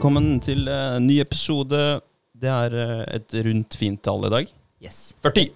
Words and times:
Velkommen 0.00 0.38
til 0.40 0.64
uh, 0.64 0.94
ny 0.96 1.18
episode. 1.20 1.76
Det 2.40 2.48
er 2.48 2.72
uh, 2.72 3.00
et 3.12 3.34
rundt 3.44 3.74
fint 3.76 4.00
tall 4.00 4.22
i 4.24 4.30
dag. 4.32 4.46
Yes. 4.80 5.00
40. 5.20 5.50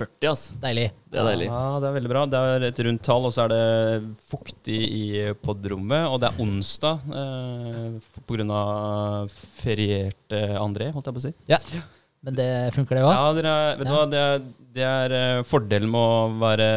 40, 0.00 0.28
ass. 0.30 0.44
Deilig. 0.62 0.86
Det 1.04 1.18
er 1.20 1.26
deilig. 1.28 1.48
Ja, 1.50 1.58
det 1.82 1.90
er 1.90 1.96
veldig 1.98 2.10
bra. 2.14 2.22
Det 2.32 2.40
er 2.54 2.64
et 2.70 2.80
rundt 2.86 3.02
tall, 3.04 3.26
og 3.28 3.34
så 3.36 3.42
er 3.44 3.52
det 3.52 3.98
fuktig 4.30 4.78
i 4.88 5.02
podrommet. 5.44 6.06
Og 6.08 6.16
det 6.22 6.30
er 6.30 6.40
onsdag 6.46 7.04
uh, 7.12 8.14
pga. 8.24 8.62
ferierte 9.60 10.40
André, 10.62 10.88
holdt 10.96 11.12
jeg 11.12 11.18
på 11.18 11.20
å 11.20 11.26
si. 11.26 11.34
Ja. 11.52 11.60
Men 12.24 12.40
det 12.40 12.48
funker, 12.78 13.02
det 13.02 13.04
òg? 13.04 13.12
Ja, 13.12 13.28
dere, 13.36 13.52
er- 13.66 13.82
vet 13.82 13.84
du 13.84 13.92
Ja. 13.92 13.98
hva? 13.98 14.08
Det 14.16 14.22
er, 14.30 14.48
det 14.80 14.88
er 14.94 15.18
eh, 15.20 15.42
fordelen 15.44 15.92
med 15.92 16.00
å 16.00 16.40
være 16.40 16.70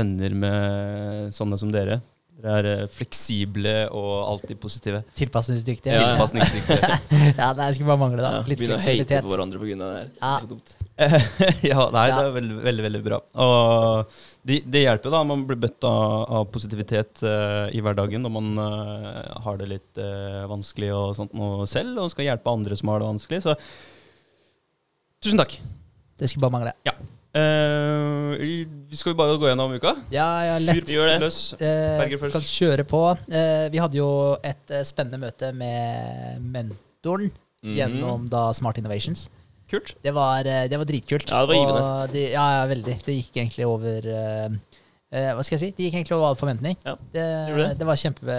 venner 0.00 0.40
med 0.46 1.36
sånne 1.36 1.60
som 1.60 1.76
dere. 1.76 2.00
Dere 2.40 2.56
er 2.60 2.68
eh, 2.70 2.86
fleksible 2.92 3.74
og 3.96 4.10
alltid 4.30 4.60
positive. 4.62 5.02
Tilpasningsdyktige. 5.18 5.92
Ja, 5.94 6.00
Ja, 6.00 6.06
ja. 6.08 6.14
Tilpasningsdyktige. 6.16 7.54
det 7.60 7.68
skulle 7.76 7.90
bare 7.90 8.00
mangle, 8.00 8.22
da. 8.24 8.30
Ja, 8.38 8.42
Litt 8.48 8.60
Begynner 8.60 8.80
å 8.80 8.84
hate 8.84 9.20
på 9.26 9.32
hverandre 9.34 9.60
pga. 9.60 9.76
det 9.80 9.90
her. 9.98 10.08
Ja. 10.20 10.32
Så 10.40 10.50
dumt. 10.54 10.74
ja, 11.70 11.86
nei, 11.94 12.06
Ja. 12.10 12.16
det 12.16 12.24
er 12.26 12.34
veldig, 12.36 12.58
veldig, 12.64 12.84
veldig 12.88 13.02
bra. 13.06 13.20
Og 13.44 14.18
det, 14.48 14.60
de 14.72 14.84
hjelper 14.84 15.14
da, 15.14 15.22
man 15.28 15.44
blir 15.48 15.60
bøtt 15.60 15.84
av, 15.88 16.24
av 16.40 16.48
positivitet 16.52 17.22
uh, 17.24 17.68
i 17.72 17.80
hverdagen 17.84 18.24
når 18.24 18.32
man 18.36 18.50
uh, 18.60 19.40
har 19.44 19.60
det 19.60 19.68
litt 19.70 20.00
uh, 20.00 20.44
vanskelig 20.50 20.90
og 20.96 21.14
sånt 21.18 21.36
noe 21.36 21.68
selv, 21.70 22.00
og 22.00 22.12
skal 22.12 22.28
hjelpe 22.28 22.52
andre 22.52 22.76
som 22.80 22.92
har 22.92 23.02
det 23.04 23.10
vanskelig. 23.12 23.42
Så 23.44 23.56
tusen 25.24 25.40
takk. 25.40 25.58
Det 26.20 26.28
skulle 26.28 26.48
bare 26.48 26.56
mangle. 26.56 26.76
Eh, 26.88 26.96
vi 27.30 28.98
skal 28.98 29.12
vi 29.12 29.18
bare 29.20 29.36
gå 29.38 29.50
gjennom 29.50 29.74
uka? 29.76 29.94
Ja, 30.10 30.28
ja, 30.48 30.56
lett. 30.62 30.82
Vi 30.88 30.96
gjør 30.96 31.12
det. 31.12 31.18
Løs. 31.22 31.42
Eh, 31.58 31.98
Berger 32.00 32.22
først. 32.24 32.38
kan 32.38 32.46
kjøre 32.48 32.86
på. 32.90 33.04
Uh, 33.30 33.66
vi 33.70 33.82
hadde 33.82 34.00
jo 34.00 34.10
et 34.42 34.74
uh, 34.74 34.82
spennende 34.86 35.20
møte 35.22 35.52
med 35.54 36.40
mentoren 36.42 37.30
mm. 37.30 37.76
gjennom 37.76 38.26
da 38.30 38.48
Smart 38.56 38.80
Innovations. 38.82 39.28
Kult. 39.70 39.94
Det 40.02 40.12
var, 40.14 40.46
eh, 40.46 40.66
det 40.68 40.78
var 40.78 40.88
dritkult. 40.88 41.30
Ja, 41.30 41.44
det 41.44 41.52
var 41.52 41.58
givende. 41.60 42.12
De, 42.12 42.26
ja, 42.32 42.46
ja, 42.58 42.66
veldig. 42.66 42.96
Det 43.06 43.14
gikk 43.14 43.36
egentlig 43.38 43.66
over 43.68 44.06
eh, 44.10 44.56
eh, 45.14 45.30
Hva 45.36 45.44
skal 45.46 45.56
jeg 45.56 45.62
si? 45.62 45.70
Det 45.76 45.86
gikk 45.86 45.98
egentlig 46.00 46.16
over 46.16 46.30
all 46.30 46.40
forventning. 46.40 46.78
Ja, 46.86 46.96
det, 47.14 47.26
det. 47.54 47.68
det 47.78 47.86
var 47.86 48.00
kjempe, 48.00 48.38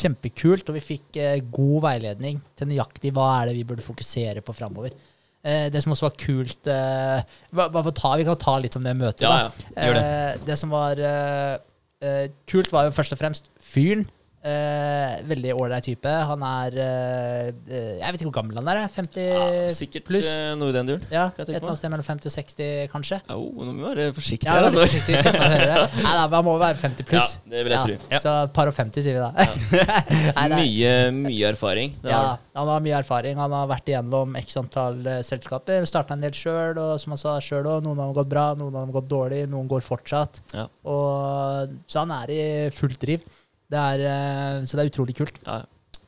kjempekult, 0.00 0.72
og 0.72 0.78
vi 0.78 0.82
fikk 0.82 1.20
eh, 1.22 1.38
god 1.54 1.84
veiledning 1.86 2.40
til 2.58 2.72
nøyaktig 2.72 3.14
hva 3.14 3.28
er 3.36 3.50
det 3.50 3.60
vi 3.60 3.66
burde 3.68 3.86
fokusere 3.86 4.42
på 4.42 4.56
framover. 4.56 4.96
Eh, 5.44 5.68
det 5.72 5.82
som 5.84 5.92
også 5.94 6.08
var 6.08 6.16
kult 6.18 6.66
bare, 6.66 7.22
hva, 7.52 7.92
ta, 7.94 8.16
Vi 8.18 8.26
kan 8.26 8.38
ta 8.40 8.56
litt 8.62 8.76
om 8.78 8.86
det 8.86 8.96
møtet. 8.98 9.26
Ja, 9.26 9.46
ja. 9.46 9.92
det. 9.94 10.02
Eh, 10.02 10.44
det 10.48 10.58
som 10.58 10.72
var 10.74 10.98
eh, 10.98 11.56
eh, 12.02 12.24
kult, 12.50 12.72
var 12.74 12.88
jo 12.88 12.94
først 12.96 13.14
og 13.14 13.20
fremst 13.20 13.50
fyren. 13.62 14.06
Eh, 14.46 15.14
veldig 15.26 15.52
ålreit 15.58 15.82
type. 15.88 16.10
Han 16.28 16.42
er 16.46 16.74
eh, 16.78 17.48
eh, 17.66 17.86
Jeg 17.98 18.12
vet 18.14 18.20
ikke 18.20 18.28
hvor 18.28 18.34
gammel 18.36 18.60
han 18.60 18.68
er. 18.70 18.82
50 18.94 19.24
ja 19.26 19.46
sikkert 19.74 20.04
pluss. 20.06 20.28
eh, 20.38 20.52
noe 20.60 20.70
i 20.70 20.74
den 20.76 20.86
duren. 20.86 21.02
Ja, 21.10 21.24
et 21.34 21.40
eller 21.48 21.64
annet 21.66 21.80
sted 21.80 21.90
mellom 21.90 22.06
50 22.06 22.30
og 22.30 22.34
60, 22.36 22.68
kanskje. 22.92 23.18
Au, 23.34 23.40
nå 23.66 23.72
må 23.74 23.80
vi 23.80 23.86
være 23.88 24.12
forsiktige 24.14 24.46
Ja, 24.52 24.60
her, 24.60 24.68
altså. 24.68 24.84
forsiktig. 24.84 25.16
Nei, 26.06 26.12
da, 26.14 26.26
Man 26.36 26.44
må 26.46 26.54
være 26.62 26.78
50 26.78 27.02
Ja, 27.02 27.08
pluss. 27.10 27.32
det 27.50 27.64
vil 27.66 27.74
jeg 27.74 27.88
tro. 27.88 27.96
Ja. 28.14 28.20
Så 28.22 28.34
par 28.54 28.70
og 28.70 28.76
50, 28.78 29.02
sier 29.08 29.18
vi 29.18 29.24
da. 29.24 29.30
Nei, 30.38 30.44
nei. 30.52 30.60
Mye, 30.62 30.92
mye 31.16 31.48
erfaring. 31.50 31.96
Det 32.04 32.12
Ja, 32.14 32.20
har- 32.22 32.44
han 32.56 32.70
har 32.70 32.84
mye 32.86 33.00
erfaring. 33.02 33.36
Han 33.42 33.52
har 33.52 33.66
vært 33.68 33.90
igjennom 33.90 34.36
x 34.40 34.56
antall 34.62 35.00
uh, 35.06 35.18
selskaper. 35.26 35.82
Starta 35.90 36.14
en 36.14 36.22
del 36.24 36.32
sjøl, 36.36 36.78
og 36.80 37.00
som 37.02 37.12
han 37.16 37.20
sa 37.20 37.34
sjøl 37.42 37.66
òg, 37.66 37.82
noen 37.84 37.98
av 37.98 38.06
dem 38.06 38.12
har 38.14 38.20
gått 38.22 38.30
bra, 38.30 38.46
noen 38.54 38.70
av 38.72 38.86
dem 38.86 38.94
har 38.94 39.00
gått 39.00 39.10
dårlig, 39.10 39.42
noen 39.52 39.66
går 39.74 39.82
fortsatt. 39.84 40.40
Ja. 40.54 40.68
Og, 40.88 41.74
så 41.90 42.04
han 42.06 42.14
er 42.22 42.32
i 42.32 42.40
fullt 42.74 43.02
driv. 43.02 43.26
Det 43.70 43.82
er, 43.82 44.04
eh, 44.06 44.64
så 44.64 44.78
det 44.78 44.84
er 44.84 44.92
utrolig 44.92 45.16
kult. 45.18 45.40
Ja. 45.46 45.60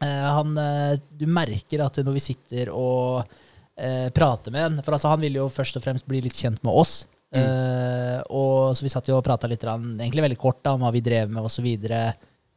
Eh, 0.04 0.26
han, 0.38 0.56
eh, 0.58 0.96
du 1.18 1.26
merker 1.26 1.82
at 1.84 2.00
når 2.04 2.18
vi 2.18 2.26
sitter 2.30 2.74
og 2.74 3.36
prater 3.78 4.50
med 4.50 4.64
han 4.64 4.78
For 4.82 4.96
altså, 4.96 5.12
han 5.12 5.20
ville 5.22 5.38
jo 5.38 5.44
først 5.54 5.76
og 5.78 5.84
fremst 5.84 6.06
bli 6.10 6.18
litt 6.24 6.34
kjent 6.34 6.58
med 6.66 6.74
oss. 6.74 7.04
Mm. 7.30 8.24
Og 8.34 8.74
Så 8.74 8.82
vi 8.82 8.90
satt 8.90 9.06
jo 9.06 9.14
og 9.14 9.22
prata 9.22 9.46
litt, 9.46 9.62
egentlig 9.62 10.24
veldig 10.24 10.38
kort 10.42 10.64
da, 10.64 10.72
om 10.74 10.82
hva 10.82 10.90
vi 10.90 11.04
drev 11.04 11.30
med 11.30 11.46
osv. 11.46 11.68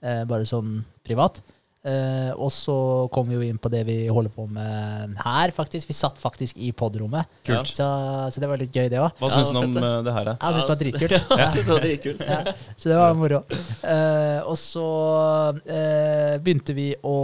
Eh, 0.02 0.24
bare 0.26 0.48
sånn 0.50 0.80
privat. 1.06 1.44
Eh, 1.82 2.30
og 2.38 2.52
så 2.54 2.76
kom 3.10 3.26
vi 3.32 3.40
jo 3.40 3.46
inn 3.46 3.58
på 3.58 3.70
det 3.74 3.80
vi 3.88 3.96
holder 4.14 4.30
på 4.36 4.46
med 4.46 5.16
her, 5.24 5.54
faktisk. 5.56 5.90
Vi 5.90 5.96
satt 5.98 6.20
faktisk 6.22 6.60
i 6.62 6.70
podrommet. 6.78 7.26
Så, 7.66 7.88
så 8.30 8.44
det 8.44 8.50
var 8.52 8.62
litt 8.62 8.76
gøy, 8.76 8.86
det 8.92 9.00
òg. 9.02 9.16
Hva 9.18 9.32
Ja, 9.32 9.40
syns 9.40 9.50
du 9.50 9.58
om 9.64 9.78
uh, 9.80 9.88
det. 10.06 10.14
her? 10.14 10.30
da? 10.30 10.36
Jeg 10.38 10.54
syns 10.54 10.68
det 10.68 10.74
var 10.74 10.82
dritkult. 10.84 11.16
Jeg 11.16 11.48
synes 11.56 11.66
det 11.66 11.74
var 11.74 11.86
dritkult. 11.88 12.26
Ja, 12.28 12.42
så 12.76 12.92
det 12.92 13.00
var 13.02 13.18
moro. 13.18 13.42
Uh, 13.82 14.40
og 14.52 14.60
så 14.62 14.86
eh, 15.66 16.36
begynte 16.44 16.76
vi 16.78 16.92
å 17.02 17.18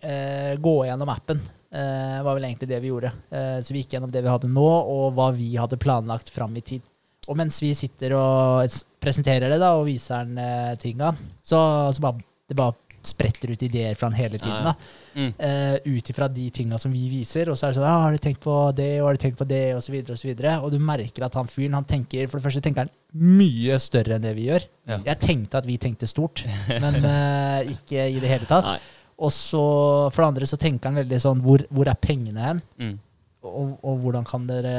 eh, 0.00 0.54
gå 0.60 0.74
gjennom 0.88 1.12
appen. 1.12 1.42
Uh, 1.74 2.22
var 2.22 2.36
vel 2.38 2.44
egentlig 2.46 2.68
det 2.70 2.78
vi 2.84 2.90
gjorde. 2.92 3.10
Eh, 3.34 3.56
så 3.66 3.74
vi 3.74 3.80
gikk 3.82 3.96
gjennom 3.96 4.12
det 4.14 4.22
vi 4.22 4.30
hadde 4.30 4.50
nå, 4.50 4.64
og 4.64 5.08
hva 5.16 5.30
vi 5.34 5.48
hadde 5.58 5.78
planlagt 5.82 6.30
fram 6.30 6.54
i 6.56 6.62
tid. 6.64 6.84
Og 7.26 7.38
mens 7.40 7.56
vi 7.62 7.72
sitter 7.74 8.12
og 8.18 8.68
presenterer 9.02 9.50
det 9.50 9.58
da, 9.58 9.72
og 9.78 9.88
viser 9.88 10.22
den 10.28 10.38
uh, 10.38 10.74
tinga, 10.78 11.10
så, 11.42 11.58
så 11.96 12.04
bare, 12.04 12.20
det 12.48 12.56
bare 12.58 12.76
spretter 13.08 13.52
ut 13.54 13.62
ideer 13.66 13.94
fra 13.98 14.08
han 14.08 14.16
hele 14.18 14.40
tiden. 14.40 14.66
Da. 14.66 14.74
Mm. 15.14 15.30
Uh, 15.38 15.96
ut 15.96 16.10
ifra 16.10 16.28
de 16.32 16.48
tinga 16.54 16.78
som 16.80 16.92
vi 16.94 17.06
viser. 17.12 17.50
Og 17.50 17.58
så 17.58 17.66
er 17.66 17.72
det 17.74 17.78
sånn 17.78 17.88
ja, 17.88 17.98
'Har 18.02 18.16
du 18.16 18.22
tenkt 18.22 18.42
på 18.44 18.56
det, 18.76 18.90
og 19.00 19.08
har 19.08 19.18
du 19.18 19.22
tenkt 19.24 19.38
på 19.38 19.48
det?' 19.48 19.76
Og 19.76 19.82
så 19.82 19.92
videre 19.92 20.16
og 20.16 20.20
så 20.20 20.28
videre. 20.28 20.56
Og 20.60 20.72
du 20.72 20.78
merker 20.78 21.26
at 21.26 21.34
han 21.34 21.50
fyren, 21.50 21.74
han 21.74 21.84
tenker 21.84 22.26
For 22.28 22.38
det 22.38 22.46
første 22.46 22.64
tenker 22.64 22.86
han 22.86 22.92
mye 23.14 23.78
større 23.78 24.16
enn 24.16 24.26
det 24.26 24.34
vi 24.34 24.48
gjør. 24.50 24.66
Ja. 24.88 24.98
Jeg 25.12 25.20
tenkte 25.22 25.58
at 25.58 25.66
vi 25.66 25.78
tenkte 25.78 26.06
stort, 26.10 26.44
men 26.84 27.00
uh, 27.04 27.60
ikke 27.62 28.08
i 28.10 28.20
det 28.20 28.30
hele 28.30 28.46
tatt. 28.50 28.64
Nei. 28.64 28.80
Og 29.22 29.30
så 29.30 29.64
for 30.10 30.22
det 30.22 30.30
andre 30.32 30.46
så 30.50 30.58
tenker 30.58 30.90
han 30.90 30.98
veldig 30.98 31.20
sånn 31.22 31.42
Hvor, 31.44 31.62
hvor 31.70 31.86
er 31.86 32.00
pengene 32.02 32.48
hen? 32.48 32.62
Mm. 32.82 32.96
Og, 33.44 33.76
og 33.84 34.00
hvordan 34.02 34.24
kan 34.26 34.46
dere 34.48 34.74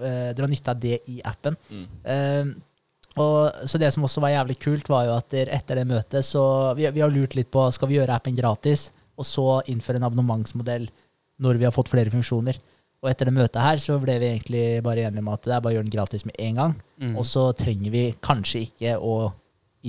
eh, 0.00 0.30
dra 0.36 0.48
nytte 0.48 0.72
av 0.72 0.80
det 0.80 1.02
i 1.12 1.20
appen? 1.26 1.56
Mm. 1.68 1.86
Eh, 2.14 2.52
og, 3.18 3.66
så 3.66 3.78
det 3.82 3.90
som 3.94 4.04
også 4.06 4.22
var 4.22 4.34
jævlig 4.36 4.58
kult, 4.62 4.88
var 4.90 5.08
jo 5.08 5.16
at 5.18 5.34
etter 5.42 5.80
det 5.80 5.86
møtet 5.90 6.26
så 6.26 6.42
vi, 6.78 6.86
vi 6.94 7.02
har 7.02 7.10
lurt 7.10 7.34
litt 7.34 7.50
på 7.50 7.64
skal 7.74 7.90
vi 7.90 7.98
gjøre 7.98 8.14
appen 8.14 8.36
gratis, 8.36 8.90
og 9.18 9.26
så 9.26 9.46
innføre 9.68 10.00
en 10.00 10.06
abonnementsmodell 10.06 10.86
når 11.40 11.58
vi 11.58 11.66
har 11.66 11.74
fått 11.74 11.90
flere 11.90 12.12
funksjoner. 12.12 12.60
Og 13.00 13.08
etter 13.08 13.28
det 13.28 13.34
møtet 13.36 13.60
her 13.64 13.80
så 13.80 13.96
ble 14.00 14.18
vi 14.20 14.28
egentlig 14.28 14.64
bare 14.84 15.06
enige 15.08 15.24
om 15.24 15.30
at 15.32 15.46
det 15.46 15.54
er 15.56 15.62
bare 15.64 15.72
å 15.72 15.76
gjøre 15.78 15.88
den 15.88 15.94
gratis 15.94 16.26
med 16.28 16.36
en 16.38 16.58
gang. 16.60 16.74
Mm. 17.00 17.14
Og 17.16 17.24
så 17.28 17.46
trenger 17.56 17.94
vi 17.94 18.02
kanskje 18.22 18.64
ikke 18.66 18.96
å 19.00 19.14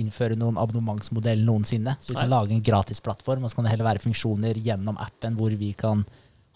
innføre 0.00 0.38
noen 0.40 0.56
abonnementsmodell 0.60 1.42
noensinne. 1.44 1.98
Så 2.00 2.14
vi 2.14 2.16
kan 2.16 2.30
Nei. 2.30 2.32
lage 2.32 2.56
en 2.56 2.64
gratis 2.64 3.02
plattform, 3.04 3.44
og 3.44 3.52
så 3.52 3.58
kan 3.58 3.68
det 3.68 3.74
heller 3.74 3.90
være 3.90 4.04
funksjoner 4.06 4.60
gjennom 4.64 4.96
appen 5.00 5.36
hvor 5.36 5.52
vi 5.60 5.74
kan 5.76 6.06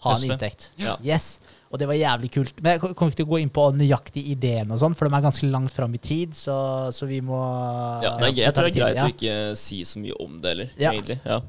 ha 0.05 0.15
en 0.15 0.25
inntekt. 0.31 0.71
Ja. 0.81 0.97
Yes. 1.05 1.37
Og 1.71 1.79
det 1.81 1.87
var 1.89 1.97
jævlig 1.99 2.29
kult. 2.31 2.61
Men 2.63 2.75
jeg 2.77 2.81
kommer 2.95 3.11
ikke 3.11 3.19
til 3.19 3.27
å 3.27 3.31
gå 3.33 3.39
inn 3.43 3.49
på 3.51 3.65
nøyaktig 3.75 4.23
ideen, 4.31 4.71
og 4.71 4.79
sånn, 4.79 4.95
for 4.95 5.07
de 5.09 5.17
er 5.17 5.25
ganske 5.25 5.49
langt 5.51 5.73
fram 5.75 5.93
i 5.97 5.99
tid, 5.99 6.33
så, 6.37 6.55
så 6.95 7.05
vi 7.09 7.19
må 7.21 7.37
Ja, 8.05 8.13
nei, 8.21 8.31
jeg 8.37 8.53
tror 8.55 8.69
det 8.69 8.73
er 8.75 8.79
greit 8.79 8.95
ja. 9.01 9.05
å 9.09 9.13
ikke 9.13 9.35
si 9.59 9.81
så 9.87 9.99
mye 9.99 10.15
om 10.23 10.37
det 10.39 10.53
heller, 10.53 10.73
Ja. 10.79 10.93
egentlig. 10.95 11.19
Ja. 11.25 11.41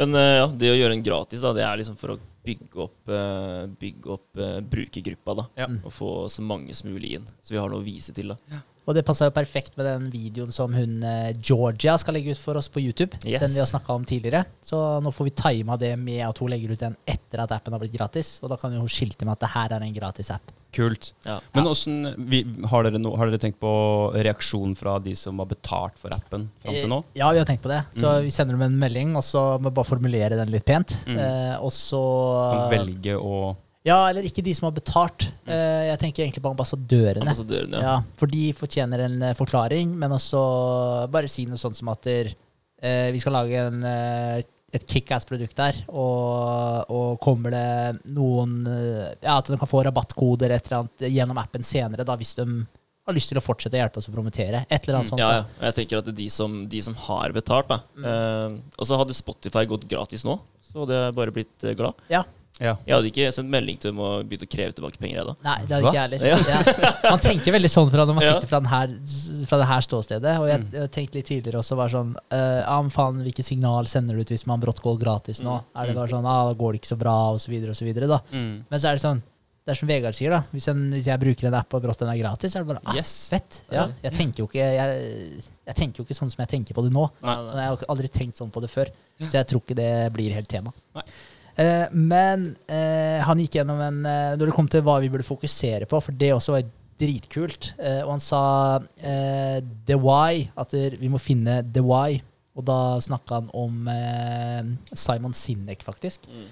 Men 0.00 0.14
eh, 0.16 0.34
ja, 0.40 0.46
det 0.48 0.70
å 0.72 0.76
gjøre 0.80 0.96
en 0.96 1.02
gratis, 1.04 1.42
da, 1.44 1.52
det 1.52 1.62
er 1.68 1.76
liksom 1.82 1.98
for 2.00 2.14
å 2.14 2.18
bygge 2.42 2.80
opp, 2.82 2.98
eh, 3.12 3.66
bygge 3.78 4.10
opp 4.16 4.40
eh, 4.40 4.58
brukergruppa. 4.72 5.34
da, 5.36 5.44
Ja. 5.62 5.68
Og 5.84 5.92
få 5.94 6.10
så 6.32 6.42
mange 6.42 6.74
som 6.74 6.90
mulig 6.90 7.14
inn. 7.18 7.26
Så 7.44 7.54
vi 7.54 7.60
har 7.60 7.68
noe 7.70 7.82
å 7.82 7.86
vise 7.86 8.14
til. 8.16 8.32
da. 8.34 8.62
Og 8.82 8.96
det 8.96 9.04
passa 9.06 9.28
jo 9.28 9.34
perfekt 9.36 9.76
med 9.78 9.86
den 9.86 10.08
videoen 10.10 10.50
som 10.52 10.72
hun 10.74 10.96
eh, 11.06 11.28
Georgia 11.38 11.94
skal 12.02 12.16
legge 12.16 12.32
ut 12.34 12.40
for 12.42 12.58
oss 12.58 12.66
på 12.72 12.80
YouTube. 12.82 13.14
Yes. 13.22 13.40
Den 13.44 13.52
vi 13.54 13.60
har 13.62 13.68
snakka 13.70 13.94
om 13.94 14.04
tidligere. 14.08 14.40
Så 14.66 14.80
nå 15.04 15.12
får 15.14 15.28
vi 15.28 15.34
tima 15.38 15.76
det 15.78 15.92
med 16.02 16.24
at 16.26 16.40
hun 16.42 16.50
legger 16.50 16.72
ut 16.74 16.80
den 16.82 16.96
etter 17.06 17.44
at 17.44 17.54
appen 17.54 17.76
har 17.76 17.78
blitt 17.84 17.94
gratis. 17.94 18.40
Og 18.42 18.50
da 18.50 18.58
kan 18.58 18.74
hun 18.74 18.90
skilte 18.90 19.22
med 19.28 19.36
at 19.36 19.44
det 19.46 19.52
her 19.54 19.76
er 19.78 19.86
en 19.86 19.94
gratis 19.94 20.32
app. 20.34 20.50
Kult. 20.72 21.12
Ja. 21.28 21.36
Men 21.52 21.66
hvordan, 21.68 22.26
vi, 22.32 22.42
har, 22.72 22.82
dere 22.88 22.98
no, 22.98 23.12
har 23.20 23.28
dere 23.28 23.38
tenkt 23.42 23.58
på 23.60 23.70
reaksjon 24.16 24.72
fra 24.80 24.96
de 25.04 25.12
som 25.20 25.38
har 25.42 25.50
betalt 25.50 25.98
for 26.00 26.10
appen 26.16 26.48
fram 26.64 26.74
til 26.80 26.88
nå? 26.90 27.02
Eh, 27.12 27.18
Ja, 27.20 27.30
vi 27.36 27.38
har 27.42 27.46
tenkt 27.46 27.62
på 27.62 27.70
det. 27.70 27.84
Så 27.94 28.08
Mm. 28.18 28.22
vi 28.24 28.30
sender 28.34 28.56
dem 28.56 28.62
en 28.66 28.78
melding, 28.80 29.14
og 29.16 29.22
så 29.22 29.60
må 29.60 29.68
vi 29.70 29.76
bare 29.78 29.84
formulere 29.94 30.34
den 30.40 30.50
litt 30.50 30.64
pent. 30.66 30.96
Mm. 31.06 31.18
Eh, 31.22 31.54
og 31.62 31.70
så 31.70 32.02
Kan 32.50 32.70
velge 32.72 33.14
å 33.20 33.54
Ja, 33.84 33.96
eller 34.10 34.22
ikke 34.22 34.44
de 34.46 34.52
som 34.54 34.68
har 34.68 34.74
betalt. 34.76 35.24
Eh, 35.46 35.88
jeg 35.88 35.98
tenker 35.98 36.22
egentlig 36.22 36.42
på 36.44 36.52
ambassadørene. 36.54 37.24
Ambassadørene. 37.24 37.80
Ja, 37.82 37.96
for 38.20 38.30
de 38.30 38.44
fortjener 38.54 39.02
en 39.08 39.16
eh, 39.26 39.34
forklaring, 39.34 39.96
men 39.98 40.14
også 40.14 40.42
bare 41.10 41.30
si 41.30 41.46
noe 41.50 41.58
sånt 41.58 41.78
som 41.80 41.90
at 41.90 42.02
der, 42.06 42.30
eh, 42.82 43.08
vi 43.14 43.18
skal 43.22 43.34
lage 43.34 43.58
en, 43.66 43.82
et 44.72 44.86
kickass-produkt 44.88 45.56
der, 45.58 45.80
og, 45.90 46.86
og 46.94 47.18
kommer 47.20 47.50
det 47.52 48.04
noen 48.14 48.54
Ja, 49.20 49.34
at 49.40 49.50
de 49.50 49.58
kan 49.60 49.68
få 49.68 49.82
rabattkoder 49.84 50.54
et 50.54 50.70
eller 50.70 50.84
annet 50.84 51.04
gjennom 51.12 51.40
appen 51.42 51.66
senere, 51.66 52.06
da, 52.06 52.14
hvis 52.20 52.36
de 52.38 52.46
har 53.02 53.16
lyst 53.16 53.32
til 53.32 53.40
å 53.40 53.42
fortsette 53.42 53.74
å 53.74 53.80
hjelpe 53.82 53.98
oss 53.98 54.06
å 54.06 54.14
promotere. 54.14 54.60
Et 54.70 54.84
eller 54.86 55.00
annet 55.00 55.10
sånt. 55.10 55.18
Ja, 55.18 55.40
ja. 55.40 55.46
Jeg 55.66 55.74
tenker 55.80 55.98
at 56.04 56.12
de 56.14 56.28
som, 56.30 56.60
de 56.70 56.82
som 56.86 56.94
har 57.08 57.34
betalt, 57.34 57.66
da 57.72 57.80
Mm. 57.98 58.04
eh, 58.06 58.60
Og 58.78 58.86
så 58.86 58.94
hadde 58.96 59.12
Spotify 59.18 59.66
gått 59.66 59.88
gratis 59.90 60.22
nå, 60.24 60.38
så 60.62 60.84
hadde 60.86 61.00
jeg 61.02 61.16
bare 61.18 61.34
blitt 61.34 61.66
glad. 61.76 61.98
Ja. 62.08 62.22
Ja. 62.62 62.76
Jeg 62.86 62.94
hadde 62.94 63.08
ikke 63.10 63.26
sendt 63.34 63.50
melding 63.50 63.78
til 63.82 63.90
dem 63.90 63.98
og 64.04 64.24
begynt 64.30 64.44
å 64.46 64.48
kreve 64.54 64.72
tilbake 64.76 65.00
penger. 65.02 65.22
ennå. 65.24 65.34
Nei, 65.42 65.56
det 65.66 65.74
hadde 65.74 65.90
ikke 65.90 65.98
jeg 65.98 66.20
heller. 66.20 66.46
Ja. 66.46 66.92
Man 67.10 67.22
tenker 67.24 67.56
veldig 67.56 67.70
sånn 67.74 67.90
fra 67.90 68.04
når 68.06 68.14
man 68.18 68.22
sitter 68.26 68.46
fra, 68.52 68.60
her, 68.72 68.94
fra 69.50 69.58
det 69.62 69.66
her 69.72 69.80
ståstedet. 69.88 70.34
Og 70.38 70.46
jeg, 70.52 70.60
Mm. 70.62 70.70
jeg 70.78 70.92
tenkte 70.94 71.18
litt 71.18 71.26
tidligere 71.32 71.58
også 71.62 71.76
bare 71.80 71.90
sånn 71.90 72.14
eh, 72.30 72.60
Ja, 72.62 72.76
men 72.80 72.90
faen, 72.94 73.18
hvilke 73.26 73.42
signal 73.44 73.86
sender 73.90 74.14
du 74.14 74.22
ut 74.22 74.28
hvis 74.30 74.46
man 74.46 74.60
brått 74.62 74.80
går 74.84 74.96
gratis 75.02 75.40
nå? 75.42 75.58
Mm. 75.58 75.64
Er 75.74 75.86
det 75.86 75.94
Mm. 75.96 76.00
bare 76.00 76.08
sånn 76.14 76.26
ah, 76.30 76.46
da 76.48 76.54
går 76.54 76.72
det 76.72 76.80
ikke 76.82 76.94
så 76.94 76.98
bra, 77.02 77.16
og 77.34 77.40
så 77.42 77.50
videre 77.50 77.70
og 77.70 77.76
så 77.76 77.84
videre, 77.84 78.06
da. 78.06 78.20
Mm. 78.32 78.64
Men 78.70 78.78
så 78.80 78.88
er 78.88 78.92
det 78.96 79.02
sånn 79.02 79.22
Det 79.64 79.70
er 79.70 79.78
som 79.78 79.86
Vegard 79.86 80.14
sier, 80.18 80.30
da. 80.30 80.40
Hvis, 80.52 80.64
en, 80.72 80.90
hvis 80.90 81.04
jeg 81.06 81.20
bruker 81.22 81.46
en 81.46 81.54
app 81.54 81.72
og 81.74 81.82
brått 81.84 82.00
den 82.02 82.08
er 82.10 82.16
gratis, 82.18 82.50
så 82.50 82.58
er 82.58 82.64
det 82.64 82.72
bare 82.74 82.80
ah, 82.84 82.96
Yes. 82.98 83.28
fett. 83.30 83.60
Ja, 83.70 83.84
Ja. 83.86 83.88
jeg 84.02 84.12
tenker 84.18 84.38
jo 84.42 84.46
ikke 84.48 84.58
jeg, 84.58 85.42
jeg 85.68 85.76
tenker 85.76 85.98
jo 85.98 86.04
ikke 86.04 86.16
sånn 86.18 86.30
som 86.32 86.42
jeg 86.42 86.48
tenker 86.50 86.74
på 86.74 86.82
det 86.82 86.90
nå. 86.92 87.04
Nei, 87.22 87.34
Så 87.36 87.54
nei. 87.54 87.62
jeg 87.62 87.70
har 87.70 87.84
aldri 87.94 88.08
tenkt 88.10 88.34
sånn 88.36 88.50
på 88.50 88.60
det 88.60 88.70
før. 88.70 88.90
Så 89.22 89.30
jeg 89.38 89.46
tror 89.46 89.60
ikke 89.62 89.76
det 89.78 90.12
blir 90.12 90.32
helt 90.34 90.48
tema. 90.48 90.72
Nei. 90.96 91.02
Eh, 91.56 91.88
men 91.92 92.52
eh, 92.70 93.20
han 93.24 93.40
gikk 93.42 93.58
gjennom 93.58 93.80
en 93.84 93.98
eh, 94.08 94.36
Når 94.40 94.48
det 94.48 94.54
kom 94.56 94.70
til 94.72 94.84
hva 94.86 94.94
vi 95.02 95.10
burde 95.12 95.26
fokusere 95.26 95.88
på, 95.90 96.00
for 96.00 96.16
det 96.16 96.30
også 96.32 96.56
var 96.56 96.70
dritkult, 97.02 97.72
eh, 97.82 98.00
og 98.04 98.14
han 98.14 98.22
sa 98.22 98.42
eh, 99.02 99.58
the 99.88 99.98
why, 99.98 100.46
at 100.56 100.72
der, 100.72 100.96
vi 101.00 101.10
må 101.12 101.20
finne 101.20 101.60
the 101.74 101.82
why. 101.84 102.20
Og 102.56 102.64
da 102.68 102.78
snakka 103.00 103.38
han 103.40 103.46
om 103.56 103.86
Simon 104.92 105.32
Sinek, 105.32 105.80
faktisk. 105.86 106.26
Mm. 106.28 106.50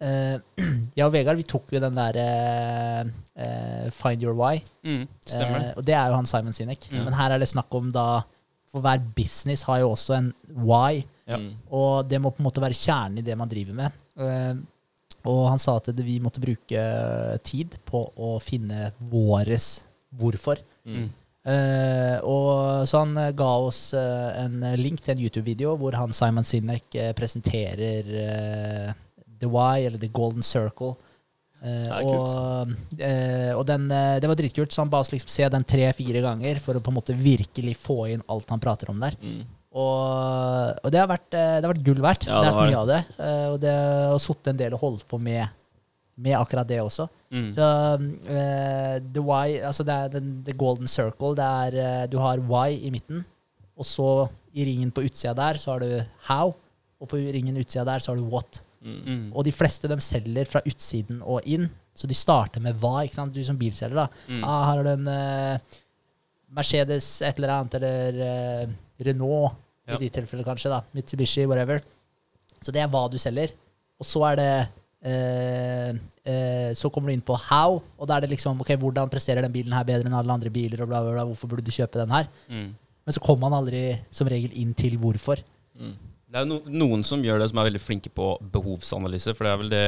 Eh, 0.00 0.36
jeg 0.96 1.04
og 1.04 1.12
Vegard 1.12 1.36
vi 1.36 1.44
tok 1.44 1.74
jo 1.74 1.80
den 1.82 1.98
der 1.98 2.16
eh, 2.16 3.00
eh, 3.36 3.88
Find 3.92 4.24
your 4.24 4.36
why. 4.38 4.60
Mm. 4.86 5.04
Stemmer. 5.28 5.72
Og 5.76 5.84
det 5.86 5.96
er 5.96 6.08
jo 6.08 6.16
han 6.16 6.28
Simon 6.28 6.56
Sinek. 6.56 6.88
Mm. 6.90 7.04
Men 7.04 7.16
her 7.18 7.34
er 7.34 7.42
det 7.42 7.50
snakk 7.52 7.72
om 7.76 7.90
da 7.94 8.22
For 8.70 8.84
hver 8.84 9.02
business 9.16 9.66
har 9.68 9.82
jo 9.82 9.92
også 9.96 10.16
en 10.18 10.34
why, 10.56 11.04
Ja. 11.30 11.36
Og 11.70 12.08
det 12.10 12.18
må 12.18 12.32
på 12.34 12.42
en 12.42 12.46
måte 12.48 12.62
være 12.62 12.74
kjernen 12.74 13.20
i 13.20 13.22
det 13.22 13.36
man 13.38 13.46
driver 13.46 13.76
med. 13.76 13.98
Eh, 14.20 14.54
og 15.28 15.40
han 15.50 15.60
sa 15.60 15.76
at 15.76 15.90
det, 15.92 16.04
vi 16.06 16.20
måtte 16.22 16.42
bruke 16.42 16.82
tid 17.44 17.76
på 17.88 18.04
å 18.16 18.34
finne 18.42 18.90
våres 19.10 19.82
hvorfor. 20.16 20.62
Mm. 20.88 21.10
Uh, 21.40 22.16
og 22.28 22.82
så 22.84 23.00
han 23.00 23.14
eh, 23.16 23.30
ga 23.32 23.48
oss 23.64 23.94
uh, 23.96 24.28
en 24.42 24.58
link 24.76 25.00
til 25.00 25.14
en 25.14 25.22
YouTube-video 25.24 25.72
hvor 25.80 25.96
han 25.96 26.12
Simon 26.12 26.44
Sinek 26.44 26.98
uh, 27.00 27.14
presenterer 27.16 28.10
The 29.40 29.48
Why, 29.48 29.86
eller 29.86 29.96
The 30.00 30.10
Golden 30.12 30.44
Circle. 30.44 30.98
Og 31.60 32.68
og 33.60 33.64
den, 33.68 33.82
det 33.92 34.28
var 34.30 34.36
dritkult, 34.38 34.72
så 34.72 34.80
han 34.80 34.92
ba 34.92 35.02
oss 35.02 35.10
liksom 35.12 35.28
se 35.28 35.48
den 35.52 35.66
tre-fire 35.68 36.22
ganger 36.24 36.60
for 36.64 36.76
å 36.76 36.80
på 36.80 36.88
en 36.88 36.96
måte 36.96 37.16
virkelig 37.16 37.74
få 37.76 37.98
inn 38.14 38.22
alt 38.32 38.48
han 38.48 38.62
prater 38.62 38.88
om 38.92 39.02
der. 39.02 39.18
Mm. 39.20 39.42
Og, 39.70 40.80
og 40.82 40.90
det, 40.90 40.98
har 40.98 41.06
vært, 41.10 41.28
eh, 41.38 41.56
det 41.60 41.66
har 41.66 41.72
vært 41.74 41.86
gull 41.86 42.00
verdt. 42.02 42.26
Ja, 42.26 42.40
det 42.42 42.50
har 42.50 42.56
vært 42.58 42.72
mye 42.72 42.80
av 42.82 42.88
det. 42.90 43.00
eh, 43.22 43.46
Og 43.52 43.58
det 43.62 43.74
har 43.74 44.22
sittet 44.22 44.52
en 44.52 44.60
del 44.60 44.74
og 44.74 44.82
holdt 44.82 45.04
på 45.10 45.20
med, 45.22 45.52
med 46.18 46.34
akkurat 46.38 46.66
det 46.68 46.80
også. 46.82 47.06
Mm. 47.30 47.50
Så 47.54 47.66
uh, 48.02 48.96
the 49.14 49.22
why, 49.22 49.60
altså 49.62 49.84
det 49.86 49.94
er 49.94 50.08
den, 50.16 50.32
the 50.48 50.56
golden 50.58 50.90
circle. 50.90 51.36
Det 51.38 51.46
er, 51.46 52.08
du 52.10 52.18
har 52.18 52.42
why 52.42 52.74
i 52.74 52.90
midten, 52.90 53.22
og 53.78 53.86
så 53.86 54.08
i 54.50 54.64
ringen 54.66 54.90
på 54.90 55.04
utsida 55.06 55.36
der 55.38 55.60
så 55.62 55.76
har 55.76 55.84
du 55.84 55.92
how, 56.26 56.50
og 57.00 57.08
på 57.12 57.20
ringen 57.22 57.56
utsida 57.62 57.84
der 57.86 58.02
så 58.02 58.10
har 58.10 58.18
du 58.18 58.26
what. 58.32 58.58
Mm. 58.82 59.30
Og 59.36 59.44
de 59.46 59.52
fleste 59.54 59.86
de 59.86 60.00
selger 60.02 60.48
fra 60.50 60.64
utsiden 60.66 61.22
og 61.22 61.46
inn, 61.46 61.68
så 61.94 62.08
de 62.10 62.16
starter 62.18 62.62
med 62.64 62.74
hva. 62.82 63.04
ikke 63.04 63.20
sant? 63.20 63.32
Du 63.36 63.44
som 63.46 63.58
bilselger, 63.60 64.02
da. 64.02 64.08
Mm. 64.26 64.42
Ah, 64.42 64.64
her 64.66 64.80
har 64.80 64.86
du 64.88 64.92
en 64.96 65.08
uh, 65.14 65.80
Mercedes 66.58 67.08
et 67.22 67.38
eller 67.38 67.52
annet, 67.54 67.74
eller 67.78 68.16
eh, 68.26 68.70
Renault 69.08 69.56
Ja. 69.88 69.96
i 69.96 70.04
de 70.04 70.10
tilfellene 70.10 70.46
kanskje. 70.46 70.70
da, 70.70 70.82
Mitsubishi, 70.94 71.46
whatever. 71.46 71.80
Så 72.60 72.72
det 72.72 72.82
er 72.82 72.88
hva 72.92 73.08
du 73.10 73.16
selger. 73.18 73.50
Og 74.00 74.06
så 74.06 74.22
er 74.30 74.36
det 74.36 74.68
eh, 75.02 75.90
eh, 76.24 76.74
Så 76.74 76.90
kommer 76.92 77.08
du 77.08 77.14
inn 77.16 77.24
på 77.24 77.36
how, 77.48 77.80
og 77.98 78.08
da 78.08 78.16
er 78.16 78.20
det 78.26 78.30
liksom 78.34 78.60
ok, 78.60 78.74
hvordan 78.76 79.10
presterer 79.12 79.42
den 79.42 79.52
bilen 79.52 79.72
her 79.72 79.84
bedre 79.88 80.06
enn 80.08 80.14
alle 80.16 80.32
andre 80.32 80.50
biler, 80.52 80.82
og 80.82 80.88
bla, 80.88 81.00
bla, 81.02 81.12
bla, 81.16 81.24
hvorfor 81.24 81.48
burde 81.48 81.64
du 81.64 81.72
kjøpe 81.72 81.98
den 81.98 82.10
her? 82.14 82.28
Mm. 82.48 82.68
Men 83.06 83.16
så 83.16 83.22
kommer 83.24 83.48
man 83.48 83.58
aldri 83.62 83.98
som 84.14 84.28
regel 84.28 84.52
inn 84.60 84.74
til 84.74 84.98
hvorfor. 85.00 85.40
Mm. 85.74 85.96
Det 86.30 86.38
er 86.38 86.44
jo 86.44 86.50
no 86.52 86.60
noen 86.84 87.02
som 87.02 87.22
gjør 87.24 87.40
det, 87.42 87.48
som 87.50 87.58
er 87.58 87.66
veldig 87.70 87.82
flinke 87.82 88.12
på 88.14 88.26
behovsanalyse. 88.54 89.34
For 89.34 89.46
det 89.48 89.50
er 89.52 89.60
vel 89.64 89.72
det, 89.72 89.86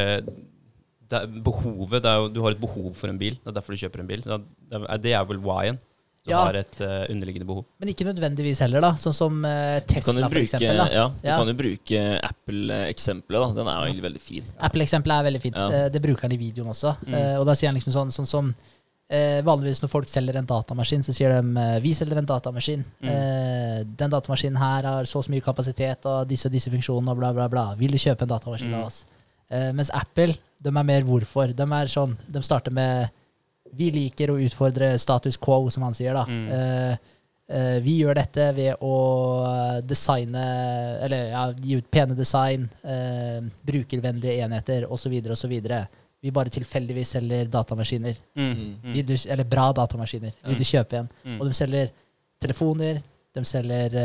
det 1.12 1.20
er 1.20 1.26
Behovet 1.44 2.02
det 2.02 2.10
er 2.10 2.18
jo, 2.18 2.28
Du 2.32 2.40
har 2.42 2.56
et 2.56 2.60
behov 2.60 2.94
for 2.98 3.12
en 3.12 3.20
bil. 3.20 3.36
Det 3.38 3.52
er 3.52 3.58
derfor 3.60 3.76
du 3.76 3.82
kjøper 3.84 4.02
en 4.02 4.08
bil. 4.08 4.24
Det 4.24 4.32
er, 4.32 4.96
det 4.98 5.12
er 5.14 5.28
vel 5.28 5.38
why-en. 5.44 5.78
Du 6.24 6.30
Ja. 6.30 6.44
har 6.46 6.54
et 6.54 6.76
uh, 6.80 7.02
underliggende 7.10 7.46
behov. 7.48 7.64
Men 7.82 7.88
ikke 7.90 8.04
nødvendigvis 8.06 8.60
heller, 8.62 8.80
da. 8.80 8.92
Sånn 8.94 9.12
som 9.16 9.40
uh, 9.44 9.80
Tesla, 9.80 10.12
bruke, 10.14 10.30
for 10.30 10.38
eksempel. 10.44 10.76
Da. 10.78 10.84
ja, 10.94 11.08
du 11.08 11.26
Ja. 11.26 11.38
kan 11.40 11.48
jo 11.50 11.54
bruke 11.58 12.02
Apple-eksempelet. 12.28 13.40
da 13.40 13.52
Den 13.58 13.66
er 13.66 13.78
jo 13.80 13.88
egentlig 13.88 14.04
veldig 14.06 14.20
fin. 14.22 14.44
Apple-eksempelet 14.60 15.16
er 15.18 15.26
veldig 15.30 15.42
fint. 15.42 15.56
Ja. 15.58 15.66
Eh, 15.70 15.88
Det 15.90 16.02
bruker 16.02 16.22
han 16.28 16.32
i 16.32 16.36
videoen 16.38 16.70
også. 16.70 16.94
Mm. 17.06 17.14
Uh, 17.14 17.40
Og 17.40 17.46
da 17.46 17.52
sier 17.58 17.68
han 17.72 17.74
liksom 17.80 17.92
sånn, 17.92 18.12
sånn 18.14 18.26
som 18.26 18.54
Vanligvis 19.12 19.82
når 19.82 19.90
folk 19.92 20.08
selger 20.08 20.36
en 20.38 20.46
datamaskin, 20.46 21.02
så 21.04 21.12
sier 21.12 21.28
de 21.42 21.80
vi 21.84 21.90
selger 21.92 22.16
en 22.16 22.24
datamaskin. 22.24 22.82
Mm. 23.02 23.84
Den 23.94 24.08
datamaskinen 24.10 24.56
her 24.56 24.82
har 24.88 25.04
så 25.04 25.18
og 25.18 25.24
så 25.26 25.28
mye 25.34 25.42
kapasitet 25.44 26.06
og 26.08 26.26
disse 26.30 26.46
og 26.48 26.52
disse 26.54 26.70
funksjonene 26.72 27.10
og 27.12 27.18
bla, 27.18 27.30
bla, 27.36 27.46
bla. 27.52 27.74
Vil 27.76 27.90
du 27.92 27.98
kjøpe 27.98 28.22
en 28.24 28.28
datamaskin 28.32 28.70
Mm. 28.72 28.78
av 28.80 28.86
oss? 28.86 29.04
Mens 29.50 29.90
Apple, 29.92 30.32
de 30.62 30.68
er 30.72 30.82
mer 30.82 31.02
hvorfor. 31.02 31.52
De 31.54 31.62
er 31.62 31.86
sånn, 31.92 32.16
de 32.26 32.40
starter 32.40 32.72
med 32.72 33.10
vi 33.76 33.90
liker 33.94 34.30
å 34.32 34.38
utfordre 34.44 34.92
status 35.00 35.36
quo, 35.40 35.70
som 35.72 35.82
han 35.86 35.94
sier. 35.96 36.14
da. 36.14 36.24
Mm. 36.28 36.48
Uh, 36.52 36.96
uh, 37.52 37.78
vi 37.84 37.98
gjør 38.02 38.14
dette 38.18 38.50
ved 38.56 38.82
å 38.84 38.92
designe 39.88 40.42
Eller 41.06 41.30
ja, 41.32 41.46
gi 41.56 41.78
ut 41.80 41.88
pene 41.90 42.14
design, 42.18 42.68
uh, 42.84 43.40
brukervennlige 43.64 44.44
enheter 44.44 44.86
osv. 44.92 45.14
osv. 45.32 45.54
Vi 46.22 46.30
bare 46.30 46.52
tilfeldigvis 46.54 47.14
selger 47.16 47.48
datamaskiner. 47.50 48.18
Mm. 48.38 48.52
Mm. 48.84 48.98
du, 49.08 49.14
eller 49.28 49.44
bra 49.44 49.70
datamaskiner. 49.74 50.36
Vil 50.46 50.60
du 50.60 50.64
kjøpe 50.68 51.00
en? 51.00 51.08
Mm. 51.24 51.40
Og 51.40 51.48
de 51.48 51.56
selger 51.58 51.88
telefoner, 52.42 53.00
de 53.34 53.44
selger 53.48 53.96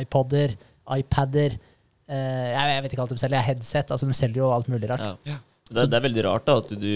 iPoder, 0.00 0.56
iPader 0.98 1.54
eh, 1.54 2.48
jeg, 2.52 2.68
jeg 2.74 2.82
vet 2.84 2.92
ikke 2.96 3.04
alt 3.06 3.14
de 3.14 3.20
selger. 3.22 3.44
Headset. 3.46 3.90
altså 3.94 4.08
De 4.10 4.16
selger 4.18 4.42
jo 4.42 4.50
alt 4.52 4.68
mulig 4.72 4.90
rart. 4.90 5.00
Ja. 5.24 5.36
Ja. 5.36 5.38
Det, 5.70 5.78
er- 5.84 5.88
det 5.92 5.96
er 6.00 6.04
veldig 6.08 6.24
rart 6.26 6.46
da 6.48 6.56
at, 6.60 6.72
du, 6.82 6.90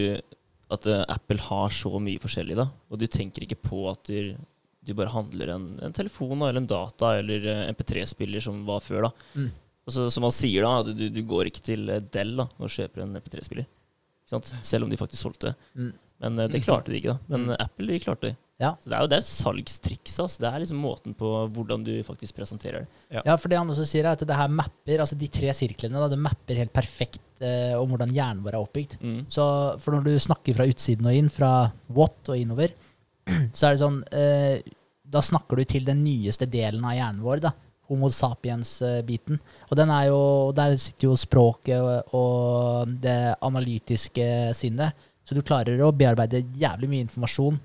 at 0.73 0.87
uh, 0.91 1.05
Apple 1.13 1.39
har 1.47 1.71
så 1.71 1.93
mye 2.03 2.19
forskjellig, 2.23 2.57
da. 2.59 2.65
Og 2.91 2.99
du 2.99 3.07
tenker 3.07 3.45
ikke 3.47 3.59
på 3.63 3.85
at 3.91 4.09
du, 4.11 4.35
du 4.87 4.95
bare 4.99 5.13
handler 5.15 5.53
en, 5.55 5.67
en 5.87 5.93
telefon 5.95 6.41
eller 6.43 6.59
en 6.63 6.67
data 6.71 7.13
eller 7.21 7.47
uh, 7.47 7.61
MP3-spiller 7.75 8.43
som 8.43 8.65
var 8.67 8.81
før. 8.83 9.07
da. 9.09 9.13
Mm. 9.39 9.51
Og 9.87 9.95
så, 9.95 10.09
som 10.11 10.25
han 10.27 10.35
sier, 10.35 10.67
da, 10.67 10.83
du, 10.91 11.05
du 11.15 11.21
går 11.23 11.47
ikke 11.53 11.63
til 11.63 11.89
eh, 11.95 12.01
Dell 12.11 12.33
da, 12.41 12.49
og 12.59 12.73
kjøper 12.75 13.05
en 13.05 13.13
MP3-spiller. 13.21 13.69
Selv 14.67 14.83
om 14.83 14.91
de 14.91 14.99
faktisk 14.99 15.23
solgte. 15.23 15.53
Mm. 15.79 15.93
Men 16.25 16.41
uh, 16.43 16.49
det 16.51 16.65
klarte 16.65 16.91
de 16.91 16.99
ikke, 16.99 17.15
da. 17.15 17.19
Men 17.31 17.45
Mm. 17.47 17.53
eh, 17.55 17.63
Apple 17.69 17.87
de 17.93 18.01
klarte 18.03 18.27
det. 18.33 18.37
Ja. 18.63 18.73
Så 18.81 18.89
det 18.89 18.97
er 18.97 19.05
jo 19.05 19.11
det 19.11 19.17
er 19.19 19.25
et 19.25 19.29
salgstriks. 19.29 20.15
ass. 20.25 20.39
Det 20.41 20.49
er 20.49 20.63
liksom 20.63 20.81
måten 20.81 21.17
på 21.17 21.31
hvordan 21.53 21.85
du 21.85 21.93
faktisk 22.07 22.39
presenterer 22.39 22.85
det. 22.85 23.01
Ja, 23.19 23.37
for 23.37 23.53
det 23.53 23.59
han 23.61 23.73
også 23.73 23.85
sier, 23.89 24.07
er 24.07 24.17
at 24.17 24.25
det 24.25 24.39
her 24.39 24.53
mapper, 24.53 25.03
altså 25.05 25.19
de 25.19 25.29
tre 25.29 25.53
sirklene, 25.57 26.01
da, 26.01 26.09
det 26.13 26.21
mapper 26.25 26.63
helt 26.63 26.73
perfekt 26.77 27.45
eh, 27.45 27.75
om 27.77 27.93
hvordan 27.93 28.15
hjernen 28.17 28.41
vår 28.47 28.57
er 28.57 28.65
oppbygd. 28.65 28.97
Mm. 29.03 29.21
Så 29.29 29.45
for 29.83 29.97
når 29.97 30.09
du 30.09 30.25
snakker 30.25 30.57
fra 30.57 30.69
utsiden 30.71 31.09
og 31.09 31.21
inn, 31.21 31.31
fra 31.33 31.53
what 31.93 32.33
og 32.33 32.41
innover, 32.41 32.73
så 33.57 33.69
er 33.69 33.77
det 33.77 33.83
sånn 33.83 34.03
eh, 34.15 34.75
Da 35.07 35.21
snakker 35.23 35.59
du 35.59 35.65
til 35.69 35.85
den 35.87 36.03
nyeste 36.05 36.49
delen 36.51 36.85
av 36.87 36.97
hjernen 36.97 37.23
vår, 37.25 37.45
da. 37.45 37.53
Homo 37.87 38.09
sapiens-biten. 38.11 39.39
Og 39.69 39.77
den 39.79 39.93
er 39.95 40.09
jo 40.09 40.19
Der 40.57 40.73
sitter 40.81 41.13
jo 41.13 41.19
språket 41.19 41.79
og, 41.79 42.17
og 42.19 42.97
det 43.05 43.37
analytiske 43.47 44.27
sinnet. 44.59 45.07
Så 45.27 45.37
du 45.37 45.43
klarer 45.47 45.79
å 45.83 45.93
bearbeide 45.95 46.45
jævlig 46.59 46.91
mye 46.91 47.05
informasjon, 47.05 47.59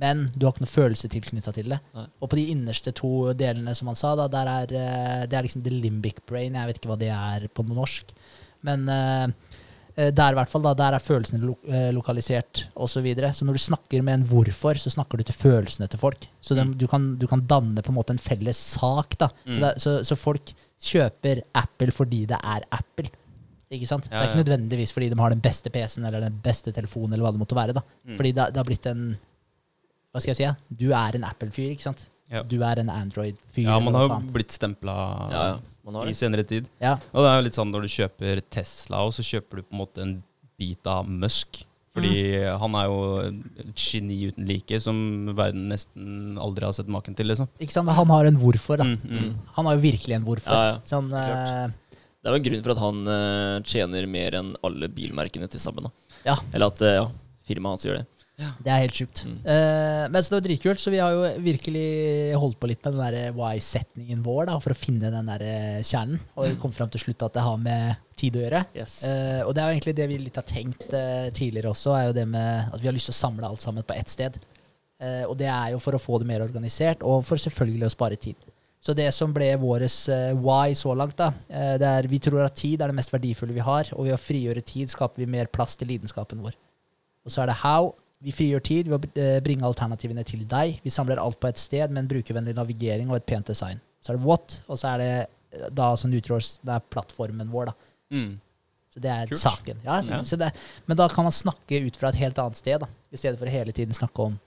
men 0.00 0.26
du 0.36 0.46
har 0.46 0.52
ikke 0.54 0.64
noe 0.66 0.72
følelse 0.74 1.08
tilknytta 1.12 1.52
til 1.56 1.68
det. 1.72 1.78
Nei. 1.94 2.06
Og 2.22 2.28
på 2.30 2.36
de 2.36 2.46
innerste 2.52 2.92
to 2.94 3.32
delene, 3.34 3.74
som 3.74 3.88
han 3.90 3.96
sa, 3.96 4.14
da, 4.18 4.26
der 4.28 4.46
er, 4.52 4.74
eh, 4.76 5.26
det 5.26 5.36
er 5.38 5.42
liksom 5.46 5.62
the 5.64 5.70
limbic 5.70 6.20
brain. 6.28 6.54
Jeg 6.54 6.66
vet 6.72 6.80
ikke 6.80 6.90
hva 6.92 6.98
det 7.00 7.10
er 7.14 7.48
på 7.48 7.64
norsk. 7.68 8.12
Men 8.66 8.88
eh, 8.88 9.26
der 10.12 10.34
hvert 10.36 10.50
fall, 10.52 10.60
da, 10.66 10.74
der 10.76 10.92
er 10.98 11.00
følelsene 11.00 11.40
lo 11.40 11.54
lokalisert 11.96 12.66
osv. 12.76 12.98
Så, 12.98 13.02
videre. 13.04 13.30
så 13.32 13.46
når 13.48 13.56
du 13.56 13.62
snakker 13.62 14.02
med 14.04 14.14
en 14.20 14.26
hvorfor, 14.28 14.76
så 14.76 14.90
snakker 14.92 15.16
du 15.18 15.24
til 15.24 15.34
følelsene 15.38 15.88
til 15.88 15.98
folk. 15.98 16.26
Så 16.40 16.54
dem- 16.54 16.74
Mm. 16.74 16.78
du, 16.78 16.86
kan, 16.86 17.16
du 17.16 17.26
kan 17.26 17.46
danne 17.46 17.80
på 17.82 17.88
en 17.88 17.96
måte 17.96 18.10
en 18.12 18.18
felles 18.18 18.56
sak. 18.56 19.16
da. 19.18 19.28
Så, 19.28 19.54
Mm. 19.56 19.60
det, 19.60 19.62
er- 19.70 19.78
så, 19.78 20.04
så 20.04 20.16
folk 20.16 20.52
kjøper 20.80 21.40
Apple 21.54 21.90
fordi 21.92 22.26
det 22.26 22.36
er 22.42 22.60
Apple. 22.70 23.08
Ikke 23.72 23.86
sant? 23.88 24.04
det 24.04 24.12
Ja, 24.12 24.20
er 24.22 24.28
ikke 24.28 24.44
nødvendigvis 24.44 24.92
fordi 24.92 25.08
de 25.08 25.16
har 25.18 25.30
den 25.30 25.40
beste 25.40 25.70
PC-en 25.70 26.04
eller 26.04 26.20
den 26.20 26.38
beste 26.44 26.70
telefonen. 26.72 27.14
eller 27.14 27.24
hva 27.24 27.32
det 27.32 27.40
måtte 27.40 27.56
være 27.56 27.72
da. 27.74 27.80
Mm. 28.06 28.16
Fordi 28.16 28.32
det, 28.32 28.52
det 28.52 28.56
har 28.56 28.64
blitt 28.64 28.86
en 28.86 29.16
Hva 30.12 30.22
skal 30.22 30.32
jeg 30.32 30.38
si? 30.40 30.46
ja? 30.46 30.54
Du 30.68 30.86
er 30.96 31.18
en 31.18 31.26
Apple-fyr, 31.28 31.72
ikke 31.74 31.86
sant? 31.88 32.06
Ja. 32.32 32.42
Du 32.42 32.56
er 32.66 32.80
en 32.82 32.90
Android-fyr. 32.90 33.68
Ja, 33.68 33.78
man 33.82 33.94
har 33.94 34.08
jo 34.08 34.18
blitt 34.34 34.54
stempla 34.54 34.94
Ja, 35.30 35.44
ja. 35.54 36.02
I 36.10 36.14
senere 36.18 36.42
tid. 36.42 36.66
Ja. 36.82 36.96
Og 37.14 37.22
det 37.22 37.30
er 37.30 37.36
jo 37.38 37.44
litt 37.46 37.58
sånn 37.58 37.70
når 37.70 37.84
du 37.86 37.92
kjøper 37.94 38.40
Tesla, 38.50 39.04
og 39.06 39.12
så 39.14 39.22
kjøper 39.22 39.60
du 39.60 39.66
på 39.68 39.76
en 39.76 39.80
måte 39.84 40.02
en 40.02 40.14
bit 40.58 40.88
av 40.90 41.06
Musk. 41.06 41.60
Fordi 41.96 42.16
han 42.60 42.74
er 42.76 42.88
jo 42.90 42.96
et 43.62 43.70
geni 43.80 44.16
uten 44.28 44.44
like, 44.50 44.80
som 44.84 44.98
verden 45.38 45.70
nesten 45.70 46.34
aldri 46.42 46.66
har 46.66 46.74
sett 46.76 46.90
maken 46.92 47.14
til, 47.16 47.30
liksom. 47.30 47.48
Ikke 47.62 47.72
sant? 47.72 47.86
Men 47.88 47.96
han 47.96 48.10
har 48.12 48.28
en 48.28 48.40
hvorfor, 48.42 48.82
da. 48.82 48.84
Mm, 48.84 48.98
mm. 49.06 49.22
Mm. 49.22 49.30
Han 49.56 49.70
har 49.70 49.78
jo 49.78 49.84
virkelig 49.86 50.16
en 50.18 50.26
hvorfor. 50.26 50.52
Ja, 50.58 50.74
ja. 50.74 50.82
Sånn, 50.84 51.08
Klart. 51.14 51.70
eh, 51.70 52.02
Det 52.20 52.28
er 52.28 52.34
jo 52.34 52.40
en 52.42 52.46
grunn 52.50 52.66
for 52.66 52.74
at 52.74 52.82
han 52.82 53.00
uh, 53.08 53.62
tjener 53.64 54.10
mer 54.10 54.36
enn 54.42 54.50
alle 54.66 54.90
bilmerkene 54.92 55.48
til 55.48 55.62
sammen. 55.62 55.86
da. 55.86 56.20
Ja. 56.26 56.36
Eller 56.52 56.74
at 56.74 56.82
uh, 56.84 56.92
ja, 56.98 57.06
firmaet 57.48 57.78
hans 57.78 57.86
gjør 57.88 58.02
det. 58.02 58.04
Det 58.36 58.68
er 58.68 58.82
helt 58.82 58.96
sjukt. 58.96 59.22
Mm. 59.24 59.36
Uh, 59.46 60.04
men 60.12 60.20
så 60.20 60.28
det 60.28 60.36
var 60.36 60.44
dritkult, 60.44 60.80
så 60.80 60.92
vi 60.92 61.00
har 61.00 61.14
jo 61.14 61.28
virkelig 61.40 61.86
holdt 62.36 62.58
på 62.60 62.68
litt 62.68 62.82
med 62.84 62.96
den 62.96 63.04
der 63.06 63.36
why-setningen 63.36 64.24
vår 64.26 64.50
da, 64.50 64.56
for 64.60 64.74
å 64.74 64.76
finne 64.76 65.12
den 65.12 65.30
der 65.30 65.44
eh, 65.46 65.78
kjernen. 65.80 66.20
Og 66.36 66.50
vi 66.50 66.58
kom 66.60 66.74
fram 66.76 66.90
til 66.92 67.00
slutt 67.06 67.24
at 67.24 67.38
det 67.38 67.46
har 67.46 67.62
med 67.62 68.02
tid 68.20 68.36
å 68.36 68.42
gjøre. 68.44 68.60
Yes. 68.76 68.98
Uh, 69.08 69.40
og 69.46 69.54
det 69.56 69.62
er 69.62 69.70
jo 69.70 69.78
egentlig 69.78 69.96
det 69.96 70.08
vi 70.10 70.20
litt 70.20 70.36
har 70.36 70.48
tenkt 70.48 70.84
uh, 70.92 71.30
tidligere 71.32 71.72
også, 71.72 71.94
er 71.96 72.10
jo 72.10 72.18
det 72.18 72.26
med 72.34 72.76
at 72.76 72.82
vi 72.82 72.90
har 72.90 72.96
lyst 72.96 73.08
til 73.08 73.16
å 73.16 73.22
samle 73.22 73.48
alt 73.48 73.64
sammen 73.64 73.86
på 73.86 73.96
ett 73.96 74.12
sted. 74.12 74.38
Og 75.28 75.34
det 75.36 75.50
er 75.52 75.74
jo 75.74 75.80
for 75.84 75.92
å 75.92 76.00
få 76.00 76.16
det 76.22 76.24
mer 76.24 76.40
organisert, 76.40 77.02
og 77.04 77.18
for 77.28 77.36
selvfølgelig 77.36 77.84
å 77.84 77.92
spare 77.92 78.16
tid. 78.16 78.38
Så 78.80 78.94
det 78.96 79.10
som 79.12 79.34
ble 79.34 79.50
våres 79.60 79.96
why 80.40 80.72
så 80.72 80.94
langt, 80.96 81.18
da, 81.20 81.34
det 81.76 81.90
er 81.98 82.08
vi 82.08 82.16
tror 82.24 82.46
at 82.46 82.56
tid 82.56 82.80
er 82.80 82.88
det 82.88 82.96
mest 82.96 83.12
verdifulle 83.12 83.52
vi 83.52 83.66
har, 83.66 83.90
og 83.92 84.06
ved 84.06 84.16
å 84.16 84.20
frigjøre 84.20 84.64
tid 84.64 84.88
skaper 84.88 85.20
vi 85.20 85.28
mer 85.28 85.52
plass 85.52 85.76
til 85.76 85.92
lidenskapen 85.92 86.40
vår. 86.40 86.56
Og 87.28 87.34
så 87.34 87.44
er 87.44 87.52
det 87.52 87.58
how. 87.60 87.92
Vi 88.24 88.32
frigjør 88.32 88.62
tid 88.64 88.88
ved 88.88 88.96
å 88.96 89.20
eh, 89.20 89.38
bringe 89.44 89.66
alternativene 89.68 90.24
til 90.26 90.46
deg. 90.48 90.78
Vi 90.84 90.92
samler 90.92 91.20
alt 91.20 91.38
på 91.40 91.50
et 91.50 91.60
sted 91.60 91.92
med 91.92 92.04
en 92.04 92.10
brukervennlig 92.10 92.56
navigering 92.56 93.10
og 93.10 93.18
et 93.18 93.28
pent 93.28 93.52
design. 93.52 93.82
Så 94.00 94.12
er 94.12 94.18
det 94.18 94.24
what, 94.24 94.60
og 94.66 94.80
så 94.80 94.94
er 94.94 95.02
det 95.02 95.12
eh, 95.12 95.68
da 95.74 95.92
som 96.00 96.12
det 96.12 96.22
er 96.24 96.88
plattformen 96.92 97.52
vår, 97.52 97.72
da. 97.72 97.92
Mm. 98.16 98.32
Så 98.94 99.02
det 99.04 99.12
er 99.12 99.28
Kult. 99.28 99.42
saken. 99.42 99.84
Ja, 99.84 100.00
så, 100.00 100.12
Ja. 100.16 100.22
Så 100.24 100.36
det, 100.40 100.50
men 100.86 100.96
da 100.96 101.08
kan 101.12 101.26
man 101.28 101.32
snakke 101.32 101.82
ut 101.84 101.96
fra 102.00 102.08
et 102.08 102.20
helt 102.22 102.38
annet 102.40 102.56
sted, 102.56 102.80
da. 102.80 102.88
I 103.12 103.20
stedet 103.20 103.38
for 103.38 103.52
hele 103.52 103.72
tiden 103.76 103.92
snakke 103.92 104.30
om 104.30 104.38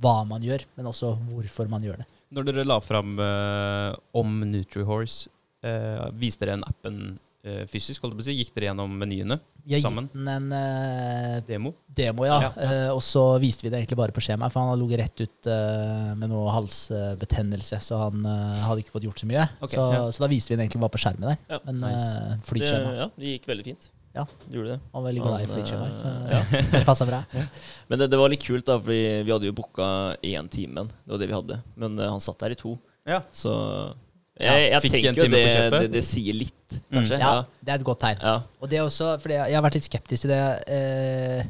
hva 0.00 0.22
man 0.24 0.44
gjør, 0.44 0.62
men 0.76 0.86
også 0.86 1.16
hvorfor 1.26 1.68
man 1.68 1.82
gjør 1.82 2.02
det. 2.02 2.06
Når 2.32 2.46
dere 2.48 2.64
la 2.64 2.78
fram 2.80 3.18
eh, 3.18 3.90
om 4.16 4.38
NutriHorse, 4.48 5.28
uh, 5.66 6.08
viste 6.16 6.46
dere 6.46 6.56
en 6.58 6.64
appen 6.66 7.02
eh, 7.10 7.18
fysisk? 7.70 8.02
holdt 8.02 8.14
jeg 8.14 8.18
på 8.20 8.22
å 8.22 8.26
si? 8.28 8.34
Gikk 8.38 8.52
dere 8.54 8.68
gjennom 8.70 8.92
menyene? 8.98 9.40
jeg 9.66 9.78
har 9.78 9.90
Sammen. 9.90 10.08
gitt 10.08 10.18
den 10.18 10.28
en 10.30 10.52
uh, 10.54 11.40
Demo? 11.46 11.72
demo, 11.86 12.26
ja. 12.26 12.38
Ja, 12.42 12.50
ja. 12.56 12.68
Uh, 12.88 12.96
og 12.96 13.02
så 13.04 13.22
viste 13.42 13.66
vi 13.66 13.70
det 13.72 13.80
egentlig 13.80 13.98
bare 14.00 14.14
på 14.14 14.22
skjemaet, 14.24 14.54
for 14.54 14.62
han 14.62 14.72
hadde 14.72 14.82
ligget 14.82 15.02
rett 15.02 15.24
ut 15.24 15.50
uh, 15.50 16.12
med 16.18 16.32
noe 16.32 16.54
halsbetennelse, 16.54 17.80
så 17.84 17.98
han 18.04 18.22
eh, 18.26 18.62
hadde 18.66 18.84
ikke 18.84 18.94
fått 18.94 19.06
gjort 19.06 19.22
så 19.22 19.28
mye. 19.30 19.46
Okay, 19.60 19.76
så, 19.76 19.88
ja. 19.94 20.04
så 20.14 20.24
da 20.24 20.30
viste 20.32 20.52
vi 20.52 20.58
den 20.58 20.66
egentlig 20.66 20.82
bare 20.82 20.94
på 20.94 21.02
skjermen 21.02 21.32
der. 21.32 21.42
Ja, 21.50 21.58
Men 21.66 21.82
nice. 21.84 22.38
flyskjema. 22.48 22.92
Det, 22.92 23.02
ja, 23.02 23.08
det 23.16 23.34
gikk 23.36 23.50
veldig 23.52 23.66
fint. 23.70 23.90
Ja. 24.12 24.26
Det 24.44 24.56
gjorde 24.56 24.74
det. 24.74 24.80
Han 24.92 25.00
var 25.00 25.08
veldig 25.08 25.22
glad 25.22 25.40
i 25.40 25.46
Han, 25.46 25.52
flytskjemaer, 25.56 25.94
så 25.96 26.10
eh, 26.12 26.32
ja. 26.34 26.62
det 26.74 26.84
passa 26.88 27.08
bra. 27.08 27.22
Men 27.88 28.02
det, 28.02 28.10
det 28.12 28.20
var 28.20 28.32
litt 28.32 28.44
kult, 28.44 28.66
da, 28.68 28.76
for 28.80 28.92
vi 28.92 29.32
hadde 29.32 29.48
jo 29.48 29.56
booka 29.56 29.88
én 30.20 30.50
time. 30.52 30.86
Det 31.04 31.14
var 31.14 31.22
det 31.22 31.30
vi 31.30 31.38
hadde. 31.38 31.60
Men 31.80 31.98
eh, 31.98 32.10
han 32.12 32.22
satt 32.22 32.40
der 32.44 32.56
i 32.56 32.58
to. 32.60 32.76
Ja. 33.08 33.22
Så 33.34 33.52
jeg, 34.42 34.70
jeg 34.72 34.90
tenker 34.90 35.20
jo 35.22 35.28
det, 35.32 35.42
det, 35.74 35.82
det 35.92 36.02
sier 36.04 36.34
litt, 36.34 36.58
Mm. 36.72 36.94
kanskje. 36.96 37.16
Mm. 37.18 37.20
Ja. 37.20 37.32
det 37.64 37.72
er 37.72 37.78
et 37.80 37.84
godt 37.84 38.00
tegn. 38.00 38.18
ja. 38.22 38.34
Og 38.62 38.68
det 38.72 38.78
også, 38.80 39.08
fordi 39.20 39.34
jeg, 39.36 39.50
jeg 39.52 39.56
har 39.58 39.64
vært 39.66 39.74
litt 39.76 39.88
skeptisk 39.88 40.24
til 40.24 40.30
det. 40.32 40.42
Eh, 40.72 41.46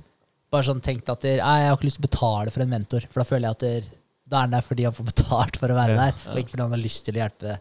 bare 0.53 0.67
sånn 0.67 0.81
tenkt 0.85 1.09
at 1.09 1.21
der, 1.25 1.37
jeg 1.39 1.69
har 1.71 1.77
ikke 1.77 1.87
lyst 1.89 1.97
til 2.01 2.05
å 2.05 2.09
betale 2.11 2.51
for 2.53 2.63
en 2.65 2.69
mentor. 2.73 3.07
For 3.11 3.23
da 3.23 3.29
føler 3.29 3.47
jeg 3.49 3.57
at 3.57 3.63
der, 3.67 3.87
da 4.29 4.37
er 4.37 4.41
han 4.49 4.57
der 4.57 4.65
fordi 4.67 4.85
han 4.85 4.97
får 4.97 5.07
betalt 5.13 5.57
for 5.61 5.73
å 5.73 5.77
være 5.79 5.95
Ja, 5.97 6.09
der, 6.11 6.33
og 6.33 6.39
ikke 6.43 6.51
fordi 6.57 6.63
han 6.67 6.75
har 6.77 6.83
lyst 6.83 7.05
til 7.07 7.15
å 7.17 7.23
hjelpe. 7.23 7.55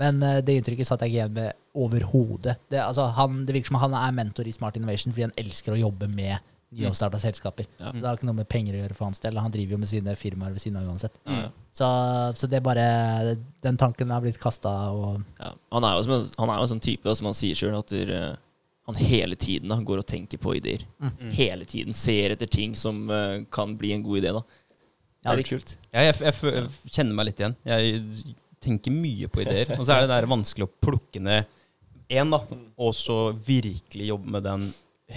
Men 0.00 0.22
eh, 0.22 0.38
det 0.46 0.54
inntrykket 0.60 0.86
satt 0.88 1.02
jeg 1.04 1.10
ikke 1.12 1.18
igjen 1.20 1.34
med 1.36 1.52
overhodet. 1.76 2.56
Det, 2.70 2.80
altså, 2.80 3.10
han- 3.18 3.44
det 3.46 3.54
virker 3.58 3.72
som 3.74 3.80
han 3.82 3.94
er 3.94 4.12
mentor 4.16 4.46
i 4.48 4.52
Smart 4.54 4.76
Innovation 4.78 5.12
fordi 5.12 5.26
han 5.28 5.36
elsker 5.36 5.74
å 5.76 5.80
jobbe 5.82 6.08
med 6.08 6.38
nyoppstarta 6.70 7.18
selskaper. 7.18 7.66
Ja. 7.80 7.90
Det 7.94 8.04
har 8.06 8.18
ikke 8.18 8.28
noe 8.28 8.38
med 8.38 8.48
penger 8.50 8.76
å 8.76 8.82
gjøre 8.84 8.96
for 8.96 9.08
hans 9.08 9.22
del. 9.22 9.38
Han 9.42 9.52
driver 9.54 9.74
jo 9.74 9.80
med 9.82 9.90
sine 9.90 10.14
firmaer 10.18 10.54
ved 10.54 10.62
siden 10.62 10.78
av 10.78 10.90
uansett. 10.90 11.16
Ja, 11.26 11.38
ja. 11.46 11.48
Så, 11.80 11.88
så 12.40 12.48
det 12.50 12.58
bare 12.66 12.84
Den 13.62 13.76
tanken 13.78 14.10
har 14.10 14.22
blitt 14.24 14.40
kasta 14.42 14.72
og 14.90 15.20
Ja. 15.38 15.52
Han 15.74 15.86
er 15.86 15.96
jo 15.96 16.06
som 16.06 16.14
en, 16.16 16.30
han 16.38 16.52
er 16.52 16.60
jo 16.60 16.66
en 16.66 16.72
sånn 16.74 16.84
type, 16.84 17.16
som 17.18 17.30
han 17.30 17.36
sier 17.38 17.58
sjøl, 17.58 17.76
at 17.78 17.94
der, 17.94 18.12
eh, 18.14 18.38
han 18.90 18.98
hele 18.98 19.38
tiden 19.38 19.70
da, 19.70 19.78
går 19.86 20.02
og 20.02 20.08
tenker 20.08 20.40
på 20.42 20.54
ideer. 20.58 20.84
Mm. 21.02 21.30
Hele 21.36 21.68
tiden 21.68 21.96
ser 21.96 22.34
etter 22.34 22.50
ting 22.50 22.74
som 22.78 23.04
uh, 23.10 23.42
kan 23.52 23.76
bli 23.78 23.92
en 23.94 24.04
god 24.06 24.22
idé. 24.22 24.34
da. 24.34 24.42
Det 25.20 25.30
er 25.30 25.40
litt 25.42 25.50
kult. 25.52 25.74
Ja, 25.92 26.04
jeg, 26.08 26.16
jeg, 26.24 26.36
jeg 26.54 26.94
kjenner 26.96 27.18
meg 27.18 27.28
litt 27.28 27.42
igjen. 27.42 27.56
Jeg 27.68 28.36
tenker 28.64 28.94
mye 28.94 29.30
på 29.30 29.42
ideer. 29.44 29.74
Og 29.76 29.84
så 29.84 29.94
er 29.94 30.04
det 30.04 30.14
der 30.14 30.28
vanskelig 30.30 30.66
å 30.66 30.72
plukke 30.86 31.22
ned 31.22 31.50
én, 32.10 32.32
da. 32.32 32.40
Og 32.80 32.94
så 32.96 33.18
virkelig 33.34 34.10
jobbe 34.10 34.34
med 34.38 34.46
den 34.48 34.66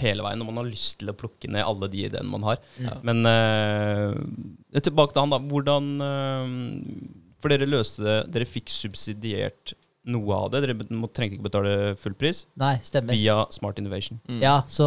hele 0.00 0.24
veien. 0.26 0.40
Når 0.42 0.50
man 0.50 0.60
har 0.62 0.70
lyst 0.70 0.98
til 1.00 1.12
å 1.12 1.16
plukke 1.18 1.50
ned 1.50 1.64
alle 1.66 1.90
de 1.92 2.04
ideene 2.08 2.30
man 2.30 2.46
har. 2.46 2.60
Ja. 2.82 2.96
Men 3.06 3.22
uh, 3.28 4.80
tilbake 4.80 5.14
til 5.14 5.24
han, 5.24 5.34
da. 5.34 5.40
Hvordan 5.52 5.90
uh, 6.02 7.32
For 7.42 7.52
dere 7.52 7.68
løste 7.68 8.04
det 8.06 8.18
Dere 8.34 8.48
fikk 8.48 8.72
subsidiert 8.72 9.74
noe 10.04 10.36
av 10.36 10.50
det. 10.52 10.64
Dere 10.64 10.76
trengte 10.84 11.38
ikke 11.38 11.46
betale 11.46 11.74
full 12.00 12.16
pris 12.18 12.44
Nei, 12.60 12.76
stemmer. 12.84 13.16
via 13.16 13.44
Smart 13.54 13.78
Innovation. 13.80 14.20
Mm. 14.28 14.42
Ja, 14.44 14.58
så 14.68 14.86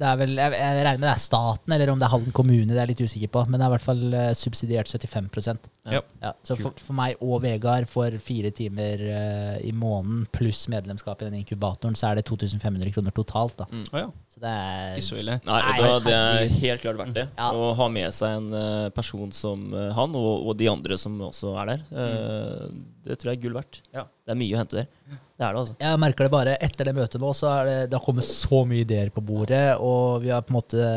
det 0.00 0.06
er 0.08 0.16
vel 0.20 0.32
Jeg, 0.40 0.52
jeg 0.56 0.84
regner 0.86 1.00
med 1.02 1.06
det 1.06 1.12
er 1.12 1.20
staten, 1.22 1.74
eller 1.76 1.90
om 1.92 2.00
det 2.00 2.06
er 2.08 2.12
Halden 2.14 2.32
kommune, 2.36 2.66
det 2.70 2.78
er 2.78 2.82
jeg 2.86 2.90
litt 2.94 3.02
usikker 3.10 3.30
på. 3.36 3.42
Men 3.50 3.60
det 3.60 3.66
er 3.66 3.70
i 3.70 3.74
hvert 3.76 3.84
fall 3.86 4.02
eh, 4.16 4.30
subsidiert 4.38 4.88
75 4.88 5.68
Ja. 5.90 6.00
ja, 6.22 6.32
Så 6.46 6.56
for, 6.60 6.72
for 6.86 6.96
meg 6.96 7.20
og 7.24 7.42
Vegard 7.44 7.86
for 7.90 8.16
fire 8.24 8.50
timer 8.56 9.00
uh, 9.06 9.56
i 9.66 9.72
måneden 9.76 10.26
pluss 10.32 10.64
medlemskap 10.72 11.20
i 11.22 11.28
den 11.30 11.38
inkubatoren, 11.42 11.96
så 11.98 12.10
er 12.10 12.20
det 12.20 12.26
2500 12.30 12.92
kroner 12.96 13.14
totalt. 13.16 13.56
da 13.60 13.68
Mm. 13.70 13.84
Oh, 13.92 13.98
ja. 14.00 14.08
Så 14.30 14.40
det 14.42 14.50
er 14.50 14.96
Ikke 14.96 15.06
så 15.10 15.18
ille. 15.20 15.36
Nei, 15.46 15.60
Nei, 15.66 15.78
da, 15.82 15.94
det 16.04 16.14
er 16.16 16.52
helt 16.60 16.82
klart 16.82 16.98
verdt 17.00 17.14
det. 17.14 17.26
Ja. 17.36 17.50
Å 17.54 17.72
ha 17.78 17.88
med 17.92 18.14
seg 18.14 18.36
en 18.38 18.48
uh, 18.54 18.88
person 18.94 19.32
som 19.34 19.68
han, 19.74 20.14
og, 20.18 20.46
og 20.50 20.56
de 20.58 20.68
andre 20.70 20.96
som 20.98 21.18
også 21.28 21.52
er 21.62 21.74
der. 21.74 21.82
eh, 21.92 22.70
Det 23.06 23.18
tror 23.20 23.32
jeg 23.32 23.38
er 23.40 23.42
gull 23.44 23.56
verdt. 23.58 23.82
Ja. 23.94 24.04
Det 24.24 24.34
er 24.34 24.38
mye 24.40 24.54
å 24.56 24.60
hente 24.62 24.80
der. 24.82 25.18
Det 25.40 25.46
er 25.46 25.54
det, 25.56 25.60
altså. 25.62 25.74
Jeg 25.80 25.98
merker 26.02 26.26
det 26.26 26.32
bare 26.34 26.54
etter 26.60 26.88
det 26.90 26.92
møtet 26.98 27.22
nå, 27.22 27.30
så 27.32 27.54
det, 27.64 27.76
det 27.88 27.96
har 27.96 28.04
kommet 28.04 28.26
så 28.28 28.58
mye 28.68 28.84
ideer 28.84 29.08
på 29.14 29.22
bordet, 29.24 29.62
og 29.80 30.20
vi 30.20 30.28
har 30.34 30.42
på 30.44 30.52
en 30.52 30.58
måte 30.58 30.88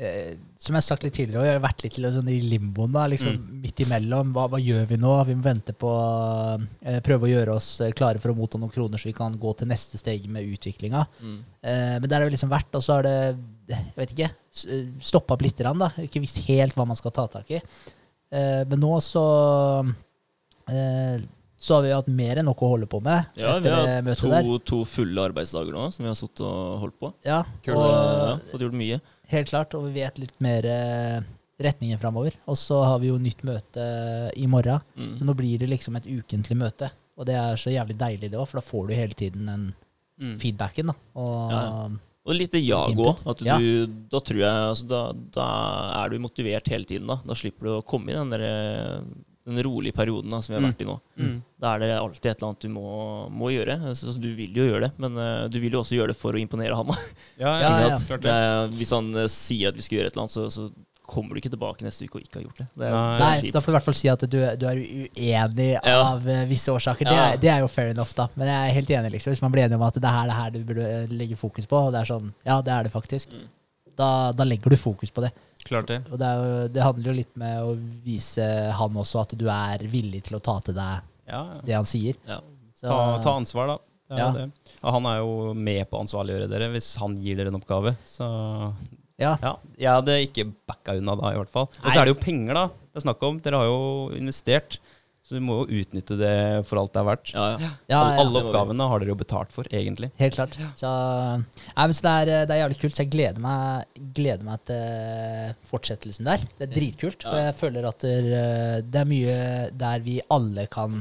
eh, 0.00 0.30
Som 0.56 0.72
jeg 0.72 0.78
har 0.78 0.86
sagt 0.86 1.04
litt 1.04 1.12
tidligere, 1.18 1.42
vi 1.44 1.50
har 1.52 1.60
vært 1.60 1.84
litt 1.84 1.98
sånn 2.00 2.30
i 2.32 2.38
limboen, 2.48 2.94
da, 2.94 3.02
liksom 3.12 3.36
midt 3.60 3.82
imellom. 3.84 4.30
Hva, 4.32 4.46
hva 4.54 4.60
gjør 4.62 4.86
vi 4.88 4.96
nå? 5.02 5.12
Vi 5.28 5.36
må 5.36 5.44
vente 5.44 5.74
på 5.76 5.90
eh, 6.80 7.02
Prøve 7.04 7.28
å 7.28 7.32
gjøre 7.34 7.58
oss 7.58 7.68
eh, 7.84 7.92
klare 7.92 8.22
for 8.22 8.32
å 8.32 8.38
motta 8.38 8.62
noen 8.62 8.72
kroner, 8.72 8.96
så 8.96 9.10
vi 9.10 9.16
kan 9.20 9.36
gå 9.36 9.52
til 9.60 9.68
neste 9.68 10.00
steg 10.00 10.24
med 10.32 10.48
utviklinga. 10.56 11.04
Mm. 11.20 11.36
Eh, 11.60 11.92
men 11.98 12.08
der 12.08 12.22
har 12.22 12.30
det 12.30 12.38
liksom 12.38 12.54
vært, 12.54 12.72
og 12.72 12.86
så 12.86 12.96
har 12.96 13.04
det 13.04 13.18
jeg 13.68 13.92
vet 13.96 14.16
ikke, 14.16 14.32
stoppa 15.04 15.36
opp 15.36 15.44
litt. 15.44 15.60
Da. 15.60 15.92
Ikke 16.04 16.24
visst 16.24 16.42
helt 16.48 16.76
hva 16.76 16.88
man 16.88 16.96
skal 16.96 17.12
ta 17.16 17.28
tak 17.32 17.52
i. 17.52 17.60
Eh, 17.60 18.62
men 18.68 18.80
nå 18.80 18.96
så 19.04 19.24
eh, 20.72 21.20
så 21.64 21.78
har 21.78 21.84
vi 21.86 21.92
hatt 21.94 22.08
mer 22.12 22.40
enn 22.42 22.44
nok 22.50 22.60
å 22.66 22.68
holde 22.74 22.86
på 22.92 22.98
med 23.04 23.30
Ja, 23.40 23.54
vi 23.64 23.70
har 23.72 24.02
møtet 24.04 24.28
der. 24.34 24.42
to, 24.44 24.58
to 24.68 24.80
fulle 24.84 25.22
arbeidsdager 25.30 25.72
nå 25.72 25.86
som 25.94 26.04
vi 26.04 26.10
har 26.10 26.18
sittet 26.18 26.42
og 26.44 26.82
holdt 26.82 26.98
på. 27.00 27.12
Ja, 27.24 27.38
Så, 27.64 27.78
og, 27.78 27.88
ja, 27.88 28.34
fått 28.52 28.66
gjort 28.66 28.76
mye. 28.82 29.00
helt 29.32 29.48
klart, 29.48 29.74
og 29.78 29.86
vi 29.88 29.94
vet 30.02 30.18
litt 30.20 30.36
mer 30.44 30.66
eh, 30.68 31.20
retningen 31.64 31.98
framover. 32.02 32.34
Og 32.50 32.56
så 32.60 32.82
har 32.84 32.98
vi 33.00 33.08
jo 33.08 33.16
nytt 33.22 33.40
møte 33.48 33.86
i 34.36 34.46
morgen, 34.50 34.82
Mm. 34.98 35.16
så 35.18 35.24
nå 35.24 35.34
blir 35.38 35.58
det 35.58 35.68
liksom 35.70 35.96
et 35.96 36.04
ukentlig 36.06 36.56
møte. 36.58 36.90
Og 37.16 37.26
det 37.26 37.34
er 37.38 37.54
så 37.56 37.70
jævlig 37.72 37.96
deilig, 37.96 38.30
det 38.30 38.38
òg, 38.38 38.48
for 38.50 38.58
da 38.60 38.66
får 38.66 38.88
du 38.88 38.94
hele 38.94 39.14
tiden 39.14 39.46
den 39.46 39.74
Mm. 40.20 40.36
feedbacken. 40.38 40.86
da. 40.86 40.94
Og 41.16 41.50
Ja, 41.50 41.88
Og 42.26 42.34
litt 42.34 42.52
jag 42.54 42.96
òg. 42.96 43.42
Ja. 43.44 43.58
Da 44.10 44.18
tror 44.20 44.38
jeg 44.38 44.48
altså, 44.48 44.86
da, 44.88 45.12
da 45.12 46.04
er 46.04 46.08
du 46.10 46.18
motivert 46.18 46.68
hele 46.68 46.84
tiden. 46.84 47.06
Da, 47.06 47.16
da 47.26 47.34
slipper 47.34 47.62
du 47.64 47.70
å 47.80 47.84
komme 47.84 48.08
i 48.10 48.12
den, 48.14 48.30
der, 48.30 48.40
eh, 48.40 49.00
den 49.46 49.60
rolige 49.66 49.92
perioden 49.92 50.30
da, 50.32 50.38
som 50.40 50.54
vi 50.54 50.56
har 50.56 50.62
Mm. 50.64 50.70
vært 50.72 50.80
i 50.80 50.88
nå. 50.88 50.94
Mm. 51.20 51.34
Da 51.60 51.74
er 51.74 51.78
det 51.84 51.90
alltid 51.98 52.30
et 52.30 52.38
eller 52.38 52.48
annet 52.48 52.60
du 52.64 52.68
må, 52.72 53.28
må 53.28 53.50
gjøre. 53.52 53.76
Så, 53.94 54.14
så 54.14 54.20
du 54.20 54.30
vil 54.38 54.56
jo 54.56 54.64
gjøre 54.70 54.86
det, 54.88 54.92
men 54.98 55.18
uh, 55.20 55.48
du 55.52 55.58
vil 55.60 55.72
jo 55.76 55.82
også 55.82 55.98
gjøre 55.98 56.14
det 56.14 56.16
for 56.16 56.32
å 56.32 56.40
imponere 56.40 56.74
han. 56.78 56.88
Ja, 57.42 57.52
Ja, 57.60 57.70
ja, 57.84 57.92
ja. 57.92 58.18
er, 58.32 58.72
hvis 58.78 58.90
han 58.96 59.12
uh, 59.14 59.26
sier 59.28 59.68
at 59.68 59.76
vi 59.76 59.84
skal 59.84 59.98
gjøre 60.00 60.08
et 60.12 60.16
eller 60.16 60.24
annet, 60.26 60.36
så, 60.38 60.48
så 60.48 60.70
kommer 61.04 61.36
du 61.36 61.42
ikke 61.42 61.50
tilbake 61.52 61.84
neste 61.84 62.06
uke 62.08 62.16
og 62.16 62.22
ikke 62.24 62.38
har 62.40 62.44
gjort 62.46 62.60
det. 62.62 62.66
Det 62.80 62.86
er, 62.88 62.94
Nei. 62.94 63.16
det 63.20 63.24
er 63.26 63.42
Nei, 63.44 63.50
da 63.52 63.60
får 63.60 63.66
du 63.68 63.72
i 63.74 63.76
hvert 63.76 63.84
fall 63.90 63.96
si 63.98 64.08
at 64.08 64.22
du, 64.24 64.38
du 64.56 64.64
er 64.70 64.78
uenig 64.80 65.66
Ja. 65.76 65.98
av 66.14 66.28
eh, 66.32 66.46
visse 66.48 66.72
årsaker. 66.72 67.04
Det, 67.04 67.18
er, 67.26 67.36
det 67.42 67.50
er 67.52 67.60
jo 67.60 67.68
fair 67.68 67.90
enough, 67.92 68.14
da. 68.16 68.24
Men 68.40 68.48
jeg 68.48 68.70
er 68.70 68.78
helt 68.78 68.92
enig, 68.96 69.10
liksom. 69.18 69.34
Hvis 69.36 69.42
man 69.44 69.52
blir 69.52 69.66
enig 69.66 69.76
om 69.76 69.84
at 69.84 69.98
det 70.00 70.14
her, 70.16 70.30
det 70.32 70.38
her 70.38 70.54
du 70.54 70.62
burde 70.64 70.86
legge 71.12 71.36
fokus 71.36 71.68
på, 71.68 71.76
og 71.76 71.92
det 71.92 72.00
er 72.00 72.08
sånn 72.14 72.32
Ja, 72.48 72.56
det 72.64 72.72
er 72.72 72.88
det 72.88 72.94
faktisk. 72.96 73.36
Mm. 73.36 73.44
Da, 73.96 74.08
da 74.36 74.44
legger 74.48 74.74
du 74.74 74.76
fokus 74.80 75.12
på 75.14 75.22
det. 75.24 75.30
Klart 75.64 75.88
det. 75.88 76.00
Og 76.12 76.18
det, 76.20 76.28
er 76.28 76.40
jo, 76.42 76.68
det 76.74 76.82
handler 76.84 77.08
jo 77.10 77.16
litt 77.16 77.36
med 77.40 77.62
å 77.64 77.72
vise 78.04 78.44
han 78.76 78.98
også 79.00 79.22
at 79.22 79.32
du 79.40 79.46
er 79.48 79.84
villig 79.88 80.24
til 80.26 80.36
å 80.36 80.42
ta 80.44 80.58
til 80.66 80.76
deg 80.76 81.00
Ja, 81.30 81.40
ja. 81.54 81.60
det 81.64 81.76
han 81.78 81.88
sier. 81.88 82.18
Ja. 82.28 82.40
Så, 82.76 82.88
Ta, 82.90 82.98
ta 83.24 83.36
ansvar, 83.38 83.70
da. 83.72 83.78
Det 84.12 84.18
Ja. 84.20 84.26
det. 84.36 84.48
Og 84.84 84.92
han 84.98 85.06
er 85.08 85.16
jo 85.22 85.54
med 85.56 85.86
på 85.88 85.96
å 85.96 86.02
ansvarliggjøre 86.04 86.50
dere 86.52 86.68
hvis 86.74 86.90
han 87.00 87.14
gir 87.16 87.38
dere 87.38 87.48
en 87.48 87.56
oppgave. 87.56 87.94
Så 88.04 88.26
ja. 89.16 89.36
ja, 89.40 89.54
jeg 89.78 89.88
hadde 89.94 90.18
ikke 90.26 90.44
backa 90.68 90.96
unna 90.98 91.14
da, 91.16 91.30
i 91.32 91.38
hvert 91.38 91.52
fall. 91.54 91.68
Og 91.80 91.86
så 91.88 92.02
er 92.02 92.08
det 92.10 92.16
jo 92.16 92.20
penger, 92.20 92.58
da. 92.58 92.66
Det 92.92 93.00
er 93.00 93.06
snakk 93.06 93.22
om. 93.26 93.38
Dere 93.42 93.60
har 93.62 93.70
jo 93.70 93.80
investert. 94.18 94.76
Så 95.24 95.38
du 95.38 95.40
må 95.40 95.54
jo 95.62 95.78
utnytte 95.80 96.18
det 96.20 96.32
for 96.68 96.76
alt 96.82 96.92
det 96.92 97.00
er 97.00 97.06
verdt. 97.08 97.30
Ja, 97.32 97.44
ja. 97.56 97.68
Ja, 97.88 97.98
Alle, 98.02 98.10
ja, 98.12 98.20
alle 98.20 98.32
det 98.34 98.42
oppgavene 98.50 98.88
har 98.90 99.00
dere 99.00 99.08
jo 99.14 99.16
betalt 99.22 99.54
for, 99.54 99.64
egentlig. 99.72 100.10
helt 100.20 100.34
klart. 100.36 100.58
Så, 100.76 100.90
nei, 101.78 101.86
så 101.96 102.04
det, 102.04 102.12
er, 102.12 102.32
det 102.44 102.52
er 102.56 102.60
jævlig 102.60 102.78
kult. 102.82 102.96
Så 102.98 103.02
jeg 103.06 103.10
gleder 103.14 103.40
meg, 103.40 104.02
gleder 104.18 104.44
meg 104.44 104.60
til 104.68 105.54
fortsettelsen 105.70 106.28
der. 106.28 106.44
Det 106.58 106.66
er 106.68 106.74
dritkult. 106.76 107.24
Og 107.30 107.38
jeg 107.40 107.56
føler 107.56 107.88
at 107.88 108.04
det, 108.04 108.14
er- 108.44 108.84
det 108.84 109.00
er 109.00 109.08
mye 109.08 109.38
der 109.80 110.04
vi 110.04 110.18
alle 110.34 110.66
kan 110.72 111.00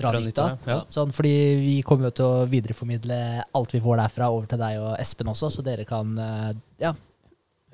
dra 0.00 0.12
Dra 0.14 0.20
nytte 0.22 0.42
av. 0.48 0.84
Sånn, 0.90 1.10
fordi 1.14 1.32
vi 1.60 1.76
kommer 1.86 2.08
jo 2.08 2.16
til 2.18 2.26
å 2.26 2.44
videreformidle 2.50 3.16
alt 3.58 3.72
vi 3.74 3.80
får 3.86 3.98
derfra 4.02 4.28
over 4.34 4.46
til 4.50 4.60
deg 4.62 4.78
og 4.82 4.92
Espen 5.02 5.30
også, 5.32 5.50
så 5.50 5.64
dere 5.66 5.84
kan 5.88 6.12
eh, 6.18 6.52
ja, 6.82 6.92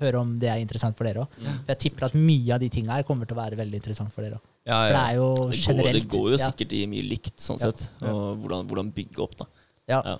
høre 0.01 0.21
om 0.21 0.37
det 0.41 0.51
er 0.53 0.61
interessant 0.63 0.97
for 0.99 1.09
dere 1.09 1.25
òg. 1.25 1.41
Mm. 1.41 1.59
Jeg 1.73 1.81
tipper 1.87 2.09
at 2.11 2.17
mye 2.19 2.55
av 2.57 2.63
de 2.63 2.71
tinga 2.73 2.99
her 2.99 3.07
kommer 3.09 3.29
til 3.29 3.37
å 3.37 3.43
være 3.43 3.59
veldig 3.61 3.81
interessant 3.81 4.13
for 4.15 4.27
dere 4.27 4.39
òg. 4.41 4.47
Ja, 4.67 4.79
For 4.83 4.97
det 4.97 5.03
er 5.03 5.15
jo 5.15 5.27
Det 5.35 5.43
går, 5.47 5.59
generelt 5.63 6.01
det 6.01 6.09
går 6.17 6.31
jo 6.33 6.39
ja, 6.39 6.47
sikkert 6.51 6.73
i 6.75 6.87
mye 6.91 7.05
likt, 7.07 7.37
sånn 7.39 7.61
Ja. 7.61 7.71
sett. 7.71 7.91
Og 8.03 8.41
hvordan, 8.43 8.67
hvordan 8.67 8.95
bygge 8.97 9.23
opp, 9.23 9.37
da. 9.39 9.47
Ja. 9.87 10.01
Ja. 10.05 10.17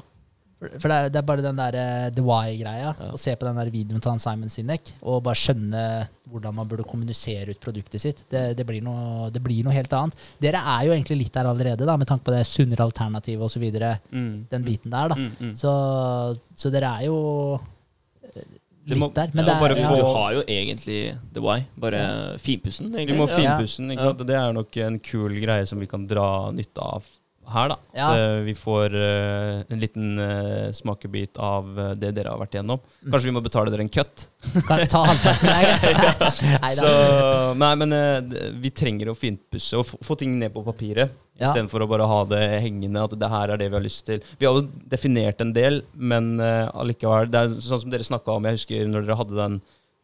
For 0.57 0.89
det 0.89 0.97
er, 0.97 1.11
det 1.13 1.19
er 1.21 1.25
bare 1.29 1.43
den 1.45 1.59
der 1.59 1.77
eh, 1.77 2.11
The 2.17 2.23
Why-greia. 2.25 2.93
Ja. 2.97 3.11
Å 3.13 3.19
se 3.21 3.35
på 3.37 3.45
den 3.45 3.59
der 3.61 3.69
videoen 3.69 4.01
til 4.01 4.09
han 4.15 4.23
Simon 4.23 4.49
Sinek 4.53 4.95
og 5.03 5.19
bare 5.27 5.37
skjønne 5.37 5.83
hvordan 6.33 6.57
man 6.57 6.71
burde 6.71 6.87
kommunisere 6.89 7.53
ut 7.53 7.61
produktet 7.61 8.01
sitt. 8.01 8.23
Det, 8.33 8.57
det, 8.57 8.65
blir 8.67 8.81
noe, 8.85 9.29
det 9.35 9.43
blir 9.45 9.67
noe 9.67 9.77
helt 9.77 9.93
annet. 9.93 10.17
Dere 10.41 10.63
er 10.65 10.87
jo 10.89 10.95
egentlig 10.97 11.19
litt 11.27 11.37
der 11.37 11.51
allerede, 11.51 11.85
da, 11.85 11.99
med 12.01 12.09
tanke 12.09 12.25
på 12.25 12.33
det 12.35 12.47
sunnere 12.49 12.87
alternativet 12.89 13.45
osv. 13.45 13.69
Mm, 13.69 14.33
Den 14.49 14.65
biten 14.65 14.95
der, 14.97 15.13
da. 15.13 15.19
Mm, 15.21 15.31
mm. 15.51 15.55
Så, 15.61 15.75
så 16.57 16.73
dere 16.73 16.95
er 17.03 17.11
jo 17.11 17.19
litt 18.87 18.99
må- 19.03 19.13
der. 19.15 19.29
ja, 19.35 19.43
det 19.43 19.53
er, 19.55 19.61
bare 19.61 19.77
ja, 19.77 19.97
Du 19.97 20.03
har 20.15 20.33
jo 20.39 20.43
egentlig 20.47 21.19
The 21.35 21.41
Why, 21.43 21.59
bare 21.77 22.39
finpussen, 22.39 22.91
Vi 22.93 23.05
egentlig. 23.05 23.19
må 23.19 23.29
finpussen, 23.29 23.91
ikke 23.91 24.03
Ja. 24.03 24.11
sant? 24.13 24.27
Det 24.27 24.37
er 24.37 24.53
nok 24.53 24.77
en 24.77 24.99
kul 24.99 25.41
greie 25.43 25.67
som 25.67 25.79
vi 25.81 25.87
kan 25.87 26.07
dra 26.07 26.51
nytte 26.53 26.79
av 26.83 27.05
her. 27.49 27.69
da. 27.69 27.77
Ja. 27.95 28.43
Vi 28.43 28.55
får 28.59 28.91
uh, 28.95 29.63
en 29.71 29.79
liten 29.79 30.19
uh, 30.19 30.73
smakebit 30.75 31.39
av 31.39 31.79
eh, 31.79 31.93
det 31.95 32.11
dere 32.17 32.33
har 32.33 32.39
vært 32.41 32.57
igjennom. 32.57 32.81
Mm. 33.05 33.13
Kanskje 33.13 33.25
vi 33.31 33.35
må 33.37 33.43
betale 33.45 33.71
dere 33.71 33.85
en 33.87 33.89
cut? 33.89 34.27
kan 34.67 34.83
ta 34.91 35.05
halvparten. 35.07 35.47
Nei. 36.63 36.73
Så, 36.75 36.91
nei, 37.55 37.75
men 37.77 37.95
vi 38.61 38.71
trenger 38.75 39.13
å 39.13 39.15
finpusse 39.19 39.79
og 39.79 39.87
få- 39.87 40.01
få 40.03 40.19
ting 40.19 40.35
ned 40.41 40.53
på 40.55 40.65
papiret. 40.67 41.11
Ja. 41.37 41.51
Istedenfor 41.51 41.83
å 41.85 41.89
bare 41.91 42.07
ha 42.09 42.19
det 42.25 42.43
hengende, 42.65 43.03
at 43.05 43.13
det 43.21 43.29
her 43.29 43.51
er 43.53 43.59
det 43.61 43.67
vi 43.69 43.77
har 43.77 43.85
lyst 43.85 44.07
til. 44.09 44.23
Vi 44.41 44.47
har 44.49 44.55
jo 44.57 44.63
definert 44.89 45.41
en 45.45 45.51
del, 45.53 45.83
men 45.93 46.41
uh, 46.41 46.71
allikevel 46.73 47.29
Det 47.29 47.43
er 47.43 47.49
sånn 47.61 47.83
som 47.83 47.91
dere 47.93 48.07
snakka 48.09 48.33
om, 48.39 48.47
jeg 48.49 48.57
husker 48.57 48.87
når 48.89 49.05
dere 49.05 49.19
hadde 49.21 49.37
den 49.37 49.59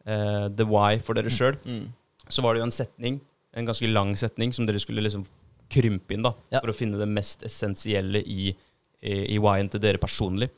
uh, 0.05 0.45
The 0.53 0.67
Why 0.69 0.99
for 1.01 1.17
dere 1.17 1.33
sjøl, 1.33 1.57
Mm. 1.65 1.87
så 2.29 2.43
var 2.45 2.53
det 2.53 2.61
jo 2.61 2.67
en 2.67 2.75
setning, 2.75 3.17
en 3.57 3.65
ganske 3.65 3.89
lang 3.89 4.13
setning, 4.15 4.53
som 4.53 4.67
dere 4.69 4.79
skulle 4.83 5.01
liksom 5.01 5.25
krympe 5.73 6.13
inn, 6.13 6.21
da, 6.21 6.35
Ja. 6.53 6.59
for 6.61 6.69
å 6.69 6.77
finne 6.77 6.99
det 7.01 7.09
mest 7.09 7.41
essensielle 7.49 8.21
i, 8.21 8.53
i, 9.01 9.13
i 9.33 9.39
why-en 9.41 9.69
til 9.73 9.81
dere 9.81 9.97
personlig. 9.97 10.51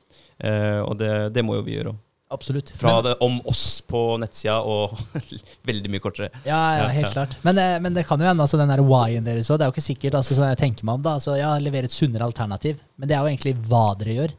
Uh, 0.44 0.84
og 0.84 0.98
det, 1.00 1.32
det 1.32 1.44
må 1.48 1.56
jo 1.56 1.64
vi 1.64 1.78
gjøre. 1.80 1.96
Absolutt. 2.34 2.72
Fra 2.74 2.96
Men- 2.96 3.04
det 3.06 3.18
om 3.22 3.36
oss 3.46 3.82
på 3.86 4.00
nettsida 4.20 4.58
og 4.66 4.96
veldig 5.70 5.92
mye 5.94 6.02
kortere. 6.02 6.32
Ja, 6.44 6.62
ja, 6.80 6.88
helt 6.90 7.08
ja. 7.08 7.12
klart. 7.14 7.36
Men, 7.46 7.58
eh, 7.62 7.76
men 7.80 7.94
det 7.94 8.06
kan 8.10 8.20
jo 8.20 8.26
hende, 8.26 8.42
altså 8.42 8.58
den 8.58 8.72
der 8.74 8.82
why-en 8.82 9.28
deres 9.28 9.50
òg. 9.54 9.60
Det 9.60 9.68
er 9.68 9.70
jo 9.70 9.76
ikke 9.76 9.86
sikkert, 9.90 10.18
altså 10.18 10.34
sånn 10.40 10.50
jeg 10.50 10.62
tenker 10.64 10.88
meg 10.90 10.98
om 10.98 11.06
da, 11.06 11.14
altså 11.20 11.38
ja, 11.38 11.52
levere 11.62 11.86
et 11.86 11.94
sunnere 11.96 12.26
alternativ. 12.26 12.82
Men 12.98 13.08
det 13.12 13.16
er 13.18 13.22
jo 13.22 13.30
egentlig 13.34 13.54
hva 13.70 13.86
dere 14.00 14.18
gjør. 14.18 14.34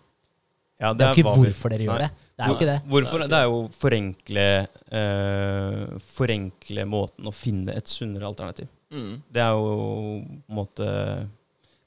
Ja, 0.77 0.91
Det 0.93 1.07
er 1.07 1.15
jo 1.15 1.23
ikke 1.23 1.37
hvorfor 1.41 1.73
dere 1.73 1.87
gjør 1.87 1.95
Nei. 2.03 2.07
det. 2.09 2.25
Det 2.37 2.45
er 2.45 2.51
jo 2.51 2.57
ikke 2.59 2.67
det. 2.69 2.81
Hvorfor? 2.93 3.23
Det 3.33 3.37
er 3.39 3.47
jo 3.49 3.61
forenkle 3.73 4.43
eh, 4.93 5.85
Forenkle 6.19 6.85
måten 6.91 7.31
å 7.31 7.33
finne 7.33 7.73
et 7.79 7.89
sunnere 7.89 8.29
alternativ. 8.29 8.69
Mm. 8.93 9.15
Det 9.33 9.41
er 9.41 9.55
jo 9.57 9.71
på 10.45 10.53
en 10.53 10.59
måte 10.61 10.85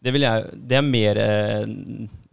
Det 0.03 0.12
vil 0.12 0.25
jeg 0.25 0.50
Det 0.68 0.75
er 0.75 0.84
mer 0.84 1.20
eh, 1.24 1.62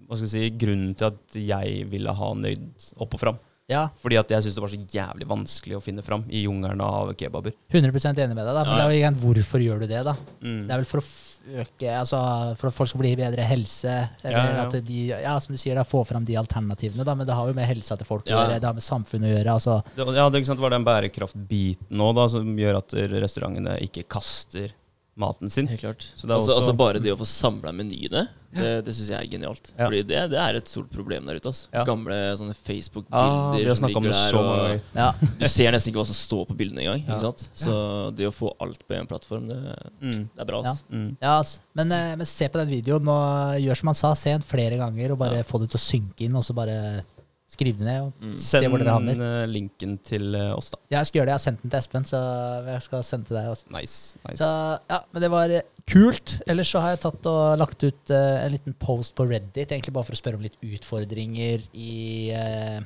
Hva 0.09 0.17
skal 0.19 0.25
jeg 0.27 0.33
si 0.33 0.49
grunnen 0.59 0.97
til 0.99 1.07
at 1.13 1.37
jeg 1.39 1.85
ville 1.93 2.15
ha 2.19 2.31
nøyd 2.35 2.65
opp 3.05 3.15
og 3.15 3.21
fram. 3.23 3.39
Ja, 3.67 3.89
Fordi 3.99 4.19
at 4.21 4.31
jeg 4.31 4.45
syns 4.45 4.55
det 4.55 4.63
var 4.63 4.71
så 4.71 4.79
jævlig 4.79 5.27
vanskelig 5.27 5.75
å 5.75 5.83
finne 5.83 6.03
fram 6.07 6.23
i 6.31 6.45
jungelen 6.45 6.83
av 6.87 7.11
kebaber. 7.19 7.55
100% 7.73 8.21
enig 8.23 8.37
med 8.37 8.45
deg, 8.47 8.53
da. 8.55 8.63
Men 8.63 8.71
Ja, 8.71 8.77
det 8.77 8.85
er 8.85 8.93
jo 8.93 9.01
igjen, 9.01 9.17
hvorfor 9.25 9.65
gjør 9.65 9.81
du 9.83 9.87
det, 9.91 10.03
da? 10.07 10.15
Mm. 10.39 10.61
Det 10.69 10.77
er 10.77 10.83
vel 10.85 10.87
for 10.87 11.03
å 11.03 11.07
øke 11.47 11.91
Altså 11.95 12.21
for 12.59 12.69
at 12.71 12.75
folk 12.75 12.91
skal 12.91 13.01
bli 13.03 13.13
i 13.15 13.19
bedre 13.19 13.45
helse, 13.47 13.93
eller 14.23 14.37
Ja, 14.39 14.63
at 14.67 14.79
de 14.87 15.01
Ja, 15.11 15.35
som 15.43 15.55
du 15.55 15.59
sier, 15.59 15.75
da, 15.79 15.83
få 15.87 16.05
fram 16.07 16.25
de 16.27 16.39
alternativene, 16.39 17.07
da. 17.07 17.19
Men 17.19 17.27
det 17.27 17.35
har 17.35 17.51
jo 17.51 17.59
med 17.59 17.67
helsa 17.67 17.99
til 17.99 18.07
folk 18.07 18.27
å 18.31 18.35
gjøre, 18.37 18.61
det 18.63 18.71
har 18.71 18.79
med 18.79 18.87
samfunnet 18.87 19.33
å 19.33 19.35
gjøre. 19.35 19.59
Altså, 19.59 19.83
Det, 19.97 20.07
ja, 20.15 20.31
det, 20.31 20.59
var 20.63 20.71
den 20.71 20.87
bærekraftbiten 20.87 21.99
nå 21.99 22.29
som 22.31 22.59
gjør 22.63 22.83
at 22.85 22.99
restaurantene 23.19 23.81
ikke 23.83 24.07
kaster 24.07 24.71
maten 25.17 25.49
sin. 25.51 25.67
Helt 25.67 25.81
klart. 25.81 26.13
Så 26.15 26.27
det 26.27 26.31
er 26.31 26.37
altså, 26.37 26.53
også- 26.53 26.57
altså 26.61 26.77
Bare 26.77 27.01
det 27.01 27.13
å 27.13 27.17
få 27.17 27.25
samla 27.27 27.73
menyene, 27.73 28.29
det, 28.57 28.85
det 28.85 28.93
syns 28.95 29.09
jeg 29.11 29.19
er 29.21 29.31
genialt. 29.33 29.71
Ja. 29.79 29.87
Fordi 29.87 30.03
det, 30.07 30.21
det 30.33 30.39
er 30.41 30.57
et 30.57 30.69
stort 30.69 30.91
problem 30.93 31.27
der 31.27 31.37
ute. 31.41 31.49
Altså. 31.49 31.69
Ja. 31.73 31.85
Gamle 31.85 32.15
sånne 32.37 32.55
Ah, 32.57 32.61
Facebook-bilder 32.69 33.69
har 33.69 33.77
som 33.77 33.89
ligger 33.89 34.13
der. 34.13 34.37
Og 34.37 34.81
ja. 34.97 35.13
du 35.41 35.47
ser 35.49 35.73
nesten 35.73 35.91
ikke 35.93 36.01
hva 36.03 36.07
som 36.07 36.17
står 36.17 36.47
på 36.51 36.57
bildene 36.57 36.85
engang. 36.85 37.03
Ja. 37.07 37.17
Ikke 37.17 37.27
sant? 37.27 37.49
Så 37.57 38.15
det 38.17 38.29
å 38.29 38.33
få 38.33 38.53
alt 38.61 38.81
på 38.89 38.95
én 38.97 39.09
plattform, 39.09 39.49
det, 39.49 39.59
Mm. 40.03 40.29
det 40.37 40.41
er 40.41 40.45
bra. 40.49 40.63
Ja. 40.63 40.71
Altså. 40.71 40.85
Mm. 40.93 41.17
Ja, 41.21 41.39
altså. 41.41 41.59
men, 41.75 41.93
eh, 41.93 42.17
men 42.17 42.27
se 42.27 42.49
på 42.49 42.59
den 42.61 42.69
videoen, 42.69 43.09
og 43.09 43.61
gjør 43.61 43.77
som 43.83 43.89
han 43.89 43.95
sa, 43.95 44.15
se 44.15 44.31
den 44.37 44.43
flere 44.43 44.77
ganger, 44.79 45.13
og 45.13 45.19
bare 45.19 45.37
Ja. 45.39 45.43
få 45.43 45.61
det 45.61 45.71
til 45.71 45.79
å 45.81 45.85
synke 45.85 46.21
inn, 46.29 46.37
og 46.37 46.45
så 46.45 46.55
bare 46.55 47.05
skriv 47.49 47.79
det 47.79 47.87
ned. 47.87 48.03
Og 48.09 48.13
Mm. 48.21 48.35
Se 48.37 48.59
Send 48.59 48.69
hvor 48.71 48.83
dere 48.83 48.95
havner. 48.95 49.15
Send 49.15 49.53
linken 49.53 49.97
til 50.03 50.35
eh, 50.35 50.53
oss, 50.57 50.71
da. 50.73 50.79
jeg 50.91 51.07
skal 51.07 51.19
gjøre 51.21 51.27
det, 51.27 51.35
jeg 51.35 51.39
har 51.39 51.45
sendt 51.45 51.63
den 51.63 51.71
til 51.71 51.79
Espen, 51.79 52.05
så 52.05 52.21
jeg 52.67 52.83
skal 52.83 53.05
sende 53.07 53.27
til 53.31 53.37
deg 53.39 53.49
også. 53.53 53.67
Nice. 53.71 54.19
nice. 54.27 54.39
Så 54.41 54.51
ja, 54.91 55.01
men 55.13 55.23
det 55.23 55.31
var 55.31 55.55
eh, 55.55 55.67
kult. 55.87 56.37
Ellers 56.47 56.69
så 56.75 56.83
har 56.83 56.95
jeg 56.95 57.03
tatt 57.07 57.27
og 57.31 57.59
lagt 57.63 57.83
ut 57.87 58.15
uh, 58.15 58.45
en 58.45 58.53
liten 58.53 58.75
post 58.75 59.15
på 59.17 59.27
Reddit, 59.31 59.71
egentlig 59.71 59.95
bare 59.95 60.09
for 60.09 60.17
å 60.17 60.23
spørre 60.23 60.41
om 60.41 60.47
litt 60.47 60.59
utfordringer 60.61 61.67
i 61.73 62.33
uh, 62.35 62.81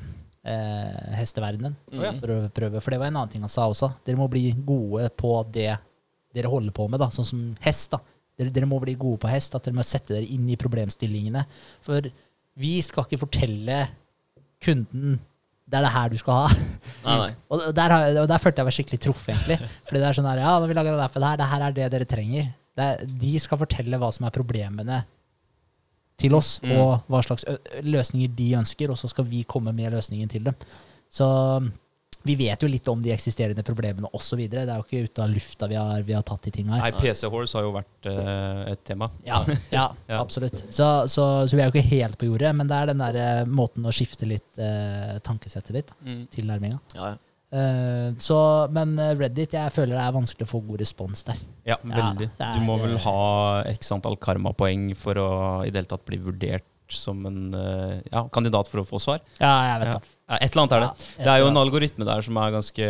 uh, 0.45 1.13
hesteverdenen. 1.17 1.77
Mm. 1.93 2.21
Prøve, 2.21 2.51
prøve. 2.53 2.83
For 2.85 2.93
det 2.93 3.01
var 3.01 3.09
en 3.09 3.23
annen 3.23 3.33
ting 3.33 3.47
han 3.47 3.53
sa 3.53 3.69
også. 3.71 3.95
Dere 4.05 4.21
må 4.21 4.29
bli 4.29 4.51
gode 4.55 5.09
på 5.17 5.39
det 5.53 5.73
dere 6.35 6.51
holder 6.51 6.75
på 6.75 6.87
med, 6.91 7.01
da. 7.03 7.09
Sånn 7.11 7.27
som 7.27 7.47
hest, 7.65 7.95
da. 7.95 8.01
Dere, 8.39 8.53
dere 8.55 8.69
må 8.69 8.79
bli 8.83 8.95
gode 8.99 9.19
på 9.25 9.31
hest, 9.31 9.57
at 9.57 9.67
dere 9.67 9.77
må 9.77 9.85
sette 9.87 10.15
dere 10.15 10.29
inn 10.31 10.47
i 10.49 10.59
problemstillingene. 10.61 11.43
For 11.85 12.07
vi 12.61 12.77
skal 12.85 13.07
ikke 13.07 13.25
fortelle 13.25 13.81
kunden 14.65 15.19
det 15.71 15.79
er 15.79 15.85
det 15.87 15.91
her 15.95 16.09
du 16.11 16.17
skal 16.19 16.35
ha. 16.35 16.49
Nei, 17.07 17.13
nei. 17.21 17.35
Og 17.55 17.61
der, 17.77 17.93
og 18.25 18.27
der 18.29 18.41
følte 18.43 18.59
jeg 18.59 18.67
meg 18.67 18.75
skikkelig 18.75 18.99
truffet, 19.05 19.29
egentlig. 19.37 19.69
Fordi 19.87 20.01
det 20.03 20.09
er 20.09 20.17
sånn 20.19 20.27
her, 20.27 20.41
ja, 20.43 20.55
når 20.59 20.67
vi 20.67 20.75
lager 20.75 20.97
det 20.99 21.05
her, 21.23 21.37
det 21.39 21.47
her 21.53 21.63
er 21.69 21.77
det 21.77 21.87
dere 21.93 22.09
trenger. 22.11 22.49
Det 22.75 22.87
er, 22.89 23.05
de 23.23 23.31
skal 23.39 23.61
fortelle 23.61 24.01
hva 24.03 24.09
som 24.17 24.27
er 24.27 24.35
problemene 24.35 24.99
til 26.21 26.35
oss, 26.35 26.57
Mm. 26.65 26.73
og 26.75 27.07
hva 27.09 27.21
slags 27.23 27.47
løsninger 27.87 28.35
de 28.37 28.49
ønsker, 28.59 28.91
og 28.93 28.99
så 28.99 29.09
skal 29.09 29.25
vi 29.31 29.45
komme 29.49 29.73
med 29.73 29.95
løsningen 29.95 30.29
til 30.29 30.43
dem. 30.51 30.59
Så 31.09 31.29
vi 32.23 32.35
vet 32.37 32.61
jo 32.63 32.69
litt 32.69 32.89
om 32.93 33.01
de 33.01 33.13
eksisterende 33.15 33.63
problemene 33.65 34.09
osv. 34.13 34.43
Det 34.51 34.61
er 34.61 34.75
jo 34.77 34.85
ikke 34.85 35.05
ute 35.09 35.23
av 35.25 35.31
lufta 35.33 35.69
vi 35.71 35.79
har, 35.81 36.03
vi 36.05 36.13
har 36.13 36.23
tatt 36.29 36.43
de 36.45 36.51
tinga 36.53 36.75
her. 36.77 36.83
Nei, 36.91 37.01
PC 37.01 37.31
Horse 37.33 37.57
har 37.57 37.65
jo 37.65 37.71
vært 37.73 38.09
uh, 38.13 38.67
et 38.75 38.83
tema. 38.85 39.09
Ja, 39.25 39.41
ja, 39.73 39.87
Ja. 40.13 40.19
absolutt. 40.21 40.65
Så, 40.69 40.89
så, 41.09 41.25
så 41.49 41.57
vi 41.57 41.63
er 41.65 41.71
jo 41.71 41.75
ikke 41.75 41.89
helt 41.95 42.19
på 42.21 42.29
jordet, 42.29 42.53
men 42.59 42.69
det 42.69 42.77
er 42.77 42.91
den 42.93 43.01
der 43.01 43.17
eh, 43.23 43.41
måten 43.49 43.89
å 43.89 43.95
skifte 43.95 44.29
litt 44.29 44.61
uh, 44.61 45.17
tankesettet 45.25 45.73
ditt, 45.81 45.93
Mm. 46.05 46.23
tilnærminga. 46.37 46.79
Ja, 46.97 47.15
ja. 47.15 47.19
Uh, 47.51 48.13
så, 48.23 48.37
men 48.71 48.93
Reddit, 49.19 49.57
jeg 49.57 49.73
føler 49.75 49.97
det 49.97 50.03
er 50.05 50.13
vanskelig 50.15 50.47
å 50.47 50.51
få 50.53 50.61
god 50.69 50.85
respons 50.85 51.25
der. 51.27 51.41
Ja, 51.67 51.81
veldig. 51.83 52.29
Ja, 52.39 52.51
er- 52.53 52.61
Du 52.61 52.67
må 52.69 52.77
vel 52.79 52.95
ha 53.03 53.17
x 53.73 53.91
antall 53.97 54.15
karmapoeng 54.23 54.93
for 54.95 55.19
å 55.19 55.31
i 55.65 55.71
det 55.73 55.81
hele 55.83 55.91
tatt 55.91 56.05
bli 56.07 56.21
vurdert 56.23 56.69
som 56.91 57.25
en 57.27 57.53
ja, 58.11 58.25
kandidat 58.35 58.67
for 58.71 58.83
å 58.83 58.87
få 58.87 58.99
svar. 59.03 59.21
Ja, 59.39 59.51
jeg 59.73 59.83
vet 59.85 59.93
Ja. 59.95 59.99
Et 60.39 60.53
eller 60.53 60.63
annet 60.63 60.73
er 60.77 60.81
det. 60.81 60.91
Ja, 61.19 61.25
Det 61.25 61.31
er 61.33 61.39
jo 61.43 61.47
en 61.51 61.57
algoritme 61.57 62.05
der 62.07 62.23
som 62.23 62.37
er 62.39 62.51
ganske 62.55 62.87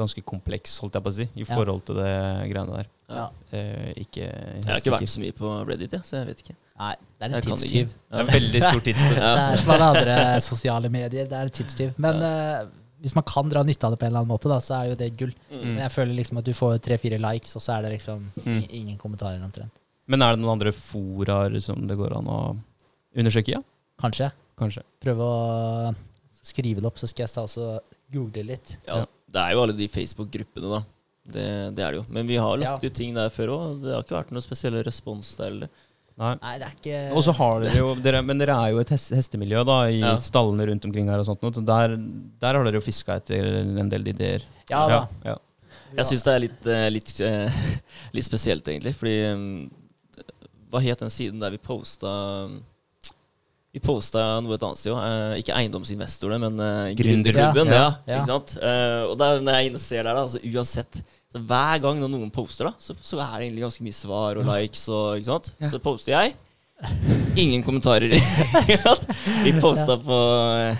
ganske 0.00 0.22
kompleks, 0.24 0.78
holdt 0.80 0.94
jeg 0.96 1.02
på 1.04 1.10
å 1.10 1.14
si, 1.16 1.24
i 1.34 1.42
Ja. 1.42 1.48
forhold 1.50 1.82
til 1.84 1.96
det 1.96 2.10
greiene 2.52 2.76
der. 2.76 2.86
Ja. 3.10 3.24
Eh, 3.52 3.92
ikke 3.98 4.22
helt 4.30 4.64
Jeg 4.64 4.70
har 4.70 4.78
ikke 4.80 4.92
vært 4.94 5.08
så 5.10 5.20
mye 5.20 5.32
på 5.34 5.66
Reddit, 5.66 5.92
ja, 5.92 5.98
så 5.98 6.16
jeg 6.20 6.26
vet 6.28 6.38
ikke. 6.44 6.54
Nei, 6.78 6.94
det 7.18 7.26
er 7.32 7.34
en 7.36 7.42
tidstyv. 7.42 7.88
Ja. 8.10 8.16
Det 8.16 8.20
en 8.20 8.26
veldig 8.40 8.62
stor 8.62 8.80
tidstyv. 8.86 9.16
Ja. 9.16 9.32
Det 9.34 9.58
er 9.58 9.62
som 9.64 9.70
alle 9.74 9.88
andre 9.90 10.40
sosiale 10.40 10.88
medier. 10.88 11.26
Det 11.28 11.32
er 11.36 11.42
en 11.42 11.50
tidstyv. 11.50 11.92
Men 11.98 12.22
uh, 12.22 12.66
hvis 13.02 13.14
man 13.18 13.24
kan 13.24 13.48
dra 13.50 13.62
nytte 13.66 13.84
av 13.84 13.90
det 13.92 13.98
på 13.98 14.06
en 14.06 14.12
eller 14.12 14.20
annen 14.22 14.30
måte, 14.30 14.48
da, 14.48 14.60
så 14.60 14.78
er 14.78 14.88
jo 14.90 14.94
det 14.94 15.10
gull. 15.18 15.34
Mm. 15.50 15.64
Men 15.74 15.78
jeg 15.82 15.90
føler 15.96 16.14
liksom 16.16 16.38
at 16.38 16.44
du 16.44 16.52
får 16.54 16.78
tre-fire 16.86 17.18
likes, 17.18 17.56
og 17.56 17.62
så 17.62 17.76
er 17.78 17.82
det 17.82 17.92
liksom 17.98 18.30
Mm. 18.46 18.62
ingen 18.70 18.96
kommentarer 18.98 19.42
omtrent. 19.42 19.72
Men 20.06 20.22
er 20.22 20.36
det 20.36 20.40
noen 20.44 20.54
andre 20.60 20.72
foraer 20.72 21.60
som 21.60 21.82
det 21.86 21.98
går 21.98 22.16
an 22.16 22.26
å 22.26 22.56
undersøke? 23.16 23.48
Ja, 23.58 23.60
Kanskje. 24.00 24.30
Kanskje. 24.60 24.84
Prøve 25.02 25.26
å 25.26 25.94
skrive 26.44 26.80
det 26.80 26.88
opp, 26.90 26.98
så 27.00 27.08
skal 27.10 27.26
jeg 27.26 27.44
også 27.44 27.66
google 28.12 28.46
litt. 28.54 28.76
Ja, 28.86 29.02
det 29.30 29.42
er 29.42 29.54
jo 29.56 29.62
alle 29.64 29.76
de 29.78 29.88
Facebook-gruppene, 29.92 30.70
da. 30.78 30.82
Det, 31.30 31.44
det 31.76 31.84
er 31.84 31.92
det 31.94 32.00
jo. 32.00 32.06
Men 32.10 32.26
vi 32.26 32.38
har 32.40 32.56
lagt 32.58 32.82
Ja. 32.82 32.88
ut 32.90 32.94
ting 32.96 33.14
der 33.14 33.28
før 33.30 33.52
òg. 33.54 33.82
Det 33.84 33.92
har 33.94 34.02
ikke 34.02 34.16
vært 34.18 34.32
noen 34.34 34.42
spesiell 34.42 34.78
respons 34.86 35.34
der. 35.36 35.50
heller. 35.50 35.68
Nei. 36.20 36.34
Nei, 36.42 36.54
det 36.58 36.66
er 36.66 36.72
ikke 36.76 37.16
Og 37.16 37.22
så 37.24 37.32
har 37.38 37.60
dere 37.62 37.78
jo 37.78 37.94
dere, 37.94 38.22
Men 38.22 38.38
dere 38.42 38.52
er 38.52 38.72
jo 38.74 38.80
et 38.82 38.88
hestemiljø 38.90 39.64
da 39.64 39.76
i 39.88 40.00
Ja. 40.00 40.16
stallene 40.16 40.66
rundt 40.68 40.84
omkring 40.84 41.06
her 41.08 41.18
og 41.20 41.26
sånt. 41.26 41.40
noe, 41.42 41.52
Så 41.52 41.64
der, 41.64 41.96
der 41.96 42.54
har 42.58 42.64
dere 42.64 42.74
jo 42.80 42.80
fiska 42.84 43.16
etter 43.20 43.78
en 43.78 43.88
del 43.88 44.02
ideer. 44.08 44.42
Ja 44.68 44.88
da. 44.88 45.08
Ja, 45.24 45.30
Ja. 45.30 45.36
Jeg 45.96 46.06
syns 46.06 46.24
det 46.24 46.34
er 46.34 46.40
litt, 46.40 46.66
eh, 46.66 46.88
litt, 46.90 47.20
eh, 47.20 47.50
litt 48.12 48.24
spesielt, 48.24 48.64
egentlig. 48.64 48.94
Fordi 48.94 49.16
mm, 49.34 49.70
Hva 50.70 50.80
het 50.82 50.98
den 50.98 51.08
siden 51.10 51.40
der 51.40 51.50
vi 51.50 51.58
posta 51.58 52.10
Vi 53.70 53.78
posta 53.78 54.40
noe 54.42 54.56
et 54.56 54.64
annet 54.66 54.80
sted 54.80 54.90
òg. 54.90 55.38
ikke 55.38 55.54
eiendomsinvestorene, 55.54 56.40
men 56.42 56.58
uh, 56.58 56.90
Gründerklubben. 56.98 57.70
Ja, 57.70 57.78
Ja, 57.78 57.88
ja. 58.08 58.18
Ikke 58.18 58.32
sant? 58.32 58.56
Eh, 58.58 59.02
og 59.06 59.14
der, 59.20 59.42
når 59.46 59.58
jeg 59.60 59.70
er 59.70 59.82
ser 59.82 60.02
der, 60.02 60.16
da, 60.16 60.24
altså 60.26 60.42
uansett 60.42 61.02
Så 61.30 61.42
hver 61.46 61.78
gang 61.84 62.00
når 62.02 62.10
noen 62.10 62.32
poster, 62.34 62.66
da, 62.66 62.74
så, 62.82 62.96
så 62.98 63.20
er 63.22 63.36
det 63.36 63.46
egentlig 63.46 63.68
ganske 63.68 63.86
mye 63.86 63.94
svar 63.94 64.40
og 64.40 64.48
likes 64.48 64.82
og 64.90 65.20
ikke 65.20 65.30
sant. 65.30 65.52
Ja. 65.62 65.70
Så 65.70 65.78
poster 65.84 66.16
jeg. 66.16 66.34
Ingen 67.38 67.62
kommentarer. 67.62 68.10
Vi 69.44 69.52
posta 69.62 69.94
på 70.02 70.18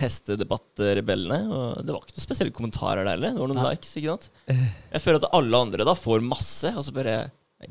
Hestedebatt-rebellene, 0.00 1.40
og 1.46 1.84
det 1.84 1.94
var 1.94 2.02
ikke 2.02 2.16
noen 2.16 2.24
spesielle 2.26 2.56
kommentarer 2.56 3.04
der 3.04 3.14
heller. 3.14 3.36
Det 3.36 3.44
var 3.44 3.52
noen 3.52 3.68
likes, 3.68 3.92
ikke 4.00 4.16
sant. 4.16 4.30
Jeg 4.50 5.04
føler 5.04 5.20
at 5.20 5.30
alle 5.38 5.60
andre 5.68 5.86
da 5.86 5.94
får 5.94 6.24
masse, 6.26 6.72
og 6.74 6.82
så 6.88 6.96
bare 6.96 7.20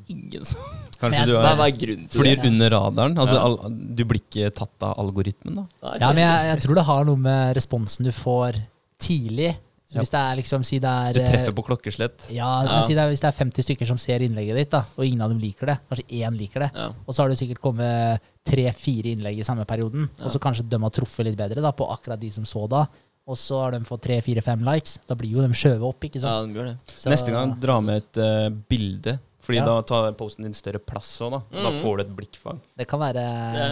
ingen 0.07 0.43
som 0.45 0.59
Kanskje 0.99 1.25
du 1.25 1.35
er 1.37 1.55
hva 1.55 1.65
er 1.67 1.71
grunnen 1.79 2.09
til 2.09 2.21
Flyr 2.21 2.35
det? 2.41 2.45
under 2.51 2.69
radaren. 2.75 3.15
Altså, 3.17 3.35
Ja. 3.35 3.45
al, 3.45 3.71
du 3.95 4.03
blir 4.05 4.19
ikke 4.21 4.51
tatt 4.53 4.83
av 4.83 4.97
algoritmen, 4.99 5.55
da. 5.55 5.95
Ja, 5.99 6.11
men 6.13 6.17
jeg, 6.25 6.45
jeg 6.53 6.61
tror 6.65 6.75
det 6.75 6.83
har 6.85 7.05
noe 7.05 7.15
med 7.17 7.55
responsen 7.55 8.03
du 8.05 8.11
får 8.11 8.59
tidlig. 8.99 9.55
Så 9.89 9.97
hvis 10.03 10.11
det 10.13 10.19
er 10.21 10.35
liksom, 10.37 10.63
si 10.67 10.77
det 10.77 10.85
er 10.91 11.13
Du 11.17 11.19
treffer 11.25 11.49
eh, 11.49 11.55
på 11.57 11.63
klokkeslett. 11.65 12.27
Ja, 12.35 12.61
Ja. 12.67 12.81
Si 12.85 12.93
det 12.93 13.01
er, 13.01 13.09
hvis 13.09 13.21
det 13.23 13.29
er 13.31 13.37
50 13.39 13.63
stykker 13.65 13.87
som 13.89 13.97
ser 13.97 14.19
innlegget 14.21 14.55
ditt, 14.59 14.69
da, 14.69 14.83
og 14.97 15.03
ingen 15.07 15.21
av 15.25 15.31
dem 15.31 15.39
liker 15.41 15.65
det, 15.71 15.79
kanskje 15.89 16.05
én 16.19 16.37
liker 16.37 16.59
det, 16.67 16.71
Ja. 16.75 16.89
og 17.07 17.15
så 17.15 17.23
har 17.23 17.29
det 17.29 17.39
sikkert 17.39 17.59
kommet 17.63 18.21
tre-fire 18.45 19.09
innlegg 19.15 19.39
i 19.39 19.47
samme 19.47 19.65
perioden, 19.65 20.07
Ja. 20.19 20.25
og 20.25 20.31
så 20.31 20.37
kanskje 20.39 20.69
de 20.69 20.77
har 20.77 20.91
truffet 20.91 21.25
litt 21.25 21.37
bedre 21.37 21.59
da, 21.63 21.71
på 21.71 21.89
akkurat 21.89 22.19
de 22.19 22.29
som 22.29 22.43
så 22.45 22.67
da, 22.69 22.85
og 23.27 23.35
så 23.35 23.63
har 23.63 23.71
de 23.71 23.79
fått 23.85 24.01
tre, 24.03 24.21
fire, 24.21 24.41
fem 24.43 24.59
likes. 24.63 24.99
Da 25.07 25.15
blir 25.15 25.31
jo 25.31 25.41
de 25.41 25.47
skjøvet 25.57 25.81
opp, 25.89 25.99
ikke 26.05 26.21
ja, 26.21 26.41
de 26.45 26.53
gjør 26.53 26.65
det. 26.65 26.77
Så- 26.95 27.09
Neste 27.09 27.31
gang 27.31 27.59
dra 27.59 27.79
med 27.81 27.97
et 28.03 28.17
uh, 28.21 28.49
bilde, 28.69 29.19
Fordi 29.49 29.57
Ja. 29.57 29.65
da 29.65 29.81
tar 29.81 30.11
posten 30.13 30.45
din 30.45 30.53
større 30.53 30.77
plass 30.79 31.09
òg, 31.25 31.31
da. 31.33 31.39
Da 31.49 31.69
Mhm. 31.71 31.81
får 31.81 31.97
du 31.97 32.01
et 32.03 32.15
blikkfang. 32.15 32.59
Det 32.77 32.87
kan 32.87 32.99
være 33.01 33.13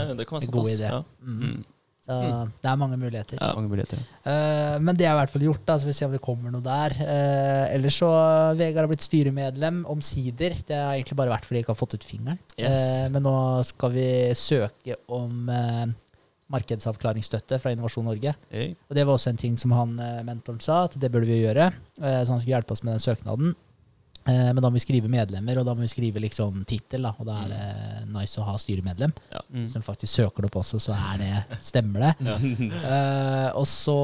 Det, 0.09 0.17
det 0.17 0.27
kan 0.27 0.39
være 0.39 0.47
en 0.49 0.51
god 0.57 0.71
idé. 0.73 0.87
Ja. 0.89 1.03
mm. 1.21 1.41
Mm. 1.43 1.65
Så 2.07 2.15
det 2.63 2.69
er 2.71 2.75
mange 2.79 2.95
muligheter. 2.97 3.35
Ja. 3.41 3.53
Mange 3.53 3.67
muligheter. 3.67 3.99
Uh, 4.25 4.79
men 4.79 4.95
det 4.95 5.05
er 5.05 5.11
i 5.11 5.17
hvert 5.19 5.29
fall 5.29 5.41
gjort, 5.43 5.65
da, 5.67 5.75
så 5.77 5.83
vi 5.85 5.91
ser 5.91 6.05
om 6.07 6.13
det 6.13 6.21
kommer 6.21 6.49
noe 6.53 6.61
der. 6.63 6.89
Uh, 7.03 7.75
ellers 7.75 7.97
så 7.99 8.07
Vegard 8.55 8.85
har 8.85 8.87
blitt 8.87 9.03
styremedlem 9.03 9.83
omsider. 9.85 10.55
Det 10.65 10.71
har 10.77 10.93
egentlig 10.95 11.17
bare 11.19 11.29
vært 11.35 11.43
fordi 11.43 11.59
jeg 11.59 11.65
ikke 11.65 11.75
har 11.75 11.81
fått 11.85 11.95
ut 11.95 12.03
fingeren. 12.07 12.39
Yes. 12.57 12.77
Uh, 13.05 13.09
men 13.11 13.23
nå 13.23 13.35
skal 13.65 13.91
vi 13.91 14.07
søke 14.39 14.95
om 15.09 15.49
markedsavklaringsstøtte 16.49 17.59
fra 17.59 17.71
Innovasjon 17.75 18.05
Norge. 18.07 18.33
Hey. 18.49 18.69
Og 18.89 18.95
det 18.95 19.03
var 19.05 19.17
også 19.17 19.33
en 19.33 19.37
ting 19.41 19.57
som 19.59 19.73
han 19.75 19.95
mentoren 20.27 20.61
sa, 20.63 20.85
at 20.87 20.95
det 20.99 21.11
burde 21.11 21.27
vi 21.27 21.41
gjøre. 21.43 21.73
eh, 22.01 22.21
så 22.23 22.29
han 22.31 22.39
skulle 22.39 22.55
hjelpe 22.55 22.71
oss 22.71 22.83
med 22.83 22.93
den 22.95 23.03
søknaden. 23.03 23.55
Eh, 24.27 24.49
men 24.51 24.59
da 24.59 24.67
må 24.67 24.75
vi 24.75 24.83
skrive 24.83 25.09
medlemmer, 25.11 25.59
og 25.61 25.67
da 25.67 25.75
må 25.75 25.85
vi 25.85 25.91
skrive 25.91 26.21
liksom 26.23 26.65
tittel, 26.67 27.05
da. 27.07 27.13
Og 27.15 27.27
da 27.29 27.37
er 27.45 27.53
det 27.53 28.07
nice 28.11 28.39
å 28.41 28.47
ha 28.47 28.57
styremedlem. 28.59 29.13
Mm. 29.47 29.67
Så 29.71 29.79
de 29.79 29.85
faktisk 29.85 30.13
søker 30.19 30.43
det 30.43 30.51
opp 30.51 30.59
også, 30.61 30.81
så 30.83 30.95
er 30.97 31.21
det, 31.23 31.59
stemmer 31.63 32.09
det. 32.09 32.13
Ja. 32.27 32.35
Eh, 32.97 33.49
og 33.55 33.63
så, 33.69 33.95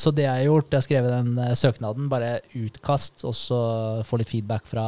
så 0.00 0.10
det 0.14 0.24
jeg 0.24 0.32
har 0.32 0.46
gjort, 0.48 0.72
jeg 0.72 0.80
har 0.80 0.84
skrevet 0.86 1.12
den 1.12 1.38
eh, 1.42 1.52
søknaden, 1.58 2.08
bare 2.10 2.32
utkast, 2.58 3.22
og 3.28 3.34
så 3.36 3.60
få 4.06 4.18
litt 4.20 4.32
feedback 4.32 4.66
fra, 4.68 4.86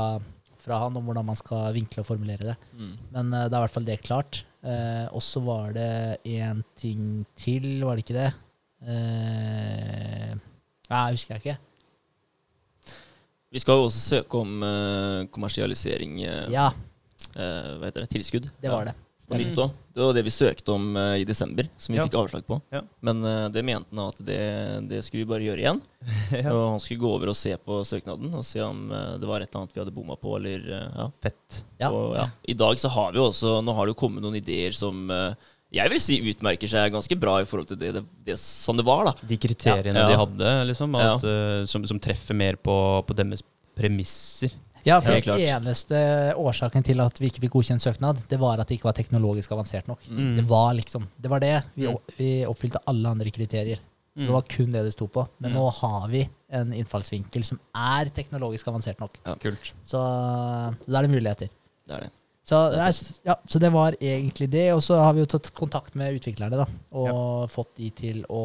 fra 0.62 0.80
han 0.82 0.96
om 0.98 1.06
hvordan 1.06 1.28
man 1.28 1.38
skal 1.38 1.70
vinkle 1.76 2.02
og 2.02 2.08
formulere 2.08 2.50
det. 2.50 2.56
Mm. 2.74 2.92
Men 3.14 3.32
eh, 3.32 3.46
det 3.46 3.54
er 3.54 3.60
i 3.60 3.64
hvert 3.66 3.76
fall 3.76 3.88
det 3.88 4.00
klart. 4.02 4.42
Eh, 4.66 5.06
og 5.14 5.22
så 5.22 5.42
var 5.44 5.72
det 5.76 5.90
én 6.26 6.64
ting 6.78 7.22
til, 7.38 7.70
var 7.86 7.98
det 7.98 8.06
ikke 8.06 8.18
det? 8.18 8.30
Uh, 8.78 10.34
nei, 10.86 11.06
husker 11.10 11.34
jeg 11.34 11.42
ikke. 11.42 11.56
Vi 13.52 13.60
skal 13.62 13.78
jo 13.80 13.86
også 13.88 14.00
søke 14.02 14.40
om 14.42 14.58
uh, 14.62 15.26
kommersialisering 15.32 16.18
Uh, 16.26 16.46
Ja, 16.52 16.70
Uh, 17.34 17.76
Hva 17.80 17.88
heter 17.88 18.04
det? 18.04 18.08
Tilskudd. 18.12 18.44
det 18.62 18.70
var 18.70 18.86
det. 18.86 18.92
På 19.28 19.36
nytt 19.36 19.58
også. 19.58 19.74
Det 19.92 20.00
var 20.00 20.14
det 20.16 20.22
vi 20.24 20.30
søkte 20.32 20.72
om 20.72 20.84
i 21.18 21.24
desember, 21.28 21.66
som 21.76 21.92
vi 21.92 21.98
Ja. 21.98 22.04
fikk 22.06 22.14
avslag 22.16 22.44
på. 22.46 22.56
Ja. 22.72 22.80
Men 23.04 23.20
det 23.52 23.62
mente 23.66 23.90
han 23.92 24.08
at 24.08 24.16
det, 24.24 24.38
det 24.88 25.02
skulle 25.04 25.24
vi 25.26 25.28
bare 25.28 25.44
gjøre 25.44 25.60
igjen. 25.60 25.82
Ja. 26.32 26.52
Og 26.54 26.62
han 26.70 26.80
skulle 26.80 27.02
gå 27.02 27.10
over 27.18 27.28
og 27.34 27.36
se 27.36 27.52
på 27.60 27.80
søknaden 27.84 28.32
og 28.38 28.46
se 28.46 28.62
om 28.64 28.86
det 28.88 29.28
var 29.28 29.42
et 29.44 29.50
eller 29.50 29.60
annet 29.66 29.74
vi 29.76 29.82
hadde 29.82 29.92
bomma 29.98 30.16
på. 30.16 30.36
Eller, 30.38 30.64
ja. 30.70 31.08
Fett. 31.20 31.60
Ja. 31.82 31.90
Og, 31.92 32.16
ja. 32.16 32.28
I 32.48 32.56
dag 32.56 32.78
så 32.80 32.88
har 32.94 33.12
vi 33.12 33.20
også 33.26 33.58
Nå 33.66 33.74
har 33.76 33.84
det 33.90 33.92
jo 33.96 34.00
kommet 34.06 34.24
noen 34.24 34.38
ideer 34.40 34.72
som 34.72 35.10
eh, 35.12 35.34
jeg 35.72 35.90
vil 35.90 36.00
si 36.00 36.16
utmerker 36.32 36.68
seg 36.70 36.92
ganske 36.92 37.18
bra 37.20 37.40
i 37.42 37.44
forhold 37.44 37.68
til 37.68 37.76
det, 37.80 37.92
det, 37.94 38.04
det 38.24 38.36
sånn 38.40 38.76
det 38.80 38.84
var. 38.86 39.04
da 39.04 39.12
De 39.28 39.36
kriteriene 39.36 39.94
Ja. 39.98 40.08
de 40.08 40.16
hadde, 40.16 40.52
liksom, 40.70 40.94
Ja. 40.96 41.14
at, 41.16 41.24
eh, 41.24 41.64
som, 41.66 41.84
som 41.86 41.98
treffer 42.00 42.34
mer 42.34 42.56
på, 42.56 43.04
på 43.06 43.14
deres 43.14 43.42
premisser. 43.76 44.50
Ja, 44.86 45.00
for 45.02 45.12
den 45.20 45.40
eneste 45.42 45.98
årsaken 46.38 46.84
til 46.86 47.00
at 47.02 47.18
vi 47.20 47.28
ikke 47.28 47.42
fikk 47.42 47.52
godkjent 47.52 47.82
søknad, 47.82 48.22
det 48.30 48.38
var 48.40 48.60
at 48.62 48.68
det 48.70 48.78
ikke 48.78 48.88
var 48.88 48.94
teknologisk 48.96 49.50
avansert 49.52 49.88
nok. 49.90 50.00
Mm. 50.08 50.36
Det 50.38 50.44
var 50.48 50.72
liksom, 50.78 51.04
det 51.20 51.28
var 51.30 51.40
det. 51.40 51.62
Vi, 51.76 51.86
Mm. 51.86 51.98
vi 52.16 52.30
oppfylte 52.46 52.80
alle 52.86 53.08
andre 53.10 53.30
kriterier. 53.30 53.78
Så 54.16 54.24
Det 54.26 54.30
var 54.34 54.42
kun 54.42 54.70
det 54.72 54.84
det 54.84 54.92
sto 54.94 55.06
på. 55.06 55.28
Men 55.40 55.52
Mm. 55.52 55.56
nå 55.58 55.72
har 55.74 56.08
vi 56.08 56.28
en 56.50 56.72
innfallsvinkel 56.72 57.44
som 57.44 57.60
er 57.74 58.06
teknologisk 58.06 58.66
avansert 58.66 58.98
nok. 58.98 59.12
Kult. 59.38 59.72
Så 59.84 59.98
da 60.88 60.98
er 60.98 61.02
det 61.06 61.10
muligheter. 61.10 61.48
Det 61.86 61.94
er 61.96 62.00
det. 62.00 62.10
Så 62.48 62.56
er 62.72 62.78
er, 62.86 62.98
ja, 63.28 63.34
så 63.44 63.60
det 63.60 63.68
var 63.74 63.92
egentlig 64.00 64.46
det. 64.48 64.66
Og 64.72 64.80
så 64.84 64.96
har 65.02 65.12
vi 65.12 65.20
jo 65.20 65.28
tatt 65.28 65.50
kontakt 65.56 65.94
med 66.00 66.16
utviklerne 66.16 66.56
da, 66.62 66.64
og 66.96 67.50
fått 67.52 67.74
de 67.76 67.90
til 67.92 68.22
å 68.32 68.40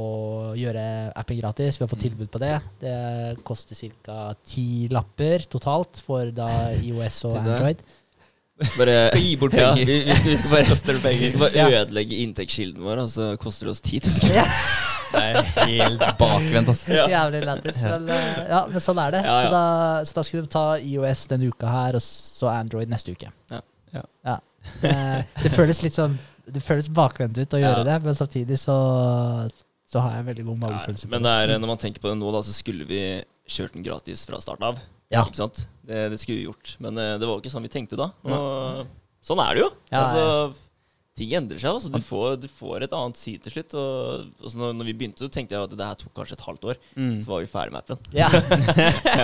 gjøre 0.60 0.84
appen 1.16 1.40
gratis. 1.40 1.80
Vi 1.80 1.86
har 1.86 1.92
fått 1.92 2.04
Mm. 2.04 2.10
tilbud 2.10 2.32
på 2.34 2.42
det. 2.44 2.58
Det 2.84 3.44
koster 3.48 3.80
ca. 4.04 4.34
ti 4.44 4.90
lapper 4.92 5.46
totalt 5.48 6.02
for 6.04 6.32
da 6.36 6.50
IOS 6.84 7.24
og. 7.30 7.38
Android. 7.40 7.80
Bare, 8.78 9.08
Skal 9.10 9.24
gi 9.24 9.36
bort 9.42 9.54
ja, 9.58 9.72
penger. 9.74 9.86
vi, 9.90 9.96
vi, 10.06 10.14
vi, 10.28 10.36
skal 10.38 10.52
bare, 10.52 11.16
vi 11.24 11.30
skal 11.32 11.40
bare 11.42 11.64
ødelegge 11.82 12.20
inntektskilden 12.28 12.84
vår, 12.86 13.02
og 13.02 13.10
så 13.10 13.32
koster 13.42 13.66
det 13.66 13.72
oss 13.74 13.82
10 13.82 14.04
000. 14.04 14.44
Det 15.14 15.22
er 15.24 15.40
helt 15.70 16.04
bakvendt, 16.20 16.70
ass. 16.70 16.84
Ja. 16.92 17.08
Jævlig 17.16 17.42
lættis. 17.48 17.82
Men, 17.82 18.08
eh, 18.14 18.40
ja, 18.52 18.62
men 18.70 18.82
sånn 18.84 19.00
er 19.04 19.16
det. 19.16 19.24
Ja, 19.26 19.34
ja. 19.34 19.42
Så, 19.42 19.52
da, 19.54 19.64
så 20.10 20.18
da 20.20 20.24
skulle 20.28 20.44
de 20.46 20.54
ta 20.54 20.66
IOS 20.78 21.26
denne 21.32 21.50
uka 21.54 21.70
her, 21.72 21.98
og 22.00 22.04
så 22.06 22.50
Android 22.54 22.92
neste 22.94 23.14
uke. 23.16 23.32
Ja. 23.52 23.62
Ja. 23.94 24.04
ja. 24.26 24.38
det 25.44 25.52
føles 25.54 25.82
litt 25.84 25.94
sånn 25.98 26.16
Det 26.48 26.62
føles 26.64 26.88
bakvendt 26.92 27.38
ut 27.38 27.54
å 27.54 27.60
gjøre 27.62 27.84
Ja. 27.84 27.88
det, 27.88 27.98
men 28.04 28.16
samtidig 28.18 28.58
så, 28.60 28.76
så 29.88 30.02
har 30.04 30.16
jeg 30.18 30.24
en 30.24 30.30
veldig 30.32 30.46
god 30.50 30.60
magefølelse. 30.66 31.10
men 31.12 31.24
det 31.24 31.34
er, 31.44 31.54
når 31.62 31.72
man 31.76 31.80
tenker 31.82 32.04
på 32.04 32.10
det 32.12 32.18
nå, 32.20 32.32
da, 32.36 32.42
så 32.44 32.56
skulle 32.56 32.88
vi 32.90 33.00
kjørt 33.48 33.76
den 33.78 33.86
gratis 33.86 34.26
fra 34.28 34.40
starten 34.44 34.66
av. 34.72 34.82
Ja. 35.14 35.22
Ikke 35.28 35.40
sant? 35.44 35.66
Det, 35.86 36.08
det 36.12 36.20
skulle 36.20 36.40
vi 36.42 36.46
gjort. 36.48 36.76
Men 36.84 36.98
eh, 36.98 37.16
det 37.22 37.28
var 37.28 37.38
jo 37.38 37.44
ikke 37.44 37.52
sånn 37.54 37.66
vi 37.68 37.72
tenkte 37.74 38.00
da. 38.00 38.10
Og 38.26 38.88
sånn 39.24 39.42
er 39.44 39.56
det 39.56 39.64
jo. 39.66 39.70
Ja, 39.92 40.02
altså, 40.04 40.24
Ting 41.14 41.30
endrer 41.38 41.60
seg. 41.62 41.76
Altså. 41.76 41.92
Du, 41.94 42.00
får, 42.02 42.40
du 42.42 42.48
får 42.50 42.88
et 42.88 42.94
annet 42.98 43.20
syn 43.22 43.42
til 43.44 43.54
slutt. 43.54 43.74
Og, 43.78 44.24
altså, 44.42 44.58
når, 44.58 44.72
når 44.80 44.88
vi 44.88 44.94
begynte, 44.98 45.22
så 45.22 45.30
tenkte 45.30 45.54
jeg 45.54 45.68
at 45.68 45.76
det 45.78 45.86
her 45.86 46.00
tok 46.02 46.14
kanskje 46.18 46.38
et 46.40 46.46
halvt 46.48 46.64
år. 46.72 46.80
Mm. 46.98 47.12
Så 47.22 47.30
var 47.30 47.44
vi 47.44 47.50
ferdig 47.52 47.76
med 47.76 47.84
appen. 47.84 48.00
Ja. 48.18 48.30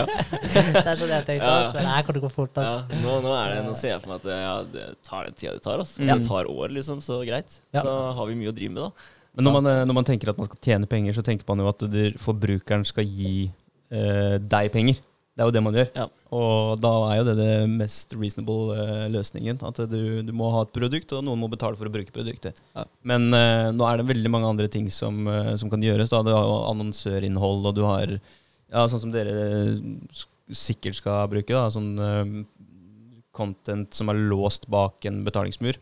det 0.06 0.84
er 0.86 1.00
sånn 1.00 1.14
jeg 1.16 1.26
tenkte. 1.26 1.40
Ja, 1.40 1.50
ja. 1.50 1.56
Altså. 1.64 1.74
Men 1.74 1.88
det 1.88 1.94
her 1.96 2.06
kommer 2.06 2.20
til 2.20 2.22
å 2.22 2.28
gå 2.28 2.34
fort. 2.36 2.60
Ja, 2.62 2.76
Altså. 2.76 3.00
nå, 3.02 3.16
nå, 3.26 3.32
er 3.40 3.56
det, 3.56 3.64
nå 3.66 3.74
ser 3.80 3.96
jeg 3.96 4.04
for 4.04 4.14
meg 4.14 4.22
at 4.22 4.30
ja, 4.46 4.54
det 4.76 4.86
tar 5.10 5.26
den 5.30 5.40
tida 5.40 5.56
det 5.58 5.64
tar. 5.66 5.82
Altså. 5.82 5.98
Mm. 6.04 6.12
Det 6.14 6.20
tar 6.30 6.52
år, 6.54 6.76
liksom. 6.78 7.02
Så 7.06 7.22
greit. 7.26 7.58
Ja. 7.74 7.82
Da 7.88 7.96
har 8.20 8.30
vi 8.30 8.38
mye 8.38 8.54
å 8.54 8.58
drive 8.60 8.76
med, 8.76 8.86
da. 8.86 9.16
Men 9.40 9.48
når 9.50 9.58
man, 9.58 9.72
eh, 9.74 9.84
når 9.90 9.98
man 9.98 10.08
tenker 10.14 10.30
at 10.32 10.40
man 10.42 10.50
skal 10.50 10.62
tjene 10.66 10.90
penger, 10.90 11.18
så 11.18 11.26
tenker 11.26 11.48
man 11.50 11.62
jo 11.64 11.70
at 11.74 11.90
du, 11.90 12.00
forbrukeren 12.22 12.86
skal 12.86 13.06
gi 13.10 13.48
eh, 13.48 14.38
deg 14.42 14.70
penger. 14.74 15.02
Det 15.40 15.46
er 15.46 15.48
jo 15.48 15.56
det 15.56 15.62
man 15.64 15.76
gjør. 15.78 15.92
Ja. 15.96 16.06
Og 16.36 16.82
da 16.84 16.90
er 17.08 17.22
jo 17.22 17.26
det 17.30 17.36
det 17.38 17.54
mest 17.72 18.12
reasonable 18.12 18.76
uh, 18.76 19.06
løsningen. 19.08 19.62
At 19.64 19.78
du, 19.88 20.20
du 20.28 20.34
må 20.36 20.50
ha 20.52 20.66
et 20.66 20.74
produkt, 20.76 21.14
og 21.16 21.24
noen 21.24 21.40
må 21.40 21.48
betale 21.48 21.80
for 21.80 21.88
å 21.88 21.94
bruke 21.94 22.12
produktet. 22.12 22.60
Ja. 22.76 22.84
Men 23.08 23.30
uh, 23.32 23.70
nå 23.72 23.88
er 23.88 24.02
det 24.02 24.10
veldig 24.10 24.34
mange 24.34 24.50
andre 24.52 24.68
ting 24.68 24.90
som, 24.92 25.24
uh, 25.32 25.54
som 25.56 25.72
kan 25.72 25.86
gjøres. 25.86 26.12
Da. 26.12 26.20
Du 26.28 26.34
har 26.36 26.52
annonsørinnhold, 26.74 27.70
og 27.72 27.78
du 27.78 27.86
har 27.88 28.12
ja, 28.20 28.84
sånn 28.92 29.06
som 29.06 29.16
dere 29.16 29.38
sikkert 30.52 31.00
skal 31.00 31.32
bruke. 31.32 31.56
Da, 31.56 31.72
sånn 31.72 32.44
content 33.40 33.96
som 33.96 34.12
er 34.12 34.20
låst 34.20 34.68
bak 34.68 35.08
en 35.08 35.24
betalingsmur. 35.24 35.80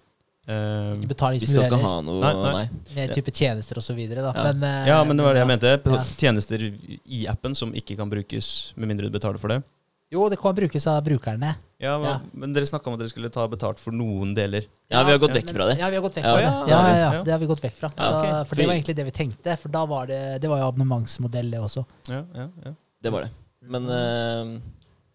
Eh, 0.48 0.94
Ikke 1.04 1.40
Vi 1.42 1.46
skal 1.50 1.66
ikke 1.68 1.82
ha 1.82 1.96
noe 2.02 2.22
Nei, 2.24 2.34
Nei, 2.34 2.52
nei. 2.56 2.68
Med 2.96 3.12
type 3.14 3.32
tjenester 3.36 3.82
videre. 3.94 4.22
Ja. 4.34 4.44
Men, 4.54 4.64
eh, 4.64 4.88
Ja, 4.88 5.04
men 5.04 5.18
det 5.18 5.26
var 5.26 5.34
det 5.34 5.42
jeg 5.44 5.48
mente. 5.48 5.74
Ja. 5.84 6.04
Tjenester 6.18 6.62
i 7.06 7.26
appen 7.28 7.54
som 7.54 7.74
ikke 7.74 7.98
kan 7.98 8.10
brukes 8.10 8.74
med 8.78 8.88
mindre 8.88 9.10
du 9.10 9.12
betaler 9.20 9.38
for 9.40 9.50
det. 9.50 9.64
Jo, 10.10 10.30
det 10.30 10.40
kan 10.40 10.56
brukes 10.56 10.88
av 10.88 11.04
brukerne. 11.04 11.56
Ja, 11.80 11.98
men, 12.00 12.08
Ja. 12.10 12.20
men 12.34 12.54
dere 12.54 12.64
snakka 12.66 12.88
om 12.88 12.94
at 12.94 13.00
dere 13.00 13.10
skulle 13.10 13.30
ta 13.30 13.46
betalt 13.46 13.78
for 13.78 13.92
noen 13.92 14.34
deler. 14.34 14.64
Ja, 14.90 15.04
vi 15.04 15.12
har 15.12 15.20
gått 15.20 15.36
Ja, 15.36 15.42
vekk 15.42 15.50
fra 15.54 15.66
det. 15.68 15.78
Ja, 15.80 15.90
vi 15.90 15.96
har 15.96 16.02
gått 16.02 16.16
vekk 16.16 16.24
fra 16.24 16.36
det. 16.38 16.44
ja, 16.44 16.66
Ja, 16.66 16.88
ja, 16.88 16.96
ja, 16.96 17.12
ja. 17.18 17.24
det 17.24 17.32
har 17.32 17.40
vi 17.40 17.46
gått 17.46 17.62
vekk 17.62 17.74
fra. 17.76 17.90
Ja, 17.98 18.04
så, 18.04 18.14
ok. 18.42 18.48
For 18.48 18.56
det 18.56 18.68
var 18.68 18.74
egentlig 18.74 18.96
det 18.96 19.04
vi 19.06 19.12
tenkte, 19.12 19.58
for 19.60 19.68
da 19.70 19.86
var 19.86 20.08
det, 20.08 20.40
det 20.42 20.48
var 20.50 20.60
jo 20.60 20.68
abonnementsmodell, 20.72 21.52
det 21.52 21.60
også. 21.60 21.86
Ja, 22.08 22.24
ja, 22.34 22.48
ja. 22.66 22.72
Det 23.04 23.12
var 23.12 23.22
det. 23.28 23.32
Men 23.68 23.84
uh, 23.86 24.60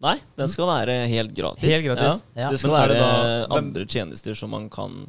Nei, 0.03 0.18
den 0.37 0.49
skal 0.49 0.66
være 0.66 1.09
helt 1.09 1.33
gratis. 1.33 1.62
Helt 1.62 1.85
gratis? 1.87 2.23
Ja. 2.37 2.42
Ja. 2.42 2.51
Det 2.51 2.59
skal 2.59 2.71
Men 2.73 2.81
være 2.83 2.88
det 2.92 3.49
da- 3.49 3.57
andre 3.57 3.85
tjenester 3.87 4.35
som 4.37 4.51
man 4.51 4.68
kan 4.68 5.07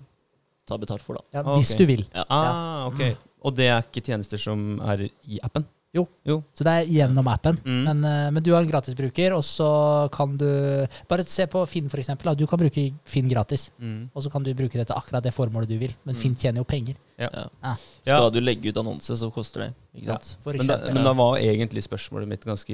ta 0.65 0.77
betalt 0.77 1.01
for, 1.01 1.15
da. 1.15 1.21
Ja, 1.33 1.43
Ah, 1.45 1.55
hvis 1.57 1.73
okay. 1.75 1.85
du 1.85 1.85
vil. 1.95 2.05
Ja. 2.13 2.25
Ah, 2.29 2.87
ok. 2.87 3.17
Og 3.43 3.55
det 3.55 3.65
er 3.67 3.81
ikke 3.83 4.03
tjenester 4.05 4.37
som 4.39 4.79
er 4.81 5.09
i 5.27 5.39
appen? 5.43 5.65
Jo. 5.93 6.07
Jo. 6.25 6.39
Så 6.57 6.63
det 6.65 6.71
er 6.73 6.87
gjennom 6.89 7.27
appen. 7.29 7.57
Mm. 7.63 7.83
Men, 7.85 7.99
eh, 8.03 8.29
men 8.33 8.41
du 8.41 8.49
er 8.55 8.63
en 8.63 8.67
gratisbruker, 8.71 9.35
og 9.35 9.43
så 9.45 10.09
kan 10.11 10.35
du 10.37 10.87
Bare 11.07 11.21
se 11.23 11.45
på 11.45 11.61
Finn, 11.69 11.87
for 11.87 11.97
eksempel. 12.01 12.35
Du 12.35 12.47
kan 12.47 12.57
bruke 12.57 12.91
Finn 13.05 13.29
gratis, 13.29 13.69
Mm. 13.79 14.09
og 14.15 14.23
så 14.23 14.31
kan 14.31 14.41
du 14.41 14.51
bruke 14.55 14.73
det 14.73 14.87
til 14.87 14.95
akkurat 14.95 15.21
det 15.21 15.33
formålet 15.35 15.67
du 15.69 15.77
vil. 15.77 15.93
Men 16.03 16.15
Mm. 16.15 16.19
Finn 16.21 16.35
tjener 16.35 16.57
jo 16.57 16.63
penger. 16.63 16.95
Ja. 17.19 17.29
Ja. 17.63 17.75
Skal 18.01 18.31
du 18.31 18.39
legge 18.41 18.69
ut 18.69 18.75
annonse, 18.77 19.13
så 19.15 19.31
koster 19.31 19.67
det. 19.67 19.73
Ikke 19.95 20.05
sant? 20.05 20.37
For 20.43 20.53
Men 20.53 20.65
da, 20.65 20.77
men 20.91 21.03
da 21.03 21.13
var 21.13 21.37
egentlig 21.37 21.83
spørsmålet 21.83 22.27
mitt 22.27 22.41
ganske 22.43 22.73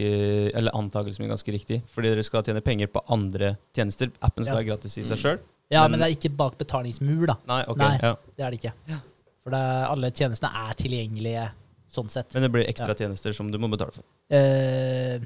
Eller 0.55 0.71
antakelsen 0.71 1.19
min 1.19 1.29
ganske 1.29 1.51
riktig. 1.51 1.83
Fordi 1.93 2.07
dere 2.15 2.23
skal 2.23 2.41
tjene 2.43 2.61
penger 2.63 2.87
på 2.87 3.01
andre 3.09 3.57
tjenester. 3.75 4.11
Appen 4.21 4.45
skal 4.45 4.55
Ja. 4.55 4.61
være 4.63 4.67
gratis 4.77 4.97
i 4.97 5.01
seg 5.03 5.17
Mm. 5.17 5.23
sjøl. 5.25 5.39
Ja, 5.69 5.81
men- 5.83 5.91
men 5.91 5.99
det 5.99 6.07
er 6.09 6.15
ikke 6.17 6.35
bak 6.37 6.57
betalingsmur, 6.57 7.25
da. 7.27 7.35
Nei, 7.47 7.61
okay, 7.67 7.87
Nei. 7.87 7.99
Ja. 8.01 8.15
Det 8.37 8.45
er 8.45 8.51
det 8.51 8.59
ikke. 8.63 9.01
For 9.43 9.51
det 9.55 9.61
alle 9.89 10.11
tjenestene 10.11 10.51
er 10.69 10.73
tilgjengelige 10.73 11.51
sånn 11.89 12.09
sett. 12.09 12.33
Men 12.33 12.43
det 12.43 12.51
blir 12.53 12.67
ekstra 12.69 12.95
tjenester 12.97 13.33
som 13.33 13.51
du 13.51 13.57
må 13.57 13.69
betale 13.71 13.93
for. 13.95 14.03
Uh, 14.29 15.19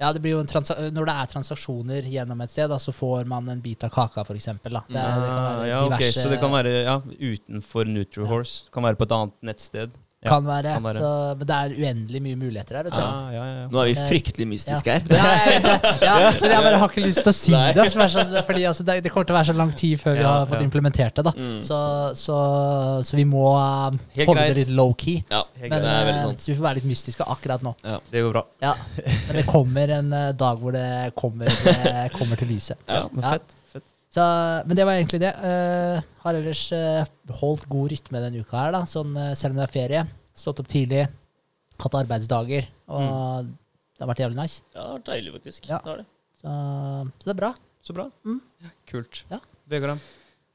ja, 0.00 0.12
det 0.12 0.20
blir 0.20 0.34
jo 0.34 0.40
en 0.42 0.46
transa 0.50 0.74
Når 0.90 1.06
det 1.06 1.14
er 1.14 1.26
transaksjoner 1.32 2.02
gjennom 2.10 2.40
et 2.42 2.50
sted, 2.50 2.68
da, 2.68 2.76
så 2.82 2.92
får 2.92 3.26
man 3.30 3.48
en 3.48 3.60
bit 3.60 3.84
av 3.86 3.90
kaka, 3.94 4.24
det 4.92 5.00
kan 5.00 5.22
Ah, 5.22 5.64
ja, 5.64 5.78
ok, 5.86 6.02
Så 6.12 6.28
det 6.28 6.40
kan 6.40 6.50
være 6.50 6.84
ja, 6.84 6.98
utenfor 7.00 7.86
Nutrihorse. 7.86 8.68
Kan 8.74 8.82
være 8.82 8.96
på 8.96 9.06
et 9.06 9.12
annet 9.16 9.32
nettsted. 9.42 9.90
Ja, 10.24 10.30
kan 10.32 10.46
være, 10.48 10.70
kan 10.78 10.84
være. 10.88 11.00
Så, 11.04 11.08
men 11.38 11.48
det 11.50 11.56
er 11.60 11.72
uendelig 11.84 12.20
mye 12.24 12.36
muligheter 12.40 12.78
her. 12.78 12.86
Vet 12.86 12.94
du. 12.94 13.00
Ja, 13.04 13.32
ja, 13.34 13.42
ja. 13.50 13.64
Nå 13.68 13.80
er 13.82 13.88
vi 13.90 13.94
Eh, 13.94 14.06
fryktelig 14.08 14.46
mystiske 14.48 14.94
her. 14.94 15.02
Ja, 15.12 15.32
jeg 15.44 15.62
ja, 16.00 16.14
men 16.40 16.50
jeg 16.54 16.62
bare 16.64 16.78
har 16.80 16.88
ikke 16.94 17.04
lyst 17.04 17.20
til 17.26 17.30
å 17.30 17.36
si 17.36 17.52
det. 17.76 17.84
Som 17.92 18.04
er 18.06 18.12
sånn, 18.14 18.32
fordi 18.48 18.64
altså, 18.70 18.86
det, 18.88 18.96
det 19.04 19.12
kommer 19.12 19.28
til 19.28 19.36
å 19.36 19.38
være 19.38 19.48
så 19.50 19.56
lang 19.58 19.72
tid 19.76 20.00
før 20.00 20.16
vi 20.16 20.24
har 20.24 20.46
fått 20.48 20.62
ja. 20.62 20.68
implementert 20.70 21.20
det. 21.20 21.24
da 21.28 21.34
Mm. 21.34 21.58
så, 21.66 21.78
så, 22.16 22.36
så 23.04 23.16
vi 23.18 23.24
må 23.28 23.42
uh, 23.52 23.90
Helt 24.16 24.28
holde 24.30 24.40
greit. 24.40 24.54
det 24.54 24.62
litt 24.64 24.72
low-key. 24.78 25.16
Ja, 25.30 25.42
Men, 25.60 25.76
det 25.84 25.92
veldig 26.08 26.22
sant. 26.28 26.40
Så 26.44 26.52
vi 26.52 26.56
får 26.58 26.66
være 26.70 26.78
litt 26.80 26.88
mystiske 26.88 27.26
akkurat 27.36 27.64
nå. 27.66 27.74
Det 28.10 28.22
går 28.24 28.32
bra. 28.38 28.44
Ja. 28.64 28.72
Men 29.28 29.36
det 29.40 29.44
kommer 29.50 29.92
en 29.98 30.12
uh, 30.14 30.30
dag 30.32 30.62
hvor 30.62 30.72
det 30.76 30.86
kommer, 31.18 31.50
det 31.74 32.08
kommer 32.16 32.40
til 32.40 32.48
lyset. 32.54 32.80
Ja, 32.88 33.02
men 33.12 33.22
Ja. 33.26 33.36
fett. 33.36 33.54
fett. 33.74 33.86
Så, 34.14 34.22
men 34.68 34.78
det 34.78 34.86
var 34.86 34.94
egentlig 34.94 35.20
det. 35.24 35.32
Uh, 35.42 35.98
har 36.22 36.38
ellers 36.38 36.62
uh, 36.70 37.02
holdt 37.40 37.66
god 37.70 37.90
rytme 37.90 38.22
denne 38.22 38.44
uka 38.44 38.60
her, 38.60 38.74
da. 38.76 38.84
Sånn, 38.86 39.16
uh, 39.18 39.32
selv 39.34 39.56
om 39.56 39.60
det 39.60 39.66
er 39.66 39.74
ferie. 39.74 40.04
Stått 40.38 40.62
opp 40.62 40.70
tidlig. 40.70 41.08
Hatt 41.82 41.98
arbeidsdager. 41.98 42.68
Og 42.94 43.48
det 43.50 44.04
har 44.04 44.10
vært 44.12 44.22
jævlig 44.22 44.38
nice. 44.38 44.62
Ja, 44.70 44.78
det 44.78 44.86
har 44.86 44.98
vært 45.00 45.10
deilig, 45.10 45.34
faktisk. 45.40 45.66
Ja. 45.70 45.80
Det 45.82 45.90
har 45.90 46.02
det. 46.04 46.06
Så, 46.44 46.52
så 47.18 47.26
det 47.26 47.34
er 47.34 47.40
bra. 47.40 47.50
Så 47.84 47.96
bra. 47.96 48.06
Mm. 48.24 48.38
Kult. 48.88 49.24
Ja. 49.32 49.42
Vegard? 49.70 49.98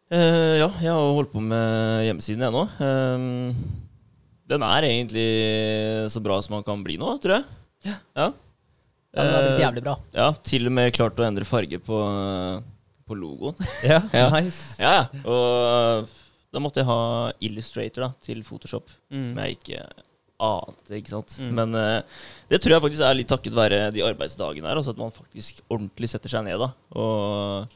Eh, 0.09 0.55
ja, 0.57 0.69
jeg 0.81 0.89
har 0.89 1.13
holdt 1.13 1.29
på 1.35 1.41
med 1.43 2.05
hjemmesiden 2.07 2.41
jeg 2.47 2.53
nå. 2.55 2.63
Ehm, 2.81 3.51
den 4.49 4.65
er 4.65 4.87
egentlig 4.87 5.27
så 6.09 6.21
bra 6.25 6.39
som 6.41 6.55
man 6.57 6.65
kan 6.65 6.81
bli 6.85 6.95
nå, 6.97 7.11
tror 7.21 7.37
jeg. 7.37 7.45
Ja. 7.85 7.97
Ja, 8.17 8.31
men 9.13 9.29
det 9.29 9.35
har 9.35 9.45
blitt 9.45 9.63
jævlig 9.63 9.83
bra. 9.85 9.95
Ja, 10.13 10.31
til 10.45 10.69
og 10.69 10.73
med 10.77 10.93
klart 10.95 11.21
å 11.21 11.25
endre 11.27 11.45
farge 11.45 11.79
på, 11.81 11.99
på 13.09 13.17
logoen. 13.17 13.57
Ja, 13.89 14.01
Ja. 14.13 14.27
nice. 14.37 14.77
ja, 14.81 14.93
ja. 15.01 15.23
Og 15.25 16.09
da 16.53 16.61
måtte 16.63 16.81
jeg 16.81 16.87
ha 16.89 16.99
Illustrator 17.45 18.07
da, 18.07 18.11
til 18.25 18.43
Photoshop, 18.45 18.87
som 19.09 19.33
Mm. 19.33 19.41
jeg 19.43 19.57
ikke 19.59 19.81
ante, 20.39 20.95
ikke 20.95 21.11
sant. 21.11 21.33
Mm. 21.43 21.49
Men 21.57 21.75
uh, 21.75 22.01
det 22.49 22.61
tror 22.63 22.77
jeg 22.77 22.81
faktisk 22.85 23.03
er 23.05 23.17
litt 23.19 23.27
takket 23.29 23.53
være 23.57 23.81
de 23.91 24.05
arbeidsdagene 24.07 24.69
her, 24.69 24.79
altså 24.79 24.93
at 24.95 25.01
man 25.01 25.11
faktisk 25.11 25.59
ordentlig 25.69 26.07
setter 26.13 26.31
seg 26.31 26.45
ned 26.47 26.61
da, 26.63 26.69
og, 26.95 27.67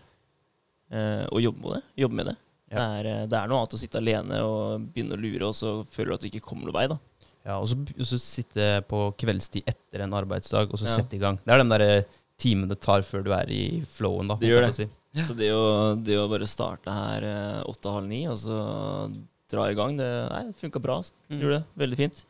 uh, 0.93 1.26
og 1.32 1.41
jobber 1.43 1.62
med 1.67 1.76
det. 1.76 1.84
Jobber 2.06 2.19
med 2.22 2.30
det. 2.32 2.36
Ja. 2.74 2.78
Det, 2.80 2.86
er, 3.12 3.28
det 3.30 3.38
er 3.38 3.52
noe 3.52 3.60
annet 3.62 3.76
å 3.78 3.82
sitte 3.84 4.00
alene 4.02 4.39
og 4.48 4.88
begynne 4.96 5.17
å 5.17 5.22
lure, 5.22 5.50
og 5.52 5.58
så 5.58 5.74
føler 5.93 6.13
du 6.13 6.15
at 6.17 6.24
du 6.26 6.30
ikke 6.32 6.46
kommer 6.48 6.69
noen 6.69 6.78
vei, 6.80 6.88
da. 6.89 6.98
Ja, 7.43 7.58
og 7.60 7.67
så, 7.69 7.76
og 7.84 8.08
så 8.08 8.17
sitte 8.24 8.67
på 8.89 9.04
kveldstid 9.19 9.67
etter 9.69 10.06
en 10.06 10.15
arbeidsdag, 10.17 10.72
og 10.72 10.80
så 10.80 10.88
Ja. 10.88 10.96
sette 10.96 11.17
i 11.19 11.22
gang. 11.22 11.38
Det 11.43 11.52
er 11.54 11.62
de 11.62 11.69
der 11.78 12.06
timene 12.39 12.72
det 12.72 12.80
tar 12.82 13.04
før 13.06 13.22
du 13.28 13.34
er 13.36 13.52
i 13.52 13.84
flowen, 13.86 14.32
da. 14.32 14.39
Det 14.39 14.50
gjør 14.50 14.65
det. 14.65 14.72
på 14.88 14.89
si. 15.13 15.26
Så 15.30 15.38
det 15.38 15.52
å, 15.56 15.63
det 16.02 16.17
å 16.19 16.28
bare 16.32 16.49
starte 16.49 16.93
her 16.93 17.28
eh, 17.30 17.62
åtte-halv 17.69 18.10
ni, 18.10 18.23
og 18.32 18.38
så 18.41 18.60
dra 19.54 19.69
i 19.69 19.78
gang, 19.78 19.97
det, 19.99 20.10
nei, 20.32 20.43
det 20.49 20.60
funka 20.62 20.82
bra. 20.82 20.99
Altså. 21.04 21.13
Mm. 21.30 21.39
Gjorde 21.39 21.60
det. 21.60 21.65
Veldig 21.84 21.99
fint. 21.99 22.23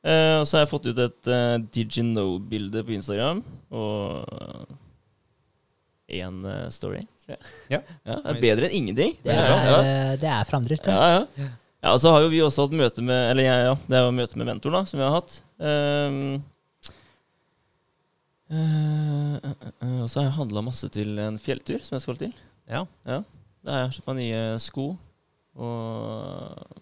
Eh, 0.00 0.36
og 0.40 0.46
så 0.48 0.56
har 0.56 0.64
jeg 0.64 0.72
fått 0.72 0.86
ut 0.88 1.00
et 1.04 1.28
uh, 1.28 1.56
Did 1.60 1.98
you 1.98 2.06
know-bilde 2.08 2.82
på 2.86 2.96
Instagram, 2.96 3.42
og 3.70 4.76
én 6.10 6.42
story. 6.74 7.04
tror. 7.26 7.36
Ja. 7.68 7.80
ja. 8.04 8.16
Det 8.24 8.34
er 8.34 8.40
bedre 8.42 8.68
enn 8.68 8.76
ingenting. 8.80 9.16
Det 9.22 9.34
er, 9.34 9.50
ja. 9.50 9.80
eh, 9.80 10.14
det 10.20 10.30
er 10.30 10.48
framdrift. 10.48 10.86
Ja, 10.90 10.94
Ja. 10.98 11.26
ja. 11.36 11.50
ja, 11.82 11.92
og 11.94 12.00
så 12.02 12.14
har 12.14 12.24
jo 12.24 12.32
vi 12.32 12.42
også 12.44 12.66
hatt 12.66 12.74
møte 12.76 13.04
med 13.04 13.30
Eller 13.30 13.46
jeg, 13.46 13.68
ja, 13.68 13.76
det 13.86 13.98
er 13.98 14.08
jo 14.08 14.16
møte 14.16 14.40
med 14.40 14.50
mentoren 14.50 14.80
da, 14.80 14.82
som 14.90 15.00
vi 15.00 15.06
har 15.06 15.14
hatt. 15.16 15.36
Ehm, 15.60 15.60
eh, 15.60 16.34
eh, 16.34 16.34
eh, 16.34 16.40
og 18.50 20.06
så 20.10 20.20
har 20.20 20.26
jeg 20.28 20.36
handla 20.38 20.62
masse 20.66 20.88
til 20.92 21.18
en 21.22 21.38
fjelltur 21.40 21.82
som 21.86 21.96
jeg 21.98 22.04
skal 22.06 22.18
til. 22.20 22.32
Ja. 22.70 22.84
Da 23.06 23.70
har 23.74 23.84
jeg 23.84 23.96
kjøpt 23.98 24.08
meg 24.10 24.18
nye 24.22 24.42
sko 24.62 24.86
og 25.60 26.80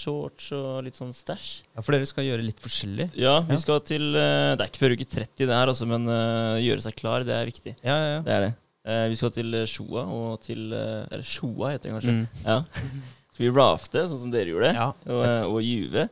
shorts 0.00 0.50
og 0.54 0.84
litt 0.86 0.96
sånn 0.98 1.10
stæsj. 1.16 1.48
ja, 1.74 1.82
for 1.82 1.92
dere 1.96 2.06
skal 2.08 2.24
gjøre 2.28 2.44
litt 2.46 2.60
forskjellig. 2.62 3.08
Ja, 3.18 3.40
vi 3.42 3.56
Ja. 3.56 3.58
skal 3.58 3.80
til 3.80 4.14
eh, 4.14 4.54
Det 4.56 4.62
er 4.62 4.68
ikke 4.70 4.82
før 4.84 4.94
uke 4.94 5.06
30 5.08 5.46
det 5.48 5.56
her, 5.56 5.66
altså, 5.72 5.86
men 5.88 6.06
eh, 6.06 6.60
gjøre 6.62 6.84
seg 6.84 6.94
klar, 6.96 7.24
det 7.26 7.34
er 7.34 7.48
viktig. 7.48 7.74
Ja, 7.82 7.96
ja, 7.98 8.10
ja. 8.14 8.20
Det 8.22 8.32
er 8.36 8.40
det. 8.46 8.52
Eh, 8.86 9.06
vi 9.10 9.16
skal 9.18 9.30
til 9.34 9.54
eh, 9.54 9.66
Sjoa 9.66 10.04
og 10.06 10.40
til 10.44 10.72
eh, 10.72 11.08
Eller 11.10 11.26
Sjoa 11.26 11.72
heter 11.74 11.90
det 11.90 11.96
kanskje. 11.98 12.14
Mm. 12.14 12.28
Ja. 12.46 12.60
Skal 13.34 13.44
vi 13.46 13.50
rafte, 13.56 14.06
sånn 14.08 14.20
som 14.24 14.30
dere 14.32 14.52
gjorde? 14.52 14.70
Ja, 14.76 14.88
og, 15.06 15.20
eh, 15.26 15.44
og 15.50 15.60
Juve. 15.64 16.06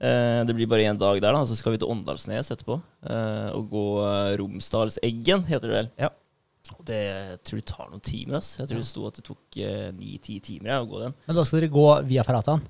Eh, 0.00 0.44
det 0.46 0.54
blir 0.54 0.68
bare 0.70 0.84
én 0.86 0.98
dag 0.98 1.18
der, 1.20 1.32
da. 1.34 1.42
Så 1.48 1.56
skal 1.58 1.74
vi 1.74 1.78
til 1.82 1.90
Åndalsnes 1.90 2.52
etterpå. 2.54 2.76
Eh, 3.02 3.48
og 3.56 3.68
gå 3.72 3.84
eh, 4.06 4.36
Romsdalseggen, 4.38 5.44
heter 5.48 5.66
det 5.68 5.76
vel. 5.76 5.90
Ja. 5.98 6.10
Det 6.84 6.98
jeg 7.00 7.38
tror 7.48 7.58
det 7.62 7.66
tar 7.70 7.86
noen 7.90 8.02
timer. 8.04 8.36
ass. 8.38 8.52
Jeg 8.58 8.68
tror 8.68 8.76
Ja. 8.78 8.82
det 8.84 8.88
sto 8.90 9.06
at 9.08 9.14
det 9.18 9.24
tok 9.24 9.60
ni-ti 9.96 10.38
timer 10.44 10.68
ja, 10.74 10.80
å 10.84 10.88
gå 10.90 11.00
den. 11.02 11.14
Men 11.26 11.36
da 11.38 11.44
skal 11.48 11.60
dere 11.62 11.70
gå 11.72 11.86
via 12.06 12.22
Ferrataen? 12.26 12.60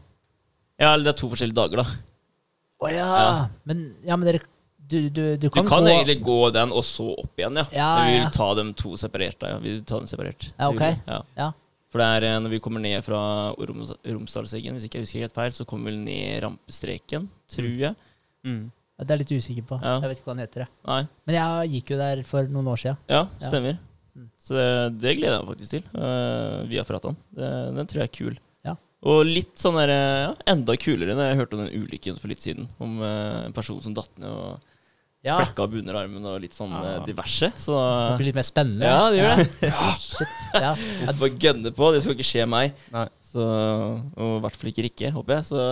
Ja, 0.78 0.92
eller 0.94 1.08
det 1.08 1.14
er 1.16 1.18
to 1.20 1.28
forskjellige 1.32 1.58
dager, 1.58 1.82
da. 1.82 1.86
Å 2.78 2.90
ja. 2.94 3.08
Ja. 3.18 3.48
Men, 3.66 3.82
ja, 4.06 4.16
men 4.16 4.28
dere 4.32 4.44
Du, 4.88 5.10
du, 5.10 5.36
du 5.36 5.36
Du 5.36 5.50
kan, 5.52 5.66
kan 5.68 5.82
gå 5.84 5.90
egentlig 5.92 6.22
gå 6.24 6.36
den, 6.54 6.70
og 6.72 6.80
så 6.86 7.10
opp 7.18 7.36
igjen, 7.36 7.58
ja. 7.60 7.64
Ja, 7.76 7.88
Men 7.98 8.06
vi 8.08 8.14
ja. 8.16 8.22
vil 8.22 8.30
ta 8.38 8.46
dem 8.56 8.70
to 8.72 8.94
separert. 8.96 9.36
da, 9.42 9.50
ja. 9.50 9.58
Vi 9.60 9.74
vil 9.74 9.82
ta 9.84 9.98
dem 9.98 10.06
separert. 10.08 10.46
Ja, 10.56 10.70
ok. 10.70 10.80
Ja. 11.36 11.50
Ja. 11.88 11.92
For 11.92 12.02
det 12.02 12.06
er 12.18 12.26
eh, 12.28 12.38
når 12.44 12.52
vi 12.52 12.58
kommer 12.60 12.80
ned 12.84 13.00
fra 13.06 13.20
Romsdalseggen, 13.56 14.76
hvis 14.76 14.84
ikke 14.88 14.98
jeg 15.00 15.06
husker 15.06 15.24
helt 15.24 15.36
feil, 15.36 15.52
så 15.56 15.64
kommer 15.68 15.88
vi 15.88 15.94
vel 15.96 16.02
ned 16.04 16.42
rampestreken, 16.44 17.28
tror 17.48 17.68
jeg. 17.80 17.94
Mm. 18.44 18.66
Ja, 18.98 19.04
Det 19.04 19.10
er 19.10 19.16
jeg 19.16 19.22
litt 19.24 19.36
usikker 19.42 19.66
på. 19.70 19.78
Ja. 19.82 19.94
Jeg 20.02 20.10
vet 20.10 20.18
ikke 20.20 20.28
hva 20.30 20.34
den 20.36 20.44
heter. 20.44 20.64
jeg. 20.66 20.70
Nei. 20.88 21.02
Men 21.28 21.38
jeg 21.38 21.70
gikk 21.76 21.92
jo 21.94 21.98
der 22.00 22.22
for 22.28 22.50
noen 22.52 22.68
år 22.72 22.80
siden. 22.82 22.98
Ja, 23.08 23.22
Ja. 23.40 23.48
stemmer. 23.48 23.78
Mm. 24.18 24.28
Så 24.42 24.54
det, 24.58 24.68
det 25.00 25.16
gleder 25.16 25.36
jeg 25.38 25.44
meg 25.44 25.50
faktisk 25.54 25.70
til. 25.76 25.84
Uh, 25.94 26.66
via 26.68 26.84
Fratan. 26.84 27.16
Den 27.38 27.86
tror 27.86 28.02
jeg 28.02 28.08
er 28.10 28.16
kul. 28.18 28.38
Ja. 28.66 28.74
Og 29.06 29.20
litt 29.28 29.54
sånn 29.56 29.78
der, 29.78 29.88
eh, 29.94 30.22
ja, 30.26 30.32
enda 30.50 30.74
kulere 30.76 31.14
når 31.14 31.28
jeg 31.30 31.38
hørte 31.40 31.54
om 31.56 31.64
den 31.64 31.84
ulykken 31.84 32.18
for 32.18 32.28
litt 32.28 32.42
siden. 32.42 32.66
Om 32.82 32.98
uh, 33.00 33.46
en 33.46 33.54
person 33.56 33.80
som 33.80 33.94
datt 33.94 34.10
ned 34.18 34.28
og 34.28 34.67
Ja, 35.28 35.36
flekka 35.42 35.66
opp 35.66 35.76
underarmen 35.78 36.24
og 36.32 36.40
litt 36.42 36.56
sånn 36.56 36.72
eh, 36.78 36.88
Ja. 36.96 37.04
diverse. 37.06 37.52
Så 37.60 37.76
Det 37.76 38.18
blir 38.22 38.30
litt 38.30 38.38
mer 38.40 38.48
spennende. 38.48 38.88
Ja, 38.88 39.06
det 39.12 39.20
gjør 39.20 39.36
det. 39.42 39.70
Ja. 39.70 39.92
Shit. 40.00 40.34
Ja. 40.54 40.72
jeg 40.74 41.12
får 41.12 41.22
bare 41.22 41.38
gønne 41.46 41.72
på. 41.76 41.92
Det 41.94 42.02
skal 42.04 42.16
ikke 42.16 42.28
skje 42.32 42.48
meg. 42.48 42.74
Nei. 42.94 43.06
Så, 43.28 43.44
og 43.44 44.36
i 44.38 44.42
hvert 44.46 44.56
fall 44.60 44.70
ikke 44.72 44.86
Rikke, 44.88 45.10
håper 45.14 45.38
jeg. 45.38 45.48
Så 45.52 45.62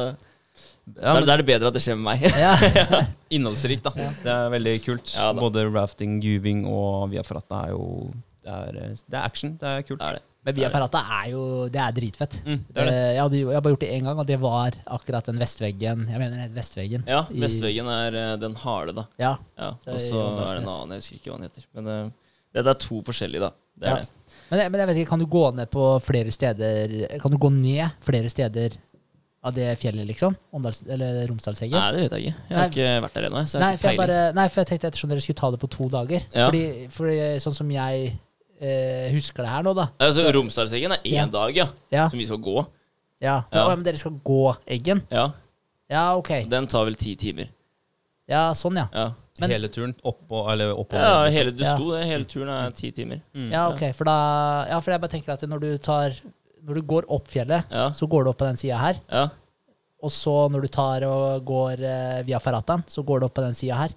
Ja, 1.03 1.15
men 1.17 1.25
da 1.27 1.35
er 1.35 1.41
det 1.43 1.49
bedre 1.49 1.67
at 1.73 1.75
det 1.75 1.83
skjer 1.83 1.97
med 1.99 2.07
meg. 2.07 2.27
Ja. 2.39 2.53
innholdsrikt, 3.35 3.83
da. 3.89 3.93
Ja. 3.99 4.11
Det 4.23 4.33
er 4.37 4.53
veldig 4.55 4.75
kult. 4.85 5.15
Ja. 5.17 5.33
Både 5.35 5.65
rafting, 5.73 6.21
juving 6.23 6.63
og 6.71 7.11
via 7.11 7.25
Ferrata 7.27 7.65
er 7.67 7.73
jo 7.75 8.13
det 8.47 8.55
er, 8.55 8.79
eh, 8.87 8.97
det 9.11 9.19
er 9.19 9.25
action. 9.27 9.57
Det 9.61 9.73
er 9.75 9.83
kult. 9.89 10.01
Det 10.01 10.09
er 10.13 10.19
det. 10.21 10.25
Men 10.47 10.55
via 10.55 10.69
Ferrata 10.71 11.01
er 11.19 11.31
jo 11.33 11.41
Det 11.75 11.81
er 11.83 11.95
dritfett. 11.97 12.37
Mm, 12.47 12.61
det 12.71 12.83
er 12.83 12.87
det. 12.87 12.93
Eh, 12.95 13.13
Jeg, 13.17 13.23
hadde, 13.25 13.39
jeg 13.41 13.57
har 13.57 13.65
bare 13.67 13.73
gjort 13.75 13.83
det 13.83 13.89
én 13.97 14.05
gang, 14.07 14.19
og 14.23 14.27
det 14.29 14.37
var 14.41 14.77
akkurat 14.97 15.27
den 15.27 15.41
vestveggen. 15.43 16.05
Jeg 16.13 16.19
mener 16.23 16.37
den 16.47 16.55
Vestveggen. 16.55 17.03
Ja, 17.11 17.25
I- 17.35 17.41
Vestveggen 17.43 17.89
er 17.91 18.15
eh, 18.23 18.37
den 18.45 18.55
harde, 18.63 18.95
da. 18.95 19.05
Ja. 19.19 19.33
Ja, 19.59 19.73
og 19.75 19.99
så 19.99 20.23
er 20.23 20.37
det 20.47 20.63
en 20.63 20.69
annen, 20.71 20.95
jeg 20.95 21.03
husker 21.03 21.19
ikke 21.19 21.33
hva 21.33 21.39
den 21.41 21.49
heter. 21.51 21.67
Men 21.75 21.85
det, 21.91 22.63
det 22.63 22.67
er 22.77 22.81
to 22.87 23.03
forskjellige, 23.03 23.41
da. 23.49 23.51
Det 23.77 23.89
er 23.91 23.97
Ja. 23.97 24.01
det. 24.07 24.09
Men, 24.51 24.61
men 24.71 24.79
jeg 24.81 24.87
vet 24.93 24.97
ikke, 25.03 25.09
kan 25.11 25.19
du 25.19 25.27
gå 25.27 25.45
ned 25.57 25.67
på 25.75 25.85
flere 26.07 26.31
steder 26.31 27.19
Kan 27.19 27.33
du 27.33 27.37
gå 27.43 27.49
ned 27.51 27.91
flere 28.07 28.29
steder 28.31 28.77
av 29.43 29.55
det 29.55 29.73
fjellet, 29.79 30.07
liksom? 30.07 30.37
Åndals, 30.55 30.85
eller 30.89 31.27
Romsdalsheggen? 31.27 31.75
Nei, 31.75 31.91
det 31.93 32.01
vet 32.05 32.15
jeg 32.17 32.23
ikke. 32.31 32.37
Jeg 32.49 32.57
har 32.57 32.63
Nei. 32.63 32.71
ikke 32.71 33.03
vært 33.03 33.15
der 33.19 33.27
ennå. 33.29 33.43
Nei, 33.61 33.77
for 33.77 33.89
jeg 33.91 33.99
bare, 33.99 34.21
nei, 34.39 34.47
for 34.49 34.61
jeg 34.63 34.67
tenkte 34.71 34.89
ettersom 34.93 35.11
dere 35.11 35.21
skulle 35.23 35.39
ta 35.43 35.51
det 35.51 35.61
på 35.63 35.69
to 35.71 35.89
dager. 35.91 36.23
Ja. 36.35 36.47
Fordi, 36.49 36.65
fordi 36.91 37.19
sånn 37.43 37.55
som 37.59 37.71
jeg 37.71 38.09
eh, 38.61 39.11
husker 39.13 39.43
det 39.45 39.51
her 39.51 39.63
nå, 39.63 39.75
da. 39.75 39.89
Altså, 40.01 40.23
så- 40.25 40.33
Romsdalseggen 40.35 40.93
er 40.93 40.99
én 41.05 41.13
Ja. 41.15 41.27
dag, 41.27 41.57
ja. 41.57 41.67
Ja, 41.93 42.09
Som 42.11 42.19
vi 42.19 42.27
skal 42.27 42.39
gå. 42.39 42.67
ja. 43.21 43.43
Ja. 43.53 43.69
Men 43.69 43.83
dere 43.83 43.97
skal 43.97 44.13
gå 44.25 44.57
Eggen? 44.67 45.03
Ja, 45.11 45.31
Ja, 45.89 46.17
ok. 46.17 46.49
Den 46.51 46.67
tar 46.67 46.85
vel 46.85 46.95
ti 46.97 47.15
timer. 47.15 47.47
Ja, 48.29 48.51
sånn, 48.53 48.75
ja. 48.77 48.89
Ja, 48.93 49.13
Men- 49.41 49.51
hele 49.51 49.69
turen 49.69 49.95
opp 50.05 50.23
eller 50.51 50.73
opp 50.77 50.93
ja 50.93 51.29
hele, 51.31 51.53
du 51.53 51.63
Ja. 51.63 51.77
sto 51.77 51.93
det. 51.93 52.05
Hele 52.07 52.25
turen 52.25 52.49
er 52.49 52.71
ti 52.73 52.91
timer. 52.91 53.21
Mm. 53.35 53.53
Ja, 53.53 53.69
ok. 53.71 53.93
For 53.95 54.05
da 54.05 54.67
Ja, 54.69 54.81
for 54.81 54.91
jeg 54.91 55.01
bare 55.01 55.11
tenker 55.11 55.33
at 55.33 55.41
når 55.43 55.61
du 55.61 55.79
tar 55.79 56.13
Når 56.67 56.75
du 56.75 56.83
går 56.83 57.05
opp 57.09 57.29
fjellet, 57.29 57.65
Ja, 57.71 57.91
så 57.91 58.09
går 58.09 58.25
du 58.25 58.31
opp 58.31 58.39
på 58.39 58.47
den 58.47 58.57
sida 58.57 58.77
her. 58.77 58.95
ja. 59.13 59.29
Og 60.03 60.07
og 60.07 60.11
så 60.11 60.51
når 60.51 60.63
du 60.63 60.69
tar 60.69 61.03
og 61.05 61.45
går 61.45 61.79
eh, 61.81 62.23
via 62.25 62.39
Ferrataen, 62.41 62.83
så 62.89 63.05
går 63.05 63.21
du 63.21 63.27
opp 63.27 63.35
på 63.35 63.43
den 63.43 63.55
sida 63.55 63.75
her. 63.77 63.91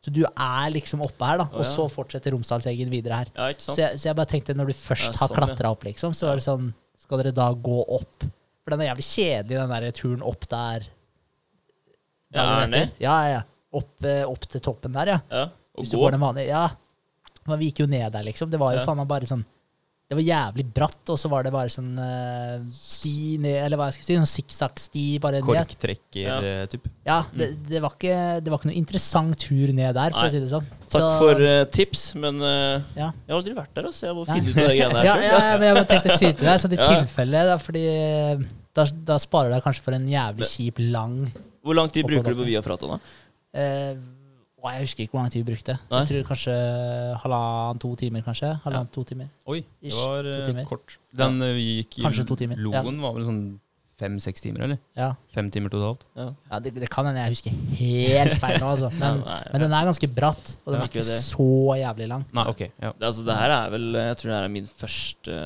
Så 0.00 0.12
du 0.16 0.22
er 0.24 0.70
liksom 0.72 1.02
oppe 1.04 1.26
her, 1.28 1.42
da, 1.42 1.46
og 1.52 1.60
ja. 1.60 1.68
så 1.68 1.84
fortsetter 1.92 2.32
Romsdalseggen 2.32 2.88
videre 2.92 3.18
her. 3.20 3.32
Ja, 3.36 3.50
ikke 3.52 3.66
Så 3.66 3.76
jeg, 3.76 3.98
så 4.00 4.08
jeg 4.08 4.16
bare 4.16 4.30
tenkte, 4.30 4.56
når 4.56 4.70
du 4.72 4.76
først 4.78 5.10
har 5.12 5.28
sånn, 5.28 5.36
klatra 5.36 5.72
opp, 5.74 5.84
liksom, 5.84 6.14
så 6.16 6.30
var 6.30 6.40
det 6.40 6.46
sånn 6.46 6.70
Skal 7.00 7.20
dere 7.20 7.32
da 7.36 7.50
gå 7.52 7.78
opp? 7.84 8.24
For 8.64 8.72
den 8.72 8.84
er 8.84 8.90
jævlig 8.90 9.04
kjedelig, 9.08 9.56
den 9.58 9.72
der 9.74 9.96
turen 9.96 10.24
opp 10.24 10.46
der. 10.48 10.86
Ja, 12.30 12.42
Hva 12.44 12.50
er 12.62 12.66
det 12.66 12.76
den. 12.76 12.92
Ja, 13.02 13.16
ja. 13.28 13.40
Opp, 13.80 13.92
eh, 14.06 14.22
opp 14.28 14.44
til 14.50 14.62
toppen 14.64 14.94
der, 14.94 15.14
ja. 15.16 15.18
Ja. 15.30 15.44
Og 15.74 15.84
Hvis 15.84 15.92
du 15.92 15.98
går 15.98 16.14
den 16.16 16.22
vanlige. 16.22 16.52
Ja. 16.52 16.68
Men 17.48 17.58
vi 17.60 17.70
gikk 17.70 17.82
jo 17.84 17.88
ned 17.90 18.12
der, 18.14 18.24
liksom. 18.26 18.50
Det 18.52 18.60
var 18.60 18.76
jo 18.76 18.80
Ja. 18.80 18.86
faen 18.86 19.00
meg 19.00 19.08
bare 19.10 19.28
sånn 19.28 19.44
Det 20.10 20.16
var 20.18 20.24
jævlig 20.26 20.64
bratt, 20.74 21.10
og 21.14 21.18
så 21.22 21.28
var 21.30 21.44
det 21.46 21.52
bare 21.54 21.70
sånn 21.70 21.92
uh, 21.94 22.64
sti 22.74 23.36
ned 23.38 23.60
Eller 23.62 23.78
hva 23.78 23.86
jeg 23.92 24.00
skal 24.00 24.06
si, 24.08 24.16
sånn 24.18 24.26
sikksakk-sti 24.32 25.04
bare 25.22 25.38
ned. 25.38 25.46
Korktrekker, 25.46 26.24
Ja. 26.24 26.38
eh, 26.42 26.64
typ. 26.72 26.88
Ja, 27.06 27.20
det, 27.30 27.46
det, 27.68 27.78
var 27.84 27.94
ikke, 27.94 28.16
det 28.42 28.50
var 28.50 28.58
ikke 28.58 28.72
noe 28.72 28.80
interessant 28.80 29.38
tur 29.38 29.70
ned 29.70 29.94
der, 29.94 30.10
for 30.10 30.18
Nei. 30.18 30.26
å 30.26 30.34
si 30.34 30.40
det 30.42 30.50
sånn. 30.50 30.66
Takk 30.90 31.04
Så- 31.06 31.12
for 31.22 31.44
uh, 31.46 31.62
tips, 31.70 32.02
men 32.18 32.42
uh, 32.42 32.82
Ja. 32.98 33.12
jeg 33.14 33.30
har 33.30 33.38
aldri 33.38 33.54
vært 33.60 33.70
der, 33.78 33.86
og 33.86 33.94
jeg 34.02 34.18
må 34.18 34.26
Nei. 34.26 34.40
finne 34.40 34.50
ut 34.50 34.58
av 34.58 34.66
de 34.66 34.76
greiene 34.80 34.98
her. 34.98 35.08
ja, 35.12 35.16
ja, 35.28 35.38
ja, 35.52 35.56
men 35.62 35.68
jeg 35.78 35.88
tenkte 35.94 36.10
å 36.10 36.18
si 36.18 36.32
til 36.32 36.50
deg, 36.50 36.58
så 36.66 36.72
i 36.74 36.82
tilfelle 36.90 37.46
da, 37.54 37.56
Fordi 37.62 37.86
da, 38.74 38.90
da 39.14 39.22
sparer 39.22 39.54
du 39.54 39.60
deg 39.60 39.62
kanskje 39.70 39.86
for 39.86 39.94
en 39.94 40.10
jævlig 40.10 40.50
kjip 40.50 40.82
lang 40.90 41.20
Hvor 41.62 41.78
lang 41.78 41.90
tid 41.94 42.10
bruker 42.10 42.34
du 42.34 42.42
på. 42.42 42.50
Via 42.50 42.66
Frata, 42.66 42.96
da? 42.96 42.98
eh, 43.54 43.94
å, 44.62 44.70
Jeg 44.74 44.84
husker 44.86 45.02
ikke 45.06 45.14
hvor 45.16 45.22
lang 45.24 45.32
tid 45.32 45.42
vi 45.44 45.52
brukte. 45.54 45.78
Nei. 45.90 46.02
Jeg 46.04 46.08
tror 46.10 46.28
kanskje 46.34 46.54
halvannen-to 47.22 47.94
timer, 48.00 48.22
kanskje. 48.26 48.52
Halvannen-to 48.64 49.04
timer. 49.08 49.28
Oi, 49.50 49.62
det 49.82 49.94
var 49.96 50.22
to 50.28 50.52
eh, 50.54 50.62
kort. 50.68 50.98
Den 51.16 51.40
eh, 51.42 51.54
vi 51.56 51.66
gikk 51.80 51.98
i 52.00 52.06
Kanskje 52.06 52.26
to 52.28 52.36
timer, 52.40 52.60
ja. 52.60 52.82
Loen 52.84 53.00
var 53.02 53.16
vel 53.16 53.26
sånn 53.28 53.42
fem-seks 54.00 54.40
timer, 54.40 54.62
eller? 54.64 54.78
Ja, 54.96 55.10
Fem 55.36 55.50
timer 55.52 55.68
totalt. 55.68 56.06
Ja. 56.16 56.30
ja 56.48 56.58
det, 56.64 56.70
det 56.80 56.88
kan 56.88 57.04
hende 57.04 57.20
jeg 57.20 57.34
husker 57.34 57.56
helt 57.82 58.36
feil 58.40 58.56
nå, 58.62 58.70
altså. 58.70 58.88
Men, 59.00 59.18
Nei, 59.26 59.40
men 59.52 59.64
den 59.66 59.74
er 59.76 59.88
ganske 59.90 60.08
bratt, 60.16 60.54
og 60.64 60.72
den 60.72 60.80
Ja, 60.80 60.86
er 60.86 60.92
ikke 60.94 61.04
så 61.20 61.48
jævlig 61.76 62.08
lang. 62.08 62.24
Nei, 62.32 62.46
ok. 62.48 62.62
Ja. 62.80 62.94
Det, 62.96 63.10
altså, 63.10 63.26
det 63.28 63.36
her 63.36 63.52
er 63.58 63.74
vel 63.74 63.90
Jeg 64.00 64.16
tror 64.22 64.30
det 64.32 64.38
her 64.38 64.48
er 64.48 64.54
min 64.56 64.70
første 64.70 65.36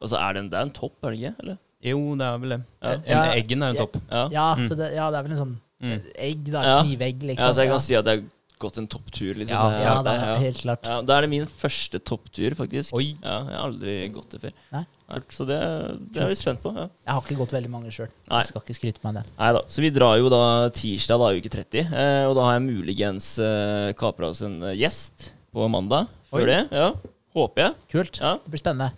Altså, 0.00 0.16
er 0.16 0.32
det 0.32 0.42
en, 0.46 0.48
det 0.54 0.58
er 0.62 0.68
en 0.70 0.74
topp, 0.80 0.96
er 1.04 1.12
det 1.12 1.20
ikke? 1.20 1.34
Eller? 1.44 1.60
Jo, 1.84 2.00
det 2.16 2.24
er 2.30 2.38
vel 2.40 2.54
det. 2.54 2.60
Ja. 2.80 2.94
En 2.96 3.04
Ja. 3.12 3.22
eggen 3.36 3.60
er 3.68 3.74
en 3.74 3.82
topp. 3.82 3.96
Ja. 4.08 4.22
Ja, 4.32 4.46
Mm. 4.56 4.68
så 4.70 4.76
det, 4.80 4.86
ja, 4.96 5.10
det 5.12 5.18
er 5.20 5.22
vel 5.28 5.32
en 5.36 5.42
sånn 5.44 5.54
Mm. 5.84 6.00
egg, 6.28 6.48
da. 6.48 6.62
Ja. 6.64 6.78
Knivegg, 6.82 7.22
liksom. 7.32 7.44
ja, 7.44 7.52
så 7.52 7.64
jeg 7.66 7.72
kan 7.74 7.84
si 7.84 7.96
at 7.98 8.08
jeg 8.08 8.22
har 8.22 8.30
gått 8.64 8.78
en 8.80 8.86
topptur, 8.88 9.34
liksom. 9.36 9.54
Ja, 9.58 9.82
ja, 9.82 9.94
det 10.06 10.14
er 10.16 10.40
helt 10.40 10.60
klart. 10.62 10.88
Ja, 10.88 10.98
Da 11.04 11.18
er 11.18 11.26
det 11.26 11.30
min 11.34 11.46
første 11.50 12.00
topptur, 12.00 12.56
faktisk. 12.56 12.94
Oi. 12.96 13.14
Ja, 13.20 13.38
jeg 13.50 13.58
har 13.58 13.64
aldri 13.68 13.96
gått 14.14 14.36
det 14.36 14.40
før. 14.46 14.54
Nei. 14.72 14.84
Så 15.34 15.44
det, 15.44 15.58
det 16.14 16.22
er 16.24 16.30
vi 16.30 16.36
spent 16.40 16.62
på. 16.64 16.72
Ja. 16.72 16.86
Jeg 17.04 17.12
har 17.12 17.20
ikke 17.26 17.36
gått 17.42 17.52
veldig 17.52 17.70
mange 17.70 17.92
sjøl. 17.92 18.08
Skal 18.48 18.62
ikke 18.62 18.76
skryte 18.78 19.04
meg 19.04 19.18
det. 19.18 19.24
Nei 19.36 19.50
da. 19.58 19.60
Så 19.68 19.84
vi 19.84 19.90
drar 19.92 20.16
jo 20.16 20.30
da 20.32 20.42
tirsdag, 20.74 21.20
da, 21.20 21.28
uke 21.36 21.52
30. 21.52 21.92
Eh, 21.92 22.24
og 22.30 22.32
da 22.38 22.46
har 22.48 22.56
jeg 22.56 22.64
muligens 22.70 23.34
eh, 23.44 23.92
kapra 24.00 24.32
oss 24.32 24.40
en 24.46 24.62
eh, 24.64 24.78
gjest 24.80 25.32
på 25.52 25.68
mandag. 25.68 26.08
Før 26.32 26.46
Oi. 26.46 26.48
det. 26.54 26.60
Ja. 26.72 26.88
Håper 27.36 27.66
jeg. 27.66 27.76
Kult. 27.92 28.20
Ja. 28.22 28.36
Det 28.40 28.54
blir 28.54 28.62
spennende. 28.64 28.94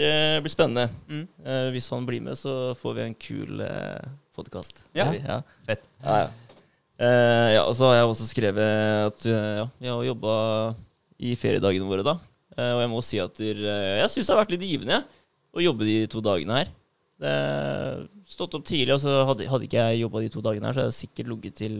Det 0.00 0.40
blir 0.40 0.52
spennende. 0.52 0.88
Mm. 1.10 1.24
Eh, 1.44 1.66
hvis 1.74 1.90
han 1.92 2.06
blir 2.08 2.22
med, 2.24 2.38
så 2.38 2.72
får 2.78 2.94
vi 2.96 3.02
en 3.04 3.16
kul 3.20 3.60
eh, 3.64 4.06
podkast. 4.36 4.84
Ja. 4.96 5.10
ja. 5.12 5.40
Fett. 5.66 5.84
Ja, 6.00 6.22
ja. 6.22 6.30
Eh, 7.00 7.48
ja, 7.56 7.64
og 7.66 7.74
så 7.76 7.88
har 7.88 7.98
jeg 7.98 8.08
også 8.08 8.28
skrevet 8.28 9.10
at 9.10 9.26
eh, 9.28 9.58
ja, 9.60 9.66
vi 9.80 9.90
har 9.90 10.06
jobba 10.08 10.34
i 11.20 11.34
feriedagene 11.36 11.88
våre, 11.88 12.04
da. 12.06 12.16
Eh, 12.56 12.72
og 12.76 12.80
jeg 12.84 12.92
må 12.92 13.00
si 13.04 13.20
at 13.20 13.40
eh, 13.44 13.64
jeg 14.00 14.12
syns 14.12 14.28
det 14.28 14.34
har 14.34 14.40
vært 14.40 14.54
litt 14.56 14.68
givende 14.68 15.02
å 15.52 15.64
jobbe 15.64 15.88
de 15.88 15.96
to 16.12 16.22
dagene 16.24 16.60
her. 16.62 16.70
Det 17.20 17.32
stått 18.30 18.56
opp 18.56 18.64
tidlig, 18.68 18.94
og 18.96 19.02
så 19.02 19.18
hadde, 19.28 19.48
hadde 19.50 19.66
ikke 19.68 19.82
jeg 19.84 20.04
jobba 20.06 20.22
de 20.24 20.30
to 20.32 20.44
dagene 20.44 20.70
her, 20.70 20.76
så 20.76 20.84
hadde 20.84 20.94
jeg 20.94 21.00
sikkert 21.02 21.32
ligget 21.34 21.58
til 21.60 21.76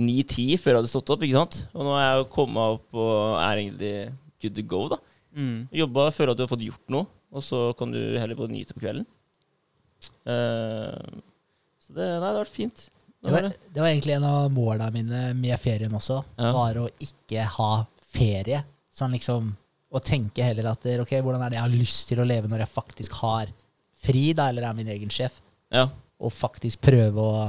ni-ti 0.00 0.46
9-10 0.56 0.62
før 0.62 0.72
jeg 0.72 0.80
hadde 0.80 0.92
stått 0.94 1.12
opp. 1.12 1.26
ikke 1.26 1.36
sant? 1.36 1.58
Og 1.76 1.84
nå 1.84 1.98
er 1.98 2.06
jeg 2.06 2.22
jo 2.22 2.30
kommet 2.32 2.78
opp 2.78 2.96
og 2.96 3.36
er 3.42 3.60
egentlig 3.60 3.92
good 4.40 4.56
to 4.56 4.64
go, 4.64 4.86
da. 4.94 5.00
Mm. 5.36 5.68
Jobba, 5.82 6.08
føler 6.16 6.32
at 6.32 6.40
du 6.40 6.44
har 6.46 6.50
fått 6.50 6.64
gjort 6.64 6.92
noe, 6.92 7.08
og 7.36 7.44
så 7.44 7.68
kan 7.78 7.92
du 7.92 8.00
heller 8.16 8.38
både 8.38 8.54
nyte 8.54 8.76
på 8.76 8.82
kvelden. 8.84 9.06
Uh, 10.26 11.20
så 11.82 11.94
det, 11.94 12.06
nei, 12.06 12.20
det 12.20 12.30
har 12.30 12.40
vært 12.40 12.54
fint. 12.54 12.86
Det 13.26 13.32
var, 13.32 13.48
det 13.50 13.82
var 13.82 13.90
egentlig 13.90 14.14
en 14.14 14.26
av 14.28 14.48
måla 14.54 14.88
mine 14.94 15.20
med 15.34 15.58
ferien 15.58 15.94
også. 15.98 16.20
Ja. 16.38 16.50
Var 16.54 16.80
å 16.82 16.88
ikke 17.02 17.46
ha 17.56 17.70
ferie. 18.06 18.62
Sånn 18.94 19.16
liksom 19.16 19.54
Å 19.96 20.00
tenke 20.02 20.42
heller 20.44 20.66
at 20.72 20.82
ok, 21.00 21.12
hvordan 21.24 21.44
er 21.46 21.52
det 21.52 21.56
jeg 21.56 21.62
har 21.62 21.72
lyst 21.72 22.08
til 22.10 22.20
å 22.20 22.24
leve 22.26 22.48
når 22.50 22.64
jeg 22.64 22.72
faktisk 22.74 23.14
har 23.20 23.52
fri, 24.02 24.24
da, 24.36 24.48
eller 24.50 24.66
er 24.66 24.74
min 24.76 24.90
egen 24.92 25.12
sjef? 25.14 25.38
Ja, 25.72 25.86
Og 26.18 26.34
faktisk 26.34 26.82
prøve 26.84 27.22
å 27.22 27.44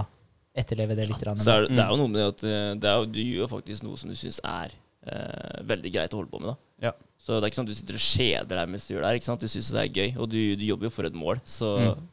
etterleve 0.58 0.96
det 0.96 1.08
litt. 1.10 1.26
Ja, 1.26 1.34
så 1.34 1.56
er 1.56 1.66
det, 1.66 1.74
det 1.76 1.82
er 1.84 1.92
jo 1.92 1.98
noe 2.00 2.12
med 2.14 2.22
det 2.22 2.28
at 2.30 2.46
eh, 2.46 2.70
det 2.78 2.92
er, 2.92 3.10
du 3.10 3.20
gjør 3.22 3.52
faktisk 3.52 3.86
noe 3.86 4.00
som 4.00 4.14
du 4.14 4.16
syns 4.18 4.38
er 4.46 4.74
eh, 5.10 5.58
veldig 5.70 5.92
greit 5.98 6.14
å 6.14 6.22
holde 6.22 6.32
på 6.32 6.42
med. 6.44 6.54
da 6.54 6.67
Ja. 6.82 6.92
Så 7.18 7.40
det 7.40 7.44
er 7.44 7.50
ikke 7.52 7.60
sånn 7.60 7.68
at 7.68 7.74
du 7.74 7.80
sitter 7.80 7.98
og 7.98 8.06
kjeder 8.06 8.56
deg 8.62 8.70
mens 8.70 8.86
du 8.88 8.94
gjør 8.94 9.02
det 9.02 9.10
her. 9.10 9.16
ikke 9.20 9.26
sant? 9.32 9.42
Du 9.42 9.48
syns 9.48 9.72
det 9.74 9.82
er 9.84 9.96
gøy, 9.96 10.12
og 10.22 10.30
du, 10.30 10.38
du 10.56 10.64
jobber 10.68 10.88
jo 10.88 10.94
for 10.94 11.06
et 11.10 11.14
mål. 11.18 11.42
Så 11.46 11.74
Mm. 11.78 12.06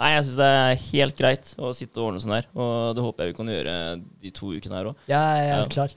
Nei, 0.00 0.10
jeg 0.14 0.24
syns 0.24 0.36
det 0.40 0.46
er 0.48 0.74
helt 0.90 1.16
greit 1.18 1.48
å 1.60 1.70
sitte 1.76 1.98
og 2.00 2.06
ordne 2.08 2.20
sånn 2.22 2.32
her. 2.32 2.46
Og 2.56 2.94
det 2.96 3.02
håper 3.04 3.24
jeg 3.26 3.32
vi 3.34 3.36
kan 3.36 3.50
gjøre 3.52 3.74
de 4.22 4.30
to 4.32 4.46
ukene 4.56 4.78
her 4.78 4.86
òg. 4.92 4.94
Ja, 5.10 5.22
jeg 5.36 5.48
er 5.50 5.58
Ja. 5.60 5.66
klar. 5.68 5.90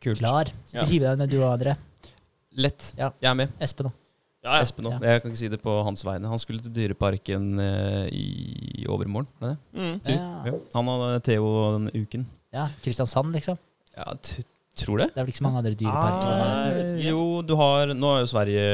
Kult. 0.00 0.18
Klar. 0.18 0.44
Skal 0.64 0.80
Ja. 0.80 0.84
vi 0.86 0.92
hive 0.94 1.04
deg 1.10 1.18
med 1.18 1.28
du 1.30 1.42
og 1.42 1.58
André? 1.60 1.76
Lett. 2.56 2.94
Ja. 2.96 3.10
Jeg 3.20 3.30
er 3.30 3.34
med. 3.34 3.48
Espen 3.60 3.86
òg. 3.86 3.92
Ja, 4.42 4.56
ja. 4.56 4.62
Espen 4.62 4.84
òg. 4.88 4.92
Ja. 5.02 5.12
Jeg 5.12 5.22
kan 5.22 5.30
ikke 5.30 5.38
si 5.38 5.48
det 5.48 5.60
på 5.62 5.84
hans 5.84 6.02
vegne. 6.02 6.28
Han 6.28 6.38
skulle 6.38 6.62
til 6.62 6.72
Dyreparken 6.72 7.60
eh, 7.60 8.08
i 8.12 8.86
overmorgen. 8.88 9.28
var 9.38 9.50
det 9.50 9.58
det? 9.74 10.16
Mm. 10.16 10.60
Han 10.74 10.86
hadde 10.86 11.22
Theo 11.22 11.78
den 11.78 11.90
uken. 11.94 12.26
ja. 12.52 12.68
Kristiansand, 12.82 13.32
liksom. 13.34 13.58
Ja, 13.96 14.14
tror 14.78 15.02
det. 15.02 15.10
Det 15.12 15.20
er 15.20 15.26
vel 15.26 15.32
ikke 15.34 15.42
så 15.42 15.46
mange 15.46 15.62
andre 15.62 15.74
dyreparker. 15.78 16.32
Ah, 16.32 16.92
jo, 17.04 17.24
du 17.46 17.54
har 17.60 17.92
Nå 17.94 18.14
er 18.14 18.24
jo 18.24 18.30
Sverige 18.32 18.66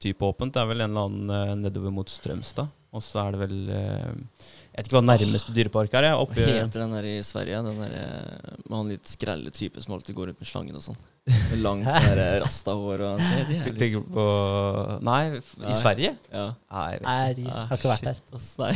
type 0.00 0.24
åpent. 0.26 0.54
Det 0.54 0.62
er 0.62 0.70
vel 0.70 0.84
en 0.84 0.92
eller 0.92 1.08
annen 1.08 1.34
eh, 1.36 1.54
nedover 1.66 1.94
mot 1.94 2.10
Strømstad. 2.10 2.70
Og 2.96 3.04
så 3.04 3.22
er 3.22 3.36
det 3.36 3.42
vel 3.44 3.58
eh, 3.76 4.48
Jeg 4.70 4.84
vet 4.84 4.86
ikke 4.88 4.96
hva 5.00 5.02
nærmeste 5.10 5.52
dyrepark 5.54 5.94
er. 5.98 6.04
Hva 6.14 6.34
heter 6.46 6.80
den 6.84 6.92
der 6.94 7.06
i 7.10 7.16
Sverige? 7.26 7.58
Den 7.66 7.80
der, 7.82 7.94
eh, 8.00 8.52
med 8.68 8.76
han 8.78 8.88
litt 8.92 9.08
skrelle 9.10 9.50
type 9.52 9.82
som 9.82 9.96
alltid 9.96 10.14
går 10.16 10.30
rundt 10.30 10.40
med 10.40 10.48
slangen 10.48 10.78
og 10.78 10.84
sånn. 10.84 11.00
Med 11.26 11.58
langt 11.60 11.90
sånn 11.90 12.16
der 12.16 12.40
rastahår 12.44 13.02
og 13.08 13.20
så, 13.20 13.34
det 13.34 13.40
er 13.40 13.50
Tenk- 13.50 13.66
litt- 13.66 13.78
Tenker 13.82 14.06
på 14.14 15.02
Nei, 15.04 15.20
i 15.68 15.74
Sverige? 15.76 16.14
Ja. 16.32 16.46
Nei, 16.72 16.86
jeg 16.92 17.00
vet 17.00 17.08
Nei, 17.10 17.34
de 17.34 17.46
Ah, 17.50 17.66
har 17.66 17.76
ikke 17.76 17.90
vært 17.92 18.06
der. 18.08 18.14
shit, 18.14 18.34
ass, 18.34 18.58
nei. 18.58 18.72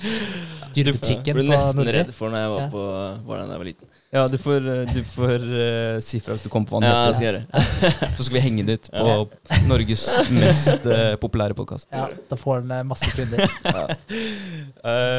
Dyrebutikken 0.74 1.26
Jeg 1.26 1.34
ble 1.36 1.44
nesten 1.50 1.76
Nordre. 1.80 1.92
redd 2.00 2.12
for 2.14 2.30
når 2.32 2.44
jeg 2.44 2.50
var 2.54 2.68
på 2.72 2.82
Var 3.26 3.36
der 3.42 3.46
da 3.46 3.52
jeg 3.56 3.58
var 3.64 3.68
liten. 3.74 3.86
Ja, 4.10 4.24
du 4.26 4.34
får, 4.42 4.64
eh, 4.66 4.88
du 4.90 5.04
får 5.06 5.44
uh, 5.46 6.00
si 6.02 6.18
fra 6.18 6.34
hvis 6.34 6.42
du 6.42 6.48
kommer 6.50 6.66
på 6.66 6.80
vannet. 6.80 6.90
Ja, 6.90 7.04
jeg 7.06 7.14
skal 7.14 7.26
gjøre 7.28 7.42
det. 7.46 8.16
Så 8.18 8.24
skal 8.26 8.34
vi 8.34 8.40
henge 8.42 8.64
det 8.66 8.74
ut 8.80 8.88
på 8.90 9.68
Norges 9.70 10.02
mest 10.34 10.82
uh, 10.90 11.14
populære 11.22 11.54
podkast. 11.54 11.86
Ja, 11.94 12.08
da 12.26 12.34
får 12.40 12.58
han 12.64 12.72
eh, 12.74 12.82
masse 12.90 13.06
kunder. 13.14 13.44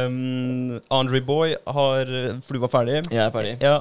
Um, 0.08 0.78
Andre 0.94 1.22
Boy 1.26 1.56
har 1.68 2.12
For 2.46 2.56
du 2.56 2.62
var 2.64 2.72
ferdig? 2.74 3.02
Jeg 3.10 3.24
er 3.26 3.34
ferdig. 3.34 3.58
Ja. 3.64 3.80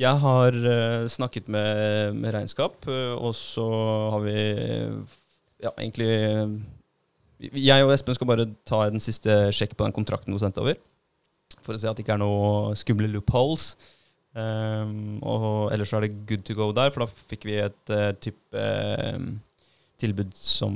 Jeg 0.00 0.16
har 0.22 0.56
uh, 0.56 1.08
snakket 1.12 1.48
med, 1.52 2.14
med 2.16 2.32
regnskap, 2.32 2.86
uh, 2.88 3.16
og 3.20 3.34
så 3.36 3.66
har 4.14 4.22
vi 4.24 4.36
ja, 5.60 5.72
egentlig 5.74 6.08
eh, 6.08 6.54
Jeg 7.66 7.84
og 7.84 7.92
Espen 7.92 8.16
skal 8.16 8.30
bare 8.30 8.46
ta 8.68 8.86
en 8.86 9.02
siste 9.02 9.50
sjekk 9.52 9.74
på 9.76 9.84
den 9.84 9.96
kontrakten 9.96 10.32
du 10.32 10.40
sendte 10.40 10.62
over. 10.62 10.78
For 11.60 11.76
å 11.76 11.80
se 11.80 11.90
at 11.90 11.98
det 11.98 12.06
ikke 12.06 12.16
er 12.16 12.22
noe 12.22 12.72
skumle 12.80 13.10
loopholes. 13.12 13.74
Um, 14.30 15.18
og 15.26 15.72
ellers 15.74 15.90
så 15.90 15.98
er 15.98 16.06
det 16.06 16.24
good 16.28 16.46
to 16.46 16.54
go 16.56 16.70
der, 16.72 16.92
for 16.94 17.04
da 17.04 17.24
fikk 17.32 17.44
vi 17.48 17.58
et 17.60 17.94
type 18.22 18.64
tilbud 20.00 20.32
som 20.36 20.74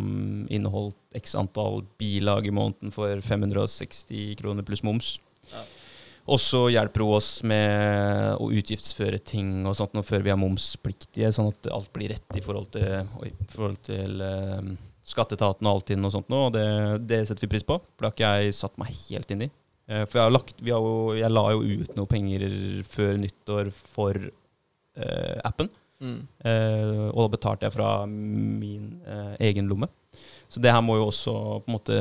inneholdt 0.53 0.99
x 1.19 1.35
antall 1.39 1.83
bilag 2.01 2.49
i 2.49 2.55
måneden 2.55 2.95
for 2.95 3.21
560 3.25 4.37
kroner 4.41 4.67
pluss 4.67 4.85
moms. 4.87 5.17
Ja. 5.53 5.65
Og 6.25 6.41
så 6.41 6.63
hjelper 6.73 7.05
hun 7.05 7.19
oss 7.19 7.31
med 7.45 8.39
å 8.41 8.49
utgiftsføre 8.57 9.21
ting 9.21 9.67
og 9.69 9.77
sånt 9.77 9.99
før 10.09 10.25
vi 10.25 10.33
er 10.33 10.41
momspliktige, 10.41 11.33
sånn 11.37 11.51
at 11.53 11.69
alt 11.75 11.91
blir 11.93 12.15
rett 12.15 12.39
i 12.39 12.43
forhold 12.45 12.71
til, 12.73 13.11
oi, 13.21 13.29
forhold 13.53 13.83
til 13.85 14.25
eh, 14.25 14.71
skatteetaten 15.05 15.69
og 15.69 15.83
Altinn 15.83 16.09
og 16.09 16.15
sånt 16.15 16.33
noe. 16.33 16.49
og 16.49 16.55
det, 16.57 16.65
det 17.11 17.21
setter 17.29 17.45
vi 17.45 17.53
pris 17.57 17.67
på. 17.69 17.77
For 17.77 18.01
det 18.01 18.09
har 18.09 18.17
ikke 18.17 18.33
jeg 18.41 18.57
satt 18.57 18.81
meg 18.81 18.97
helt 19.03 19.37
inn 19.37 19.47
i. 19.47 19.51
Uh, 19.85 20.05
for 20.09 20.17
jeg, 20.17 20.25
har 20.25 20.33
lagt, 20.33 20.61
vi 20.65 20.73
har 20.73 20.81
jo, 20.81 21.13
jeg 21.19 21.29
la 21.33 21.45
jo 21.53 21.81
ut 21.83 21.99
noe 21.99 22.09
penger 22.09 22.47
før 22.89 23.19
nyttår 23.21 23.69
for 23.77 24.17
uh, 24.17 25.37
appen. 25.45 25.69
Mm. 26.05 26.19
Eh, 26.45 27.07
og 27.11 27.25
da 27.25 27.31
betalte 27.37 27.67
jeg 27.67 27.75
fra 27.75 27.93
min 28.09 28.91
eh, 29.09 29.35
egen 29.49 29.71
lomme. 29.71 29.89
Så 30.53 30.61
det 30.63 30.71
her 30.71 30.85
må 30.85 30.99
jo 31.01 31.09
også 31.09 31.33
på 31.65 31.71
en 31.71 31.75
måte 31.79 31.97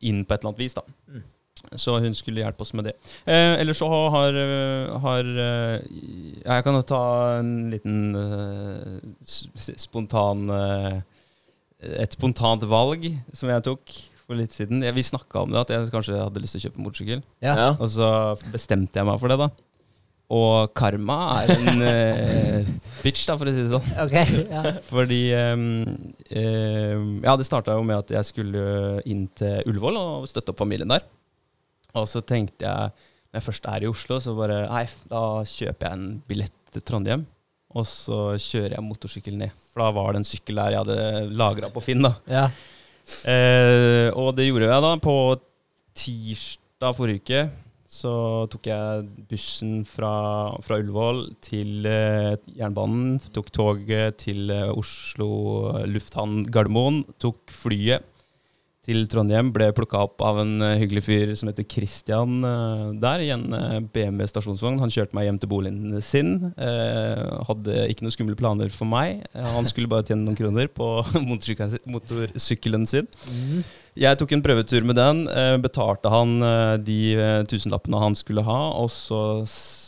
inn 0.00 0.24
på 0.24 0.34
et 0.34 0.40
eller 0.40 0.50
annet 0.50 0.64
vis, 0.64 0.78
da. 0.78 0.86
Mm. 1.10 1.28
Så 1.78 1.98
hun 2.00 2.14
skulle 2.16 2.40
hjelpe 2.40 2.64
oss 2.64 2.72
med 2.74 2.88
det. 2.88 2.94
Eh, 3.28 3.60
ellers 3.60 3.78
så 3.78 3.86
har, 3.86 4.36
har 5.04 5.28
eh, 5.44 5.82
Jeg 6.40 6.64
kan 6.64 6.78
jo 6.78 6.86
ta 6.88 7.02
en 7.38 7.52
liten 7.70 8.16
eh, 8.16 8.96
spontan 9.76 10.48
Et 11.78 12.16
spontant 12.16 12.64
valg 12.64 13.06
som 13.36 13.52
jeg 13.52 13.66
tok. 13.68 13.98
for 14.30 14.38
litt 14.38 14.54
siden. 14.54 14.82
Jeg, 14.86 14.94
vi 14.94 15.02
snakka 15.02 15.42
om 15.42 15.50
det, 15.50 15.58
at 15.58 15.70
jeg 15.74 15.90
kanskje 15.90 16.18
hadde 16.20 16.38
lyst 16.42 16.54
til 16.54 16.60
å 16.60 16.64
kjøpe 16.68 16.82
motorsykkel. 16.84 17.22
Ja. 17.42 17.54
Ja. 17.58 17.70
Og 17.74 17.88
så 17.90 18.10
bestemte 18.52 19.00
jeg 19.00 19.08
meg 19.08 19.18
for 19.18 19.32
det, 19.32 19.40
da. 19.40 19.48
Og 20.30 20.70
karma 20.78 21.16
er 21.40 21.52
en 21.56 21.80
uh, 21.82 22.68
bitch, 23.02 23.24
da, 23.26 23.34
for 23.34 23.50
å 23.50 23.54
si 23.54 23.64
det 23.64 23.72
sånn. 23.72 23.88
Ok, 24.04 24.14
ja. 24.46 24.62
Fordi 24.92 25.22
um, 25.34 25.64
um, 26.30 27.08
Ja, 27.24 27.34
det 27.34 27.48
starta 27.48 27.74
jo 27.74 27.86
med 27.86 27.98
at 28.04 28.12
jeg 28.14 28.28
skulle 28.28 29.00
inn 29.10 29.26
til 29.38 29.66
Ullevål 29.66 29.98
og 29.98 30.28
støtte 30.30 30.54
opp 30.54 30.62
familien 30.62 30.90
der. 30.92 31.02
Og 31.98 32.06
så 32.06 32.22
tenkte 32.22 32.62
jeg, 32.62 33.08
når 33.30 33.40
jeg 33.40 33.46
først 33.48 33.66
er 33.72 33.82
i 33.82 33.90
Oslo, 33.90 34.20
så 34.22 34.36
bare 34.38 34.62
Nei, 34.70 34.84
da 35.10 35.22
kjøper 35.42 35.88
jeg 35.88 35.98
en 35.98 36.20
billett 36.30 36.58
til 36.70 36.84
Trondheim. 36.86 37.24
Og 37.74 37.86
så 37.86 38.20
kjører 38.38 38.76
jeg 38.76 38.86
motorsykkel 38.86 39.34
ned. 39.38 39.54
For 39.72 39.82
da 39.82 39.90
var 39.94 40.12
det 40.14 40.22
en 40.22 40.28
sykkel 40.28 40.58
der 40.58 40.76
jeg 40.76 40.84
hadde 40.84 41.24
lagra 41.38 41.70
på 41.74 41.82
Finn. 41.82 42.06
da 42.06 42.14
ja. 42.30 42.46
Uh, 43.26 44.14
og 44.14 44.36
det 44.38 44.46
gjorde 44.46 44.70
jeg 44.70 44.86
da. 44.86 44.92
På 45.02 45.16
tirsdag 45.98 46.94
forrige 46.94 47.24
uke 47.24 47.42
så 47.90 48.12
tok 48.52 48.68
jeg 48.70 49.06
bussen 49.26 49.80
fra, 49.88 50.12
fra 50.62 50.78
Ullevål 50.78 51.24
til 51.42 51.88
eh, 51.90 52.36
jernbanen. 52.54 53.16
Tok 53.34 53.50
toget 53.50 54.20
til 54.22 54.52
eh, 54.54 54.70
Oslo 54.70 55.30
lufthavn 55.90 56.44
Gardermoen. 56.54 57.02
Tok 57.18 57.50
flyet 57.50 58.06
til 58.86 59.02
Trondheim. 59.12 59.50
Ble 59.52 59.66
plukka 59.76 59.98
opp 60.06 60.22
av 60.24 60.38
en 60.40 60.54
eh, 60.64 60.76
hyggelig 60.80 61.02
fyr 61.04 61.32
som 61.36 61.50
heter 61.50 61.66
Christian 61.68 62.38
eh, 62.46 62.84
der, 63.02 63.22
i 63.26 63.28
en 63.34 63.44
eh, 63.52 63.74
BMW 63.92 64.24
stasjonsvogn. 64.30 64.78
Han 64.80 64.92
kjørte 64.94 65.16
meg 65.18 65.26
hjem 65.28 65.40
til 65.42 65.50
boligen 65.52 65.98
sin. 66.04 66.30
Hadde 66.56 67.84
ikke 67.92 68.06
noen 68.06 68.14
skumle 68.14 68.38
planer 68.40 68.72
for 68.72 68.88
meg. 68.88 69.20
Han 69.36 69.68
skulle 69.68 69.90
bare 69.90 70.06
tjene 70.08 70.24
noen 70.24 70.38
kroner 70.38 70.70
på 70.72 70.88
motorsykkelen 71.30 72.86
sin- 72.88 73.08
Mm. 73.30 73.62
Jeg 74.00 74.16
tok 74.20 74.32
en 74.32 74.42
prøvetur 74.42 74.84
med 74.86 74.96
den, 74.96 75.24
betalte 75.62 76.08
han 76.12 76.36
de 76.86 76.98
tusenlappene 77.50 77.98
han 78.00 78.14
skulle 78.16 78.44
ha, 78.46 78.58
og 78.80 78.88
så 78.92 79.20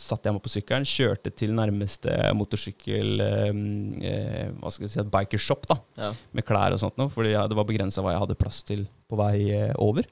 satte 0.03 0.29
jeg 0.29 0.35
meg 0.35 0.43
på 0.45 0.51
sykkelen, 0.53 0.85
kjørte 0.87 1.31
til 1.39 1.53
nærmeste 1.55 2.13
motorsykkel 2.37 3.23
eh, 3.23 3.61
eh, 4.09 4.49
Hva 4.59 4.71
skal 4.73 4.87
jeg 4.87 4.93
si, 4.95 5.05
bikershop, 5.13 5.67
da, 5.71 5.79
Ja. 5.99 6.11
med 6.35 6.45
klær 6.47 6.75
og 6.75 6.81
sånt 6.83 6.99
noe, 6.99 7.09
fordi 7.13 7.31
det 7.33 7.57
var 7.59 7.69
begrensa 7.69 8.03
hva 8.03 8.13
jeg 8.15 8.23
hadde 8.25 8.39
plass 8.39 8.61
til 8.67 8.85
på 9.09 9.19
vei 9.19 9.37
eh, 9.55 9.73
over. 9.81 10.05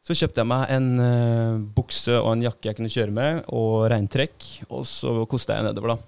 Så 0.00 0.14
kjøpte 0.16 0.40
jeg 0.40 0.48
meg 0.48 0.70
en 0.72 0.86
eh, 1.04 1.58
bukse 1.76 2.14
og 2.16 2.30
en 2.32 2.46
jakke 2.46 2.70
jeg 2.70 2.78
kunne 2.78 2.92
kjøre 2.92 3.12
med, 3.12 3.42
og 3.52 3.84
regntrekk, 3.92 4.46
og 4.72 4.86
så 4.88 5.12
kosta 5.28 5.58
jeg 5.58 5.66
nedover, 5.68 5.94
da. 5.96 6.06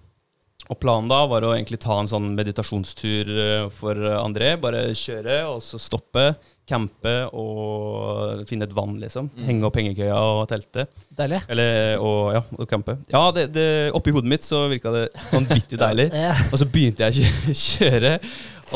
Og 0.70 0.78
planen 0.80 1.10
da 1.10 1.18
var 1.28 1.44
å 1.44 1.50
egentlig 1.52 1.80
ta 1.82 1.98
en 2.00 2.08
sånn 2.08 2.30
meditasjonstur 2.38 3.28
eh, 3.34 3.66
for 3.74 3.98
André. 4.22 4.54
Bare 4.62 4.86
kjøre, 4.96 5.42
og 5.50 5.58
så 5.66 5.76
stoppe, 5.82 6.30
campe 6.68 7.12
og 7.34 8.44
finne 8.48 8.66
et 8.68 8.74
vann, 8.74 8.94
liksom. 9.02 9.28
Mm. 9.34 9.42
Henge 9.48 9.66
opp 9.66 9.78
hengekøya 9.80 10.18
og 10.18 10.44
telte. 10.50 10.86
Deilig. 11.18 11.42
Eller, 11.52 11.98
og, 11.98 12.20
ja, 12.36 12.42
og 12.54 12.70
campe. 12.70 12.96
Ja, 13.10 13.24
det, 13.34 13.48
det, 13.54 13.66
oppi 13.98 14.14
hodet 14.14 14.30
mitt 14.30 14.46
så 14.46 14.64
virka 14.70 14.94
det 14.94 15.06
vanvittig 15.32 15.80
deilig. 15.80 16.10
Ja. 16.22 16.34
Og 16.52 16.60
så 16.60 16.66
begynte 16.70 17.08
jeg 17.08 17.26
å 17.26 17.54
kjøre, 17.66 18.12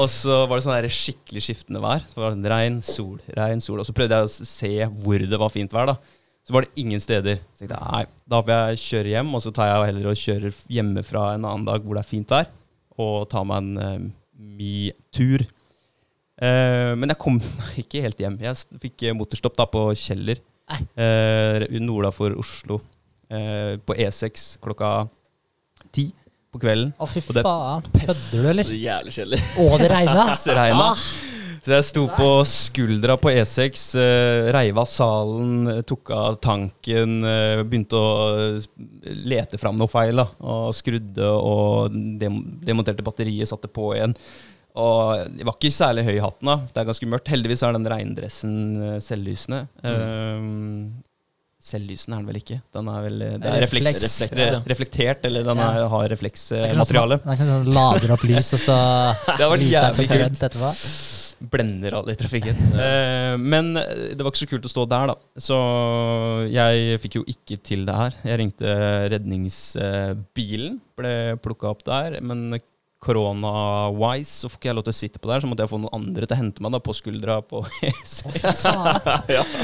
og 0.00 0.08
så 0.10 0.40
var 0.48 0.58
det 0.58 0.64
sånn 0.64 0.74
der 0.74 0.88
skikkelig 0.92 1.44
skiftende 1.46 1.82
vær. 1.84 2.02
Så 2.10 2.18
var 2.18 2.32
det 2.32 2.38
sånn 2.38 2.50
Regn, 2.50 2.78
sol, 2.84 3.16
regn, 3.36 3.62
sol. 3.62 3.80
Og 3.82 3.86
så 3.86 3.94
prøvde 3.96 4.18
jeg 4.18 4.28
å 4.28 4.48
se 4.50 4.72
hvor 5.04 5.26
det 5.30 5.40
var 5.40 5.52
fint 5.54 5.76
vær, 5.76 5.92
da. 5.92 6.16
Så 6.46 6.54
var 6.54 6.66
det 6.66 6.82
ingen 6.82 7.02
steder. 7.02 7.40
Så 7.54 7.64
tenkte 7.64 7.78
jeg 7.78 7.94
nei, 7.94 8.04
da 8.30 8.40
får 8.42 8.52
jeg 8.54 8.82
kjøre 8.82 9.12
hjem, 9.14 9.32
og 9.34 9.42
så 9.42 9.52
tar 9.54 9.70
jeg 9.70 9.88
heller 9.90 10.10
og 10.10 10.20
kjører 10.20 10.60
hjemmefra 10.78 11.24
en 11.34 11.46
annen 11.48 11.66
dag 11.66 11.86
hvor 11.86 11.98
det 11.98 12.02
er 12.04 12.10
fint 12.10 12.34
vær, 12.34 12.50
og 13.02 13.16
tar 13.32 13.46
meg 13.50 13.62
en 13.62 13.80
uh, 13.82 14.10
mi-tur. 14.58 15.46
Eh, 16.36 16.92
men 16.98 17.12
jeg 17.12 17.20
kom 17.22 17.40
ikke 17.82 18.02
helt 18.04 18.20
hjem. 18.20 18.38
Jeg 18.44 18.80
fikk 18.82 19.06
eh, 19.08 19.16
motorstopp 19.16 19.56
da 19.58 19.68
på 19.70 19.88
Kjeller, 19.96 20.42
uh, 20.66 21.62
norda 21.78 22.10
for 22.14 22.34
Oslo, 22.40 22.80
eh, 23.30 23.76
på 23.78 23.94
E6 23.94 24.56
klokka 24.64 25.06
ti 25.94 26.10
på 26.52 26.60
kvelden. 26.64 26.92
Å, 26.98 27.08
fy 27.08 27.22
faen. 27.28 27.86
Kødder 27.94 28.26
du, 28.32 28.50
eller? 28.50 28.66
Så 28.66 28.80
jævlig 28.80 29.16
kjedelig. 29.16 29.40
Å, 29.62 29.70
det 29.80 29.92
regna! 29.92 30.26
regna. 30.60 30.90
Ah. 30.92 31.06
Så 31.66 31.72
jeg 31.74 31.84
sto 31.88 32.02
på 32.14 32.26
skuldra 32.46 33.16
på 33.18 33.32
E6, 33.34 33.86
uh, 33.98 34.48
reiv 34.54 34.76
av 34.78 34.86
salen, 34.86 35.54
eh, 35.72 35.80
tok 35.82 36.12
av 36.14 36.36
tanken, 36.38 37.16
uh, 37.26 37.64
begynte 37.66 37.98
å 37.98 38.12
eh, 38.38 38.68
lete 39.26 39.58
fram 39.58 39.74
noe 39.80 39.90
feil. 39.90 40.14
da, 40.22 40.28
Og 40.46 40.70
skrudde 40.78 41.26
og 41.26 41.96
dem 42.20 42.38
demonterte 42.62 43.02
batteriet, 43.02 43.50
satte 43.50 43.66
på 43.66 43.96
igjen. 43.96 44.14
Og 44.76 45.32
det 45.38 45.46
var 45.48 45.56
ikke 45.56 45.72
særlig 45.72 46.04
høy 46.04 46.14
i 46.18 46.22
hatten. 46.24 46.46
da, 46.50 46.56
Det 46.74 46.82
er 46.82 46.88
ganske 46.92 47.08
mørkt. 47.08 47.28
Heldigvis 47.32 47.62
er 47.64 47.72
den 47.76 47.88
regndressen 47.88 48.54
selvlysende. 49.00 49.62
selvlysende. 49.80 50.38
Um, 50.38 51.02
selvlysende 51.66 52.14
er 52.14 52.20
den 52.22 52.28
vel 52.30 52.38
ikke. 52.42 52.58
Den 52.76 52.88
er 52.92 53.00
vel, 53.06 53.18
det 53.24 53.48
er 53.50 53.62
refleks, 53.64 53.88
Refleks. 53.96 54.20
Refleks, 54.22 54.50
ja. 54.52 54.60
reflektert, 54.70 55.24
eller 55.26 55.42
den 55.48 55.58
Ja. 55.64 55.70
er, 55.80 55.88
har 55.88 56.04
er 56.04 56.12
refleksmateriale. 56.14 57.16
Den 57.24 57.36
kan 57.40 57.46
lade 57.48 57.64
sånn 57.64 57.74
lader 57.74 58.12
opp 58.14 58.26
lys, 58.28 58.52
og 58.54 58.60
så 58.62 58.76
Det 59.36 59.40
har 59.42 59.50
vært 59.54 59.64
den 59.64 59.72
jævlig 59.72 60.08
kult. 60.12 60.42
etterpå. 60.50 60.72
blender 61.52 61.92
alle 61.98 62.12
i 62.14 62.16
trafikken. 62.16 62.56
uh, 62.76 63.34
men 63.52 63.76
eh, 63.76 64.14
det 64.16 64.22
var 64.24 64.30
ikke 64.32 64.44
så 64.44 64.50
kult 64.54 64.68
å 64.68 64.72
stå 64.72 64.84
der, 64.88 65.10
da. 65.10 65.16
Så 65.48 65.56
jeg 66.52 67.00
fikk 67.02 67.18
jo 67.18 67.24
ikke 67.28 67.58
til 67.66 67.82
det 67.88 67.96
her. 67.98 68.14
Jeg 68.24 68.38
ringte 68.44 68.76
redningsbilen, 69.12 70.78
ble 70.96 71.12
plukka 71.44 71.72
opp 71.74 71.82
der. 71.88 72.20
Men 72.24 72.54
korona-wise 73.06 74.42
så 74.42 74.50
får 74.50 74.58
ikke 74.60 74.70
jeg 74.70 74.76
lov 74.78 74.86
til 74.88 74.94
å 74.94 74.98
sitte 74.98 75.22
på 75.22 75.30
der, 75.30 75.42
så 75.42 75.50
måtte 75.50 75.64
jeg 75.64 75.72
få 75.72 75.80
noen 75.82 75.96
andre 75.96 76.26
til 76.26 76.36
å 76.36 76.40
hente 76.40 76.64
meg 76.66 76.74
da 76.74 76.80
på 76.82 76.94
skuldra 76.96 77.38
på 77.46 77.62
E6. 77.90 78.66
Faen. 78.66 79.00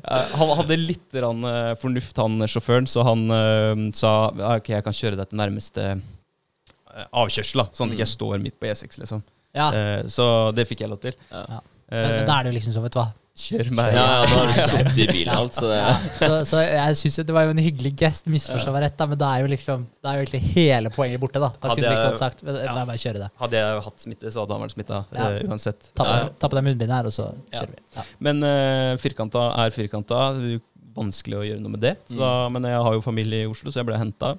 Eh, 0.00 0.30
han 0.32 0.50
hadde 0.56 0.78
litt 0.80 1.16
rann, 1.20 1.42
eh, 1.44 1.74
fornuft, 1.78 2.16
han 2.16 2.40
sjåføren, 2.48 2.86
så 2.88 3.04
han 3.04 3.26
uh, 3.28 3.82
sa 3.96 4.12
ok, 4.32 4.70
jeg 4.72 4.84
kan 4.86 4.96
kjøre 4.96 5.18
deg 5.18 5.28
til 5.28 5.40
nærmeste 5.42 5.84
eh, 5.92 7.04
avkjørsel, 7.20 7.60
da, 7.60 7.66
sånn 7.76 7.90
at 7.90 7.98
jeg 7.98 8.00
ikke 8.00 8.14
står 8.14 8.40
midt 8.40 8.56
på 8.62 8.70
E6, 8.70 8.96
liksom. 9.02 9.20
Ja. 9.56 9.68
Uh, 9.74 10.08
så 10.10 10.24
det 10.56 10.64
fikk 10.70 10.86
jeg 10.86 10.92
lov 10.92 11.02
til. 11.04 11.18
Ja. 11.28 11.44
Ja. 11.58 11.60
Eh, 11.90 12.00
Men, 12.00 12.16
men 12.20 12.28
da 12.28 12.38
er 12.38 12.46
det 12.46 12.52
jo 12.52 12.56
liksom 12.60 12.74
så, 12.76 12.84
vet 12.86 12.94
du 12.96 13.00
hva. 13.02 13.08
Kjør 13.40 13.70
meg. 13.78 13.94
ja, 13.96 14.04
da 14.22 14.26
har 14.30 14.46
du 14.50 14.58
sittet 14.60 14.98
i 15.00 15.06
bilen 15.10 15.32
alt, 15.34 15.54
så 15.56 15.70
det 15.70 15.78
Så, 16.20 16.30
så 16.50 16.60
jeg 16.62 16.96
syns 17.00 17.16
det 17.26 17.34
var 17.36 17.46
jo 17.48 17.54
en 17.54 17.62
hyggelig 17.64 17.92
gest, 18.02 18.26
misforstå 18.30 18.72
meg 18.74 18.82
rett, 18.84 18.96
da, 19.00 19.06
men 19.10 19.18
da 19.20 19.30
er 19.36 19.44
jo 19.44 19.50
liksom 19.54 19.86
Da 20.02 20.12
er 20.12 20.20
jo 20.20 20.26
egentlig 20.26 20.42
hele 20.54 20.92
poenget 20.94 21.20
borte, 21.22 21.40
da. 21.42 21.50
Da 21.60 21.68
Hadde 21.72 21.80
kunne 21.80 21.88
du 21.88 21.94
ikke 21.94 22.02
jeg- 22.02 22.10
godt 22.10 22.22
sagt 22.24 22.42
La 22.50 22.74
meg 22.76 22.86
bare 22.92 23.02
kjøre 23.04 23.22
det. 23.24 23.30
Hadde 23.40 23.60
jeg 23.62 23.84
hatt 23.88 24.06
smitte, 24.06 24.32
så 24.34 24.44
hadde 24.44 24.52
han 24.58 24.64
vært 24.66 24.74
smitta 24.76 24.98
Ja. 25.12 25.28
uansett. 25.48 25.90
Ta 25.94 26.04
på, 26.04 26.16
Ja. 26.20 26.28
ta 26.38 26.48
på 26.48 26.60
deg 26.60 26.64
munnbindet 26.68 26.96
her, 26.98 27.06
og 27.06 27.12
så 27.16 27.28
Ja. 27.52 27.60
kjører 27.60 27.74
vi. 27.76 27.82
Ja. 27.96 28.02
Men 28.20 28.42
uh, 28.44 28.96
firkanta 29.00 29.46
er 29.64 29.70
firkanta. 29.70 30.20
Det 30.36 30.44
er 30.44 30.58
jo 30.58 30.60
vanskelig 31.00 31.36
å 31.38 31.46
gjøre 31.46 31.60
noe 31.62 31.70
med 31.76 31.80
det. 31.80 31.96
Så 32.10 32.18
da, 32.18 32.48
men 32.50 32.62
jeg 32.66 32.76
har 32.82 32.92
jo 32.92 33.00
familie 33.00 33.44
i 33.44 33.46
Oslo, 33.50 33.70
så 33.70 33.80
jeg 33.80 33.86
ble 33.86 33.96
henta. 33.96 34.36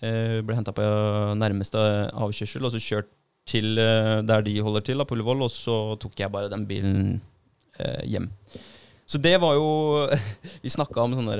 ble 0.00 0.54
henta 0.54 0.70
på 0.76 0.82
nærmeste 1.40 1.80
avkjørsel, 2.14 2.62
og 2.68 2.70
så 2.74 2.78
kjørt 2.82 3.08
til 3.50 3.76
eh, 3.82 4.20
der 4.22 4.42
de 4.46 4.52
holder 4.62 4.84
til, 4.86 4.98
da, 5.00 5.04
på 5.08 5.16
Ullevål, 5.16 5.42
og 5.42 5.50
så 5.50 5.98
tok 5.98 6.14
jeg 6.22 6.30
bare 6.30 6.48
den 6.52 6.62
bilen 6.68 6.98
eh, 7.16 7.20
hjem. 8.04 8.30
Så 9.12 9.18
det 9.18 9.34
var 9.42 9.54
jo 9.58 10.08
Vi 10.64 10.70
snakka 10.72 11.02
om 11.02 11.14
sånne 11.16 11.34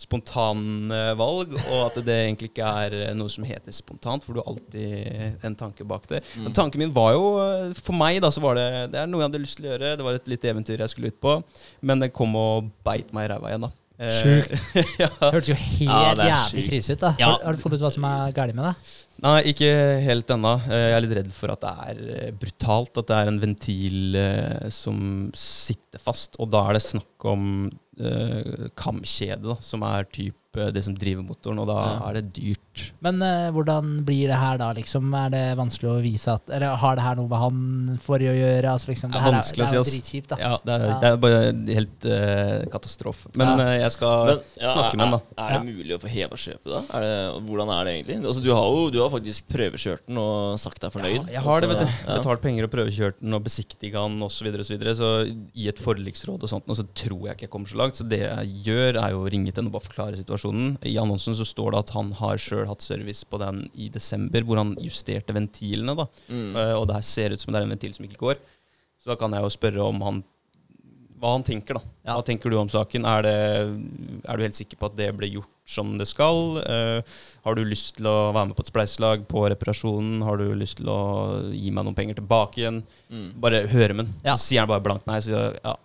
spontane 0.00 1.00
spontanvalg, 1.02 1.52
og 1.58 1.80
at 1.84 1.98
det 2.06 2.14
egentlig 2.14 2.52
ikke 2.52 2.70
er 2.84 2.96
eh, 3.02 3.12
noe 3.16 3.32
som 3.32 3.44
heter 3.46 3.74
spontant, 3.74 4.24
for 4.24 4.34
du 4.34 4.40
har 4.40 4.48
alltid 4.52 5.44
en 5.44 5.56
tanke 5.58 5.84
bak 5.88 6.08
det. 6.10 6.22
Mm. 6.32 6.46
Men 6.46 6.56
tanken 6.56 6.82
min 6.82 6.94
var 6.94 7.12
jo 7.16 7.26
eh, 7.42 7.76
For 7.76 7.96
meg 7.96 8.22
da, 8.24 8.30
så 8.32 8.42
var 8.44 8.56
det 8.58 8.66
Det 8.94 9.02
er 9.02 9.10
noe 9.10 9.22
jeg 9.22 9.30
hadde 9.30 9.42
lyst 9.42 9.60
til 9.60 9.68
å 9.68 9.72
gjøre. 9.74 9.94
Det 9.98 10.06
var 10.08 10.18
et 10.18 10.32
lite 10.32 10.52
eventyr 10.54 10.84
jeg 10.84 10.94
skulle 10.94 11.12
ut 11.12 11.20
på. 11.22 11.36
Men 11.84 12.02
det 12.02 12.14
kom 12.16 12.36
og 12.38 12.72
beit 12.86 13.12
meg 13.12 13.28
i 13.28 13.32
ræva 13.34 13.52
igjen, 13.52 13.68
da. 13.68 13.72
Eh, 14.02 14.18
Sjukt. 14.18 14.52
ja. 15.02 15.08
Det 15.14 15.30
hørtes 15.30 15.52
jo 15.52 15.56
helt 15.60 15.86
Ja, 15.86 16.26
jævlig 16.32 16.64
krise 16.70 16.96
ut, 16.96 17.02
da. 17.04 17.12
Ja. 17.20 17.28
Har, 17.32 17.44
har 17.46 17.54
du 17.56 17.62
funnet 17.62 17.78
ut 17.78 17.84
hva 17.86 17.92
som 17.94 18.06
er 18.08 18.34
galt 18.34 18.56
med 18.58 18.66
deg? 18.66 18.90
Nei, 19.22 19.36
ikke 19.52 19.70
helt 20.02 20.32
ennå. 20.34 20.56
Eh, 20.66 20.84
Jeg 20.88 20.96
er 20.96 21.04
litt 21.04 21.16
redd 21.20 21.32
for 21.36 21.54
at 21.54 21.62
det 21.62 21.72
er 21.86 22.02
eh, 22.16 22.32
brutalt. 22.34 22.98
At 22.98 23.10
det 23.12 23.18
er 23.20 23.30
en 23.30 23.40
ventil 23.42 24.18
eh, 24.18 24.68
som 24.74 24.98
sitter 25.38 26.02
fast. 26.02 26.34
Og 26.42 26.50
da 26.50 26.64
er 26.66 26.78
det 26.78 26.84
snakk 26.88 27.28
om 27.30 27.44
uh, 28.02 28.68
kamkjede, 28.78 29.44
da, 29.52 29.56
som 29.62 29.84
er 29.86 30.08
typ 30.10 30.34
eh, 30.34 30.41
det 30.52 30.82
som 30.84 30.94
driver 30.94 31.22
motoren. 31.24 31.58
Og 31.62 31.66
da 31.66 31.76
Ja. 31.82 32.08
er 32.10 32.14
det 32.20 32.32
dyrt. 32.34 32.92
Men 33.00 33.22
uh, 33.22 33.50
hvordan 33.52 34.04
blir 34.04 34.28
det 34.28 34.36
her 34.36 34.58
da, 34.58 34.72
liksom? 34.72 35.12
Er 35.14 35.30
det 35.30 35.56
vanskelig 35.58 35.88
å 35.90 36.02
vise 36.02 36.28
at 36.32 36.42
Eller 36.48 36.76
har 36.76 36.96
det 36.96 37.02
her 37.04 37.14
noe 37.16 37.28
med 37.28 37.38
han 37.38 37.98
forrige 38.00 38.32
å 38.32 38.36
gjøre? 38.36 38.68
Altså, 38.72 38.88
liksom, 38.92 39.10
Det 39.10 39.16
det, 39.16 39.22
er 39.22 39.28
er, 39.28 39.36
vanskelig 39.36 39.56
det 39.56 39.64
å 39.64 39.80
er 39.80 39.84
si, 39.84 40.18
ass. 40.20 40.28
da. 40.28 40.36
Ja, 40.40 40.58
det 40.64 40.72
er, 40.72 40.86
Ja. 40.88 40.98
det 40.98 41.08
er 41.12 41.16
bare 41.16 41.40
helt 41.72 42.04
uh, 42.04 42.70
katastrofe. 42.70 43.28
Men 43.36 43.48
Ja. 43.48 43.64
uh, 43.64 43.78
jeg 43.80 43.92
skal 43.92 44.26
Men, 44.26 44.38
ja, 44.60 44.72
snakke 44.74 44.96
med 44.96 45.06
han, 45.06 45.10
da. 45.12 45.20
Er, 45.48 45.58
det 45.58 45.74
mulig 45.76 45.94
å 45.96 46.00
få 46.02 46.08
heva 46.12 46.36
kjøpet, 46.36 46.68
da? 46.68 46.80
Er 46.96 47.00
det, 47.00 47.46
hvordan 47.48 47.68
er 47.72 47.84
det 47.84 47.92
egentlig? 47.96 48.26
Altså, 48.26 48.42
du 48.42 48.52
har 48.52 48.66
jo 48.68 48.90
du 48.90 48.98
har 49.00 49.10
faktisk 49.10 49.48
prøvekjørt 49.48 50.04
den 50.08 50.18
og 50.18 50.58
sagt 50.60 50.80
deg 50.80 50.92
fornøyd. 50.92 51.28
Ja, 51.28 51.40
jeg 51.40 51.42
har 51.42 51.60
det, 51.60 51.68
vet 51.72 51.78
du. 51.80 51.86
Ja. 51.86 52.18
Betalt 52.20 52.42
penger 52.42 52.64
og 52.64 52.70
prøvekjørt 52.76 53.20
den 53.20 53.32
og 53.34 53.42
besiktiga 53.44 54.04
den 54.08 54.20
osv. 54.20 54.42
Så, 54.42 54.44
videre, 54.44 54.60
og 54.60 54.66
så, 54.66 54.76
videre. 54.76 54.94
så 54.96 55.08
i 55.54 55.68
et 55.68 55.78
forliksråd 55.78 56.42
og 56.42 56.48
sånt, 56.50 56.64
og 56.68 56.76
så 56.76 56.84
tror 56.94 57.28
jeg 57.28 57.36
ikke 57.36 57.46
jeg 57.46 57.50
kommer 57.50 57.68
så 57.68 57.76
langt. 57.78 57.94
Så 57.96 58.08
det 58.08 58.18
jeg 58.20 58.62
gjør, 58.66 58.98
er 59.02 59.10
jo 59.14 59.22
å 59.22 59.30
ringe 59.30 59.52
til 59.52 59.62
henne 59.62 59.70
og 59.70 59.76
bare 59.78 59.86
forklare 59.86 60.16
situasjonen. 60.18 60.41
I 60.50 60.96
annonsen 60.98 61.36
så 61.38 61.46
står 61.46 61.72
det 61.72 61.82
at 61.84 61.94
han 61.96 62.10
har 62.18 62.40
sjøl 62.40 62.66
hatt 62.70 62.82
service 62.82 63.22
på 63.28 63.38
den 63.42 63.62
i 63.78 63.88
desember, 63.92 64.42
hvor 64.46 64.58
han 64.58 64.74
justerte 64.82 65.36
ventilene. 65.36 65.94
da. 65.98 66.08
Mm. 66.28 66.56
Uh, 66.56 66.74
og 66.80 66.88
det 66.88 66.98
her 66.98 67.06
ser 67.06 67.36
ut 67.36 67.42
som 67.42 67.52
det 67.52 67.60
er 67.60 67.68
en 67.68 67.74
ventil 67.76 67.94
som 67.94 68.08
ikke 68.08 68.22
går. 68.24 68.42
Så 69.02 69.12
da 69.12 69.18
kan 69.18 69.34
jeg 69.34 69.44
jo 69.44 69.56
spørre 69.56 69.86
om 69.86 70.02
han 70.06 70.22
hva 71.22 71.36
han 71.36 71.44
tenker, 71.46 71.78
da. 71.78 71.90
Ja. 72.02 72.16
Hva 72.16 72.24
tenker 72.26 72.50
du 72.50 72.56
om 72.58 72.70
saken? 72.70 73.04
Er, 73.06 73.22
det, 73.22 73.34
er 74.26 74.38
du 74.38 74.42
helt 74.42 74.58
sikker 74.58 74.80
på 74.80 74.88
at 74.88 74.96
det 74.98 75.06
ble 75.14 75.28
gjort 75.30 75.70
som 75.70 75.92
det 76.00 76.08
skal? 76.10 76.58
Uh, 76.66 77.20
har 77.44 77.54
du 77.54 77.62
lyst 77.62 77.94
til 78.00 78.08
å 78.10 78.32
være 78.34 78.48
med 78.50 78.58
på 78.58 78.64
et 78.64 78.72
spleiselag 78.72 79.22
på 79.30 79.44
reparasjonen? 79.52 80.24
Har 80.26 80.42
du 80.42 80.48
lyst 80.58 80.80
til 80.80 80.90
å 80.90 80.98
gi 81.54 81.70
meg 81.70 81.86
noen 81.86 81.94
penger 81.94 82.18
tilbake 82.18 82.64
igjen? 82.64 82.82
Mm. 83.06 83.28
Bare 83.44 83.62
høre 83.70 83.94
med 83.94 84.08
den. 84.08 84.18
Ja. 84.26 84.34
Så 84.34 84.48
sier 84.48 84.64
han 84.64 84.72
bare 84.72 84.82
blankt 84.82 85.06
nei. 85.06 85.20
Så 85.22 85.44
ja, 85.60 85.76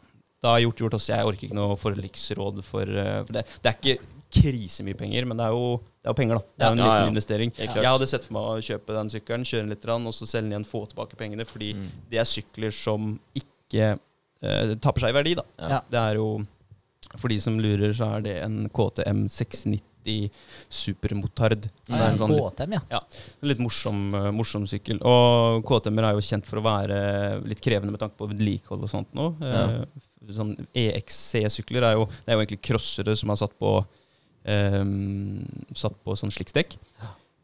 da 0.41 0.55
er 0.55 0.66
gjort 0.66 0.82
gjort 0.82 0.97
også. 0.97 1.14
Jeg 1.14 1.30
orker 1.30 1.47
ikke 1.47 1.58
noe 1.58 1.78
forliksråd 1.82 2.64
for, 2.66 2.89
eh, 2.89 3.22
for 3.28 3.38
det. 3.38 3.45
Det 3.62 3.72
er 3.72 3.78
ikke 3.78 4.10
krisemye 4.41 4.97
penger, 4.97 5.25
men 5.29 5.38
det 5.38 5.45
er 5.47 5.55
jo, 5.55 5.77
det 5.77 6.07
er 6.07 6.13
jo 6.13 6.17
penger, 6.21 6.39
da. 6.39 6.43
Det 6.57 6.65
er 6.65 6.69
jo 6.69 6.73
en 6.73 6.79
Ja, 6.79 6.88
liten 6.88 7.03
ja. 7.03 7.11
investering. 7.13 7.51
Jeg 7.57 7.85
hadde 7.91 8.07
sett 8.09 8.23
for 8.27 8.33
meg 8.38 8.43
å 8.51 8.65
kjøpe 8.69 8.93
den 8.97 9.09
sykkelen, 9.13 9.45
kjøre 9.47 9.63
den 9.65 9.69
litt, 9.75 9.88
og 9.89 10.13
så 10.13 10.27
selge 10.27 10.47
den 10.49 10.53
igjen, 10.55 10.67
få 10.69 10.85
tilbake 10.91 11.15
pengene. 11.19 11.45
Fordi 11.45 11.73
Mm. 11.75 11.88
det 12.09 12.19
er 12.19 12.29
sykler 12.29 12.71
som 12.73 13.19
ikke 13.35 13.99
eh, 14.43 14.75
taper 14.75 15.01
seg 15.01 15.09
i 15.09 15.17
verdi, 15.17 15.35
da. 15.35 15.43
Ja. 15.59 15.81
Det 15.89 15.99
er 15.99 16.15
jo 16.21 16.45
For 17.17 17.29
de 17.29 17.38
som 17.39 17.55
lurer, 17.57 17.93
så 17.95 18.17
er 18.17 18.21
det 18.21 18.43
en 18.43 18.67
KTM 18.69 19.27
690 19.31 20.29
supermotard. 20.69 21.65
Så 21.88 21.93
det 21.93 21.99
er 22.01 22.11
en 22.11 22.19
sånn 22.19 22.33
litt, 22.35 22.43
KTM, 22.57 22.75
ja. 22.91 22.99
en 23.41 23.47
litt 23.49 23.61
morsom, 23.63 24.01
eh, 24.15 24.27
morsom 24.35 24.65
sykkel. 24.67 24.99
Og 25.07 25.63
KTM-er 25.67 26.09
er 26.09 26.17
jo 26.17 26.25
kjent 26.27 26.45
for 26.45 26.59
å 26.59 26.65
være 26.65 26.99
litt 27.47 27.61
krevende 27.63 27.91
med 27.95 27.99
tanke 28.03 28.17
på 28.19 28.27
vedlikehold 28.31 28.83
og 28.83 28.91
sånt 28.91 29.13
nå. 29.17 29.29
Ja. 29.41 29.85
sånn 30.35 30.57
EXC-sykler 30.75 31.83
er 31.88 31.93
jo 31.95 32.05
Det 32.07 32.27
er 32.27 32.35
jo 32.35 32.41
egentlig 32.43 32.61
crossere 32.67 33.15
som 33.15 33.29
har 33.31 33.38
satt 33.39 33.53
på 33.57 33.77
eh, 33.79 33.85
Satt 35.76 35.98
på 36.04 36.16
sånn 36.20 36.32
slikkstek. 36.32 36.78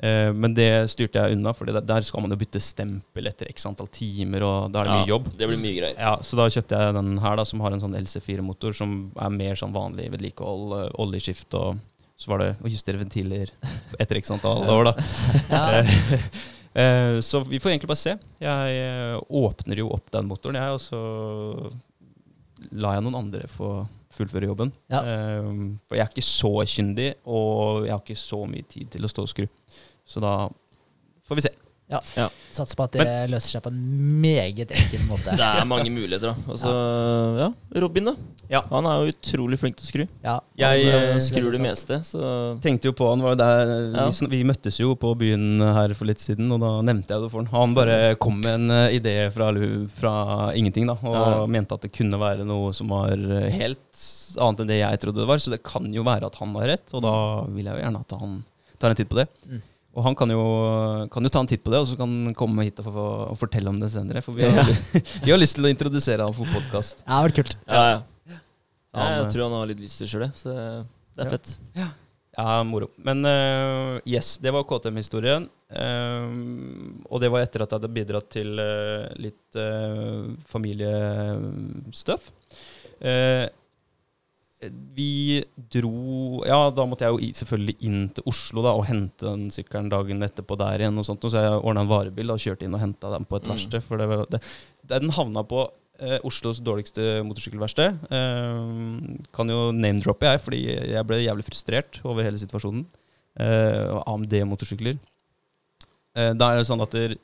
Eh, 0.03 0.33
men 0.35 0.55
det 0.57 0.67
styrte 0.91 1.21
jeg 1.21 1.37
unna, 1.37 1.53
for 1.55 1.69
der 1.69 2.03
skal 2.03 2.23
man 2.25 2.33
jo 2.33 2.39
bytte 2.41 2.59
stempel 2.63 3.29
etter 3.29 3.47
x 3.51 3.67
antall 3.69 3.87
timer, 3.93 4.43
og 4.43 4.73
da 4.73 4.81
er 4.81 4.89
det 4.89 4.97
mye 4.97 5.11
jobb. 5.13 5.29
Det 5.39 5.47
blir 5.47 5.61
mye 5.61 5.75
greier. 5.77 5.95
Ja, 5.95 6.17
Så 6.25 6.39
da 6.39 6.49
kjøpte 6.51 6.79
jeg 6.79 6.97
den 6.97 7.13
her, 7.23 7.37
da, 7.39 7.45
som 7.47 7.63
har 7.63 7.75
en 7.75 7.83
sånn 7.83 7.95
LC4-motor, 8.01 8.75
som 8.75 8.97
er 9.15 9.31
mer 9.31 9.59
sånn 9.59 9.75
vanlig 9.75 10.09
vedlikehold, 10.11 10.75
eh, 10.81 10.89
oljeskift 11.03 11.55
og 11.59 11.79
så 12.19 12.29
var 12.29 12.43
det 12.43 12.49
å 12.63 12.69
justere 12.71 12.99
ventiler 12.99 13.49
etter 14.01 14.19
x 14.19 14.33
antall 14.35 14.67
år, 14.71 14.91
da. 14.91 15.07
ja. 15.53 15.85
Eh, 16.73 17.19
så 17.21 17.43
vi 17.45 17.59
får 17.61 17.69
egentlig 17.69 17.89
bare 17.91 18.01
se. 18.01 18.13
Jeg 18.41 18.77
eh, 18.81 19.19
åpner 19.37 19.77
jo 19.77 19.91
opp 19.93 20.07
den 20.09 20.25
motoren, 20.25 20.57
jeg, 20.57 20.73
og 20.73 20.81
så 20.81 21.69
lar 22.71 22.97
jeg 22.97 23.05
noen 23.05 23.19
andre 23.19 23.47
få 23.51 23.71
fullføre 24.13 24.49
jobben. 24.49 24.71
Ja. 24.93 25.01
Um, 25.41 25.79
for 25.87 25.97
jeg 25.97 26.05
er 26.05 26.13
ikke 26.13 26.25
så 26.25 26.53
kyndig, 26.69 27.09
og 27.25 27.87
jeg 27.87 27.95
har 27.95 28.03
ikke 28.03 28.19
så 28.19 28.43
mye 28.49 28.67
tid 28.69 28.91
til 28.93 29.05
å 29.05 29.11
stå 29.11 29.25
og 29.25 29.31
skru. 29.31 29.47
Så 30.05 30.21
da 30.23 30.35
får 31.27 31.39
vi 31.39 31.45
se. 31.47 31.53
Satser 32.53 32.77
på 32.77 32.85
at 32.87 32.95
det 32.95 33.05
løser 33.29 33.57
seg 33.57 33.63
på 33.65 33.69
en 33.69 33.81
meget 34.23 34.71
enkel 34.73 35.01
måte. 35.09 35.33
Det 35.37 35.45
er 35.45 35.65
mange 35.69 35.91
muligheter, 35.93 36.31
da. 36.31 36.51
Altså, 36.53 36.71
ja. 37.41 37.47
Robin, 37.83 38.07
da. 38.11 38.13
Ja. 38.49 38.61
Han 38.71 38.85
er 38.89 39.01
jo 39.03 39.13
utrolig 39.13 39.59
flink 39.61 39.77
til 39.79 39.85
å 39.85 39.89
skru. 39.89 40.03
Ja, 40.23 40.35
Jeg, 40.57 40.87
han, 40.89 41.03
eh, 41.03 41.15
eh, 41.15 41.19
Skrur 41.23 41.51
det 41.51 41.59
det 41.59 41.63
meste, 41.65 41.99
så 42.05 42.31
tenkte 42.63 42.89
jo 42.89 42.95
på 42.97 43.09
han 43.09 43.21
var 43.25 43.35
der 43.39 43.73
Ja. 43.95 44.07
vi, 44.09 44.27
vi 44.31 44.43
møttes 44.47 44.79
jo 44.79 44.95
på 44.99 45.13
byen 45.17 45.61
her 45.61 45.93
for 45.97 46.05
litt 46.09 46.19
siden, 46.23 46.51
og 46.51 46.61
da 46.63 46.71
nevnte 46.85 47.13
jeg 47.15 47.21
det 47.25 47.31
for 47.33 47.41
han. 47.43 47.51
Han 47.53 47.73
bare 47.77 48.15
kom 48.21 48.39
med 48.41 48.53
en 48.53 48.71
eh, 48.71 48.97
idé 48.99 49.15
fra, 49.33 49.51
fra 49.97 50.15
ingenting, 50.53 50.87
da, 50.87 50.93
og 51.01 51.15
Ja. 51.15 51.45
mente 51.47 51.73
at 51.77 51.81
det 51.81 51.93
kunne 51.93 52.19
være 52.19 52.45
noe 52.45 52.73
som 52.73 52.89
var 52.89 53.11
eh, 53.13 53.49
helt 53.51 54.03
annet 54.39 54.63
enn 54.63 54.67
det 54.71 54.79
jeg 54.81 54.99
trodde 55.03 55.21
det 55.21 55.27
var. 55.29 55.37
Så 55.37 55.51
det 55.53 55.63
kan 55.63 55.91
jo 55.93 56.03
være 56.03 56.25
at 56.29 56.35
han 56.41 56.53
har 56.55 56.67
rett, 56.77 56.87
og 56.93 57.01
da 57.05 57.15
vil 57.49 57.65
jeg 57.65 57.75
jo 57.77 57.83
gjerne 57.85 58.01
at 58.01 58.17
han 58.19 58.43
tar 58.79 58.89
en 58.93 58.95
titt 58.99 59.09
på 59.09 59.19
det. 59.21 59.27
Mm. 59.47 59.61
Og 59.93 60.05
han 60.07 60.15
kan 60.17 60.31
jo, 60.33 60.43
kan 61.13 61.25
jo 61.25 61.31
ta 61.33 61.41
en 61.43 61.49
titt 61.49 61.61
på 61.65 61.73
det, 61.73 61.83
og 61.83 61.89
så 61.91 61.97
kan 61.99 62.13
han 62.27 62.37
komme 62.37 62.65
hit 62.65 62.79
og, 62.81 62.87
for, 62.89 63.09
og 63.29 63.37
fortelle 63.37 63.69
om 63.69 63.77
det 63.81 63.91
senere. 63.93 64.23
For 64.25 64.37
vi 64.37 64.47
har, 64.49 64.71
vi 65.25 65.29
har 65.29 65.39
lyst 65.41 65.59
til 65.59 65.67
å 65.67 65.71
introdusere 65.73 66.25
han 66.25 66.33
for 66.37 66.49
podkast. 66.49 67.03
Ja, 67.05 67.19
det 67.19 67.27
vært 67.27 67.41
kult. 67.41 67.57
Ja, 67.67 67.83
ja. 67.91 67.99
ja 68.33 69.09
jeg 69.11 69.25
eh, 69.27 69.29
tror 69.35 69.45
han 69.45 69.57
har 69.59 69.69
litt 69.69 69.83
lyst 69.83 70.01
til 70.01 70.07
det 70.07 70.13
sjøl, 70.15 70.31
så 70.37 70.49
det 70.53 70.57
er 70.57 71.27
Ja. 71.27 71.29
fett. 71.35 71.57
Ja, 72.33 72.63
moro. 72.65 72.87
Men 73.05 73.21
uh, 73.29 73.99
yes, 74.09 74.39
det 74.41 74.49
var 74.55 74.65
KTM-historien. 74.65 75.45
Uh, 75.69 76.25
og 77.05 77.21
det 77.21 77.29
var 77.29 77.45
etter 77.45 77.61
at 77.61 77.69
jeg 77.69 77.77
hadde 77.77 77.93
bidratt 77.93 78.31
til 78.33 78.57
uh, 78.57 79.05
litt 79.21 79.59
uh, 79.61 80.33
familiestuff. 80.49 82.31
Eh, 83.03 83.45
vi 84.95 85.43
dro 85.73 86.43
Ja, 86.45 86.69
da 86.71 86.85
måtte 86.85 87.05
jeg 87.07 87.13
jo 87.15 87.33
selvfølgelig 87.39 87.75
inn 87.87 88.09
til 88.15 88.23
Oslo 88.29 88.63
da, 88.65 88.73
og 88.77 88.85
hente 88.87 89.25
den 89.25 89.49
sykkelen 89.53 89.89
dagen 89.91 90.21
etterpå 90.25 90.57
der 90.57 90.79
igjen. 90.83 90.97
og 90.97 91.05
sånt, 91.05 91.23
og 91.25 91.31
Så 91.31 91.41
jeg 91.41 91.59
ordna 91.63 91.81
en 91.81 91.89
varebil 91.91 92.31
og 92.31 92.39
kjørte 92.39 92.63
inn 92.67 92.73
og 92.75 92.81
henta 92.81 93.11
den 93.11 93.25
på 93.25 93.37
et 93.37 93.43
Mm. 93.47 93.53
verksted. 93.55 93.83
For 93.83 93.97
det, 93.97 94.29
det, 94.31 94.41
den 94.87 95.09
havna 95.09 95.43
på 95.43 95.67
eh, 95.99 96.19
Oslos 96.23 96.59
dårligste 96.61 97.23
motorsykkelverksted. 97.23 97.99
Eh, 98.11 99.25
kan 99.33 99.47
jo 99.49 99.71
name-droppe, 99.71 100.25
jeg, 100.25 100.41
fordi 100.41 100.61
jeg 100.93 101.05
ble 101.07 101.21
jævlig 101.23 101.45
frustrert 101.45 101.99
over 102.03 102.23
hele 102.23 102.37
situasjonen. 102.37 102.85
Eh, 103.39 104.01
AMD-motorsykler. 104.07 104.97
Eh, 106.15 106.33
da 106.33 106.51
er 106.51 106.57
det 106.57 106.67
sånn 106.69 106.81
at 106.83 106.91
der, 106.91 107.15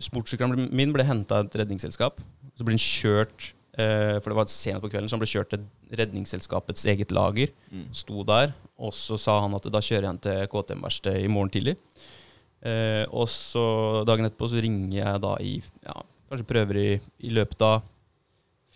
sportssykkelen 0.00 0.68
min 0.72 0.92
ble 0.94 1.04
henta 1.04 1.40
av 1.40 1.46
et 1.48 1.56
redningsselskap. 1.60 2.20
Så 2.56 2.64
ble 2.64 2.74
den 2.76 2.82
kjørt 2.82 3.52
eh, 3.78 4.18
For 4.20 4.30
det 4.32 4.36
var 4.38 4.46
sent 4.50 4.80
på 4.82 4.90
kvelden, 4.90 5.08
så 5.10 5.16
han 5.18 5.22
ble 5.22 5.30
kjørt 5.30 5.50
til 5.52 5.66
Redningsselskapets 5.90 6.86
eget 6.90 7.12
lager. 7.14 7.52
Mm. 7.72 7.88
Sto 7.96 8.24
der, 8.26 8.54
og 8.78 8.94
så 8.96 9.18
sa 9.20 9.40
han 9.44 9.56
at 9.58 9.68
da 9.72 9.82
kjører 9.82 10.06
jeg 10.06 10.12
han 10.12 10.22
til 10.22 10.48
KTM-verkstedet 10.52 11.24
i 11.24 11.30
morgen 11.32 11.52
tidlig. 11.54 11.76
Eh, 12.66 13.04
og 13.14 13.28
så 13.30 13.64
dagen 14.08 14.26
etterpå 14.26 14.48
så 14.50 14.62
ringer 14.62 14.96
jeg 14.98 15.20
da 15.22 15.36
i 15.38 15.60
ja, 15.62 16.00
Kanskje 16.28 16.44
prøver 16.48 16.76
i, 16.76 16.88
i 17.24 17.30
løpet 17.32 17.62
av 17.64 17.84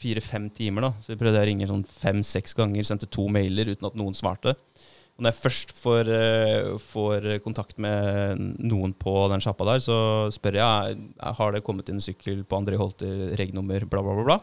fire-fem 0.00 0.46
timer. 0.54 0.86
da 0.86 0.90
Så 1.02 1.12
jeg 1.12 1.20
prøvde 1.20 1.36
jeg 1.36 1.44
å 1.44 1.50
ringe 1.50 1.68
sånn 1.68 1.84
fem-seks 1.84 2.56
ganger, 2.56 2.86
sendte 2.88 3.10
to 3.12 3.26
mailer 3.28 3.74
uten 3.74 3.90
at 3.90 3.98
noen 3.98 4.16
svarte. 4.16 4.54
Og 5.12 5.24
når 5.26 5.34
jeg 5.34 5.40
først 5.42 5.74
får, 5.76 6.08
eh, 6.16 6.70
får 6.80 7.28
kontakt 7.44 7.76
med 7.82 8.40
noen 8.64 8.94
på 8.96 9.12
den 9.28 9.44
sjappa 9.44 9.66
der, 9.68 9.84
så 9.84 9.98
spør 10.32 10.56
jeg 10.56 10.96
har 11.20 11.52
det 11.52 11.64
kommet 11.66 11.92
inn 11.92 12.00
sykkel 12.00 12.40
på 12.48 12.56
André 12.56 12.80
Holter, 12.80 13.36
regnummer, 13.36 13.84
bla, 13.84 14.00
bla, 14.00 14.16
bla. 14.16 14.24
bla. 14.24 14.40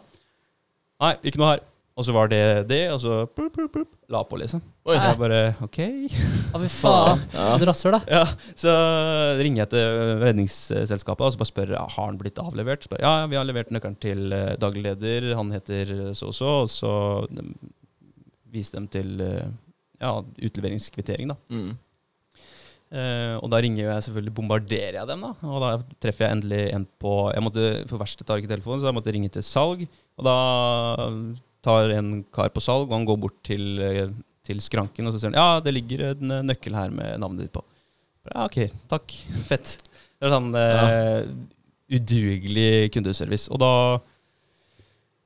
Nei, 1.01 1.15
ikke 1.23 1.41
noe 1.41 1.53
her. 1.55 1.65
Og 1.99 2.05
så 2.07 2.13
var 2.15 2.29
det 2.31 2.43
det, 2.69 2.83
og 2.93 2.99
så 3.03 3.15
plup, 3.27 3.51
plup, 3.57 3.73
plup, 3.73 3.89
la 4.07 4.21
på, 4.23 4.37
liksom. 4.39 4.61
Oi. 4.87 4.95
Jeg 4.95 5.17
bare 5.19 5.39
OK. 5.65 5.79
Å, 6.55 6.61
fy 6.61 6.69
faen. 6.71 7.25
Ja. 7.35 7.47
Du 7.59 7.65
rasshøl, 7.67 7.97
da. 7.97 7.99
Ja, 8.07 8.53
så 8.55 8.75
ringer 9.41 9.65
jeg 9.65 9.71
til 9.73 10.13
Redningsselskapet 10.23 11.25
og 11.27 11.35
så 11.35 11.41
bare 11.41 11.49
spør 11.51 11.73
har 11.81 12.07
den 12.07 12.21
blitt 12.21 12.39
avlevert. 12.39 12.87
Spør, 12.87 13.03
ja, 13.03 13.27
vi 13.27 13.35
har 13.35 13.47
levert 13.47 13.73
nøkkelen 13.75 13.99
til 13.99 14.31
eh, 14.35 14.53
daglig 14.61 14.85
leder, 14.85 15.33
han 15.35 15.51
heter 15.51 15.91
så 16.15 16.31
og 16.31 16.37
så, 16.39 16.53
og 16.63 16.71
så 16.71 16.93
de, 17.35 17.43
viste 18.53 18.79
dem 18.79 18.87
til 18.95 19.19
eh, 19.25 19.51
ja, 19.99 20.15
utleveringskvittering, 20.47 21.33
da. 21.33 21.39
Mm. 21.51 21.75
Uh, 22.89 23.35
og 23.43 23.51
da 23.53 23.59
ringer 23.61 23.83
jeg 23.83 24.05
selvfølgelig, 24.07 24.31
bombarderer 24.39 24.95
jeg 24.97 25.09
dem, 25.11 25.27
da. 25.27 25.35
Og 25.45 25.59
da 25.61 25.75
treffer 26.01 26.25
jeg 26.25 26.39
endelig 26.39 26.63
en 26.73 26.87
på 26.97 27.11
Jeg 27.35 27.43
måtte, 27.45 27.65
For 27.91 28.01
verkstedet 28.01 28.25
tar 28.25 28.41
ikke 28.41 28.49
telefonen, 28.55 28.81
så 28.81 28.89
jeg 28.89 28.97
måtte 28.97 29.13
ringe 29.13 29.29
til 29.35 29.45
salg. 29.45 29.83
Og 30.17 30.25
da 30.25 30.37
tar 31.65 31.93
en 31.95 32.23
kar 32.35 32.51
på 32.53 32.63
salg, 32.63 32.87
og 32.89 32.97
han 32.97 33.07
går 33.07 33.19
bort 33.25 33.37
til, 33.47 33.65
eh, 33.83 34.11
til 34.45 34.61
skranken, 34.63 35.07
og 35.07 35.13
så 35.13 35.21
sier 35.21 35.33
han 35.33 35.39
ja, 35.39 35.63
det 35.63 35.75
ligger 35.75 36.05
en 36.13 36.35
eh, 36.37 36.45
nøkkel 36.51 36.77
her 36.77 36.93
med 36.93 37.19
navnet 37.21 37.47
ditt 37.47 37.55
på. 37.55 37.63
Ja, 38.29 38.45
ok, 38.45 38.59
takk. 38.91 39.15
Fett. 39.49 39.77
Det 40.19 40.27
er 40.27 40.35
sånn 40.35 40.51
eh, 40.59 41.19
udugelig 41.99 42.89
kundeservice. 42.93 43.49
Og 43.53 43.61
da 43.63 43.73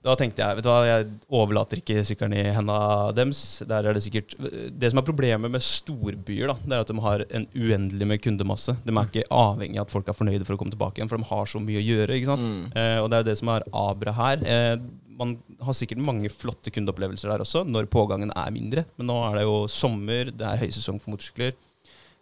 da 0.04 0.14
tenkte 0.20 0.43
jeg 0.43 0.58
vet 0.58 0.66
du 0.66 0.68
hva, 0.68 0.82
jeg 0.84 1.06
overlater 1.32 1.80
ikke 1.80 2.01
sykkelen 2.04 2.36
i 2.36 2.41
hendene 2.51 3.14
deres. 3.16 3.43
Der 3.68 3.88
er 3.88 3.95
Det 3.95 4.04
sikkert 4.04 4.34
Det 4.36 4.89
som 4.91 4.99
er 4.99 5.08
problemet 5.08 5.51
med 5.51 5.64
storbyer, 5.64 6.51
da, 6.51 6.56
det 6.60 6.76
er 6.76 6.84
at 6.84 6.91
de 6.91 7.04
har 7.06 7.24
en 7.30 7.45
uendelig 7.56 8.08
med 8.10 8.24
kundemasse. 8.24 8.76
De 8.84 8.91
er 8.91 9.08
ikke 9.08 9.30
avhengig 9.32 9.80
av 9.80 9.88
at 9.88 9.93
folk 9.95 10.12
er 10.12 10.18
fornøyde 10.18 10.43
for 10.43 10.58
å 10.58 10.60
komme 10.60 10.76
tilbake 10.76 10.99
igjen, 10.99 11.12
for 11.12 11.22
de 11.22 11.30
har 11.32 11.47
så 11.47 11.64
mye 11.64 11.80
å 11.80 11.86
gjøre. 11.88 12.18
ikke 12.18 12.32
sant? 12.34 12.43
Mm. 12.43 12.66
Eh, 12.76 12.97
og 12.99 13.08
det 13.08 13.18
er 13.18 13.24
jo 13.24 13.30
det 13.30 13.38
som 13.39 13.54
er 13.56 13.68
abra 13.84 14.16
her. 14.20 14.43
Eh, 14.43 14.76
man 15.24 15.38
har 15.64 15.78
sikkert 15.78 16.04
mange 16.04 16.32
flotte 16.34 16.74
kundeopplevelser 16.74 17.32
der 17.32 17.45
også, 17.45 17.64
når 17.64 17.88
pågangen 17.93 18.34
er 18.36 18.51
mindre. 18.51 18.84
Men 18.97 19.08
nå 19.08 19.20
er 19.30 19.39
det 19.39 19.47
jo 19.47 19.58
sommer, 19.72 20.34
det 20.36 20.49
er 20.49 20.66
høysesong 20.66 20.99
for 20.99 21.16
motorsykler. 21.16 21.56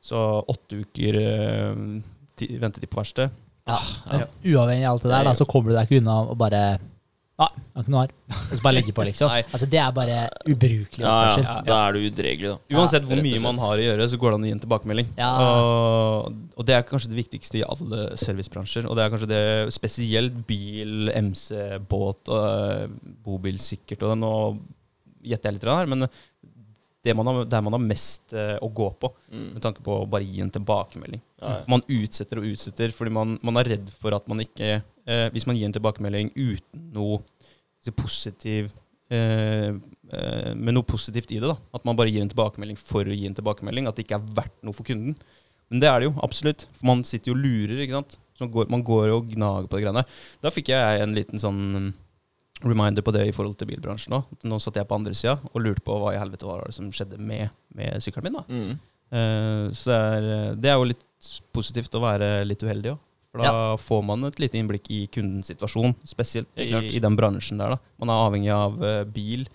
Så 0.05 0.21
åtte 0.49 0.83
uker 0.85 1.17
eh, 1.17 1.81
ventetid 2.61 2.89
på 2.91 3.01
verksted. 3.01 3.33
Ja. 3.65 3.77
ja. 4.09 4.25
Uavhengig 4.53 4.85
av 4.85 4.95
alt 4.95 5.05
det 5.05 5.13
der, 5.13 5.27
da, 5.29 5.35
så 5.37 5.49
kommer 5.49 5.71
du 5.71 5.77
deg 5.77 5.89
ikke 5.89 6.01
unna 6.01 6.21
å 6.29 6.37
bare 6.37 6.63
Nei, 7.41 7.47
jeg 7.57 7.73
har 7.79 7.83
ikke 7.85 7.93
noe 7.95 8.01
arr. 8.05 8.11
Og 8.37 8.51
så 8.53 8.61
bare 8.63 8.75
legge 8.77 8.93
på, 8.95 9.05
liksom. 9.07 9.29
Nei. 9.33 9.41
Altså, 9.49 9.67
det 9.71 9.79
er 9.81 9.91
bare 9.95 10.17
ubrukelig 10.51 11.01
Ja, 11.05 11.13
ja, 11.31 11.37
ja. 11.41 11.55
Da 11.67 11.77
er 11.87 11.95
du 11.97 11.99
udregelig, 12.05 12.51
da. 12.51 12.77
Uansett 12.77 13.01
Ja, 13.01 13.09
hvor 13.09 13.21
mye 13.25 13.41
man 13.43 13.61
har 13.63 13.81
å 13.81 13.85
gjøre, 13.87 14.07
så 14.11 14.19
går 14.21 14.31
det 14.33 14.37
an 14.39 14.45
å 14.45 14.49
gi 14.51 14.55
en 14.57 14.63
tilbakemelding. 14.65 15.11
Ja. 15.17 15.31
Og, 15.45 16.41
og 16.61 16.67
det 16.69 16.75
er 16.77 16.85
kanskje 16.89 17.11
det 17.13 17.19
viktigste 17.21 17.61
i 17.61 17.65
alle 17.65 18.03
servicebransjer. 18.21 18.85
Og 18.91 18.97
det 18.99 19.05
er 19.07 19.13
kanskje 19.15 19.31
det 19.31 19.43
spesielt 19.75 20.41
bil, 20.49 21.09
MC, 21.17 21.47
båt, 21.89 22.29
og 22.31 22.99
bobil 23.25 23.57
sikkert. 23.61 24.05
Og 24.11 24.19
nå 24.21 24.33
gjetter 25.25 25.49
jeg 25.51 25.59
litt 25.59 25.69
her, 25.69 25.89
men 25.89 26.07
det 27.01 27.15
man 27.17 27.25
har, 27.31 27.37
der 27.49 27.61
man 27.65 27.73
har 27.73 27.81
mest 27.81 28.33
eh, 28.37 28.57
å 28.61 28.67
gå 28.69 28.91
på, 29.01 29.09
Mm. 29.31 29.53
med 29.55 29.61
tanke 29.63 29.79
på 29.81 29.93
å 29.95 30.07
bare 30.11 30.25
gi 30.27 30.41
en 30.43 30.49
tilbakemelding. 30.51 31.21
Ja, 31.39 31.51
ja. 31.55 31.59
Man 31.71 31.81
utsetter 31.87 32.41
og 32.41 32.49
utsetter 32.51 32.91
fordi 32.93 33.13
man, 33.15 33.37
man 33.47 33.57
er 33.61 33.69
redd 33.73 33.87
for 33.97 34.11
at 34.13 34.25
man 34.29 34.41
ikke 34.43 34.67
eh, 35.07 35.29
Hvis 35.33 35.47
man 35.47 35.55
gir 35.57 35.65
en 35.69 35.73
tilbakemelding 35.73 36.33
uten 36.35 36.83
noe 36.93 37.21
positiv 37.89 38.69
eh, 39.09 39.71
eh, 39.73 40.51
med 40.53 40.75
noe 40.75 40.85
positivt 40.85 41.33
i 41.33 41.39
det. 41.41 41.49
da. 41.49 41.57
At 41.73 41.87
man 41.87 41.97
bare 41.97 42.13
gir 42.13 42.21
en 42.21 42.29
tilbakemelding 42.29 42.77
for 42.77 43.07
å 43.09 43.15
gi 43.15 43.25
en 43.25 43.37
tilbakemelding. 43.37 43.89
At 43.89 43.97
det 43.97 44.05
ikke 44.05 44.19
er 44.19 44.35
verdt 44.37 44.59
noe 44.61 44.77
for 44.77 44.85
kunden. 44.87 45.17
Men 45.71 45.81
det 45.81 45.89
er 45.89 45.99
det 45.99 46.11
jo, 46.11 46.13
absolutt. 46.21 46.67
For 46.77 46.91
man 46.91 47.01
sitter 47.07 47.31
jo 47.31 47.37
og 47.37 47.41
lurer, 47.41 47.81
ikke 47.81 47.97
sant. 47.97 48.19
Går, 48.41 48.69
man 48.73 48.85
går 48.85 49.11
og 49.13 49.33
gnager 49.33 49.67
på 49.69 49.77
de 49.77 49.83
greiene. 49.85 50.01
der. 50.01 50.23
Da 50.45 50.53
fikk 50.53 50.71
jeg 50.73 51.01
en 51.01 51.17
liten 51.17 51.41
sånn 51.41 51.91
reminder 52.61 53.01
på 53.05 53.13
det 53.15 53.25
i 53.29 53.33
forhold 53.33 53.57
til 53.57 53.69
bilbransjen 53.71 54.15
òg. 54.17 54.29
Nå 54.45 54.59
satt 54.61 54.77
jeg 54.77 54.87
på 54.89 54.97
andre 54.97 55.13
sida 55.17 55.37
og 55.49 55.61
lurte 55.63 55.83
på 55.85 55.97
hva 55.97 56.13
i 56.13 56.19
helvete 56.21 56.45
var 56.45 56.65
det 56.67 56.75
som 56.77 56.89
skjedde 56.93 57.17
med, 57.17 57.49
med 57.77 58.01
sykkelen 58.03 58.29
min. 58.29 58.37
da. 58.37 58.43
Mm. 58.49 58.73
Eh, 59.11 59.63
så 59.77 59.93
det 59.93 60.01
er, 60.01 60.59
det 60.61 60.71
er 60.71 60.77
jo 60.77 60.89
litt 60.91 61.05
positivt 61.55 61.95
å 61.97 62.03
være 62.03 62.33
litt 62.47 62.63
uheldig 62.65 62.93
òg. 62.95 63.01
For 63.31 63.39
da 63.45 63.75
får 63.79 64.01
man 64.03 64.25
et 64.27 64.39
lite 64.43 64.59
innblikk 64.59 64.89
i 64.91 65.05
kundens 65.07 65.47
situasjon, 65.47 65.93
spesielt 66.09 66.49
i, 66.59 66.65
i 66.97 66.99
den 66.99 67.15
bransjen 67.15 67.61
der. 67.61 67.77
da. 67.77 67.77
Man 68.03 68.11
er 68.11 68.23
avhengig 68.25 68.49
av 68.51 68.73
uh, 68.83 69.03
bil, 69.07 69.45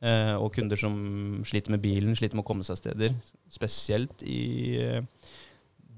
uh, 0.00 0.36
og 0.40 0.54
kunder 0.54 0.80
som 0.80 0.94
sliter 1.44 1.74
med 1.74 1.82
bilen, 1.84 2.14
sliter 2.16 2.38
med 2.38 2.46
å 2.46 2.48
komme 2.48 2.64
seg 2.64 2.80
steder. 2.80 3.12
Spesielt 3.52 4.24
i 4.24 4.40
uh, 4.80 5.02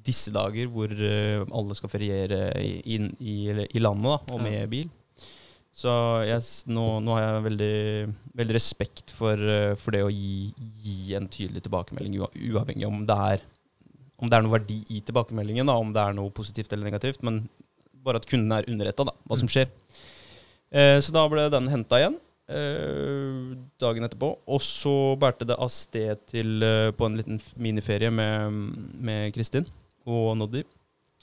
disse 0.02 0.32
dager 0.34 0.66
hvor 0.72 0.90
alle 0.90 1.76
skal 1.78 1.90
feriere 1.92 2.48
i, 2.64 2.96
i, 3.20 3.36
i 3.68 3.82
landet 3.84 4.10
da, 4.10 4.34
og 4.34 4.40
Ja. 4.40 4.46
med 4.48 4.70
bil. 4.72 4.88
Så 5.80 5.92
jeg, 6.26 6.42
nå, 6.74 6.84
nå 7.04 7.14
har 7.14 7.22
jeg 7.28 7.44
veldig, 7.44 7.74
veldig 8.40 8.54
respekt 8.56 9.12
for, 9.14 9.38
for 9.78 9.94
det 9.94 10.00
å 10.02 10.10
gi, 10.10 10.50
gi 10.82 11.14
en 11.14 11.28
tydelig 11.30 11.62
tilbakemelding, 11.62 12.16
ua- 12.18 12.32
uavhengig 12.34 12.88
om 12.88 13.04
det 13.06 13.16
er 13.36 13.44
om 14.20 14.28
det 14.30 14.36
er 14.38 14.44
noe 14.44 14.52
verdi 14.58 14.78
i 14.92 15.00
tilbakemeldingen, 15.06 15.66
da, 15.70 15.74
om 15.80 15.92
det 15.96 16.02
er 16.02 16.16
noe 16.16 16.30
positivt 16.36 16.72
eller 16.72 16.90
negativt. 16.90 17.22
Men 17.26 17.42
bare 18.04 18.20
at 18.20 18.26
kunden 18.28 18.52
er 18.56 18.68
underretta 18.70 19.04
hva 19.08 19.36
som 19.40 19.48
skjer. 19.50 19.68
Eh, 20.70 20.98
så 21.02 21.12
da 21.12 21.24
ble 21.28 21.48
den 21.52 21.66
henta 21.72 21.98
igjen 22.00 22.18
eh, 22.48 23.56
dagen 23.80 24.06
etterpå. 24.06 24.30
Og 24.50 24.62
så 24.64 24.94
bærte 25.20 25.46
det 25.48 25.56
av 25.58 25.70
sted 25.72 26.22
til 26.30 26.62
eh, 26.66 26.90
på 26.96 27.08
en 27.08 27.18
liten 27.20 27.40
miniferie 27.60 28.10
med, 28.14 28.60
med 29.00 29.34
Kristin 29.36 29.66
og 30.06 30.32
Noddy. 30.40 30.64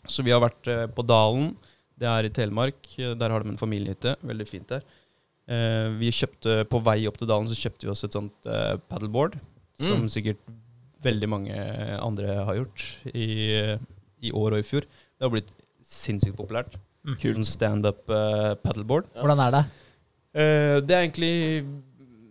Så 0.07 0.23
vi 0.25 0.33
har 0.35 0.43
vært 0.43 0.69
eh, 0.71 0.85
på 0.93 1.05
Dalen. 1.07 1.53
Det 1.97 2.07
er 2.09 2.27
i 2.27 2.33
Telemark. 2.33 2.77
Der 2.97 3.33
har 3.33 3.43
de 3.45 3.53
en 3.53 3.59
familiehytte. 3.61 4.15
Veldig 4.21 4.47
fint 4.49 4.69
der. 4.73 4.83
Eh, 5.49 5.87
vi 6.01 6.11
kjøpte, 6.13 6.59
På 6.69 6.81
vei 6.85 6.99
opp 7.09 7.17
til 7.21 7.29
Dalen 7.29 7.49
så 7.49 7.57
kjøpte 7.57 7.87
vi 7.87 7.93
oss 7.93 8.05
et 8.05 8.17
sånt 8.17 8.49
eh, 8.51 8.75
paddleboard. 8.89 9.37
Som 9.77 10.03
Mm. 10.05 10.09
sikkert 10.09 10.39
veldig 11.03 11.29
mange 11.29 11.55
andre 12.01 12.41
har 12.47 12.57
gjort 12.59 12.83
i, 13.13 13.27
i 14.23 14.31
år 14.33 14.57
og 14.57 14.61
i 14.61 14.65
fjor. 14.65 14.87
Det 14.87 15.25
har 15.25 15.33
blitt 15.33 15.51
sinnssykt 15.87 16.37
populært. 16.37 16.77
Mm. 17.07 17.17
Kult. 17.21 17.43
Standup 17.47 18.07
uh, 18.11 18.53
paddleboard. 18.63 19.07
Ja. 19.15 19.23
Hvordan 19.23 19.43
er 19.45 19.53
det? 19.55 19.65
Uh, 20.37 20.77
det 20.83 20.95
er 20.95 21.05
egentlig 21.05 21.35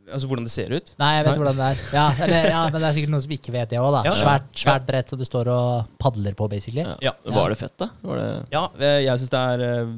Altså 0.06 0.28
hvordan 0.30 0.44
det 0.46 0.52
ser 0.54 0.70
ut. 0.70 0.90
Nei, 1.02 1.08
jeg 1.16 1.22
vet 1.24 1.32
Nei. 1.32 1.38
hvordan 1.40 1.56
det 1.58 1.64
er. 1.66 1.78
Ja, 1.96 2.02
eller, 2.22 2.44
ja, 2.52 2.58
Men 2.70 2.76
det 2.78 2.86
er 2.86 2.94
sikkert 2.94 3.10
noen 3.10 3.22
som 3.24 3.32
ikke 3.34 3.54
vet 3.56 3.72
det 3.72 3.80
òg, 3.82 3.88
da. 3.90 4.02
Ja, 4.06 4.12
svært, 4.14 4.44
Svært, 4.52 4.84
ja. 4.84 4.86
brett 4.92 5.10
som 5.10 5.18
du 5.18 5.24
står 5.26 5.50
og 5.50 5.88
padler 5.98 6.36
på, 6.38 6.46
basically. 6.52 6.84
Ja. 6.84 6.94
Ja. 7.02 7.12
Var 7.34 7.50
det 7.50 7.56
fett, 7.58 7.74
da? 7.82 7.88
Var 8.06 8.20
det 8.20 8.28
Ja, 8.54 8.62
eh, 8.78 9.00
jeg 9.02 9.18
syns 9.18 9.32
det 9.32 9.40
er 9.40 9.90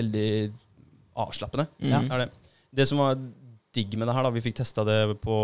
veldig 0.00 0.30
avslappende. 1.26 1.66
Mm. 1.76 1.92
Ja, 1.92 2.00
er 2.06 2.22
det. 2.24 2.56
det 2.80 2.88
som 2.88 3.02
var 3.04 3.20
digg 3.76 3.94
med 3.98 4.08
det 4.10 4.14
her, 4.16 4.26
da, 4.26 4.30
vi 4.34 4.42
fikk 4.44 4.56
testa 4.60 4.82
det 4.88 4.98
på, 5.22 5.36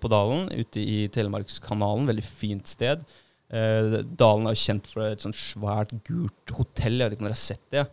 på 0.00 0.10
Dalen, 0.12 0.48
ute 0.52 0.80
i 0.82 1.08
Telemarkskanalen. 1.14 2.06
Veldig 2.10 2.24
fint 2.26 2.68
sted. 2.68 3.04
Eh, 3.54 4.00
Dalen 4.18 4.48
er 4.50 4.56
jo 4.56 4.62
kjent 4.66 4.88
for 4.90 5.06
et 5.08 5.24
sånt 5.24 5.38
svært 5.38 5.94
gult 6.08 6.52
hotell. 6.58 6.98
Jeg 7.00 7.08
vet 7.10 7.16
ikke 7.16 7.24
om 7.24 7.30
dere 7.30 7.38
har 7.38 7.44
sett 7.44 7.64
det? 7.72 7.84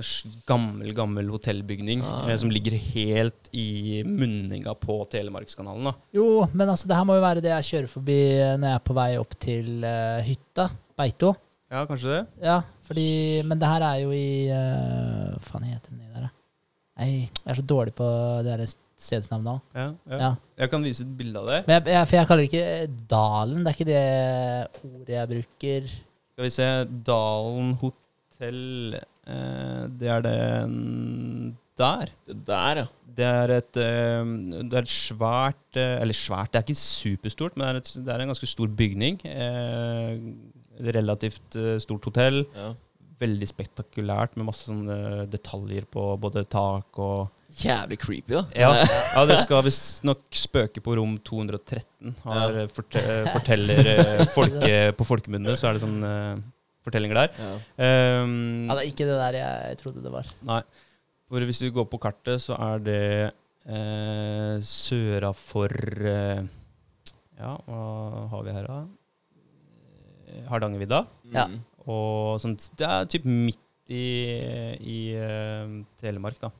En 0.00 0.06
gammel, 0.48 0.92
gammel 0.96 1.28
hotellbygning 1.28 2.00
Ah. 2.06 2.30
eh, 2.30 2.36
som 2.40 2.48
ligger 2.48 2.72
helt 2.78 3.50
i 3.52 4.00
munninga 4.06 4.72
på 4.80 4.96
Telemarkskanalen. 5.12 5.90
da. 5.90 5.92
Jo, 6.16 6.46
men 6.54 6.68
altså, 6.72 6.88
det 6.88 6.96
her 6.96 7.04
må 7.04 7.18
jo 7.18 7.24
være 7.26 7.42
det 7.44 7.52
jeg 7.52 7.68
kjører 7.74 7.90
forbi 7.98 8.18
når 8.56 8.68
jeg 8.70 8.78
er 8.78 8.84
på 8.88 8.96
vei 8.96 9.10
opp 9.20 9.36
til 9.44 9.84
uh, 9.84 10.22
hytta. 10.24 10.70
Beito. 10.96 11.34
Ja, 11.70 11.84
kanskje 11.86 12.14
det? 12.16 12.22
Ja, 12.42 12.56
fordi 12.82 13.42
Men 13.46 13.58
det 13.60 13.68
her 13.68 13.82
er 13.86 13.98
jo 14.02 14.08
i 14.10 14.48
uh, 14.50 15.36
Hva 15.36 15.44
faen 15.52 15.68
heter 15.68 15.92
den 15.92 16.00
der, 16.14 16.24
da? 16.24 16.30
Nei, 16.98 17.10
jeg 17.44 17.52
er 17.52 17.60
så 17.60 17.66
dårlig 17.70 17.94
på 18.00 18.08
det 18.42 18.56
der 18.56 18.64
stedsnavnet 19.00 19.52
òg. 19.56 19.60
Ja, 19.76 19.86
ja. 20.12 20.18
Ja. 20.20 20.30
Jeg 20.60 20.70
kan 20.72 20.84
vise 20.84 21.06
et 21.06 21.16
bilde 21.18 21.40
av 21.40 21.48
det. 21.50 21.60
Men 21.66 21.76
jeg, 21.78 21.94
jeg, 21.94 22.08
for 22.10 22.18
jeg 22.18 22.28
kaller 22.30 22.44
det 22.44 22.50
ikke 22.50 23.06
Dalen. 23.10 23.64
Det 23.64 23.70
er 23.70 23.78
ikke 23.78 23.88
det 23.90 24.04
ordet 24.90 25.16
jeg 25.16 25.30
bruker. 25.34 25.90
Skal 26.34 26.46
vi 26.46 26.52
se 26.54 26.68
Dalen 27.08 27.72
hotell 27.80 28.96
eh, 29.00 29.82
Det 30.00 30.12
er 30.16 30.24
den 30.26 31.56
der. 31.80 32.12
Det 32.28 32.36
der, 32.46 32.82
ja. 32.82 32.86
Det 33.20 33.26
er 33.26 33.52
et, 33.56 33.76
eh, 33.80 34.28
det 34.70 34.76
er 34.78 34.84
et 34.84 34.92
svært 34.92 35.76
eh, 35.80 35.96
Eller 36.00 36.16
svært, 36.16 36.52
det 36.52 36.60
er 36.60 36.68
ikke 36.68 36.78
superstort, 36.78 37.56
men 37.56 37.66
det 37.66 37.72
er, 37.72 37.80
et, 37.82 37.90
det 38.06 38.14
er 38.14 38.22
en 38.22 38.30
ganske 38.32 38.48
stor 38.48 38.70
bygning. 38.78 39.18
Eh, 39.26 40.12
et 40.80 40.94
relativt 40.96 41.58
eh, 41.60 41.76
stort 41.82 42.06
hotell. 42.10 42.44
ja. 42.56 42.70
Veldig 43.20 43.44
spektakulært 43.50 44.38
med 44.40 44.46
masse 44.48 44.64
sånne 44.64 45.26
detaljer 45.28 45.84
på 45.92 46.06
både 46.16 46.40
tak 46.48 46.96
og 47.04 47.26
Jævlig 47.58 47.98
creepy, 47.98 48.32
da. 48.36 48.42
Ja, 48.54 48.70
ja 49.16 49.24
det 49.26 49.40
skal 49.42 49.64
visstnok 49.66 50.22
spøke 50.36 50.82
på 50.84 50.94
rom 50.98 51.16
213. 51.26 52.14
Har, 52.24 52.54
Ja. 52.54 52.62
eh, 52.64 52.68
forte, 52.76 53.02
forteller 53.34 53.80
eh, 53.94 54.22
folke, 54.34 54.72
På 54.98 55.06
folkemunne 55.08 55.56
så 55.58 55.68
er 55.70 55.76
det 55.78 55.82
sånne 55.82 56.12
uh, 56.36 56.44
fortellinger 56.86 57.18
der. 57.24 57.34
Ja. 57.40 57.50
Um, 58.22 58.68
Ja, 58.70 58.76
det 58.78 58.84
er 58.84 58.92
ikke 58.92 59.08
det 59.10 59.18
der 59.18 59.38
jeg 59.40 59.80
trodde 59.82 60.04
det 60.04 60.12
var. 60.14 60.30
Nei. 60.46 60.60
For 61.30 61.46
hvis 61.46 61.60
du 61.62 61.68
går 61.74 61.86
på 61.90 61.98
kartet, 62.02 62.40
så 62.42 62.56
er 62.58 62.78
det 62.86 63.02
uh, 63.70 64.56
søra 64.66 65.32
for 65.36 65.70
uh, 66.06 66.40
Ja, 67.40 67.56
hva 67.66 67.82
har 68.32 68.46
vi 68.46 68.54
her, 68.56 68.66
da? 68.70 68.80
Eh, 70.30 70.42
Hardangervidda. 70.50 71.04
Ja. 71.34 71.46
Og 71.90 72.38
sånt, 72.42 72.66
Det 72.78 72.86
er 72.86 73.06
typ 73.10 73.24
midt 73.26 73.58
i, 73.90 74.02
i 74.78 74.98
eh, 75.18 75.72
Telemark, 75.98 76.36
da. 76.42 76.50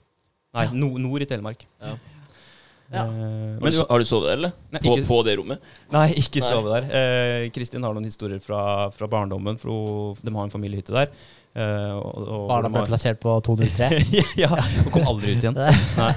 Nei, 0.57 0.67
no, 0.75 0.95
nord 0.99 1.23
i 1.23 1.29
Telemark. 1.31 1.67
Ja. 1.83 1.97
Ja. 2.91 3.05
Eh, 3.05 3.11
Har, 3.11 3.61
men 3.63 3.77
har 3.87 4.03
du 4.03 4.05
sovet 4.09 4.27
der, 4.27 4.37
eller? 4.37 4.53
Nei, 4.75 4.81
På, 4.83 4.95
ikke- 4.97 5.07
på 5.07 5.19
det 5.23 5.37
rommet? 5.39 5.61
Nei, 5.95 6.09
ikke 6.19 6.41
Nei. 6.43 6.49
sove 6.49 6.73
der. 6.75 6.89
Eh, 6.91 7.51
Kristin 7.55 7.85
har 7.87 7.95
noen 7.95 8.09
historier 8.09 8.41
fra, 8.43 8.91
fra 8.91 9.07
barndommen, 9.07 9.59
for 9.63 10.17
de 10.19 10.33
har 10.35 10.49
en 10.49 10.51
familiehytte 10.51 10.91
der. 10.97 11.13
Eh, 11.55 11.93
og, 11.95 12.19
og, 12.27 12.49
Barna 12.51 12.71
ble 12.71 12.83
plassert 12.87 13.21
på 13.23 13.37
203. 13.47 14.03
ja, 14.43 14.51
hun 14.51 14.91
kom 14.91 15.07
aldri 15.07 15.37
ut 15.37 15.47
igjen. 15.47 15.55
Nei. 16.03 16.11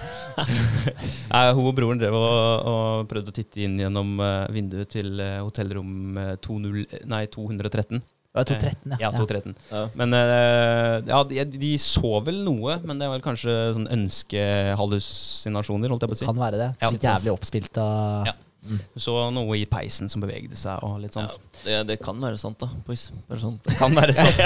Nei, 1.33 1.43
hun 1.53 1.69
og 1.69 1.75
broren 1.77 2.01
drev 2.01 2.17
og, 2.17 2.65
og 2.73 3.07
prøvde 3.09 3.29
å 3.29 3.37
titte 3.37 3.61
inn 3.67 3.77
gjennom 3.81 4.17
eh, 4.17 4.47
vinduet 4.57 4.89
til 4.93 5.21
hotellrom 5.45 6.17
eh, 6.17 6.35
20, 6.41 7.05
nei, 7.05 7.23
213. 7.33 8.01
Det 8.33 8.41
var 8.41 8.47
213, 8.49 8.93
Ja, 8.97 9.01
ja, 9.03 9.09
213. 9.13 9.53
Ja. 9.69 9.81
Men 9.99 10.09
eh, 10.17 10.95
ja, 11.05 11.19
de, 11.29 11.43
de 11.53 11.67
så 11.77 12.15
vel 12.25 12.39
noe, 12.41 12.79
men 12.81 12.97
det 12.97 13.05
var 13.05 13.19
vel 13.19 13.25
kanskje 13.27 13.53
sånn 13.77 13.85
ønskehallusinasjoner, 13.93 15.93
holdt 15.93 16.01
jeg 16.07 16.09
på 16.09 16.17
å 16.17 16.21
si. 16.23 16.25
Kan 16.31 16.41
være 16.41 16.57
det. 16.63 16.69
Ja. 16.81 16.89
Så 16.89 16.97
jævlig 17.03 17.29
oppspilt 17.35 17.77
av 17.83 18.31
Ja. 18.31 18.33
Du 18.63 18.95
så 19.03 19.11
noe 19.35 19.57
i 19.59 19.65
peisen 19.67 20.07
som 20.07 20.21
bevegde 20.23 20.55
seg, 20.55 20.79
og 20.87 21.01
litt 21.03 21.11
sånn. 21.13 21.25
Ja, 21.27 21.35
det, 21.65 21.79
det 21.89 21.95
kan 21.99 22.15
være 22.23 22.37
sant, 22.39 22.55
da, 22.63 22.69
boys. 22.87 23.09
Bare 23.27 23.41
sånn. 23.41 23.57
Det 23.67 23.75
kan 23.75 23.91
være 23.97 24.13
sant. 24.15 24.39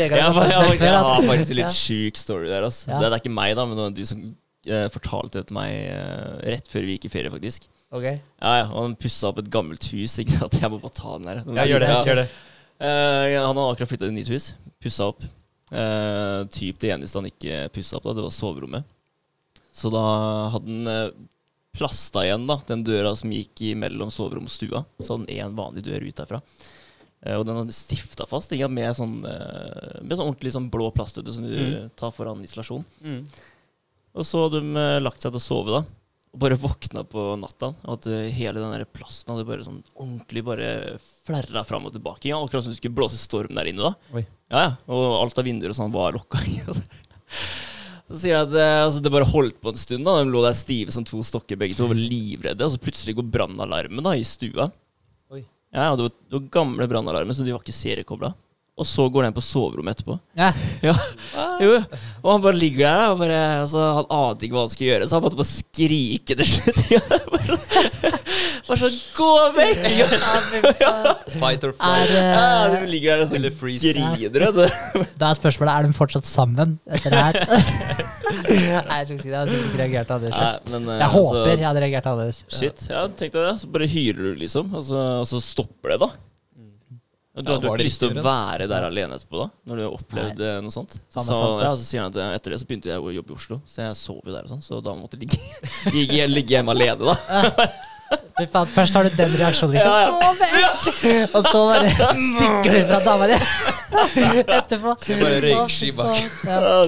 Vegard 0.00 0.34
faktisk 0.34 0.58
jeg, 0.58 0.80
jeg, 0.82 0.96
har 0.98 1.22
faktisk 1.28 1.52
en 1.54 1.58
litt 1.60 1.68
Ja. 1.68 1.76
sjuk 1.76 2.18
story 2.18 2.50
der. 2.50 2.66
Altså. 2.66 2.88
Ja. 2.90 2.98
Det, 2.98 3.06
det 3.12 3.20
er 3.20 3.22
ikke 3.22 3.30
meg, 3.36 3.52
da, 3.54 3.62
men 3.70 3.78
det 3.78 3.84
var 3.86 3.94
du 3.94 4.02
som 4.10 4.18
eh, 4.66 4.88
fortalte 4.92 5.38
det 5.38 5.44
til 5.52 5.56
meg 5.60 5.70
eh, 5.94 6.34
rett 6.56 6.66
før 6.72 6.82
vi 6.88 6.96
gikk 6.98 7.06
i 7.06 7.12
ferie, 7.14 7.30
faktisk. 7.36 7.68
Ok. 7.94 8.08
Ja, 8.10 8.18
ja, 8.58 8.66
og 8.72 8.80
Han 8.88 8.98
pussa 8.98 9.30
opp 9.30 9.38
et 9.44 9.52
gammelt 9.54 9.86
hus. 9.94 10.18
Ikke 10.18 10.34
sant? 10.34 10.58
Jeg 10.64 10.74
må 10.74 10.82
bare 10.82 10.98
ta 10.98 11.14
den 11.20 11.30
her. 11.30 11.38
Den 11.46 11.54
Ja, 11.62 11.68
gjør 11.70 11.86
det. 11.86 11.92
Ja. 11.94 12.02
Gjør 12.10 12.18
det. 12.24 12.26
Eh, 12.80 13.34
han 13.38 13.54
hadde 13.56 13.70
akkurat 13.72 13.90
flytta 13.92 14.08
til 14.08 14.16
nytt 14.16 14.30
hus. 14.32 14.52
Pussa 14.82 15.06
opp. 15.12 15.22
Uh, 15.74 16.44
typ 16.54 16.76
Det 16.78 16.90
eneste 16.94 17.18
han 17.18 17.26
ikke 17.26 17.64
pussa 17.74 17.96
opp, 17.98 18.04
da, 18.06 18.12
det 18.18 18.24
var 18.26 18.34
soverommet. 18.34 18.84
Så 19.74 19.90
da 19.90 20.02
hadde 20.54 20.70
han 20.70 20.90
eh, 20.90 21.08
plasta 21.74 22.22
igjen 22.22 22.44
da 22.46 22.60
den 22.68 22.84
døra 22.86 23.14
som 23.18 23.32
gikk 23.34 23.64
mellom 23.80 24.12
soverom 24.14 24.46
og 24.46 24.52
stua. 24.54 24.84
Så 25.00 25.16
hadde 25.16 25.24
han 25.24 25.48
én 25.50 25.56
vanlig 25.58 25.82
dør 25.86 26.04
ut 26.06 26.20
derfra. 26.20 26.42
Uh, 27.24 27.38
og 27.40 27.46
den 27.48 27.58
hadde 27.62 27.74
stifta 27.74 28.26
fast 28.30 28.52
ikke, 28.54 28.68
med, 28.70 28.92
sånn, 28.98 29.16
med 29.24 30.14
sånn 30.14 30.28
ordentlig 30.28 30.52
sånn 30.54 30.70
blå 30.70 30.92
plast 30.94 31.18
som 31.18 31.48
du 31.48 31.56
Mm. 31.56 31.90
tar 31.98 32.12
foran 32.14 32.44
isolasjon. 32.44 32.84
Mm. 33.02 33.24
Og 34.14 34.26
så 34.28 34.44
hadde 34.44 34.60
de 34.62 34.86
lagt 35.02 35.22
seg 35.24 35.32
til 35.34 35.40
å 35.40 35.46
sove, 35.48 35.70
da. 35.80 35.84
Og 36.34 36.40
bare 36.42 36.58
våkna 36.58 37.04
på 37.06 37.24
natta. 37.38 37.70
Og 37.86 37.92
at 37.94 38.08
hele 38.34 38.58
den 38.58 38.72
der 38.74 38.86
plasten 38.90 39.30
hadde 39.30 39.46
bare 39.46 39.62
sånn 39.62 39.82
ordentlig 39.94 40.42
bare 40.46 40.70
flerra 41.22 41.62
fram 41.66 41.86
og 41.86 41.94
tilbake. 41.94 42.26
Ja, 42.26 42.40
akkurat 42.42 42.66
som 42.66 42.74
det 42.74 42.80
skulle 42.80 42.96
blåse 42.96 43.20
storm 43.20 43.54
der 43.54 43.70
inne, 43.70 43.92
da. 43.92 44.14
Oi. 44.18 44.24
Ja, 44.50 44.64
ja. 44.64 44.72
Og 44.90 45.20
alt 45.20 45.38
av 45.38 45.46
vinduer 45.46 45.70
og 45.70 45.78
sånn 45.78 45.94
var 45.94 46.16
lukka. 46.16 46.42
så 48.10 48.18
sier 48.18 48.34
jeg 48.34 48.48
at 48.48 48.56
eh, 48.58 48.80
altså, 48.82 49.02
det 49.04 49.14
bare 49.14 49.30
holdt 49.30 49.60
på 49.62 49.70
en 49.70 49.78
stund. 49.78 50.06
da 50.06 50.16
De 50.18 50.34
lå 50.34 50.42
der 50.42 50.58
stive 50.58 50.94
som 50.94 51.06
to 51.06 51.22
stokker, 51.22 51.60
begge 51.60 51.78
to, 51.78 51.86
og 51.86 51.94
var 51.94 52.02
livredde. 52.02 52.66
Og 52.66 52.74
så 52.74 52.82
plutselig 52.82 53.14
går 53.20 53.30
brannalarmen 53.38 54.02
da 54.04 54.16
i 54.18 54.26
stua. 54.26 54.72
Oi. 55.30 55.44
Ja, 55.70 55.92
og 55.92 56.00
det 56.00 56.08
var, 56.08 56.16
det 56.18 56.40
var 56.40 56.50
gamle 56.58 56.90
brannalarmer, 56.90 57.36
så 57.38 57.46
de 57.46 57.54
var 57.54 57.62
ikke 57.62 57.78
seriekobla. 57.78 58.34
Og 58.74 58.86
så 58.90 59.04
går 59.14 59.22
den 59.28 59.34
på 59.36 59.42
soverommet 59.44 59.94
etterpå. 59.94 60.16
Ja. 60.34 60.48
Ja, 60.82 60.94
jo, 61.62 61.76
Og 62.24 62.30
han 62.32 62.40
bare 62.42 62.58
ligger 62.58 62.82
der, 62.88 63.10
og 63.12 63.20
bare, 63.20 63.36
altså, 63.62 63.84
han 64.00 64.08
ante 64.10 64.48
ikke 64.48 64.56
hva 64.56 64.64
han 64.64 64.72
skulle 64.72 64.88
gjøre, 64.90 65.06
så 65.06 65.14
han 65.20 65.22
måtte 65.28 65.38
bare 65.38 65.50
skrike 65.52 66.34
til 66.40 66.48
slutt. 66.56 66.80
Ja, 66.94 67.00
bare 67.30 67.58
bare 68.66 68.78
sånn 68.80 68.96
Gå 69.14 69.28
vekk! 69.54 69.84
Ja, 70.80 70.92
Fight 71.38 71.64
or 71.68 71.72
Er, 71.74 71.76
flight. 71.76 72.12
ja, 72.16 72.66
du 72.74 72.86
ligger 72.90 73.14
der 73.14 73.22
og 73.24 73.30
stiller 73.30 73.52
sånn 73.54 73.60
freeze. 73.60 73.92
griner. 73.94 74.46
Da 75.20 75.30
er 75.30 75.38
spørsmålet 75.38 75.72
er 75.74 75.86
de 75.88 75.96
fortsatt 75.96 76.26
sammen 76.28 76.74
etter 76.88 77.14
det 77.14 77.22
her. 77.22 77.38
Nei, 78.44 78.98
jeg 78.98 79.06
skal 79.06 79.14
ikke 79.14 79.22
si 79.22 79.30
det. 79.30 79.34
Jeg 79.34 79.38
hadde 79.38 79.52
sikkert 79.54 79.68
ikke 79.70 79.80
reagert 79.84 80.12
annerledes. 80.16 80.38
Nei, 80.40 80.74
men, 80.74 80.88
eh, 80.90 80.98
Jeg 80.98 81.08
altså, 81.08 81.24
håper 81.30 81.52
jeg 81.54 81.66
hadde 81.68 81.82
reagert 81.84 82.08
annerledes. 82.10 82.42
Shit, 82.58 82.86
ja, 82.90 83.04
tenk 83.20 83.34
deg 83.36 83.42
det. 83.50 83.54
Så 83.62 83.70
bare 83.76 83.88
hyler 83.94 84.22
du, 84.30 84.30
liksom, 84.42 84.72
og 84.74 84.86
så, 84.88 85.02
og 85.22 85.28
så 85.30 85.42
stopper 85.44 85.94
det, 85.94 86.00
da. 86.06 86.10
Du 87.34 87.50
hadde 87.50 87.66
jo 87.66 87.72
ikke 87.74 87.86
lyst 87.88 87.98
til 87.98 88.12
å 88.14 88.22
være 88.22 88.68
der 88.70 88.84
alene 88.86 89.16
etterpå, 89.18 89.40
da? 89.40 89.46
Når 89.66 89.80
du 89.80 89.82
har 89.82 89.94
opplevd 89.96 90.42
eh, 90.46 90.58
noe 90.62 90.70
sånt? 90.70 90.92
Så, 91.10 91.24
sant, 91.26 91.64
ja, 91.64 91.72
så 91.74 91.82
sier 91.82 92.04
han 92.04 92.12
at 92.12 92.18
eh, 92.22 92.34
etter 92.36 92.54
det 92.54 92.60
så 92.62 92.68
begynte 92.68 92.92
jeg 92.92 93.02
å 93.02 93.10
jobbe 93.10 93.34
i 93.34 93.38
Oslo, 93.40 93.58
så 93.66 93.82
jeg 93.88 93.96
sov 93.98 94.20
jo 94.22 94.30
der 94.36 94.46
og 94.46 94.52
sånn, 94.52 94.62
så 94.62 94.78
da 94.84 94.94
måtte 94.94 95.18
jeg 95.18 95.26
ligge, 95.26 96.28
ligge, 96.36 96.54
hjemme 96.54 96.76
alene, 96.76 97.10
da. 97.10 97.74
Først 98.76 98.94
har 98.94 99.08
du 99.08 99.18
den 99.18 99.34
reaksjonen, 99.40 99.74
liksom. 99.74 99.90
Ja, 99.90 100.06
ja. 100.06 100.14
Gå 100.14 100.30
vekk! 100.44 101.34
Og 101.34 101.50
så 101.50 101.64
bare 101.72 101.90
stikker 101.90 102.70
du 102.70 102.80
fra 102.92 103.02
dama 103.10 103.28
di 103.32 103.36
etterpå. 104.60 104.94
Så 105.02 105.18
bare 105.18 105.42
røyksky 105.48 105.90
bak. 105.98 106.22
Ja. 106.46 106.62
Ja, 106.62 106.80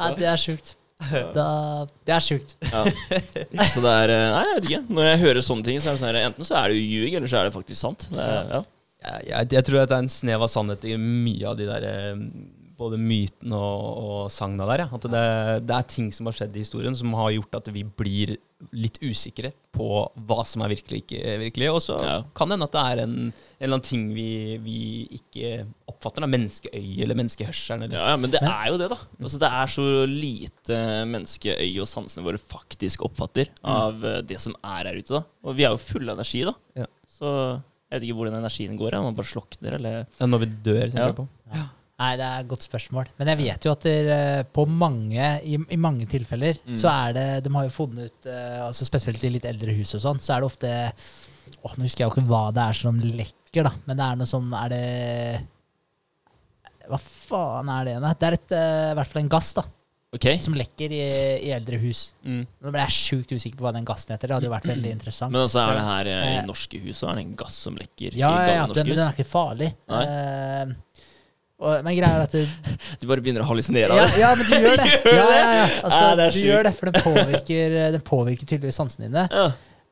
Nei, 0.00 0.10
det 0.16 0.28
er 0.32 0.40
sjukt. 0.40 0.74
Da, 1.34 1.46
det 2.08 2.12
er 2.12 2.24
sjukt. 2.24 2.56
Ja. 2.72 2.82
Så 3.72 3.80
det 3.84 3.92
er 3.92 4.12
eh, 4.16 4.26
Nei, 4.34 4.42
jeg 4.48 4.56
vet 4.58 4.66
ikke. 4.68 4.82
Når 4.96 5.08
jeg 5.12 5.22
hører 5.28 5.44
sånne 5.44 5.68
ting, 5.68 5.80
så 5.80 5.88
er 5.92 5.96
det 5.96 6.02
sånn 6.02 6.10
her 6.12 6.20
Enten 6.28 6.48
så 6.48 6.58
er 6.60 6.72
det 6.72 6.76
jo 6.80 6.84
ljug, 6.88 7.14
eller 7.20 7.32
så 7.32 7.40
er 7.40 7.48
det 7.48 7.54
faktisk 7.56 7.80
sant. 7.80 8.08
Det 8.12 8.20
er, 8.20 8.52
ja. 8.58 8.60
Jeg, 9.00 9.28
jeg, 9.30 9.52
jeg 9.56 9.66
tror 9.66 9.82
at 9.82 9.92
det 9.92 9.96
er 9.98 10.06
en 10.06 10.12
snev 10.12 10.44
av 10.44 10.50
sannhet 10.52 10.84
i 10.88 10.96
mye 11.00 11.46
av 11.48 11.56
de 11.56 11.68
der 11.68 11.86
eh, 11.88 12.24
både 12.80 12.96
mytene 13.00 13.56
og, 13.56 13.88
og 14.00 14.20
sagna 14.32 14.66
der. 14.70 14.86
Ja. 14.86 14.88
At 14.96 15.06
det, 15.12 15.24
det 15.68 15.76
er 15.76 15.88
ting 15.88 16.08
som 16.16 16.28
har 16.28 16.36
skjedd 16.36 16.56
i 16.56 16.62
historien 16.64 16.96
som 16.96 17.12
har 17.18 17.32
gjort 17.34 17.58
at 17.60 17.68
vi 17.74 17.84
blir 17.84 18.36
litt 18.76 18.98
usikre 19.00 19.54
på 19.72 19.86
hva 20.28 20.42
som 20.48 20.64
er 20.64 20.72
virkelig 20.74 21.02
ikke 21.04 21.36
virkelig. 21.46 21.68
Og 21.72 21.80
så 21.84 21.96
Ja. 22.00 22.18
kan 22.36 22.48
det 22.50 22.58
hende 22.58 22.68
at 22.68 22.76
det 22.76 22.82
er 22.90 23.02
en, 23.04 23.14
en 23.28 23.32
eller 23.60 23.78
annen 23.78 23.86
ting 23.88 24.06
vi, 24.16 24.28
vi 24.64 24.80
ikke 25.16 25.64
oppfatter. 25.92 26.24
Da. 26.24 26.30
Menneskeøy 26.32 26.90
eller 27.04 27.20
menneskehørselen. 27.20 27.86
Eller. 27.86 27.96
Ja, 28.00 28.12
ja, 28.14 28.20
men 28.20 28.32
det 28.32 28.42
er 28.44 28.66
jo 28.72 28.78
det, 28.80 28.90
da. 28.92 29.00
Altså, 29.20 29.40
det 29.44 29.52
er 29.60 29.74
så 29.76 29.88
lite 30.10 30.80
menneskeøy 31.14 31.72
og 31.80 31.88
sansene 31.90 32.26
våre 32.26 32.40
faktisk 32.40 33.04
oppfatter 33.08 33.52
av 33.64 33.96
mm. 34.00 34.28
det 34.28 34.40
som 34.40 34.56
er 34.60 34.92
her 34.92 35.00
ute. 35.00 35.20
da 35.20 35.24
Og 35.48 35.56
vi 35.56 35.68
er 35.68 35.76
jo 35.76 35.84
fulle 35.84 36.12
av 36.12 36.20
energi, 36.20 36.44
da. 36.48 36.56
Ja. 36.84 36.88
Så 37.10 37.34
jeg 37.90 37.98
vet 38.00 38.06
ikke 38.08 38.16
hvor 38.20 38.30
den 38.30 38.38
energien 38.38 38.76
går. 38.78 38.92
Ja. 38.94 39.02
Man 39.02 39.16
bare 39.18 39.26
slokner, 39.26 39.74
eller 39.80 40.06
Ja, 40.20 40.26
når 40.30 40.38
vi 40.44 40.46
dør, 40.62 40.82
tenker 40.86 40.98
Ja. 41.00 41.06
jeg 41.10 41.16
på. 41.16 41.28
Nei, 42.00 42.16
det 42.16 42.24
er 42.24 42.40
et 42.40 42.48
godt 42.48 42.62
spørsmål. 42.64 43.08
Men 43.18 43.28
jeg 43.28 43.36
vet 43.42 43.64
jo 43.66 43.72
at 43.72 43.82
der, 43.84 44.44
på 44.56 44.62
mange, 44.66 45.26
i, 45.44 45.58
i 45.68 45.76
mange 45.76 46.06
tilfeller 46.08 46.56
Mm. 46.64 46.76
så 46.80 46.88
er 46.88 47.12
det 47.12 47.44
De 47.44 47.50
har 47.52 47.64
jo 47.66 47.74
funnet 47.74 48.06
ut, 48.08 48.26
uh, 48.30 48.66
altså 48.70 48.86
spesielt 48.88 49.22
i 49.24 49.28
litt 49.34 49.44
eldre 49.44 49.74
hus 49.76 49.92
og 49.98 50.00
sånn, 50.00 50.20
så 50.22 50.32
er 50.36 50.40
det 50.40 50.48
ofte 50.48 50.92
Åh, 51.66 51.74
Nå 51.76 51.82
husker 51.84 52.04
jeg 52.04 52.08
jo 52.08 52.14
ikke 52.14 52.28
hva 52.30 52.54
det 52.54 52.62
er 52.62 52.72
som 52.78 52.96
lekker, 53.00 53.64
da, 53.66 53.72
men 53.84 53.96
det 53.98 54.06
er 54.06 54.16
noe 54.16 54.30
sånn 54.30 54.48
Er 54.54 54.68
det 54.72 55.46
Hva 56.88 56.98
faen 56.98 57.68
er 57.68 57.84
det 57.84 57.92
igjen? 57.92 58.06
Det 58.18 58.28
er 58.30 58.36
et, 58.38 58.52
uh, 58.56 58.90
i 58.92 58.96
hvert 58.98 59.10
fall 59.12 59.22
en 59.22 59.28
gass 59.36 59.52
da, 59.58 59.64
Ok. 60.10 60.24
som 60.42 60.56
lekker 60.58 60.90
i, 60.90 61.00
i 61.46 61.50
eldre 61.54 61.78
hus. 61.78 62.00
Mm. 62.26 62.40
Nå 62.42 62.70
ble 62.74 62.80
jeg 62.88 62.94
sjukt 62.96 63.30
usikker 63.36 63.60
på 63.60 63.66
hva 63.68 63.70
den 63.76 63.84
gassen 63.86 64.10
heter. 64.10 64.26
Det 64.26 64.34
hadde 64.40 64.48
jo 64.48 64.54
vært 64.56 64.66
veldig 64.72 64.90
interessant. 64.96 65.30
Men 65.30 65.44
altså, 65.44 65.60
er 65.62 65.76
det 65.78 65.84
her 65.86 66.10
eh, 66.10 66.24
i 66.32 66.32
Eh, 66.40 66.46
norske 66.48 66.80
hus, 66.82 66.96
så 66.98 67.12
er 67.12 67.20
det 67.20 67.24
en 67.28 67.36
gass 67.38 67.58
som 67.68 67.76
lekker 67.78 68.16
ja, 68.18 68.18
i 68.18 68.22
ja, 68.24 68.32
ja, 68.50 68.56
gamle 68.64 68.74
den, 68.74 68.88
norske 68.90 68.96
den 68.98 69.04
er 69.04 69.14
ikke 69.14 69.28
farlig. 69.30 69.68
Nei. 69.92 70.00
Eh, 70.10 71.04
og, 71.60 71.76
men 71.84 71.94
greia 71.98 72.16
er 72.16 72.24
at 72.24 72.34
det, 72.34 72.42
Du 73.02 73.06
bare 73.10 73.22
begynner 73.22 73.44
å 73.44 73.48
hallusinere 73.52 73.94
ja, 74.00 74.08
av 74.08 74.10
det. 74.10 74.20
ja, 74.24 74.32
men 74.40 74.50
du 74.50 74.66
gjør 74.66 74.82
det. 74.82 74.88
Gjør 75.12 75.20
Ja, 75.20 75.28
ja, 75.30 75.52
ja. 75.60 75.68
Altså, 75.84 76.02
Ja, 76.02 76.10
det 76.16 76.24
er 76.26 76.34
du 76.34 76.38
sykt. 76.40 76.46
gjør 76.48 76.66
det, 76.66 76.74
for 76.80 76.90
den 76.90 77.06
påvirker, 77.06 77.78
den 77.98 78.04
påvirker 78.10 78.50
tydeligvis 78.50 78.80
sansene 78.82 79.06
dine. 79.10 79.26
Ja. 79.30 79.46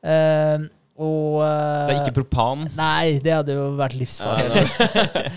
Eh, 0.09 0.67
og 0.99 1.39
uh, 1.39 1.87
Det 1.87 1.93
er 1.95 2.01
ikke 2.01 2.17
propan. 2.19 2.65
Nei, 2.75 3.19
det 3.23 3.31
hadde 3.37 3.55
jo 3.55 3.69
vært 3.79 3.95
livsfarlig. 3.95 4.67
ja. 4.67 5.27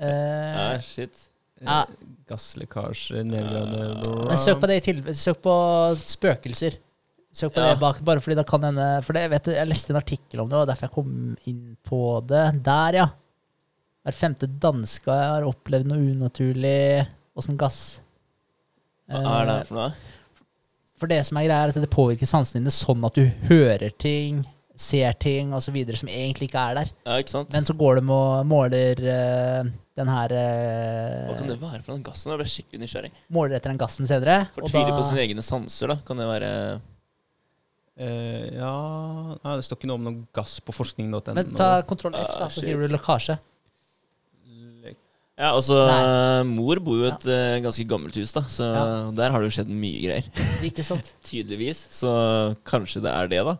Eh, 0.00 0.52
ja, 0.56 0.78
shit. 0.80 1.26
Ja. 1.60 1.84
Gasslekkasje, 2.30 3.24
nedgravende 3.26 4.28
men 4.30 4.38
søk 4.40 4.60
på 4.62 4.68
det 4.70 4.76
i 4.80 4.84
tilfelle. 4.92 5.14
Søk 5.18 5.40
på 5.44 5.54
spøkelser. 5.98 6.76
Søk 7.32 7.52
på 7.54 7.60
Ja. 7.62 7.72
det 7.74 7.80
bak, 7.82 7.98
bare 8.06 8.20
fordi 8.22 8.34
da 8.38 8.42
kan 8.46 8.62
hende 8.64 8.86
For 9.04 9.12
det, 9.14 9.24
vet 9.30 9.44
du, 9.44 9.50
jeg 9.52 9.68
leste 9.68 9.90
en 9.92 10.00
artikkel 10.00 10.40
om 10.40 10.48
det, 10.48 10.56
og 10.58 10.66
derfor 10.70 10.88
jeg 10.88 10.94
kom 10.94 11.36
inn 11.46 11.76
på 11.86 12.00
det. 12.26 12.62
Der, 12.64 12.92
ja. 12.94 13.08
Hver 14.06 14.16
femte 14.16 14.46
danske 14.48 15.12
har 15.12 15.42
opplevd 15.44 15.86
noe 15.90 15.98
unaturlig. 16.14 17.06
Åssen 17.36 17.58
gass? 17.60 18.00
Hva 19.10 19.20
er 19.20 19.44
det 19.46 19.52
Eh, 19.52 19.58
her 19.58 19.64
for 19.68 19.74
noe? 19.74 19.92
For 21.00 21.06
det 21.08 21.20
som 21.26 21.36
er 21.38 21.46
greia, 21.48 21.64
er 21.64 21.68
at 21.68 21.74
det 21.74 21.90
påvirker 21.90 22.26
sansene 22.28 22.60
dine 22.62 22.70
sånn 22.74 23.04
at 23.04 23.14
du 23.14 23.26
hører 23.48 23.90
ting, 23.98 24.44
ser 24.80 25.12
ting 25.20 25.50
osv. 25.56 25.76
som 26.00 26.08
egentlig 26.08 26.48
ikke 26.48 26.62
er 26.70 26.78
der. 26.80 26.90
Ja, 27.04 27.18
ikke 27.20 27.34
sant? 27.34 27.50
Men 27.52 27.66
så 27.68 27.74
går 27.76 28.00
de 28.00 28.04
og 28.16 28.46
måler 28.48 29.02
uh, 29.04 29.68
den 30.00 30.08
her 30.12 30.32
uh, 30.32 31.26
Hva 31.28 31.34
kan 31.36 31.50
det 31.50 31.58
være 31.60 31.82
for 31.84 31.92
den 31.92 32.04
gassen? 32.06 32.32
Jeg 32.32 32.40
ble 32.40 32.46
skikkelig 32.54 32.80
nysgjerrig. 32.86 33.10
Måler 33.36 33.58
etter 33.58 33.74
den 33.74 33.80
gassen 33.82 34.08
senere. 34.08 34.38
Fortviler 34.56 34.94
på 34.96 35.04
sine 35.10 35.20
egne 35.26 35.44
sanser, 35.44 35.92
da. 35.92 35.98
Kan 36.08 36.22
det 36.22 36.28
være 36.30 36.50
uh, 36.80 38.46
ja 38.56 38.72
Nei, 39.36 39.58
Det 39.60 39.66
står 39.68 39.80
ikke 39.82 39.90
noe 39.92 40.00
om 40.00 40.08
noe 40.08 40.24
gass 40.40 40.56
på 40.64 40.74
forskning.no. 40.74 41.20
Men 41.36 41.52
ta 41.58 41.72
kontroll 41.88 42.16
F, 42.16 42.32
da, 42.32 42.46
Ah, 42.46 42.48
så 42.48 42.62
shit. 42.62 42.70
sier 42.70 42.80
du 42.80 42.88
lekkasje. 42.96 43.36
Ja, 45.40 45.54
altså 45.56 45.76
Nei. 45.88 46.42
Mor 46.50 46.80
bor 46.84 46.98
jo 46.98 47.06
i 47.06 47.12
et 47.14 47.22
ja. 47.24 47.60
ganske 47.64 47.84
gammelt 47.88 48.16
hus, 48.20 48.32
da, 48.36 48.42
så 48.52 48.66
Ja. 48.74 48.82
der 49.16 49.32
har 49.32 49.40
det 49.40 49.48
jo 49.48 49.54
skjedd 49.56 49.70
mye 49.72 50.00
greier. 50.02 50.26
Ikke 50.68 50.84
sant? 50.84 51.14
Tydeligvis. 51.28 51.86
Så 51.96 52.10
kanskje 52.68 53.00
det 53.06 53.12
er 53.14 53.30
det, 53.32 53.38
da. 53.48 53.54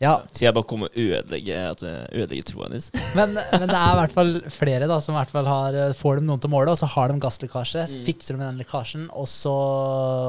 Ja, 0.00 0.12
Så 0.30 0.44
jeg 0.44 0.54
bare 0.54 0.62
kommer 0.70 0.86
og 0.92 0.94
ødelegger, 0.94 1.48
jeg 1.82 2.02
ødelegger 2.22 2.44
troa 2.46 2.68
hennes. 2.68 2.90
men, 3.18 3.32
men 3.34 3.64
det 3.66 3.74
er 3.74 3.94
i 3.94 3.98
hvert 3.98 4.12
fall 4.14 4.30
flere 4.54 4.86
da, 4.86 5.00
som 5.02 5.16
i 5.16 5.18
hvert 5.18 5.32
fall 5.32 5.48
har, 5.50 5.74
eh, 5.74 5.94
får 5.98 6.20
dem 6.20 6.28
noen 6.30 6.38
til 6.44 6.50
å 6.50 6.54
måle, 6.54 6.70
og 6.70 6.78
så 6.78 6.86
har 6.92 7.10
de 7.10 7.18
gasslekkasje. 7.24 7.82
Så 7.90 7.98
Mm. 7.98 8.04
fikser 8.06 8.36
de 8.38 8.44
den 8.44 8.60
lekkasjen, 8.62 9.08
og 9.10 9.26
så, 9.26 9.54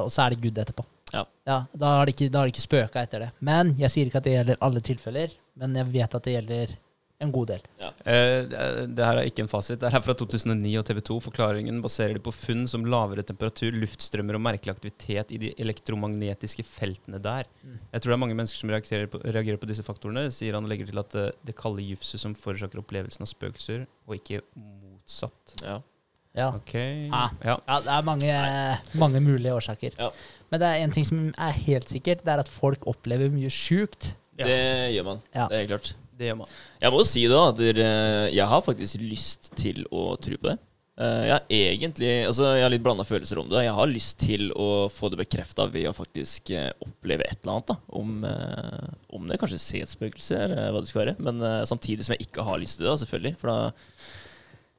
og 0.08 0.10
så 0.10 0.26
er 0.26 0.34
det 0.34 0.42
good 0.42 0.58
etterpå. 0.64 0.86
Ja. 1.14 1.24
Da 1.46 1.94
har 2.00 2.06
de 2.06 2.14
ikke, 2.14 2.32
da 2.34 2.42
har 2.42 2.50
de 2.50 2.54
ikke 2.54 2.66
spøka 2.66 3.02
etter 3.06 3.20
det. 3.26 3.30
Men 3.42 3.76
jeg 3.78 3.90
sier 3.94 4.10
ikke 4.10 4.20
at 4.22 4.28
det 4.28 4.34
gjelder 4.38 4.60
alle 4.62 4.82
tilfeller, 4.86 5.32
men 5.58 5.74
jeg 5.78 5.86
vet 5.94 6.16
at 6.18 6.24
det 6.28 6.34
gjelder 6.36 6.76
en 7.20 7.32
god 7.36 7.50
del. 7.52 7.64
Eh, 8.08 8.46
det 8.48 8.86
det 8.96 9.06
her 9.06 9.20
er 9.20 9.28
ikke 9.28 9.44
en 9.44 9.52
fasit. 9.52 9.80
Det 9.82 9.90
er 9.90 9.96
her 9.98 10.04
fra 10.06 10.16
2009 10.16 10.72
og 10.80 10.86
TV 10.88 11.02
2. 11.10 11.18
Forklaringen 11.28 11.82
baserer 11.84 12.16
de 12.16 12.24
på 12.24 12.32
funn 12.36 12.64
som 12.72 12.88
lavere 12.88 13.26
temperatur, 13.28 13.76
luftstrømmer 13.76 14.40
og 14.40 14.44
merkelig 14.46 14.76
aktivitet 14.78 15.34
i 15.36 15.42
de 15.42 15.52
elektromagnetiske 15.60 16.64
feltene 16.68 17.20
der. 17.24 17.50
Mm. 17.62 17.78
Jeg 17.92 18.02
tror 18.02 18.14
det 18.14 18.18
er 18.18 18.24
mange 18.24 18.40
mennesker 18.40 18.62
som 18.62 18.72
reagerer 18.72 19.12
på, 19.12 19.22
reagerer 19.26 19.60
på 19.60 19.70
disse 19.70 19.84
faktorene, 19.84 20.30
sier 20.32 20.56
han 20.56 20.68
og 20.68 20.72
legger 20.72 20.92
til 20.92 21.04
at 21.04 21.16
det, 21.16 21.28
det 21.52 21.58
kalde 21.60 21.84
jufset 21.84 22.24
som 22.24 22.36
forårsaker 22.40 22.80
opplevelsen 22.80 23.28
av 23.28 23.32
spøkelser, 23.34 23.88
og 24.08 24.20
ikke 24.20 24.44
motsatt. 24.56 25.60
Ja. 25.64 25.82
Ja. 26.38 26.52
Okay. 26.56 27.10
Ah. 27.12 27.34
Ja. 27.44 27.58
Ja, 27.68 27.80
det 27.84 27.96
er 27.98 28.04
mange, 28.06 28.34
mange 29.02 29.20
mulige 29.26 29.54
årsaker. 29.58 29.96
Ja. 30.00 30.12
Men 30.50 30.62
det 30.62 30.68
er 30.70 30.84
en 30.86 30.94
ting 30.94 31.08
som 31.08 31.32
er 31.36 31.64
helt 31.66 31.90
sikkert, 31.90 32.24
det 32.24 32.32
er 32.32 32.44
at 32.46 32.52
folk 32.52 32.86
opplever 32.88 33.34
mye 33.34 33.52
sjukt. 33.52 34.14
Ja. 34.40 34.46
Det 34.48 34.94
gjør 34.96 35.10
man. 35.10 35.26
Ja. 35.34 35.50
Det 35.50 35.58
er 35.58 35.66
helt 35.66 35.74
klart. 35.74 35.98
Det 36.20 36.28
gjør 36.28 36.42
man. 36.42 36.50
Jeg 36.84 36.92
må 36.92 37.00
jo 37.00 37.08
si 37.08 37.22
da 37.32 37.44
at 37.54 37.62
jeg 38.36 38.48
har 38.54 38.66
faktisk 38.66 39.00
lyst 39.06 39.54
til 39.60 39.86
å 39.88 40.10
tro 40.20 40.36
på 40.36 40.50
det. 40.50 40.58
Eh, 41.00 41.22
Jeg 41.30 41.32
har 41.32 41.46
egentlig 41.56 42.10
Altså 42.28 42.50
jeg 42.58 42.66
har 42.66 42.74
litt 42.74 42.84
blanda 42.84 43.06
følelser 43.08 43.40
om 43.40 43.48
det. 43.52 43.64
Jeg 43.64 43.76
har 43.78 43.88
lyst 43.88 44.18
til 44.20 44.50
å 44.52 44.90
få 44.92 45.08
det 45.14 45.22
bekrefta 45.22 45.70
ved 45.72 45.88
å 45.88 45.96
faktisk 45.96 46.52
eh, 46.52 46.72
oppleve 46.84 47.24
et 47.24 47.40
eller 47.40 47.54
annet. 47.56 47.72
da 47.72 47.78
Om, 48.02 48.10
eh, 48.28 48.90
om 49.16 49.28
det 49.32 49.40
kanskje 49.40 49.62
se 49.64 49.84
et 49.86 49.94
spøkelse, 49.96 50.42
eller 50.44 50.74
hva 50.76 50.84
det 50.84 50.92
skal 50.92 51.06
være. 51.06 51.16
Men 51.24 51.40
eh, 51.40 51.62
samtidig 51.72 52.04
som 52.04 52.18
jeg 52.18 52.28
ikke 52.28 52.44
har 52.50 52.60
lyst 52.60 52.82
til 52.82 52.90
det, 52.90 52.98
selvfølgelig. 53.06 53.38
For 53.40 53.54
da, 53.54 53.72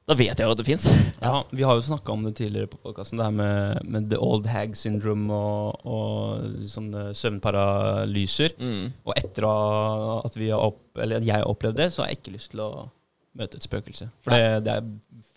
da 0.09 0.15
vet 0.17 0.33
jeg 0.39 0.43
jo 0.47 0.51
at 0.51 0.59
det 0.59 0.65
fins. 0.67 0.85
Ja, 1.21 1.43
vi 1.53 1.63
har 1.63 1.77
jo 1.77 1.83
snakka 1.85 2.11
om 2.11 2.23
det 2.25 2.33
tidligere 2.39 2.67
på 2.71 2.79
podkasten, 2.83 3.19
det 3.21 3.27
her 3.27 3.35
med, 3.37 3.83
med 3.85 4.09
the 4.11 4.17
old 4.19 4.47
hag 4.49 4.73
syndrome 4.75 5.29
og, 5.31 5.83
og 5.87 6.65
sånne 6.73 7.11
søvnparalyser. 7.15 8.55
Mm. 8.59 8.87
Og 9.05 9.13
etter 9.19 9.47
at, 9.47 10.35
vi 10.39 10.49
har 10.51 10.63
opp, 10.71 10.81
eller 10.99 11.21
at 11.21 11.27
jeg 11.27 11.37
har 11.37 11.47
opplevd 11.49 11.77
det, 11.83 11.91
så 11.93 12.03
har 12.03 12.11
jeg 12.11 12.21
ikke 12.21 12.35
lyst 12.37 12.51
til 12.55 12.63
å 12.65 12.71
møte 13.39 13.59
et 13.61 13.67
spøkelse. 13.69 14.09
For 14.25 14.35
det, 14.35 14.65
det 14.65 14.73
er 14.79 14.89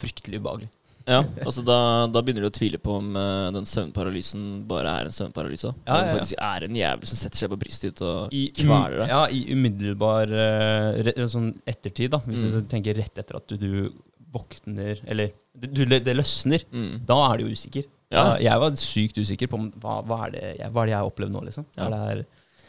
fryktelig 0.03 0.41
ubehagelig. 0.43 0.71
Ja, 1.05 1.19
altså 1.45 1.61
da, 1.61 1.75
da 2.09 2.23
begynner 2.25 2.47
du 2.47 2.49
å 2.49 2.55
tvile 2.57 2.79
på 2.81 2.95
om 2.97 3.11
eh, 3.21 3.51
den 3.53 3.67
søvnparalysen 3.69 4.62
bare 4.71 4.89
er 5.03 5.11
en 5.11 5.12
søvnparalyse. 5.12 5.75
Ja, 5.85 5.85
ja, 5.85 5.99
ja, 5.99 6.07
det 6.09 6.15
faktisk 6.17 6.39
er 6.41 6.65
en 6.65 6.79
jævel 6.81 7.11
som 7.11 7.21
setter 7.21 7.43
seg 7.43 7.51
på 7.53 7.59
brystet 7.61 7.91
ditt 7.91 8.01
og 8.09 8.33
I, 8.33 8.47
kveler 8.57 9.03
deg. 9.03 9.12
ja, 9.12 9.19
i 9.29 9.43
umiddelbar 9.53 10.33
uh, 10.33 11.03
re, 11.05 11.15
sånn 11.29 11.51
ettertid, 11.69 12.09
da, 12.17 12.23
hvis 12.25 12.47
Mm. 12.49 12.55
du 12.57 12.71
tenker 12.73 12.97
rett 12.97 13.21
etter 13.21 13.37
at 13.37 13.53
du, 13.53 13.61
du 13.61 13.93
våkner 14.35 15.01
Eller 15.07 15.32
du, 15.55 15.85
det, 15.87 16.01
det 16.05 16.16
løsner. 16.18 16.64
Mm. 16.74 17.05
Da 17.07 17.16
er 17.30 17.39
du 17.45 17.53
usikker. 17.55 17.85
Ja. 18.11 18.24
Da- 18.35 18.39
Jeg 18.43 18.61
var 18.62 18.74
sykt 18.78 19.18
usikker 19.22 19.51
på 19.51 19.61
hva, 19.80 20.01
hva, 20.07 20.18
er 20.26 20.32
det, 20.35 20.43
jeg, 20.61 20.70
hva 20.74 20.82
er 20.82 20.91
det 20.91 20.95
jeg 20.97 21.01
har 21.03 21.11
opplevd 21.12 21.35
nå, 21.37 21.45
liksom. 21.47 21.66
Ja. 21.78 21.87
Er 21.87 21.95
det 21.95 22.01
her 22.05 22.22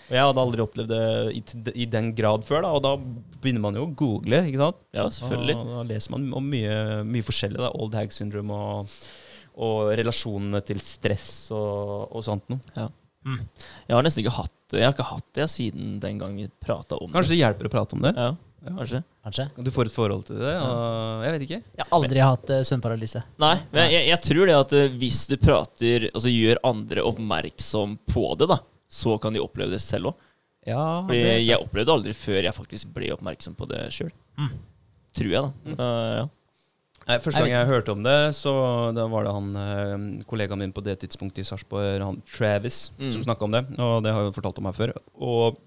Og 0.06 0.14
jeg 0.14 0.22
hadde 0.28 0.42
aldri 0.46 0.62
opplevd 0.68 0.92
det 0.94 1.04
i, 1.34 1.42
i 1.82 1.86
den 1.90 2.12
grad 2.18 2.46
før, 2.46 2.62
da, 2.62 2.72
og 2.78 2.84
da 2.86 2.92
begynner 3.42 3.64
man 3.64 3.78
jo 3.80 3.88
å 3.88 3.94
google, 3.98 4.44
ikke 4.46 4.62
sant? 4.62 4.84
Ja, 4.94 5.08
selvfølgelig. 5.10 5.56
Og 5.64 5.72
da 5.74 5.84
leser 5.90 6.14
man 6.14 6.28
om 6.38 6.50
mye, 6.54 6.76
mye 7.10 7.26
forskjellig, 7.26 7.58
da. 7.64 7.72
Old 7.82 7.98
hag 7.98 8.14
syndrome 8.14 8.54
og, 8.54 8.94
og 9.66 9.90
relasjonene 9.98 10.62
til 10.68 10.78
stress 10.86 11.32
og, 11.58 12.06
og 12.14 12.22
sånt 12.28 12.46
noe. 12.54 12.62
Jeg 13.26 13.96
har 13.98 14.06
nesten 14.06 14.22
ikke 14.22 14.36
hatt 14.38 14.52
det 14.70 14.84
Jeg 14.84 14.86
har 14.86 14.94
ikke 14.94 15.06
hatt 15.10 15.30
det 15.34 15.46
siden 15.50 15.96
den 16.04 16.20
gang 16.22 16.36
vi 16.38 16.46
prata 16.62 16.98
om 17.02 17.10
Kanskje 17.14 17.34
det 17.34 17.40
hjelper 17.40 17.66
å 17.66 17.72
prate 17.74 17.98
om 17.98 18.04
det? 18.06 18.12
det. 18.14 18.22
Ja, 18.30 18.36
kanskje. 18.74 19.00
Kanskje. 19.26 19.46
Du 19.62 19.72
får 19.72 19.90
et 19.90 19.94
forhold 19.96 20.24
til 20.28 20.40
det? 20.42 20.54
Og, 20.58 21.24
jeg 21.26 21.34
vet 21.36 21.46
ikke. 21.46 21.60
Jeg 21.78 21.84
har 21.86 21.96
aldri 21.98 22.24
hatt 22.24 22.54
uh, 22.54 22.62
søvnparalyse. 22.66 23.22
Nei, 23.44 23.56
men 23.74 23.90
jeg, 23.94 24.08
jeg 24.10 24.22
tror 24.26 24.46
det 24.50 24.56
at 24.58 24.76
eh, 24.80 24.96
hvis 25.02 25.22
du 25.30 25.36
prater 25.42 26.08
Altså 26.12 26.32
gjør 26.34 26.62
andre 26.66 27.04
oppmerksom 27.06 27.98
på 28.10 28.26
det, 28.40 28.48
da, 28.50 28.60
så 28.90 29.18
kan 29.22 29.36
de 29.36 29.44
oppleve 29.44 29.76
det 29.76 29.82
selv 29.84 30.12
òg. 30.14 30.22
Ja, 30.66 30.82
Fordi 31.06 31.20
jeg 31.46 31.62
opplevde 31.62 31.92
det 31.92 31.98
aldri 32.00 32.14
før 32.18 32.40
jeg 32.42 32.58
faktisk 32.58 32.90
ble 32.96 33.12
oppmerksom 33.14 33.54
på 33.60 33.68
det 33.70 33.84
sjøl. 33.94 34.10
Mm. 34.40 34.50
Tror 35.16 35.36
jeg, 35.36 35.46
da. 35.46 35.76
Uh, 35.78 36.16
ja. 36.24 36.26
Nei, 37.06 37.20
første 37.22 37.44
gang 37.44 37.52
jeg 37.54 37.68
hørte 37.70 37.94
om 37.94 38.02
det, 38.02 38.16
så 38.34 38.52
da 38.98 39.04
var 39.12 39.28
det 39.28 39.34
han 39.36 39.50
eh, 39.62 40.06
kollegaen 40.26 40.58
min 40.64 40.72
på 40.74 40.82
det 40.82 40.96
tidspunktet 41.04 41.44
i 41.44 41.46
Sarpsborg, 41.46 42.02
Travis, 42.34 42.88
Mm. 42.98 43.12
som 43.14 43.22
snakka 43.28 43.46
om 43.46 43.54
det. 43.54 43.62
Og 43.78 44.00
det 44.02 44.10
har 44.10 44.24
jeg 44.24 44.32
jo 44.32 44.36
fortalt 44.40 44.58
om 44.58 44.66
her 44.72 44.74
før. 44.74 44.94
Og 45.22 45.60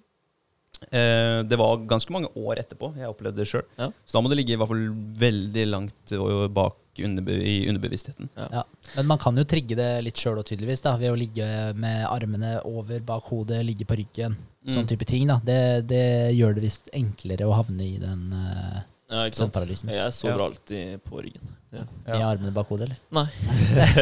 eh, 0.90 1.42
det 1.48 1.58
var 1.58 1.80
ganske 1.88 2.12
mange 2.14 2.28
år 2.36 2.60
etterpå 2.62 2.92
jeg 2.96 3.08
opplevde 3.10 3.42
det 3.42 3.48
sjøl. 3.50 3.64
Ja. 3.78 3.90
Så 4.06 4.18
da 4.18 4.22
må 4.24 4.30
det 4.32 4.38
ligge 4.40 4.54
i 4.54 4.56
hvert 4.60 4.70
fall 4.70 4.84
veldig 5.22 5.64
langt 5.70 6.14
bak 6.54 6.76
underbe 6.98 7.30
i 7.38 7.68
underbevisstheten. 7.70 8.28
Ja. 8.34 8.64
Men 8.96 9.06
man 9.06 9.18
kan 9.22 9.36
jo 9.38 9.44
trigge 9.46 9.76
det 9.78 9.90
litt 10.02 10.18
sjøl 10.18 10.40
tydeligvis. 10.42 10.82
da, 10.82 10.96
Ved 10.98 11.12
å 11.12 11.18
ligge 11.18 11.46
med 11.78 12.06
armene 12.10 12.56
over 12.66 12.98
bak 13.06 13.28
hodet, 13.30 13.64
ligge 13.66 13.86
på 13.86 13.96
ryggen. 14.00 14.34
Sånn 14.68 14.82
Mm. 14.84 14.88
type 14.90 15.04
ting. 15.06 15.26
da. 15.28 15.40
Det, 15.44 15.86
det 15.86 16.34
gjør 16.34 16.54
det 16.56 16.62
visst 16.66 16.90
enklere 16.92 17.46
å 17.46 17.54
havne 17.54 17.84
i 17.86 17.98
den 18.02 18.32
uh, 18.34 18.80
ja, 19.10 19.24
ikke 19.26 19.36
sant. 19.38 19.52
Søvnparalysen. 19.54 19.88
Jeg 19.94 20.12
sover 20.16 20.38
Ja. 20.38 20.44
alltid 20.50 21.02
på 21.04 21.22
ryggen. 21.24 21.54
Ja. 21.70 21.82
med 22.06 22.22
armene 22.24 22.50
bak 22.56 22.68
hodet, 22.72 22.86
eller? 22.88 22.98
Nei, 23.12 23.26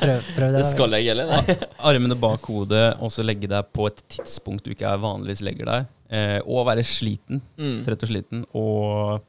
Prøv, 0.00 0.22
prøv 0.34 0.48
det. 0.50 0.58
det 0.58 0.64
skal 0.66 0.96
jeg 0.96 1.06
heller. 1.12 1.28
Nei. 1.30 1.56
Armene 1.90 2.16
bak 2.18 2.46
hodet, 2.50 2.96
og 3.02 3.12
så 3.14 3.22
legge 3.26 3.46
deg 3.50 3.68
på 3.74 3.86
et 3.90 4.02
tidspunkt 4.16 4.64
du 4.66 4.72
ikke 4.74 4.88
er 4.90 4.98
vanligvis 5.02 5.42
legger 5.46 5.70
deg. 5.70 5.86
Eh, 6.14 6.40
og 6.46 6.66
være 6.68 6.84
sliten, 6.86 7.40
Mm. 7.58 7.78
trøtt 7.86 8.02
og 8.06 8.10
sliten. 8.10 8.42
Og 8.58 9.22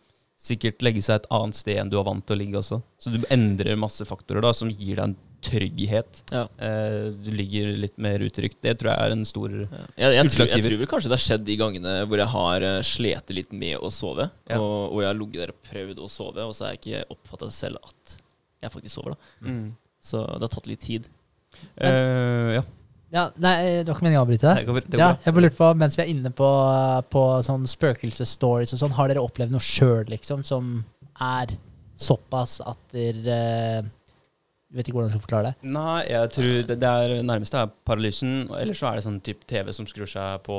sikkert 0.45 0.81
legge 0.86 1.01
seg 1.05 1.21
et 1.21 1.29
annet 1.33 1.55
sted 1.57 1.77
enn 1.81 1.89
du 1.89 1.97
er 1.99 2.05
vant 2.05 2.25
til 2.25 2.36
å 2.36 2.39
ligge 2.41 2.59
også. 2.59 2.81
Så 3.01 3.13
du 3.13 3.21
endrer 3.33 3.77
masse 3.79 4.05
faktorer 4.05 4.41
da, 4.45 4.51
som 4.53 4.69
gir 4.69 4.95
deg 4.99 5.05
en 5.07 5.15
trygghet. 5.46 6.22
Ja. 6.34 6.43
Eh, 6.58 7.08
du 7.14 7.32
ligger 7.36 7.72
litt 7.80 7.98
mer 8.02 8.24
utrygt. 8.26 8.58
Det 8.64 8.76
tror 8.80 8.91
jeg 8.91 9.08
er 9.08 9.16
en 9.16 9.26
stor 9.28 9.56
Ja. 9.56 9.82
Jeg, 9.96 10.16
jeg, 10.18 10.32
tror, 10.34 10.50
jeg 10.50 10.66
tror 10.68 10.80
vel 10.82 10.91
kanskje 10.91 11.12
det 11.12 11.18
har 11.18 11.26
skjedd 11.26 11.46
de 11.48 11.58
gangene 11.60 11.96
hvor 12.10 12.22
jeg 12.22 12.32
har 12.34 12.66
uh, 12.66 12.78
slitt 12.86 13.34
litt 13.36 13.52
med 13.56 13.78
å 13.80 13.91
sove. 13.93 14.30
Ja. 14.50 14.60
Og, 14.60 14.96
og 14.96 15.04
jeg 15.04 15.10
har 15.12 15.20
ligget 15.20 15.43
der 15.43 15.54
og 15.54 15.68
prøvd 15.70 16.02
å 16.06 16.10
sove, 16.12 16.46
og 16.46 16.56
så 16.56 16.68
har 16.68 16.76
jeg 16.76 16.82
ikke 16.84 17.18
oppfatta 17.18 17.52
selv 17.54 17.82
at 17.84 18.16
jeg 18.64 18.74
faktisk 18.74 18.98
sover. 18.98 19.16
da 19.16 19.52
mm. 19.52 19.68
Så 20.06 20.24
det 20.26 20.46
har 20.46 20.54
tatt 20.54 20.72
litt 20.72 20.84
tid. 20.86 21.08
Uh, 21.80 22.58
Ja, 22.58 22.66
Ja, 23.16 23.30
nei, 23.39 23.54
det 23.86 23.88
var 23.88 23.96
ikke 23.96 24.06
meningen 24.08 24.20
å 24.20 24.26
avbryte 24.26 24.50
det 24.50 24.66
deg. 24.66 24.89
det 24.91 25.00
Ja, 25.00 25.14
jeg 25.24 25.36
bare 25.38 25.46
lurte 25.46 25.60
på, 25.60 25.70
Mens 25.80 25.96
vi 25.96 26.04
er 26.04 26.10
inne 26.12 26.32
på, 26.36 26.50
på 27.14 27.24
sånn 27.48 27.68
spøkelsesstories 27.70 28.76
og 28.76 28.82
sånn, 28.82 28.96
har 28.98 29.12
dere 29.12 29.24
opplevd 29.24 29.54
noe 29.56 29.64
sjøl 29.64 30.10
liksom, 30.12 30.43
som 30.48 30.82
er 31.24 31.54
såpass 31.96 32.60
at 32.66 32.82
dere 32.91 33.86
vet 34.76 34.88
ikke 34.89 34.97
hvordan 34.97 35.09
jeg 35.09 35.15
skal 35.15 35.23
forklare 35.26 35.49
det. 35.51 35.69
Nei, 35.76 36.01
jeg 36.11 36.30
tror 36.36 36.53
det, 36.69 36.78
det 36.84 36.91
er 36.91 37.13
nærmeste 37.28 37.61
er 37.63 37.71
paralysen. 37.88 38.36
Eller 38.59 38.78
så 38.78 38.89
er 38.91 38.99
det 38.99 39.05
sånn 39.07 39.19
type 39.26 39.47
TV 39.49 39.71
som 39.76 39.88
skrur 39.89 40.09
seg 40.11 40.43
på 40.45 40.57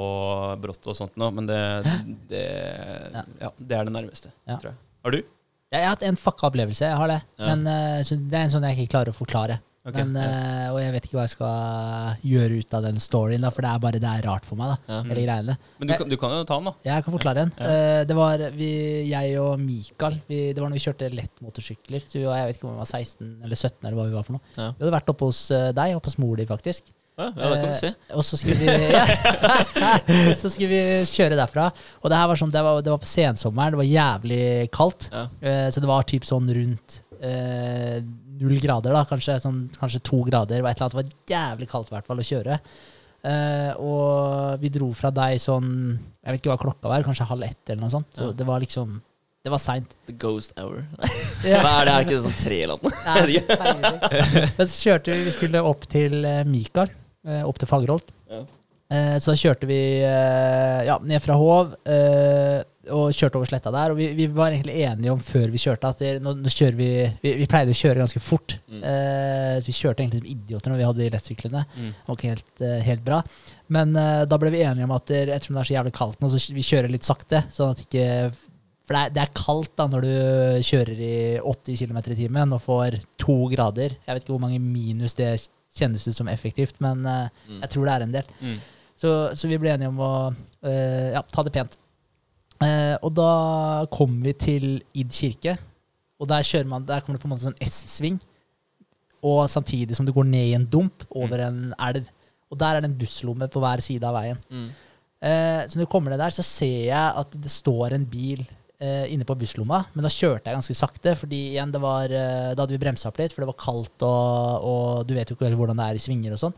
brått 0.62 0.88
og 0.90 0.96
sånt 0.98 1.16
nå. 1.20 1.30
Men 1.36 1.48
det, 1.50 1.60
det, 2.32 2.44
Ja. 3.40 3.50
det 3.58 3.78
er 3.78 3.88
det 3.88 3.94
nærmeste, 3.94 4.32
Ja. 4.48 4.56
tror 4.58 4.72
jeg. 4.72 4.78
Har 5.06 5.16
du? 5.16 5.22
Jeg 5.72 5.82
har 5.82 5.90
hatt 5.96 6.02
en 6.06 6.16
fucka 6.16 6.46
opplevelse, 6.48 6.86
jeg 6.86 6.96
har 6.96 7.08
det. 7.10 7.20
Men 7.42 7.66
uh, 7.66 8.02
Det 8.06 8.38
er 8.38 8.44
en 8.46 8.52
sånn 8.54 8.66
jeg 8.70 8.78
ikke 8.78 8.92
klarer 8.96 9.12
å 9.12 9.18
forklare. 9.18 9.60
Ok, 9.87 9.95
Men, 9.95 10.16
ja. 10.18 10.22
eh, 10.26 10.68
og 10.74 10.80
jeg 10.82 10.93
vet 10.97 11.05
ikke 11.07 11.14
hva 11.16 11.24
jeg 11.28 11.32
skal 11.37 12.16
gjøre 12.26 12.57
ut 12.59 12.74
av 12.74 12.82
den 12.89 12.97
storyen, 12.99 13.45
da, 13.47 13.53
for 13.55 13.62
det 13.62 13.70
er 13.70 13.82
bare 13.84 14.01
det 14.03 14.11
er 14.11 14.24
rart 14.26 14.45
for 14.49 14.59
meg. 14.59 14.72
da, 14.72 14.95
Ja. 14.97 15.03
hele 15.07 15.22
greiene. 15.28 15.55
Men 15.78 15.89
du 15.89 15.95
kan, 15.95 16.09
du 16.11 16.16
kan 16.18 16.34
jo 16.34 16.43
ta 16.49 16.57
den, 16.59 16.64
da. 16.64 16.74
Jeg 16.91 17.05
kan 17.07 17.14
forklare 17.14 17.45
den. 17.45 17.53
Ja. 17.57 17.70
Eh, 17.70 18.03
det 18.11 18.16
var 18.18 18.43
vi, 18.57 18.70
jeg 19.12 19.39
og 19.39 19.61
Mikael 19.62 20.18
vi, 20.26 20.41
Det 20.53 20.59
var 20.61 20.68
når 20.72 20.80
vi 20.80 20.84
kjørte 20.89 21.12
lettmotorsykler. 21.14 22.03
Så 22.07 22.18
vi 22.18 22.24
var, 22.26 22.39
jeg 22.43 22.51
vet 22.51 22.59
ikke 22.59 22.66
om 22.68 22.74
vi 22.74 22.82
var 22.82 22.91
16 22.91 23.30
eller 23.47 23.57
17 23.57 23.87
eller 23.87 23.97
hva 24.01 24.09
vi 24.11 24.16
var 24.18 24.26
for 24.26 24.32
noe. 24.41 24.55
Vi 24.57 24.82
hadde 24.84 24.97
vært 24.99 25.14
oppe 25.14 25.30
hos 25.30 25.45
eh, 25.55 25.70
deg, 25.78 25.95
oppe 25.97 26.11
hos 26.11 26.18
mor 26.18 26.37
di, 26.37 26.47
faktisk. 26.51 26.91
Ja, 27.16 27.30
det 27.32 27.62
kan 27.62 27.70
vi 27.70 27.78
se. 27.78 27.95
Og 28.12 28.26
så 28.26 28.37
skulle 28.37 28.59
vi 28.61 28.68
Så 30.43 30.51
skulle 30.51 30.68
vi 30.74 30.82
kjøre 31.09 31.39
derfra. 31.39 31.70
Og 32.03 32.11
det 32.12 32.18
her 32.18 32.26
var 32.28 32.37
sånn, 32.43 32.51
det 32.53 32.61
var, 32.66 32.82
det 32.84 32.93
var 32.93 33.01
på 33.01 33.09
sensommeren, 33.09 33.72
det 33.72 33.80
var 33.80 33.89
jævlig 33.89 34.43
kaldt. 34.74 35.09
Så 35.14 35.80
det 35.80 35.89
var 35.89 36.03
typ 36.11 36.26
sånn 36.28 36.51
rundt 36.59 37.03
null 38.41 38.59
grader, 38.62 38.93
da. 38.97 39.05
Kanskje, 39.09 39.39
sånn, 39.43 39.64
kanskje 39.78 40.03
to 40.07 40.20
grader. 40.26 40.57
Det 40.59 40.62
var, 40.64 40.74
et 40.76 40.80
eller 40.82 40.91
annet, 40.91 40.97
det 40.97 41.03
var 41.03 41.34
jævlig 41.37 41.68
kaldt 41.72 41.91
i 41.91 41.97
hvert 41.97 42.07
fall 42.11 42.22
å 42.22 42.26
kjøre. 42.30 42.61
Uh, 43.26 43.72
og 43.82 44.61
vi 44.62 44.68
dro 44.70 44.93
fra 44.95 45.09
deg 45.11 45.41
sånn 45.43 45.70
Jeg 45.97 46.30
vet 46.30 46.39
ikke 46.43 46.51
hva 46.53 46.59
klokka 46.61 46.91
var, 46.93 47.03
kanskje 47.03 47.24
halv 47.26 47.43
ett 47.49 47.72
eller 47.72 47.80
noe 47.82 47.91
sånt. 47.91 48.11
Så 48.14 48.28
det 48.37 48.47
var 48.47 48.61
liksom 48.62 49.01
Det 49.43 49.51
var 49.51 49.59
seint. 49.62 49.97
The 50.07 50.14
Ghost 50.20 50.53
Hour. 50.61 50.84
Ja. 51.47 51.59
Hva 51.64 51.72
er 51.80 51.89
det? 51.89 51.95
Er 51.95 52.05
det 52.05 52.07
ikke 52.07 52.20
sånn 52.22 52.39
tre 52.39 52.61
eller 52.62 52.78
noe? 52.82 52.93
Men 54.61 54.68
så 54.70 54.76
kjørte 54.84 55.16
vi 55.16 55.26
Vi 55.26 55.34
skulle 55.34 55.64
opp 55.72 55.89
til 55.91 56.24
eh, 56.26 56.45
Mikael. 56.47 56.93
eh, 57.26 57.43
Opp 57.47 57.59
til 57.62 57.68
Fagerholt. 57.70 58.14
Ja. 58.30 58.45
Uh, 58.87 59.16
Så 59.18 59.32
da 59.32 59.37
kjørte 59.41 59.66
vi 59.66 59.80
uh, 60.07 60.80
ja, 60.87 60.97
ned 61.03 61.22
fra 61.24 61.34
Hov 61.41 61.74
eh, 61.91 62.61
og 62.95 63.11
kjørte 63.16 63.39
over 63.41 63.49
sletta 63.51 63.70
der. 63.74 63.93
Og 63.93 63.99
vi, 63.99 64.07
vi 64.18 64.26
var 64.32 64.55
egentlig 64.55 64.76
enige 64.87 65.12
om 65.12 65.20
før 65.22 65.49
vi 65.53 65.61
kjørte 65.62 65.91
at 65.95 66.03
vi, 66.05 66.11
nå, 66.22 66.32
nå 66.39 66.53
kjører 66.53 66.76
vi, 66.78 66.89
vi 67.22 67.32
Vi 67.43 67.49
pleide 67.51 67.74
å 67.74 67.78
kjøre 67.80 68.03
ganske 68.03 68.22
fort. 68.22 68.57
Mm. 68.70 68.82
Eh, 68.82 69.55
så 69.61 69.70
vi 69.70 69.76
kjørte 69.78 70.05
egentlig 70.05 70.22
som 70.22 70.30
idioter 70.34 70.72
når 70.74 70.80
vi 70.82 70.87
hadde 70.89 71.03
de 71.05 71.11
lettsyklene. 71.16 71.62
Mm. 71.76 71.89
Det 71.97 72.07
var 72.11 72.18
ikke 72.20 72.32
helt, 72.34 72.53
eh, 72.68 72.76
helt 72.91 73.05
bra. 73.07 73.22
Men 73.78 73.97
eh, 73.97 74.22
da 74.30 74.39
ble 74.43 74.53
vi 74.55 74.62
enige 74.66 74.87
om 74.89 74.95
at 74.97 75.11
ettersom 75.16 75.57
det 75.59 75.64
er 75.64 75.70
så 75.72 75.76
jævlig 75.78 75.95
kaldt 75.99 76.20
nå, 76.22 76.30
så 76.32 76.43
vi 76.61 76.66
kjører 76.70 76.93
litt 76.93 77.09
sakte. 77.09 77.43
Sånn 77.55 77.72
at 77.74 77.82
ikke 77.87 78.07
For 78.87 78.95
det 78.95 79.01
er, 79.03 79.11
det 79.16 79.22
er 79.24 79.34
kaldt 79.34 79.72
da 79.80 79.89
når 79.91 80.05
du 80.07 80.14
kjører 80.62 81.01
i 81.03 81.14
80 81.43 81.80
km 81.82 81.97
i 82.05 82.18
timen 82.20 82.53
og 82.55 82.62
får 82.62 83.01
to 83.18 83.34
grader. 83.51 83.97
Jeg 84.07 84.14
vet 84.14 84.22
ikke 84.22 84.37
hvor 84.37 84.45
mange 84.45 84.61
minus 84.62 85.16
det 85.18 85.32
kjennes 85.76 86.07
ut 86.07 86.14
som 86.16 86.28
effektivt, 86.30 86.78
men 86.80 87.03
eh, 87.05 87.26
Mm. 87.51 87.59
jeg 87.64 87.70
tror 87.74 87.84
det 87.89 87.93
er 87.97 88.05
en 88.07 88.14
del. 88.14 88.28
Mm. 88.41 88.57
Så, 88.97 89.11
så 89.37 89.49
vi 89.51 89.59
ble 89.61 89.74
enige 89.74 89.91
om 89.91 89.99
å 90.01 90.12
eh, 90.64 91.11
ja, 91.12 91.20
ta 91.34 91.43
det 91.45 91.53
pent. 91.53 91.74
Eh, 92.64 92.96
og 93.04 93.12
da 93.16 93.30
kom 93.92 94.18
vi 94.24 94.32
til 94.38 94.66
Id 94.96 95.12
kirke, 95.12 95.57
og 96.16 96.30
der, 96.30 96.46
kjører 96.46 96.68
man, 96.70 96.86
der 96.88 97.02
kommer 97.04 97.18
det 97.18 97.24
på 97.24 97.28
en 97.28 97.34
måte 97.34 97.44
sånn 97.44 97.62
S-sving. 97.66 98.18
Og 99.26 99.46
samtidig 99.52 99.96
som 99.98 100.07
du 100.07 100.14
går 100.16 100.28
ned 100.28 100.52
i 100.52 100.57
en 100.57 100.68
dump 100.70 101.04
over 101.11 101.42
en 101.44 101.72
elv. 101.88 102.07
Og 102.52 102.61
der 102.61 102.76
er 102.76 102.84
det 102.84 102.90
en 102.92 102.98
busslomme 103.00 103.48
på 103.52 103.61
hver 103.61 103.82
side 103.84 104.07
av 104.07 104.16
veien. 104.16 104.40
Mm. 104.48 104.68
Eh, 105.26 105.62
så 105.66 105.76
når 105.76 105.88
du 105.88 105.92
kommer 105.92 106.12
ned 106.12 106.22
der, 106.22 106.32
så 106.32 106.44
ser 106.46 106.86
jeg 106.88 107.20
at 107.22 107.36
det 107.42 107.52
står 107.52 107.96
en 107.96 108.07
bil 108.09 108.44
eh, 108.80 109.12
inne 109.12 109.26
på 109.28 109.36
busslomma. 109.38 109.82
Men 109.94 110.07
da 110.07 110.12
kjørte 110.12 110.48
jeg 110.48 110.59
ganske 110.59 110.78
sakte, 110.78 111.16
fordi 111.18 111.42
igjen, 111.54 111.72
det 111.74 111.82
var, 111.82 112.09
eh, 112.09 112.52
da 112.54 112.64
hadde 112.64 112.76
vi 112.76 112.82
bremsa 112.82 113.11
opp 113.11 113.20
litt, 113.20 113.34
for 113.34 113.44
det 113.44 113.50
var 113.50 113.61
kaldt, 113.61 114.07
og, 114.07 114.68
og 114.70 115.09
du 115.09 115.16
vet 115.16 115.32
jo 115.32 115.38
ikke 115.38 115.52
hvordan 115.57 115.80
det 115.80 115.88
er 115.88 116.00
i 116.00 116.04
svinger 116.07 116.36
og 116.36 116.44
sånn. 116.46 116.57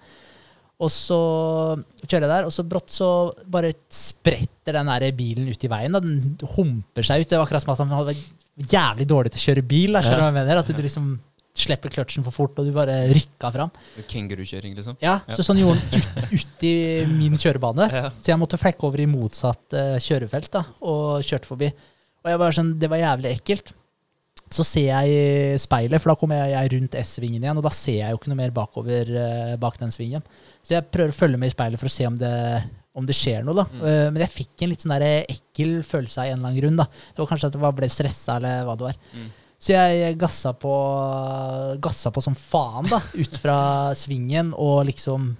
Og 0.78 0.90
så 0.94 1.16
kjører 2.06 2.22
jeg 2.24 2.30
der, 2.30 2.44
og 2.46 2.52
så 2.54 2.62
brått 2.70 2.92
så 2.94 3.08
bare 3.50 3.72
spretter 3.90 4.76
den 4.78 4.90
der 4.92 5.08
bilen 5.16 5.48
ut 5.50 5.64
i 5.66 5.70
veien. 5.72 5.96
Da. 5.96 6.00
Den 6.04 6.36
humper 6.54 7.06
seg 7.06 7.24
ut. 7.24 7.30
Det 7.32 7.38
var 7.40 7.48
akkurat 7.48 7.64
som 7.64 7.72
at 7.74 7.80
han 7.82 7.90
var 8.06 8.20
jævlig 8.74 9.06
dårlig 9.10 9.32
til 9.34 9.40
å 9.42 9.46
kjøre 9.48 9.64
bil. 9.72 9.96
Da, 9.98 10.04
skjønner 10.06 10.22
du 10.22 10.26
hva 10.26 10.30
jeg 10.30 10.38
mener? 10.38 10.60
At 10.62 10.70
du 10.70 10.84
liksom 10.84 11.08
slipper 11.58 11.90
kløtsjen 11.90 12.22
for 12.22 12.30
fort, 12.30 12.60
og 12.62 12.68
du 12.68 12.70
bare 12.76 12.94
rykka 13.10 13.50
fram. 13.50 13.72
Kengurukjøring, 14.06 14.76
liksom. 14.78 14.94
Ja, 15.02 15.16
Ja. 15.26 15.34
så 15.34 15.42
sånn 15.42 15.58
gjorde 15.58 15.82
han 15.82 15.98
ut, 16.30 16.38
ut 16.38 16.62
i 16.68 16.74
min 17.10 17.34
kjørebane. 17.34 17.88
Ja. 17.90 18.04
Så 18.14 18.30
jeg 18.30 18.38
måtte 18.38 18.60
flekke 18.62 18.86
over 18.86 19.02
i 19.02 19.08
motsatt 19.10 19.74
uh, 19.74 19.96
kjørefelt 19.98 20.52
da, 20.54 20.62
og 20.86 21.26
kjørte 21.26 21.50
forbi. 21.50 21.72
Og 22.22 22.30
jeg 22.30 22.38
bare 22.44 22.54
sånn, 22.54 22.70
Det 22.78 22.90
var 22.92 23.02
jævlig 23.02 23.34
ekkelt. 23.34 23.74
Så 24.52 24.64
ser 24.66 24.88
jeg 24.88 25.12
i 25.12 25.60
speilet, 25.60 26.00
for 26.00 26.12
da 26.12 26.18
kommer 26.20 26.48
jeg, 26.48 26.72
rundt 26.74 26.96
S-svingen 27.02 27.42
igjen, 27.42 27.58
og 27.60 27.64
da 27.66 27.72
ser 27.74 27.98
jeg 28.00 28.12
jo 28.14 28.20
ikke 28.20 28.32
noe 28.32 28.40
mer 28.40 28.54
bakover 28.56 29.10
eh, 29.22 29.56
bak 29.60 29.78
den 29.80 29.92
svingen. 29.94 30.24
Så 30.64 30.76
jeg 30.76 30.88
prøver 30.92 31.12
å 31.12 31.18
følge 31.18 31.40
med 31.40 31.50
i 31.50 31.56
speilet 31.56 31.80
for 31.80 31.90
å 31.90 31.92
se 31.92 32.06
om 32.08 32.16
det, 32.20 32.36
om 32.96 33.08
det 33.08 33.16
skjer 33.16 33.44
noe. 33.46 33.56
da. 33.60 33.66
Eh, 33.78 34.06
men 34.12 34.22
jeg 34.24 34.34
fikk 34.36 34.64
en 34.64 34.72
litt 34.72 34.84
sånn 34.84 34.96
der 34.96 35.06
ekkel 35.20 35.82
følelse 35.86 36.22
av 36.22 36.30
en 36.30 36.38
eller 36.38 36.48
annen 36.48 36.62
grunn. 36.62 36.80
da. 36.80 36.88
Det 36.88 37.22
var 37.22 37.30
kanskje 37.32 37.52
at 37.52 37.58
jeg 37.58 37.76
ble 37.82 37.90
stressa, 37.92 38.38
eller 38.38 38.64
hva 38.68 38.78
det 38.78 38.88
var. 38.88 39.02
Mm. 39.12 39.28
Så 39.58 39.74
jeg 39.74 40.14
gassa 40.20 40.52
på, 40.54 40.72
gassa 41.82 42.12
på 42.14 42.22
som 42.22 42.36
faen, 42.38 42.86
da, 42.90 43.00
ut 43.18 43.40
fra 43.42 43.58
svingen 43.98 44.52
og 44.54 44.84
liksom 44.86 45.32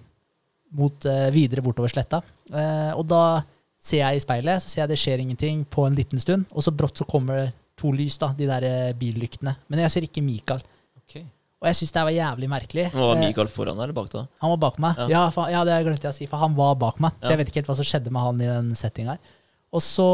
mot, 0.74 1.04
eh, 1.06 1.30
videre 1.30 1.62
bortover 1.62 1.92
sletta. 1.92 2.20
Eh, 2.52 2.92
og 2.98 3.06
da 3.08 3.42
ser 3.80 4.02
jeg 4.02 4.18
i 4.18 4.24
speilet, 4.24 4.62
så 4.62 4.68
ser 4.68 4.82
jeg 4.82 4.90
det 4.92 4.98
skjer 5.00 5.22
ingenting 5.22 5.62
på 5.64 5.86
en 5.86 5.96
liten 5.96 6.20
stund, 6.20 6.48
og 6.52 6.64
så 6.64 6.74
brått 6.74 6.98
så 6.98 7.06
kommer 7.08 7.52
to 7.78 7.92
lys, 7.94 8.18
da, 8.20 8.32
de 8.36 8.46
der 8.50 8.66
eh, 8.68 8.92
billyktene. 8.98 9.56
Men 9.70 9.84
jeg 9.86 9.94
ser 9.94 10.06
ikke 10.08 10.22
Mikael. 10.26 10.60
Okay. 11.04 11.24
Og 11.58 11.66
jeg 11.70 11.78
syns 11.80 11.94
det 11.96 12.04
var 12.06 12.14
jævlig 12.14 12.48
merkelig. 12.52 12.84
Men 12.92 13.02
Var 13.02 13.16
Michael 13.16 13.32
Mikael 13.32 13.48
foran 13.50 13.78
deg 13.80 13.88
eller 13.88 13.96
bak 13.96 14.10
deg? 14.12 14.28
han 14.44 14.52
var 14.54 14.60
bak 14.66 14.76
meg. 14.84 15.00
Ja. 15.02 15.08
Ja, 15.14 15.22
for, 15.34 15.50
ja, 15.50 15.64
det 15.66 15.80
glemte 15.86 16.06
jeg 16.06 16.14
å 16.14 16.18
si, 16.20 16.28
for 16.30 16.38
han 16.44 16.54
var 16.58 16.76
bak 16.78 17.00
meg. 17.02 17.16
Så 17.18 17.26
Ja. 17.26 17.34
jeg 17.34 17.40
vet 17.40 17.50
ikke 17.50 17.60
helt 17.62 17.70
hva 17.72 17.76
som 17.80 17.88
skjedde 17.88 18.12
med 18.14 18.22
han 18.22 18.40
i 18.44 18.50
den 18.52 18.70
settinga 18.78 19.16
her. 19.16 19.34
Og 19.68 19.82
så 19.84 20.04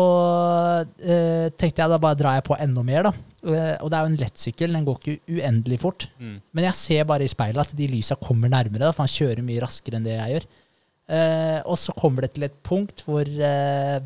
eh, 1.04 1.46
tenkte 1.54 1.82
jeg 1.84 1.92
da 1.92 1.98
bare 2.02 2.18
drar 2.18 2.38
jeg 2.38 2.46
på 2.48 2.56
enda 2.58 2.82
mer, 2.86 3.06
da. 3.06 3.12
Eh, 3.44 3.76
og 3.84 3.90
det 3.92 3.98
er 3.98 4.02
jo 4.06 4.10
en 4.12 4.18
lettsykkel, 4.22 4.72
den 4.74 4.86
går 4.88 4.98
ikke 5.02 5.36
uendelig 5.36 5.78
fort. 5.84 6.06
Mm. 6.18 6.38
Men 6.56 6.66
jeg 6.70 6.78
ser 6.80 7.04
bare 7.10 7.26
i 7.26 7.30
speilet 7.30 7.62
at 7.62 7.76
de 7.78 7.86
lysa 7.92 8.16
kommer 8.18 8.50
nærmere, 8.50 8.86
da, 8.88 8.92
for 8.96 9.04
han 9.04 9.12
kjører 9.14 9.44
mye 9.46 9.62
raskere 9.62 10.00
enn 10.00 10.08
det 10.08 10.16
jeg 10.16 10.34
gjør. 10.36 10.48
Eh, 11.14 11.60
og 11.68 11.76
så 11.78 11.92
kommer 11.94 12.24
det 12.24 12.32
til 12.34 12.46
et 12.48 12.56
punkt 12.64 13.04
hvor, 13.04 13.28
eh, 13.28 14.00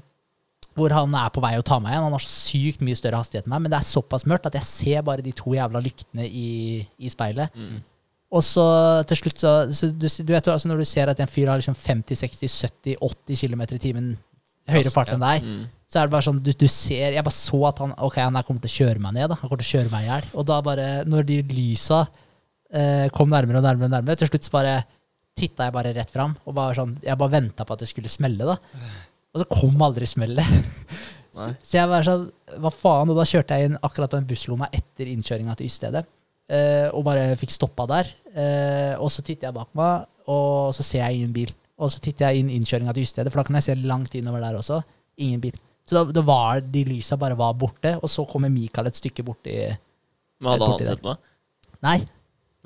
hvor 0.78 0.94
han 0.96 1.14
er 1.18 1.28
på 1.34 1.42
vei 1.44 1.52
å 1.58 1.64
ta 1.66 1.76
meg 1.82 1.92
igjen. 1.92 2.06
Han 2.06 2.14
har 2.16 2.22
så 2.24 2.30
sykt 2.32 2.80
mye 2.86 2.96
større 2.98 3.20
hastighet 3.20 3.46
enn 3.48 3.52
meg, 3.56 3.64
men 3.66 3.72
det 3.74 3.78
er 3.82 3.88
såpass 3.90 4.24
mørkt 4.30 4.46
at 4.48 4.56
jeg 4.58 4.66
ser 4.68 5.02
bare 5.06 5.24
de 5.26 5.32
to 5.36 5.52
jævla 5.56 5.82
lyktene 5.84 6.24
i, 6.26 6.48
i 6.98 7.10
speilet. 7.12 7.54
Mm. 7.58 7.80
Og 8.38 8.42
så 8.44 8.64
til 9.08 9.16
slutt 9.22 9.40
så, 9.40 9.50
så 9.72 9.88
du, 9.88 10.04
du 10.04 10.30
vet 10.34 10.48
altså 10.52 10.68
Når 10.68 10.82
du 10.82 10.84
ser 10.84 11.08
at 11.08 11.20
en 11.24 11.30
fyr 11.32 11.48
har 11.48 11.56
liksom 11.62 11.72
50, 11.80 12.18
60, 12.20 12.50
70, 12.60 12.98
80 13.00 13.38
km 13.40 13.62
i 13.72 13.78
timen 13.80 14.10
høyere 14.68 14.90
fart 14.92 15.14
enn 15.14 15.22
deg, 15.24 15.46
Mm. 15.48 15.62
så 15.88 16.02
er 16.02 16.08
det 16.10 16.12
bare 16.12 16.26
sånn 16.26 16.42
du, 16.44 16.50
du 16.52 16.66
ser 16.68 17.14
Jeg 17.16 17.24
bare 17.24 17.32
så 17.32 17.62
at 17.70 17.78
han 17.80 17.94
Ok, 18.04 18.18
han 18.20 18.36
her 18.36 18.44
kommer 18.44 18.60
til 18.60 18.68
å 18.68 18.76
kjøre 18.84 19.00
meg 19.00 19.14
ned. 19.16 19.30
da 19.32 19.38
Han 19.40 19.48
kommer 19.48 19.62
til 19.64 19.70
å 19.70 19.72
kjøre 19.78 19.92
meg 19.94 20.04
i 20.04 20.10
hjel. 20.10 20.28
Og 20.36 20.44
da 20.50 20.58
bare, 20.66 20.88
når 21.08 21.24
de 21.30 21.38
lysa 21.56 22.02
eh, 22.68 23.06
kom 23.16 23.32
nærmere 23.32 23.62
og 23.62 23.64
nærmere, 23.64 23.88
og 23.88 23.94
nærmere 23.96 24.20
til 24.20 24.28
slutt 24.28 24.44
så 24.44 24.52
bare 24.58 24.74
titta 25.38 25.70
jeg 25.70 25.72
bare 25.78 25.94
rett 25.96 26.12
fram. 26.12 26.36
Og 26.44 26.52
bare 26.60 26.76
sånn, 26.76 26.98
jeg 27.00 27.16
bare 27.24 27.32
venta 27.38 27.64
på 27.64 27.72
at 27.78 27.80
det 27.86 27.88
skulle 27.88 28.12
smelle. 28.12 28.44
da 28.44 28.58
Og 29.34 29.42
så 29.42 29.46
kom 29.52 29.82
aldri 29.84 30.08
smellet. 30.08 30.46
Nei. 31.38 31.52
så 31.62 31.76
jeg 31.76 31.86
var 31.86 32.02
sånn 32.02 32.24
Hva 32.58 32.70
faen? 32.74 33.10
Og 33.12 33.18
da 33.20 33.26
kjørte 33.28 33.54
jeg 33.54 33.68
inn 33.68 33.76
akkurat 33.86 34.10
på 34.10 34.18
den 34.18 34.26
busslomma 34.26 34.66
etter 34.74 35.06
innkjøringa 35.12 35.54
til 35.58 35.68
Yststedet. 35.68 36.04
eh, 36.50 36.88
og 36.90 37.04
bare 37.06 37.36
fikk 37.38 37.52
stoppa 37.54 37.86
der. 37.90 38.10
Eh, 38.32 38.94
og 38.98 39.10
så 39.12 39.22
titter 39.22 39.50
jeg 39.50 39.54
bak 39.58 39.68
meg, 39.78 40.08
og 40.32 40.72
så 40.74 40.82
ser 40.86 41.04
jeg 41.04 41.20
ingen 41.20 41.34
bil. 41.36 41.52
Og 41.78 41.92
så 41.94 42.00
titter 42.02 42.32
jeg 42.32 42.42
inn 42.42 42.50
innkjøringa 42.56 42.94
til 42.96 43.04
Yststedet, 43.06 43.30
for 43.30 43.42
da 43.42 43.46
kan 43.46 43.58
jeg 43.60 43.68
se 43.68 43.76
langt 43.86 44.16
innover 44.18 44.42
der 44.42 44.58
også. 44.58 44.80
Ingen 45.22 45.44
bil. 45.44 45.54
Så 45.88 45.94
da, 45.94 46.02
da 46.12 46.24
var, 46.26 46.60
de 46.60 46.82
lysa 46.88 47.16
bare 47.20 47.36
var 47.38 47.54
borte, 47.56 47.94
og 48.02 48.10
så 48.10 48.24
kommer 48.28 48.50
Mikael 48.52 48.90
et 48.90 48.98
stykke 48.98 49.22
borti 49.24 49.54
Men 50.40 50.50
hadde 50.52 50.66
Borti 50.66 50.84
han 50.84 50.90
sett 50.96 51.06
meg? 51.06 51.22
Nei, 51.86 51.98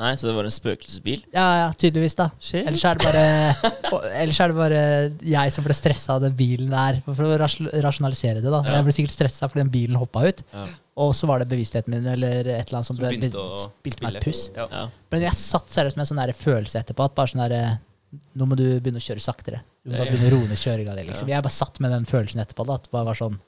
Nei, 0.00 0.14
så 0.16 0.26
det 0.30 0.32
var 0.34 0.46
en 0.48 0.54
spøkelsesbil? 0.54 1.20
ja, 1.34 1.42
ja, 1.60 1.66
tydeligvis, 1.78 2.14
da. 2.18 2.30
Shit. 2.40 2.64
Ellers 2.66 2.82
er 2.88 2.96
det 2.98 3.04
bare, 3.04 4.04
ellers 4.22 4.38
er 4.40 4.48
det 4.52 4.56
bare 4.56 4.78
jeg 5.34 5.52
som 5.54 5.66
ble 5.66 5.76
stressa 5.76 6.16
av 6.16 6.22
den 6.24 6.32
bilen 6.38 6.72
der. 6.72 7.02
For 7.06 7.26
å 7.28 7.36
rasjonalisere 7.36 8.40
det, 8.40 8.48
da. 8.50 8.62
Ja. 8.66 8.78
Jeg 8.78 8.86
ble 8.88 8.94
sikkert 8.96 9.14
stressa 9.18 9.50
fordi 9.52 9.62
den 9.66 9.72
bilen 9.74 10.00
hoppa 10.00 10.24
ut. 10.30 10.40
Ja. 10.54 10.64
Og 11.02 11.12
så 11.16 11.28
var 11.28 11.40
det 11.40 11.48
bevisstheten 11.52 11.92
min 11.94 12.08
eller 12.08 12.40
et 12.40 12.66
eller 12.66 12.80
annet 12.80 12.88
som, 12.88 12.96
Som 12.96 13.04
ble- 13.04 13.12
begynte 13.14 13.40
å 13.40 13.62
spilte 13.66 14.04
meg 14.08 14.18
et 14.18 14.26
puss. 14.26 14.42
Ja. 14.56 14.66
Ja. 14.72 14.86
Men 15.12 15.26
jeg 15.28 15.38
satt 15.40 15.70
seriøst 15.72 15.96
med 16.00 16.04
en 16.08 16.10
sånn 16.14 16.34
følelse 16.40 16.82
etterpå 16.82 17.06
at 17.06 17.14
bare 17.16 17.32
sånn 17.32 17.44
der 17.46 17.78
Nå 18.36 18.44
må 18.44 18.56
du 18.58 18.66
begynne 18.80 19.00
å 19.00 19.04
kjøre 19.04 19.22
saktere. 19.24 19.62
Du 19.84 19.88
må 19.88 19.96
bare 20.02 20.10
begynne 20.12 20.28
å 20.28 20.32
roe 20.34 20.48
ned 20.50 20.58
kjøringa 20.60 20.96
di. 20.98 21.04
Liksom. 21.08 21.30
Jeg 21.32 21.44
bare 21.46 21.54
satt 21.54 21.78
med 21.80 21.94
den 21.94 22.04
følelsen 22.04 22.42
etterpå. 22.42 22.66
da 22.68 22.74
At 22.76 22.84
det 22.84 22.92
bare 22.92 23.08
var 23.08 23.16
sånn 23.16 23.38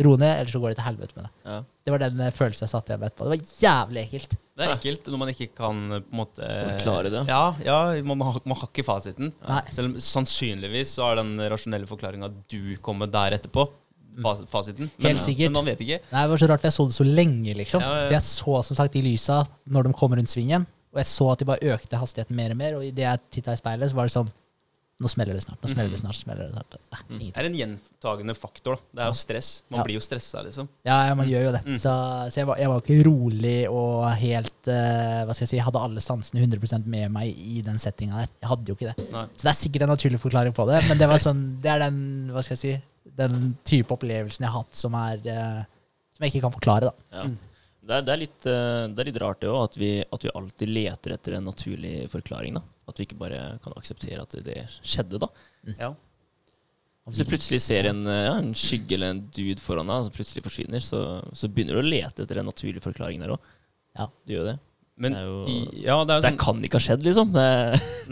Ro 0.00 0.14
ned, 0.16 0.30
ellers 0.38 0.54
så 0.54 0.60
går 0.62 0.72
det 0.72 0.78
til 0.78 0.86
helvete 0.86 1.16
med 1.16 1.26
deg. 1.26 1.32
Ja. 1.44 1.56
Det 1.84 1.92
var 1.92 2.02
den 2.04 2.20
eh, 2.24 2.30
følelsen 2.32 2.64
jeg 2.64 2.72
satt 2.72 2.88
igjen 2.88 3.00
med 3.02 3.10
etterpå. 3.10 3.26
Det 3.26 3.32
var 3.34 3.64
jævlig 3.64 4.02
ekkelt. 4.06 4.36
Det 4.56 4.64
er 4.64 4.72
ekkelt 4.76 5.10
når 5.12 5.20
man 5.20 5.32
ikke 5.32 5.48
kan 5.58 5.82
eh, 5.96 6.02
på 6.04 6.14
en 6.14 6.20
måte 6.22 6.50
Forklare 6.70 7.12
det. 7.12 7.22
Ja, 7.28 7.42
ja 7.66 7.78
man, 8.06 8.24
har, 8.24 8.38
man 8.48 8.60
har 8.60 8.70
ikke 8.70 8.86
fasiten. 8.86 9.32
Nei. 9.48 9.60
Selv 9.74 9.90
om 9.90 9.98
sannsynligvis 10.06 10.94
så 10.96 11.10
er 11.10 11.20
den 11.20 11.34
rasjonelle 11.52 11.90
forklaringa 11.90 12.30
du 12.52 12.76
kommer 12.86 13.10
der 13.12 13.36
etterpå, 13.36 13.66
fas, 14.24 14.44
fasiten. 14.48 14.90
Men, 14.96 15.10
Helt 15.10 15.24
sikkert. 15.26 15.50
men 15.50 15.58
man 15.60 15.72
vet 15.72 15.84
ikke. 15.84 16.00
Nei, 16.12 16.22
Det 16.24 16.32
var 16.32 16.44
så 16.44 16.50
rart, 16.54 16.62
for 16.62 16.70
jeg 16.70 16.78
så 16.78 16.86
det 16.88 16.98
så 17.00 17.08
lenge, 17.10 17.56
liksom. 17.60 17.84
Ja, 17.84 17.94
ja. 17.98 18.06
For 18.06 18.16
jeg 18.16 18.28
så 18.30 18.60
som 18.70 18.80
sagt 18.80 18.96
de 18.96 19.04
lysa 19.04 19.42
når 19.66 19.90
de 19.90 19.96
kom 20.00 20.14
rundt 20.16 20.32
svingen, 20.32 20.68
og 20.94 21.02
jeg 21.02 21.10
så 21.12 21.32
at 21.34 21.42
de 21.42 21.50
bare 21.50 21.74
økte 21.76 22.00
hastigheten 22.00 22.38
mer 22.38 22.54
og 22.54 22.58
mer, 22.62 22.78
og 22.78 22.86
idet 22.86 23.04
jeg 23.06 23.26
titta 23.36 23.54
i 23.54 23.60
speilet, 23.60 23.90
så 23.92 23.98
var 23.98 24.08
det 24.08 24.14
sånn 24.16 24.30
Nå 25.00 25.08
smeller 25.08 25.32
det 25.32 25.40
snart, 25.46 25.56
nå 25.64 25.68
smeller 25.72 25.90
det 25.94 25.98
snart. 26.02 26.16
smeller 26.18 26.50
det 26.50 26.52
snart. 26.52 26.74
Nei, 26.92 26.98
Mm. 27.08 27.20
Det 27.32 27.40
er 27.40 27.46
en 27.48 27.54
gjentagende 27.56 28.34
faktor. 28.36 28.74
da. 28.76 28.80
Det 28.94 29.00
er 29.02 29.06
jo 29.08 29.16
stress. 29.16 29.62
Man 29.70 29.78
Ja. 29.80 29.84
blir 29.84 29.94
jo 29.96 30.00
stressa, 30.04 30.42
liksom. 30.44 30.68
Ja, 30.84 31.06
ja, 31.08 31.14
man 31.14 31.26
gjør 31.26 31.44
jo 31.46 31.52
det. 31.52 31.62
Mm. 31.64 31.78
Så, 31.78 31.92
så 32.30 32.36
jeg, 32.42 32.46
var, 32.46 32.56
jeg 32.60 32.68
var 32.68 32.80
ikke 32.82 32.98
rolig 33.08 33.68
og 33.70 34.10
helt 34.20 34.68
uh, 34.68 35.24
Hva 35.24 35.32
skal 35.34 35.46
jeg 35.46 35.52
si, 35.54 35.58
hadde 35.64 35.80
alle 35.80 36.00
sansene 36.04 36.44
100% 36.44 36.84
med 36.86 37.10
meg 37.10 37.32
i 37.32 37.62
den 37.64 37.78
settinga 37.80 38.20
der. 38.20 38.28
Jeg 38.42 38.48
hadde 38.52 38.68
jo 38.68 38.74
ikke 38.76 38.92
det. 38.94 39.10
Nei. 39.10 39.24
Så 39.34 39.42
det 39.48 39.52
er 39.54 39.58
sikkert 39.62 39.82
en 39.88 39.92
naturlig 39.96 40.20
forklaring 40.20 40.52
på 40.54 40.66
det, 40.68 40.82
men 40.88 40.98
det, 41.00 41.08
var 41.08 41.18
sånn, 41.18 41.42
det 41.64 41.70
er 41.72 41.78
den 41.86 42.30
hva 42.34 42.42
skal 42.44 42.56
jeg 42.58 42.62
si, 42.66 42.82
den 43.16 43.56
type 43.64 43.90
opplevelsen 43.96 44.44
jeg 44.44 44.52
har 44.52 44.60
hatt 44.60 44.76
som 44.76 44.94
er 44.94 45.16
uh, 45.24 45.64
Som 46.16 46.26
jeg 46.28 46.34
ikke 46.34 46.44
kan 46.44 46.52
forklare, 46.60 46.90
da. 46.92 46.92
Ja. 47.16 47.24
Mm. 47.24 47.38
Det, 47.90 47.96
er, 47.98 48.04
det, 48.06 48.12
er 48.14 48.20
litt, 48.22 48.44
eh, 48.46 48.82
det 48.94 49.02
er 49.02 49.08
litt 49.10 49.18
rart 49.22 49.40
det 49.42 49.48
òg, 49.50 49.64
at, 49.66 49.76
vi- 49.80 50.04
at 50.06 50.24
vi 50.26 50.30
alltid 50.38 50.70
leter 50.70 51.14
etter 51.16 51.36
en 51.40 51.48
naturlig 51.50 51.94
forklaring. 52.12 52.54
da. 52.60 52.62
At 52.90 53.00
vi 53.00 53.06
ikke 53.08 53.18
bare 53.18 53.40
kan 53.64 53.74
akseptere 53.80 54.22
at 54.22 54.36
det 54.46 54.60
skjedde, 54.78 55.18
da. 55.22 55.28
Ja. 55.74 55.90
Hvis 57.10 57.18
du 57.24 57.26
plutselig 57.26 57.58
ser 57.64 57.88
en, 57.90 58.04
eh, 58.06 58.24
ja, 58.28 58.34
en 58.38 58.52
skygge 58.54 58.94
eller 58.94 59.14
en 59.16 59.22
dude 59.34 59.58
foran 59.64 59.88
deg 59.90 60.04
som 60.06 60.14
plutselig 60.14 60.44
forsvinner, 60.46 60.82
så, 60.84 61.00
så 61.34 61.48
begynner 61.50 61.74
du 61.78 61.82
å 61.82 61.88
lete 61.90 62.22
etter 62.22 62.38
en 62.42 62.46
naturlig 62.52 62.82
forklaring 62.84 63.18
der 63.24 63.34
òg. 63.34 63.48
Ja. 63.98 64.06
Du 64.28 64.34
gjør 64.36 64.52
det. 64.52 64.56
Men 65.00 65.16
Det 65.16 65.20
er 65.22 65.26
jo- 65.32 65.82
ja, 65.82 65.96
det 66.04 66.14
er 66.14 66.20
Det 66.20 66.30
sånn 66.30 66.42
kan 66.44 66.62
ikke 66.62 66.78
ha 66.78 66.84
skjedd, 66.86 67.02
liksom. 67.08 67.32
Det, 67.34 67.46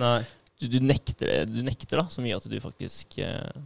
Nei. 0.01 0.16
du, 0.59 0.66
du, 0.72 0.79
nekter 0.83 1.45
du 1.47 1.61
nekter 1.62 2.01
da, 2.03 2.07
så 2.11 2.24
mye 2.24 2.35
at 2.41 2.49
du 2.51 2.59
faktisk 2.64 3.18
eh, 3.22 3.61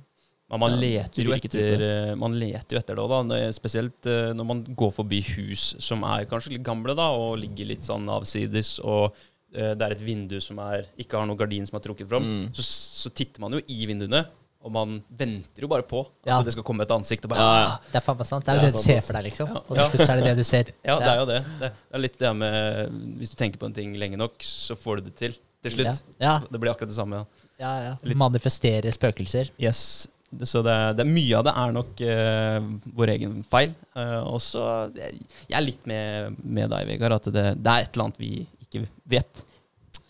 Men 0.52 0.60
man, 0.60 0.74
Ja, 0.74 0.80
leter 0.84 1.24
jo 1.24 1.32
etter, 1.32 1.82
eh, 1.86 2.14
man 2.20 2.34
leter 2.36 2.76
jo 2.76 2.80
etter 2.82 2.98
det 2.98 3.02
òg, 3.06 3.28
da. 3.30 3.38
Spesielt 3.56 4.08
eh, 4.10 4.32
når 4.36 4.44
man 4.50 4.58
går 4.76 4.90
forbi 4.92 5.22
hus 5.32 5.70
som 5.80 6.04
er 6.04 6.26
kanskje 6.28 6.52
litt 6.58 6.66
gamle, 6.66 6.92
da, 6.98 7.08
og 7.16 7.38
ligger 7.40 7.70
litt 7.70 7.86
sånn 7.88 8.04
avsides, 8.12 8.74
og 8.84 9.14
eh, 9.56 9.72
det 9.72 9.86
er 9.86 9.94
et 9.96 10.04
vindu 10.04 10.36
som 10.44 10.60
er, 10.60 10.84
ikke 11.00 11.16
har 11.16 11.24
noen 11.30 11.40
gardin 11.40 11.64
som 11.68 11.78
er 11.80 11.84
trukket 11.86 12.10
fram. 12.10 12.28
Mm. 12.28 12.44
Så, 12.52 12.66
så 12.68 13.12
titter 13.16 13.40
man 13.40 13.56
jo 13.56 13.62
i 13.72 13.86
vinduene, 13.88 14.26
og 14.62 14.70
man 14.76 14.98
venter 15.18 15.64
jo 15.64 15.70
bare 15.72 15.82
på 15.88 16.02
at 16.04 16.28
Ja. 16.28 16.36
det 16.46 16.52
skal 16.54 16.62
komme 16.68 16.84
et 16.84 16.92
ansikt. 16.94 17.24
Og 17.24 17.32
bare, 17.32 17.46
Ja, 17.48 17.62
ja. 17.64 17.72
Det 17.88 17.98
er 17.98 18.04
faen 18.04 18.20
meg 18.20 18.28
sant. 18.28 18.44
Det 18.44 18.52
er 18.52 18.60
jo 18.60 18.62
det, 18.62 18.68
det 18.68 18.76
du 18.76 18.78
sant, 18.78 18.90
ser 18.92 19.00
for 19.08 19.16
deg, 19.18 19.24
liksom. 19.30 19.48
Ja. 19.48 19.62
Og 19.64 19.72
til 19.80 19.88
slutt 19.96 20.12
er 20.12 20.20
det 20.20 20.26
det 20.28 20.36
du 20.36 20.44
ser. 20.46 20.74
Ja, 20.92 20.98
det 21.00 21.08
er 21.14 21.18
jo 21.22 21.26
det. 21.32 21.40
Det 21.64 21.72
er 21.96 22.04
litt 22.04 22.18
det 22.20 22.34
med 22.36 23.00
Hvis 23.18 23.32
du 23.32 23.36
tenker 23.40 23.58
på 23.58 23.66
en 23.72 23.74
ting 23.80 23.96
lenge 23.98 24.20
nok, 24.20 24.36
så 24.44 24.76
får 24.78 25.00
du 25.00 25.08
det 25.08 25.16
til 25.16 25.34
til 25.62 25.70
slutt. 25.78 26.02
Ja, 26.20 26.40
Det 26.50 26.58
blir 26.60 26.72
akkurat 26.72 26.90
det 26.90 26.96
samme. 26.98 27.24
Ja. 27.58 27.70
ja, 27.78 27.92
ja. 28.02 28.14
Manifestere 28.18 28.90
spøkelser. 28.92 29.50
Yes. 29.62 30.08
Så 30.48 30.62
det, 30.64 30.74
det, 30.96 31.04
mye 31.06 31.36
av 31.38 31.44
det 31.44 31.52
er 31.60 31.72
nok 31.76 32.00
uh, 32.08 32.68
vår 32.96 33.12
egen 33.18 33.38
feil. 33.52 33.74
Uh, 33.96 34.20
og 34.32 34.40
så 34.40 34.62
jeg, 34.96 35.20
jeg 35.50 35.56
er 35.58 35.66
litt 35.66 35.86
med, 35.90 36.38
med 36.42 36.70
deg, 36.72 36.86
Vegard, 36.88 37.18
at 37.20 37.28
det, 37.34 37.46
det 37.60 37.72
er 37.74 37.84
et 37.86 37.92
eller 37.96 38.08
annet 38.08 38.20
vi 38.22 38.30
ikke 38.64 38.86
vet. 39.12 39.42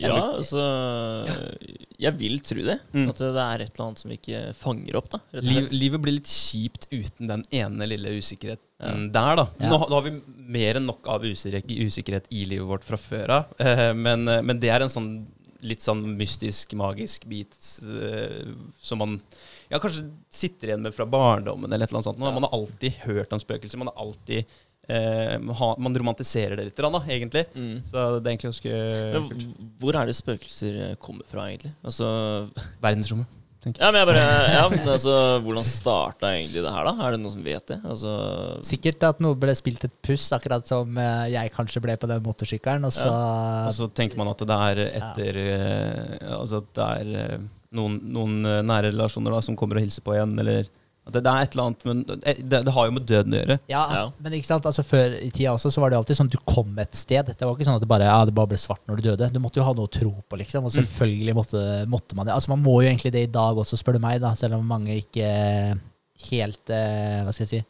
Ja, 0.02 0.14
altså 0.34 0.58
Jeg 2.00 2.14
vil 2.18 2.38
tro 2.42 2.62
det. 2.64 2.78
Mm. 2.94 3.04
At 3.12 3.20
det 3.22 3.28
er 3.44 3.62
et 3.62 3.74
eller 3.74 3.84
annet 3.88 4.00
som 4.02 4.10
vi 4.10 4.16
ikke 4.18 4.40
fanger 4.58 4.96
opp. 4.98 5.10
da 5.12 5.20
rett 5.20 5.42
og 5.42 5.46
Liv, 5.46 5.68
livet 5.76 6.02
blir 6.02 6.16
litt 6.16 6.30
kjipt 6.32 6.88
uten 6.90 7.28
den 7.30 7.44
ene 7.54 7.86
lille 7.90 8.14
usikkerheten 8.18 8.62
Ja. 8.82 8.94
der, 9.14 9.36
da. 9.42 9.44
Ja. 9.60 9.68
Nå, 9.70 9.78
har- 9.78 9.90
nå 9.92 9.98
har 10.00 10.06
vi 10.08 10.14
mer 10.56 10.80
enn 10.80 10.88
nok 10.88 11.06
av 11.12 11.22
usikkerhet, 11.22 11.70
usikkerhet 11.86 12.26
i 12.34 12.44
livet 12.50 12.66
vårt 12.66 12.86
fra 12.88 12.98
før 12.98 13.34
av. 13.36 13.52
eh, 13.62 13.92
men, 13.94 14.24
men 14.24 14.58
det 14.58 14.70
er 14.74 14.82
en 14.82 14.90
sånn 14.90 15.12
litt 15.62 15.84
sånn 15.84 16.00
mystisk, 16.18 16.72
magisk 16.74 17.22
bit 17.30 17.54
som 17.62 18.98
man 18.98 19.20
ja, 19.72 19.80
kanskje 19.80 20.04
sitter 20.32 20.72
igjen 20.72 20.84
med 20.84 20.92
fra 20.94 21.06
barndommen 21.08 21.72
eller 21.72 21.86
et 21.86 21.92
eller 21.92 22.02
annet 22.02 22.10
sånt. 22.10 22.20
Man 22.20 22.44
har 22.44 22.52
alltid 22.52 23.00
hørt 23.06 23.32
om 23.32 23.40
spøkelser. 23.40 23.80
Man 23.80 23.88
har 23.88 24.04
alltid 24.04 24.44
eh, 24.88 25.36
ha, 25.60 25.68
Man 25.80 25.96
romantiserer 25.96 26.58
det 26.60 26.68
litt, 26.68 26.80
da, 26.82 27.04
egentlig. 27.08 27.46
Mm. 27.56 27.76
Så 27.88 28.08
det 28.18 28.26
er 28.26 28.34
egentlig 28.34 28.50
ganske 28.50 28.80
Men 29.16 29.30
kult. 29.30 29.46
hvor 29.80 30.00
er 30.00 30.10
det 30.10 30.16
spøkelser 30.18 30.82
eh, 30.88 30.98
kommer 31.00 31.28
fra, 31.28 31.48
egentlig? 31.48 31.72
Altså 31.84 32.10
Verdensrommet. 32.82 33.38
Ja, 33.62 33.92
men 33.94 34.00
jeg 34.00 34.08
bare 34.08 34.22
Ja, 34.50 34.62
men 34.72 34.88
altså 34.90 35.12
Hvordan 35.44 35.62
starta 35.62 36.32
egentlig 36.34 36.64
det 36.64 36.72
her, 36.74 36.88
da? 36.88 36.92
Er 37.06 37.14
det 37.14 37.20
noen 37.22 37.30
som 37.36 37.44
vet 37.46 37.68
det? 37.70 37.76
Altså 37.86 38.14
Sikkert 38.66 39.06
at 39.06 39.22
noe 39.22 39.38
ble 39.38 39.54
spilt 39.54 39.86
et 39.86 39.94
puss, 40.02 40.24
akkurat 40.34 40.66
som 40.66 40.98
eh, 40.98 41.28
jeg 41.36 41.54
kanskje 41.54 41.84
ble 41.84 41.94
på 41.94 42.10
den 42.10 42.24
motorsykkelen. 42.26 42.90
Og 42.90 42.94
så 42.96 43.06
Og 43.08 43.72
så 43.78 43.88
tenker 43.94 44.18
man 44.18 44.32
at 44.34 44.42
det 44.50 44.60
er 44.68 44.84
etter 44.90 45.40
ja. 45.46 46.38
Altså 46.40 46.60
at 46.64 46.72
det 46.74 46.88
er 46.98 47.16
eh, 47.22 47.50
noen, 47.72 47.98
noen 48.12 48.38
eh, 48.46 48.62
nære 48.68 48.90
relasjoner 48.92 49.34
da 49.36 49.40
som 49.44 49.56
kommer 49.58 49.76
og 49.80 49.84
hilser 49.86 50.04
på 50.06 50.14
igjen, 50.16 50.32
eller 50.38 50.66
det, 51.10 51.18
det 51.18 51.26
er 51.32 51.42
et 51.42 51.54
eller 51.56 51.64
annet 51.66 51.80
Men 51.88 52.02
eh, 52.22 52.36
det, 52.46 52.58
det 52.68 52.72
har 52.76 52.86
jo 52.86 52.92
med 52.94 53.06
døden 53.10 53.34
å 53.34 53.38
gjøre. 53.40 53.56
ja, 53.72 53.80
Ja. 53.96 54.02
men 54.22 54.36
ikke 54.38 54.46
sant, 54.46 54.66
altså 54.70 54.84
Før 54.86 55.16
i 55.18 55.30
tida 55.34 55.50
også, 55.56 55.72
så 55.74 55.82
var 55.82 55.90
det 55.90 55.98
alltid 55.98 56.18
sånn 56.20 56.28
at 56.30 56.36
du 56.36 56.42
kom 56.46 56.78
et 56.78 56.94
sted. 56.94 57.26
Det 57.32 57.42
var 57.42 57.56
ikke 57.56 57.66
sånn 57.66 57.80
at 57.80 57.82
det 57.82 57.88
bare, 57.90 58.06
ja, 58.06 58.20
det 58.28 58.34
bare 58.36 58.52
ble 58.52 58.60
svart 58.62 58.84
når 58.86 59.00
du 59.00 59.08
døde. 59.08 59.30
Du 59.34 59.40
måtte 59.42 59.58
jo 59.58 59.64
ha 59.66 59.72
noe 59.74 59.88
å 59.90 59.92
tro 59.92 60.12
på, 60.22 60.38
liksom. 60.38 60.68
Og 60.68 60.70
selvfølgelig 60.76 61.34
måtte, 61.34 61.62
måtte 61.90 62.14
man 62.14 62.28
det. 62.30 62.36
Altså 62.36 62.52
Man 62.54 62.62
må 62.62 62.76
jo 62.84 62.88
egentlig 62.92 63.10
det 63.16 63.24
i 63.26 63.32
dag 63.34 63.58
også, 63.58 63.80
spør 63.80 63.98
du 63.98 64.04
meg, 64.04 64.20
da, 64.22 64.30
selv 64.38 64.60
om 64.60 64.68
mange 64.70 64.94
ikke 65.00 65.26
helt 66.30 66.70
eh, 66.70 67.22
Hva 67.26 67.32
skal 67.34 67.46
jeg 67.48 67.50
si 67.50 67.60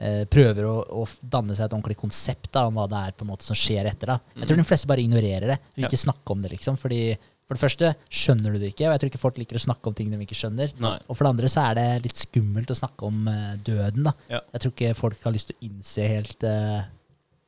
eh, 0.00 0.24
prøver 0.30 0.64
å, 0.64 0.76
å 1.02 1.04
danne 1.20 1.52
seg 1.54 1.66
et 1.68 1.76
ordentlig 1.76 1.98
konsept 2.00 2.48
da, 2.54 2.64
om 2.70 2.80
hva 2.80 2.88
det 2.90 3.02
er 3.10 3.12
på 3.18 3.26
en 3.26 3.32
måte 3.34 3.44
som 3.46 3.58
skjer 3.58 3.90
etter. 3.92 4.14
da. 4.14 4.18
Jeg 4.40 4.48
tror 4.50 4.60
de 4.62 4.66
fleste 4.72 4.88
bare 4.90 5.04
ignorerer 5.04 5.52
det. 5.52 5.58
Vil 5.76 5.84
Ja. 5.84 5.90
ikke 5.92 6.00
snakke 6.06 6.32
om 6.32 6.40
det, 6.42 6.54
liksom. 6.56 6.80
Fordi 6.80 7.02
For 7.44 7.58
det 7.58 7.60
første 7.60 7.90
skjønner 8.08 8.54
du 8.54 8.58
det 8.62 8.70
ikke, 8.72 8.86
og 8.88 8.94
jeg 8.94 9.02
tror 9.02 9.10
ikke 9.12 9.20
folk 9.20 9.38
liker 9.42 9.58
å 9.60 9.64
snakke 9.66 9.90
om 9.90 9.94
ting 9.98 10.08
de 10.08 10.16
ikke 10.24 10.38
skjønner. 10.38 10.72
Nei. 10.80 10.96
Og 11.08 11.12
for 11.18 11.26
det 11.26 11.32
andre 11.34 11.50
så 11.52 11.66
er 11.68 11.74
det 11.76 11.88
litt 12.08 12.22
skummelt 12.24 12.70
å 12.72 12.76
snakke 12.78 13.04
om 13.10 13.26
uh, 13.28 13.52
døden. 13.66 14.06
da. 14.08 14.14
Ja. 14.32 14.40
Jeg 14.56 14.64
tror 14.64 14.72
ikke 14.72 14.94
folk 14.96 15.18
har 15.26 15.34
lyst 15.36 15.50
til 15.52 15.58
å 15.60 15.66
innse 15.68 16.06
helt 16.08 16.46
uh, 16.48 16.86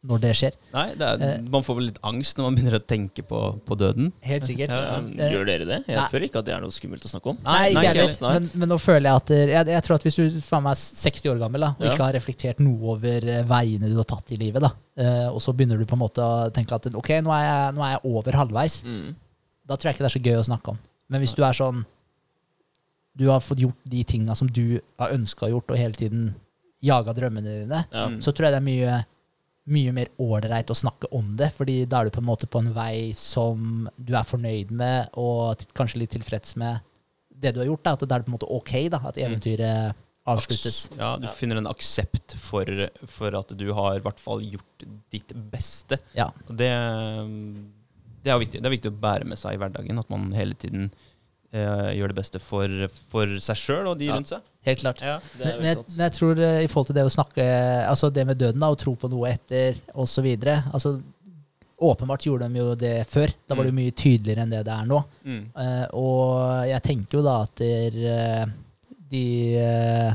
når 0.07 0.21
det 0.23 0.33
skjer. 0.39 0.59
Nei, 0.75 0.85
det 1.01 1.09
er, 1.09 1.25
uh, 1.41 1.49
man 1.57 1.65
får 1.67 1.79
vel 1.81 1.89
litt 1.89 1.99
angst 2.07 2.37
når 2.37 2.45
man 2.51 2.59
begynner 2.59 2.77
å 2.77 2.83
tenke 2.93 3.25
på, 3.27 3.41
på 3.67 3.79
døden. 3.81 4.13
Helt 4.29 4.45
sikkert. 4.47 4.77
Ja, 4.77 5.01
gjør 5.33 5.49
dere 5.49 5.67
det? 5.73 5.81
Jeg 5.89 5.97
Nei. 5.99 6.07
føler 6.13 6.29
ikke 6.29 6.43
at 6.45 6.51
det 6.51 6.55
er 6.59 6.63
noe 6.69 6.77
skummelt 6.77 7.09
å 7.09 7.15
snakke 7.15 7.33
om. 7.33 7.41
Nei, 7.49 7.59
ikke 7.73 7.81
nei, 7.81 7.89
jeg 7.89 7.97
ikke 7.97 8.07
heller. 8.21 8.37
Men, 8.37 8.53
men 8.67 8.73
nå 8.77 8.81
føler 8.85 9.09
jeg 9.09 9.25
at 9.25 9.35
jeg, 9.57 9.67
jeg 9.79 9.89
tror 9.89 9.97
at 9.97 10.07
hvis 10.11 10.21
du 10.21 10.41
faen 10.45 10.67
meg 10.69 10.77
er 10.77 10.85
60 11.09 11.33
år 11.33 11.41
gammel 11.47 11.65
da, 11.71 11.73
og 11.73 11.85
Ja. 11.89 11.97
ikke 11.97 12.05
har 12.11 12.19
reflektert 12.21 12.61
noe 12.69 12.93
over 12.99 13.31
veiene 13.57 13.89
du 13.89 13.97
har 13.97 14.13
tatt 14.13 14.37
i 14.37 14.43
livet, 14.45 14.61
da, 14.69 14.75
eh, 15.01 15.27
og 15.33 15.41
så 15.41 15.57
begynner 15.57 15.81
du 15.81 15.89
på 15.89 15.97
en 15.97 16.05
måte 16.05 16.21
å 16.21 16.51
tenke 16.55 16.77
at 16.77 16.93
ok, 16.93 17.15
nå 17.25 17.33
er 17.41 17.47
jeg, 17.49 17.77
nå 17.81 17.89
er 17.89 17.97
jeg 17.97 18.05
over 18.13 18.45
halvveis, 18.45 18.83
Mm. 18.87 19.15
Da 19.67 19.77
tror 19.77 19.91
jeg 19.91 19.97
ikke 19.97 20.05
det 20.07 20.11
er 20.13 20.19
så 20.19 20.25
gøy 20.25 20.39
å 20.41 20.47
snakke 20.49 20.73
om. 20.75 20.79
Men 21.11 21.23
hvis 21.23 21.35
du 21.37 21.43
er 21.47 21.53
sånn 21.57 21.85
Du 23.17 23.29
har 23.31 23.41
fått 23.41 23.63
gjort 23.63 23.79
de 23.89 24.03
tinga 24.05 24.35
som 24.37 24.49
du 24.53 24.79
har 25.01 25.15
ønska 25.15 25.49
gjort, 25.49 25.71
og 25.73 25.79
hele 25.81 25.97
tiden 25.97 26.35
jaga 26.85 27.15
drømmene 27.17 27.63
dine, 27.63 27.79
Ja. 27.91 28.09
Mm. 28.11 28.19
så 28.21 28.29
tror 28.33 28.45
jeg 28.51 28.53
det 28.53 28.59
er 28.61 28.67
mye 28.67 29.05
mye 29.67 29.93
mer 29.93 30.07
ålreit 30.21 30.69
å 30.71 30.77
snakke 30.79 31.09
om 31.17 31.33
det, 31.37 31.49
fordi 31.57 31.89
da 31.89 32.01
er 32.01 32.05
du 32.05 32.11
på 32.11 32.21
en 32.23 32.29
måte 32.29 32.47
på 32.47 32.61
en 32.61 32.69
vei 32.77 33.13
som 33.19 33.89
du 33.99 34.13
er 34.15 34.23
fornøyd 34.23 34.71
med, 34.71 35.09
og 35.19 35.57
kanskje 35.75 35.99
litt 36.05 36.11
tilfreds 36.15 36.55
med 36.57 36.79
det 37.35 37.55
du 37.55 37.59
har 37.61 37.67
gjort. 37.67 37.83
Da. 37.83 37.93
At 37.97 38.05
det 38.05 38.13
er 38.13 38.23
på 38.23 38.31
en 38.31 38.37
måte 38.37 38.51
ok 38.53 38.75
da, 38.95 39.01
at 39.09 39.17
eventyret 39.19 39.97
avsluttes. 40.27 40.91
Ja, 40.99 41.17
du 41.19 41.27
finner 41.35 41.57
en 41.59 41.67
aksept 41.67 42.37
for, 42.39 42.65
for 43.11 43.35
at 43.41 43.57
du 43.59 43.73
har 43.73 43.97
i 43.97 44.05
hvert 44.05 44.21
fall 44.23 44.45
gjort 44.45 44.87
ditt 45.11 45.35
beste. 45.51 45.99
Ja. 46.15 46.29
Og 46.47 46.55
det, 46.61 46.71
det, 48.27 48.33
er 48.35 48.41
viktig. 48.43 48.61
det 48.63 48.69
er 48.69 48.75
viktig 48.77 48.91
å 48.93 48.99
bære 49.07 49.29
med 49.31 49.39
seg 49.41 49.55
i 49.57 49.61
hverdagen. 49.63 50.03
At 50.03 50.11
man 50.13 50.29
hele 50.37 50.59
tiden 50.59 50.91
eh, 51.55 51.91
gjør 51.97 52.13
det 52.13 52.19
beste 52.19 52.43
for, 52.43 52.69
for 53.13 53.39
seg 53.43 53.61
sjøl 53.63 53.91
og 53.95 53.99
de 54.03 54.11
Ja. 54.11 54.19
rundt 54.19 54.35
seg. 54.35 54.45
Helt 54.67 54.81
klart. 54.83 54.99
Ja. 55.07 55.21
Men, 55.39 55.53
men, 55.61 55.67
jeg, 55.71 55.83
men 55.95 56.05
jeg 56.09 56.13
tror 56.19 56.41
eh, 56.43 56.63
i 56.65 56.71
forhold 56.71 56.89
til 56.91 56.97
det 56.99 57.05
å 57.07 57.13
snakke 57.15 57.45
Altså 57.87 58.09
det 58.11 58.25
med 58.27 58.41
døden 58.41 58.59
da, 58.65 58.73
og 58.75 58.81
tro 58.83 58.97
på 58.99 59.11
noe 59.13 59.31
etter 59.31 59.79
osv. 59.95 60.27
Altså, 60.75 60.97
åpenbart 61.77 62.27
gjorde 62.27 62.49
de 62.51 62.59
jo 62.63 62.75
det 62.81 62.95
før. 63.13 63.31
Da 63.47 63.55
var 63.55 63.67
det 63.67 63.71
jo 63.75 63.79
mye 63.79 63.95
tydeligere 63.95 64.43
enn 64.47 64.55
det 64.57 64.63
det 64.67 64.75
er 64.75 64.87
nå. 64.91 65.01
Mm. 65.29 65.43
Uh, 65.55 65.87
og 66.01 66.71
jeg 66.71 66.83
tenker 66.87 67.19
jo 67.21 67.25
da 67.27 67.35
at 67.45 67.63
der, 67.63 67.99
eh, 68.17 68.55
de 69.13 69.25
uh, 69.61 70.15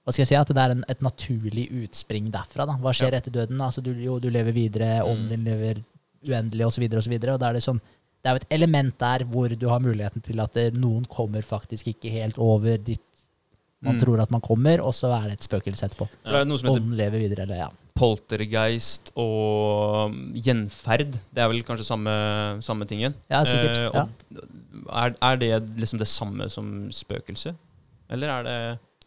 Hva 0.00 0.14
skal 0.14 0.22
jeg 0.24 0.30
si? 0.30 0.36
At 0.38 0.52
det 0.54 0.62
er 0.64 0.72
en, 0.78 0.84
et 0.88 1.02
naturlig 1.04 1.66
utspring 1.82 2.30
derfra. 2.32 2.64
da. 2.70 2.78
Hva 2.80 2.94
skjer 2.96 3.12
Ja. 3.12 3.20
etter 3.20 3.34
døden? 3.34 3.60
Altså, 3.60 3.82
du, 3.84 3.92
jo, 4.00 4.16
du 4.22 4.30
lever 4.32 4.54
videre, 4.56 5.02
ånden 5.04 5.28
din 5.34 5.44
lever 5.50 5.82
uendelig 6.26 6.66
osv. 6.66 6.84
Og, 6.92 7.02
så 7.02 7.10
videre, 7.10 7.34
og 7.34 7.40
da 7.40 7.48
er 7.50 7.58
det 7.58 7.62
sånn 7.66 7.80
det 8.20 8.28
er 8.28 8.34
jo 8.36 8.40
et 8.42 8.50
element 8.52 8.98
der 9.00 9.22
hvor 9.24 9.48
du 9.56 9.62
har 9.70 9.80
muligheten 9.80 10.20
til 10.20 10.40
at 10.44 10.56
noen 10.76 11.06
kommer 11.08 11.40
faktisk 11.40 11.86
ikke 11.94 12.10
helt 12.12 12.36
over 12.38 12.76
dit 12.76 13.00
man 13.80 13.94
Mm. 13.96 14.00
tror 14.02 14.20
at 14.20 14.30
man 14.30 14.42
kommer, 14.44 14.82
og 14.84 14.92
så 14.92 15.08
er 15.16 15.30
det 15.30 15.38
et 15.38 15.46
spøkelse 15.48 15.86
etterpå. 15.86 16.04
Det 16.22 16.34
er 16.36 16.44
noe 16.44 16.58
som 16.60 16.68
heter 16.68 16.82
Ånden 16.82 16.96
lever 16.98 17.18
videre, 17.22 17.46
eller 17.46 17.56
ja. 17.62 17.68
poltergeist 17.96 19.08
og 19.16 20.12
gjenferd. 20.36 21.16
Det 21.32 21.40
er 21.40 21.48
vel 21.48 21.62
kanskje 21.64 21.86
samme, 21.88 22.12
samme 22.60 22.84
tingen. 22.90 23.14
Ja, 23.32 23.40
sikkert. 23.48 23.78
Eh, 23.78 23.96
ja. 23.96 24.04
er, 25.06 25.16
er 25.30 25.40
det 25.40 25.50
liksom 25.80 25.98
det 26.02 26.10
samme 26.12 26.50
som 26.52 26.90
spøkelse? 26.92 27.54
Eller 28.10 28.28
er 28.36 28.42
det 28.50 28.58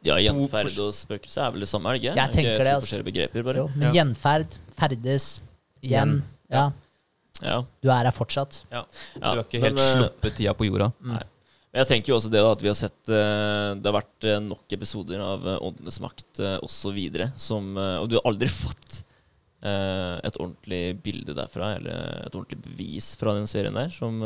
Ja, 0.03 0.17
gjenferd 0.19 0.73
og 0.83 0.89
spøkelse 0.97 1.39
er 1.45 1.53
vel 1.53 1.63
det 1.63 1.69
samme, 1.69 1.87
er 1.87 1.93
det 1.93 2.01
ikke? 2.01 2.15
Jeg 2.17 2.25
Er 2.25 2.33
tenker 2.33 2.63
det, 2.65 2.73
altså. 2.79 3.03
begreper, 3.05 3.43
bare. 3.45 3.61
Jo, 3.61 3.69
men 3.75 3.87
Ja. 3.87 3.93
gjenferd, 4.01 4.57
ferdes, 4.75 5.41
igjen. 5.83 6.17
Igjen. 6.17 6.23
Ja, 6.49 6.71
Ja. 7.41 7.63
du 7.81 7.89
er 7.89 8.05
her 8.05 8.13
fortsatt. 8.13 8.59
Ja, 8.71 8.83
Du 9.15 9.23
har 9.25 9.39
ikke 9.41 9.61
helt 9.63 9.79
eh, 9.81 9.93
sluppet 9.97 10.35
tida 10.37 10.53
på 10.53 10.67
jorda? 10.67 10.91
Mm. 11.01 11.15
Nei. 11.15 11.23
Men 11.73 11.81
jeg 11.81 11.89
tenker 11.89 12.13
jo 12.13 12.17
også 12.19 12.29
det 12.29 12.43
da, 12.45 12.51
at 12.53 12.61
vi 12.61 12.69
har 12.69 12.77
sett 12.77 13.09
eh, 13.09 13.69
Det 13.81 13.89
har 13.89 13.95
vært 13.97 14.27
eh, 14.29 14.37
nok 14.45 14.75
episoder 14.77 15.23
av 15.25 15.47
Åndenes 15.55 15.97
makt 16.03 16.43
osv. 16.61 16.99
som 17.41 17.71
Og 17.79 18.09
du 18.11 18.19
har 18.19 18.27
aldri 18.29 18.47
fått 18.63 18.99
eh, 19.65 20.19
et 20.21 20.37
ordentlig 20.37 20.83
bilde 21.01 21.33
derfra, 21.33 21.73
eller 21.79 22.27
et 22.27 22.35
ordentlig 22.37 22.61
bevis 22.67 23.15
fra 23.17 23.33
den 23.39 23.49
serien 23.49 23.73
der, 23.73 23.89
som 23.89 24.21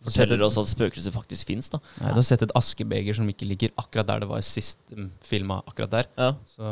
forteller 0.00 0.40
oss 0.46 0.56
at 0.56 0.68
spøkelser 0.70 1.12
faktisk 1.12 1.50
fins, 1.50 1.66
da. 1.74 1.76
Du 1.98 2.06
har 2.16 2.24
sett 2.24 2.40
et 2.46 2.54
askebeger 2.56 3.18
som 3.18 3.26
ikke 3.28 3.44
ligger 3.44 3.74
akkurat 3.82 4.06
der 4.08 4.22
det 4.22 4.28
var 4.30 4.40
sist 4.46 4.78
um, 4.96 5.10
filma. 5.20 5.58
akkurat 5.68 5.90
der. 5.92 6.08
Ja, 6.16 6.30
Så 6.54 6.70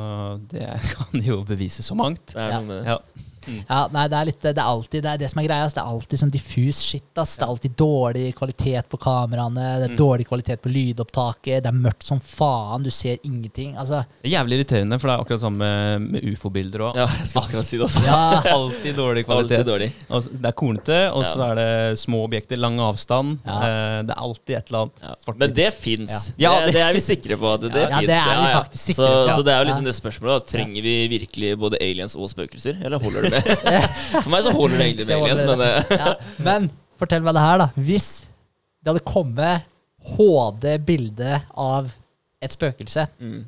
det 0.48 0.62
kan 0.94 1.26
jo 1.26 1.42
bevise 1.44 1.84
så 1.84 1.98
mangt. 1.98 2.32
det 2.32 2.40
er 2.46 2.54
noe 2.56 2.64
med 2.70 2.78
det. 2.86 2.94
Ja. 2.94 3.26
Ja, 3.68 3.88
nei, 3.92 4.06
det 4.08 4.16
er 4.18 4.24
litt 4.28 4.40
Det 4.40 4.56
er 4.58 4.62
alltid 4.64 5.02
det, 5.02 5.10
er 5.14 5.18
det 5.18 5.30
som 5.30 5.40
er 5.42 5.46
greia. 5.48 5.64
ass. 5.64 5.74
Det 5.74 5.82
er 5.82 5.88
alltid 5.94 6.18
sånn 6.22 6.30
diffus 6.30 6.78
shit. 6.82 7.02
ass. 7.18 7.36
Det 7.36 7.42
er 7.44 7.48
alltid 7.52 7.76
dårlig 7.76 8.34
kvalitet 8.38 8.88
på 8.88 8.98
kameraene, 8.98 9.66
det 9.80 9.90
er 9.90 9.94
Mm. 9.94 9.96
dårlig 9.98 10.26
kvalitet 10.28 10.60
på 10.62 10.70
lydopptaket, 10.72 11.62
det 11.62 11.66
er 11.66 11.72
mørkt 11.76 12.02
som 12.02 12.20
faen, 12.20 12.82
du 12.82 12.90
ser 12.90 13.16
ingenting. 13.24 13.76
Altså, 13.76 14.04
Det 14.22 14.30
er 14.32 14.38
jævlig 14.38 14.58
irriterende, 14.60 14.98
for 15.00 15.08
det 15.08 15.14
er 15.16 15.24
akkurat 15.24 15.40
samme 15.40 15.58
med, 15.58 16.00
med 16.12 16.22
ufo-bilder 16.32 16.78
òg. 16.88 16.96
Ja, 16.96 17.06
jeg 17.06 17.26
skal 17.26 17.42
akkurat 17.42 17.64
si 17.64 17.76
det, 17.78 17.84
også. 17.86 18.04
ja, 18.04 18.42
Alltid 18.52 18.96
dårlig 18.96 19.24
kvalitet. 19.26 19.64
dårlig. 19.66 19.92
Og 20.10 20.22
det 20.30 20.46
er 20.46 20.52
kornete, 20.52 20.98
og 21.12 21.24
så 21.24 21.38
Ja. 21.38 21.50
er 21.50 21.54
det 21.56 21.98
små 21.98 22.24
objekter, 22.28 22.56
lang 22.58 22.78
avstand. 22.80 23.38
Ja. 23.46 23.58
Eh, 23.58 24.02
det 24.02 24.10
er 24.16 24.20
alltid 24.22 24.56
et 24.56 24.66
eller 24.70 24.78
annet. 24.86 24.92
Ja. 25.02 25.14
Svart- 25.24 25.38
Men 25.38 25.52
det 25.54 25.74
fins. 25.74 26.34
Ja. 26.38 26.60
det, 26.66 26.72
det 26.74 26.80
er 26.82 26.92
vi 26.92 27.00
sikre 27.00 27.36
på. 27.38 27.58
Det, 27.60 27.72
det 27.72 27.88
Ja, 27.90 28.00
det 28.00 28.10
er 28.10 28.42
vi 28.42 28.52
faktisk 28.54 28.84
sikre 28.92 29.06
så, 29.08 29.26
på. 29.28 29.34
Så 29.38 29.44
det 29.44 29.52
er 29.54 29.64
jo 29.64 29.70
liksom 29.70 29.84
det 29.84 29.94
spørsmålet. 29.94 30.38
da. 30.38 30.58
Trenger 30.58 30.82
vi 30.82 30.94
virkelig 31.08 31.58
både 31.58 31.76
aliens 31.80 32.16
og 32.16 32.28
spøkelser, 32.30 32.78
eller 32.84 32.98
holder 32.98 33.22
det 33.22 33.30
med? 33.30 33.37
For 34.24 34.30
meg 34.32 34.44
så 34.46 34.52
holder 34.54 34.76
det 34.80 34.86
egentlig 34.86 35.08
med 35.08 35.16
aliens, 35.16 35.44
men 35.48 35.64
eh, 35.66 35.92
ja. 35.98 36.12
Men 36.44 36.68
fortell 37.00 37.24
meg 37.24 37.36
det 37.36 37.44
her, 37.44 37.62
da. 37.62 37.68
Hvis 37.88 38.08
det 38.82 38.92
hadde 38.92 39.06
kommet 39.08 39.66
HD-bilde 40.14 41.40
av 41.58 41.90
et 42.42 42.54
spøkelse, 42.54 43.08
mm. 43.18 43.40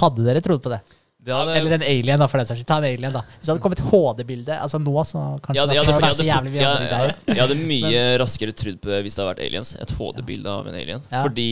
hadde 0.00 0.26
dere 0.26 0.42
trodd 0.44 0.62
på 0.64 0.72
det? 0.72 0.80
Det 1.28 1.36
hadde, 1.36 1.54
Eller 1.60 1.74
en 1.76 1.84
alien, 1.84 2.22
da, 2.22 2.28
for 2.30 2.40
den 2.40 2.48
saks 2.48 2.62
skyld. 2.62 2.68
Ta 2.70 2.78
en 2.80 2.86
alien, 2.88 3.12
da. 3.12 3.20
Hvis 3.34 3.44
det 3.44 3.52
hadde 3.52 3.64
kommet 3.66 3.82
HD-bilde 3.90 4.56
Altså 4.64 4.80
nå, 4.80 4.94
så 5.04 5.24
kanskje 5.44 5.58
Ja, 5.58 5.66
det 5.68 5.76
hadde 5.76 5.92
hadde, 5.92 6.06
vært 6.06 6.20
så 6.22 6.26
jævlig 6.28 6.52
mye 6.54 6.62
jeg, 6.62 6.88
jeg, 6.88 7.16
jeg 7.34 7.42
hadde 7.42 7.58
mye 7.60 8.00
raskere 8.22 8.54
trodd 8.62 8.80
på 8.82 8.92
det 8.92 9.02
hvis 9.04 9.18
det 9.18 9.22
hadde 9.22 9.34
vært 9.34 9.44
aliens. 9.44 9.74
Et 9.84 9.94
HD-bilde 9.98 10.54
av 10.54 10.70
en 10.70 10.80
alien. 10.80 11.04
Ja. 11.12 11.22
Fordi 11.26 11.48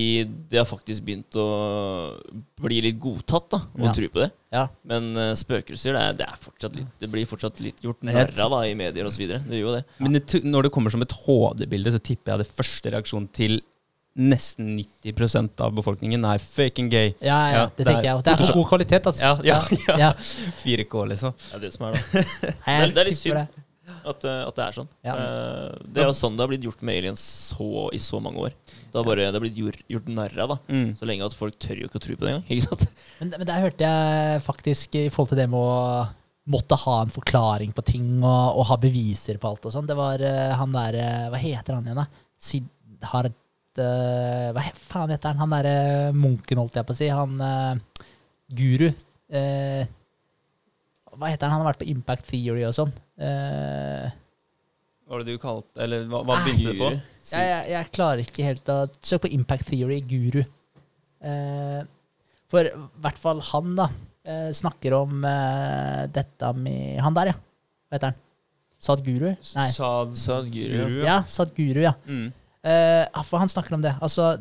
det 0.50 0.62
har 0.62 0.68
faktisk 0.70 1.06
begynt 1.06 1.38
å 1.40 1.46
bli 2.64 2.80
litt 2.88 2.98
godtatt, 3.02 3.50
da, 3.52 3.62
å 3.76 3.86
Ja. 3.90 3.94
tro 4.00 4.08
på 4.16 4.24
det. 4.24 4.30
Ja. 4.56 4.66
Men 4.88 5.10
uh, 5.18 5.30
spøkelser, 5.36 5.92
det, 5.96 6.02
er, 6.02 6.18
det, 6.22 6.26
er 6.32 6.40
fortsatt 6.40 6.76
litt, 6.78 6.90
det 7.02 7.12
blir 7.12 7.28
fortsatt 7.28 7.60
litt 7.60 7.82
gjort 7.84 8.00
Men 8.06 8.16
narr 8.16 8.44
av 8.46 8.58
i 8.64 8.74
medier 8.78 9.08
osv. 9.08 9.26
Det 9.28 9.42
gjør 9.60 9.66
jo 9.68 9.74
det. 9.76 9.84
Men 10.00 10.16
det, 10.16 10.42
når 10.46 10.68
det 10.68 10.74
kommer 10.76 10.94
som 10.94 11.04
et 11.04 11.16
HD-bilde, 11.26 11.92
så 11.92 12.00
tipper 12.00 12.32
jeg 12.34 12.46
det 12.46 12.54
første 12.62 12.94
reaksjonen 12.96 13.28
til 13.36 13.60
nesten 14.16 14.70
90% 14.78 15.60
av 15.60 15.74
befolkningen 15.76 16.24
er 16.24 16.40
faking 16.40 16.88
gay. 16.92 17.12
Ja, 17.20 17.36
ja, 17.36 17.52
Ja, 17.52 17.64
det 17.68 17.76
det 17.76 17.86
er 17.86 17.90
tenker 17.92 18.08
jeg. 18.08 18.24
Det 18.24 18.32
er 18.32 18.42
for 18.46 18.58
god 18.62 18.68
kvalitet, 18.72 19.06
altså. 19.12 19.36
Ja, 19.44 19.60
ja, 19.68 19.98
ja. 20.00 20.10
4K, 20.62 21.04
liksom. 21.12 21.34
Det 21.36 21.54
er 21.58 21.64
det 21.66 21.72
som 21.74 21.86
er 21.90 21.96
da. 21.98 22.02
Nei, 22.66 22.76
Det 22.80 22.88
er- 22.88 22.94
det 22.96 23.02
er 23.04 23.10
litt 23.12 23.20
synd. 23.20 23.62
At, 24.06 24.22
eh, 24.24 24.42
at 24.46 24.54
det 24.54 24.62
er 24.64 24.74
sånn. 24.74 24.88
Ja. 25.02 25.14
Eh, 25.14 25.78
det 25.94 26.02
er 26.02 26.08
jo 26.08 26.14
sånn 26.14 26.36
det 26.38 26.42
har 26.44 26.50
blitt 26.50 26.64
gjort 26.66 26.82
med 26.86 26.94
aliens 26.98 27.22
så, 27.52 27.88
i 27.94 27.98
så 28.02 28.20
mange 28.22 28.38
år. 28.48 28.52
Det 28.90 28.94
har 28.98 29.06
bare 29.06 29.24
det 29.26 29.34
har 29.34 29.42
blitt 29.42 29.56
gjort, 29.58 29.80
gjort 29.90 30.08
narr 30.14 30.36
av. 30.44 30.52
Mm. 30.70 30.92
Så 30.98 31.06
lenge 31.10 31.26
at 31.26 31.34
folk 31.38 31.56
tør 31.62 31.80
jo 31.82 31.88
ikke 31.90 31.98
å 32.00 32.04
tro 32.06 32.14
på 32.18 32.26
det 32.26 32.32
engang. 32.32 32.44
Ikke 32.54 32.66
sant? 32.68 32.86
Men, 33.20 33.32
men 33.36 33.46
der 33.48 33.62
hørte 33.64 33.86
jeg 33.88 34.42
faktisk 34.46 34.94
i 35.00 35.08
forhold 35.10 35.32
til 35.34 35.40
det 35.42 35.48
med 35.50 35.58
å 35.58 36.06
måtte 36.54 36.78
ha 36.78 37.00
en 37.02 37.10
forklaring 37.10 37.72
på 37.74 37.82
ting 37.88 38.06
og, 38.22 38.58
og 38.60 38.68
ha 38.70 38.76
beviser 38.78 39.38
på 39.42 39.50
alt 39.50 39.66
og 39.66 39.74
sånn. 39.74 39.86
Det 39.90 39.96
var 39.98 40.22
uh, 40.22 40.52
han 40.60 40.74
der 40.74 40.98
eh, 41.02 41.24
Hva 41.32 41.40
heter 41.42 41.74
han 41.78 41.88
igjen, 41.88 41.98
da? 42.04 42.06
Sidhard 42.38 43.34
eh, 43.82 44.48
Hva 44.56 44.64
faen 44.78 45.12
heter 45.14 45.32
han? 45.32 45.42
Han 45.44 45.54
derre 45.56 46.12
munken, 46.16 46.60
holdt 46.62 46.78
jeg 46.78 46.88
på 46.88 46.94
å 46.94 46.98
si. 46.98 47.08
Han 47.12 47.40
uh, 47.40 48.04
guru. 48.56 48.90
Uh, 49.32 49.82
hva 51.16 51.32
heter 51.32 51.48
han? 51.48 51.56
Han 51.56 51.64
har 51.64 51.72
vært 51.72 51.82
på 51.84 51.90
Impact 51.92 52.28
Theory 52.30 52.66
og 52.68 52.76
sånn. 52.76 52.94
Uh, 53.16 54.06
var 55.06 55.22
det 55.22 55.36
du 55.36 55.38
kalte 55.40 55.80
Eller 55.84 56.02
hva, 56.10 56.24
hva 56.26 56.40
begynte 56.42 56.72
det 56.72 56.80
på? 56.80 56.88
jeg, 57.30 57.46
jeg, 57.46 57.66
jeg 57.72 57.90
klarer 57.94 58.22
ikke 58.24 58.46
helt 58.46 58.70
å 58.74 58.78
Søk 58.98 59.22
på 59.24 59.30
Impact 59.36 59.68
Theory, 59.70 60.00
guru. 60.02 60.42
Eh, 61.26 61.80
for 62.50 62.68
i 62.68 62.72
hvert 63.02 63.18
fall 63.18 63.40
han, 63.48 63.74
da, 63.78 63.88
eh, 64.26 64.50
snakker 64.54 64.94
om 64.94 65.24
eh, 65.26 66.02
dette 66.12 66.52
med 66.58 67.00
Han 67.02 67.16
der, 67.16 67.32
ja. 67.32 67.36
Hva 67.86 67.98
heter 67.98 68.12
han? 68.12 68.20
Sadguru? 68.86 69.30
Nei. 69.32 69.68
Sad, 69.72 70.12
Sadguru, 70.20 70.76
ja. 70.76 71.06
Ja, 71.06 71.16
Sadguru, 71.30 71.80
ja. 71.86 71.94
Mm. 72.06 72.28
Eh, 72.66 73.22
for 73.28 73.38
han 73.38 73.50
snakker 73.52 73.76
om 73.76 73.82
det. 73.84 73.92
Altså, 74.02 74.32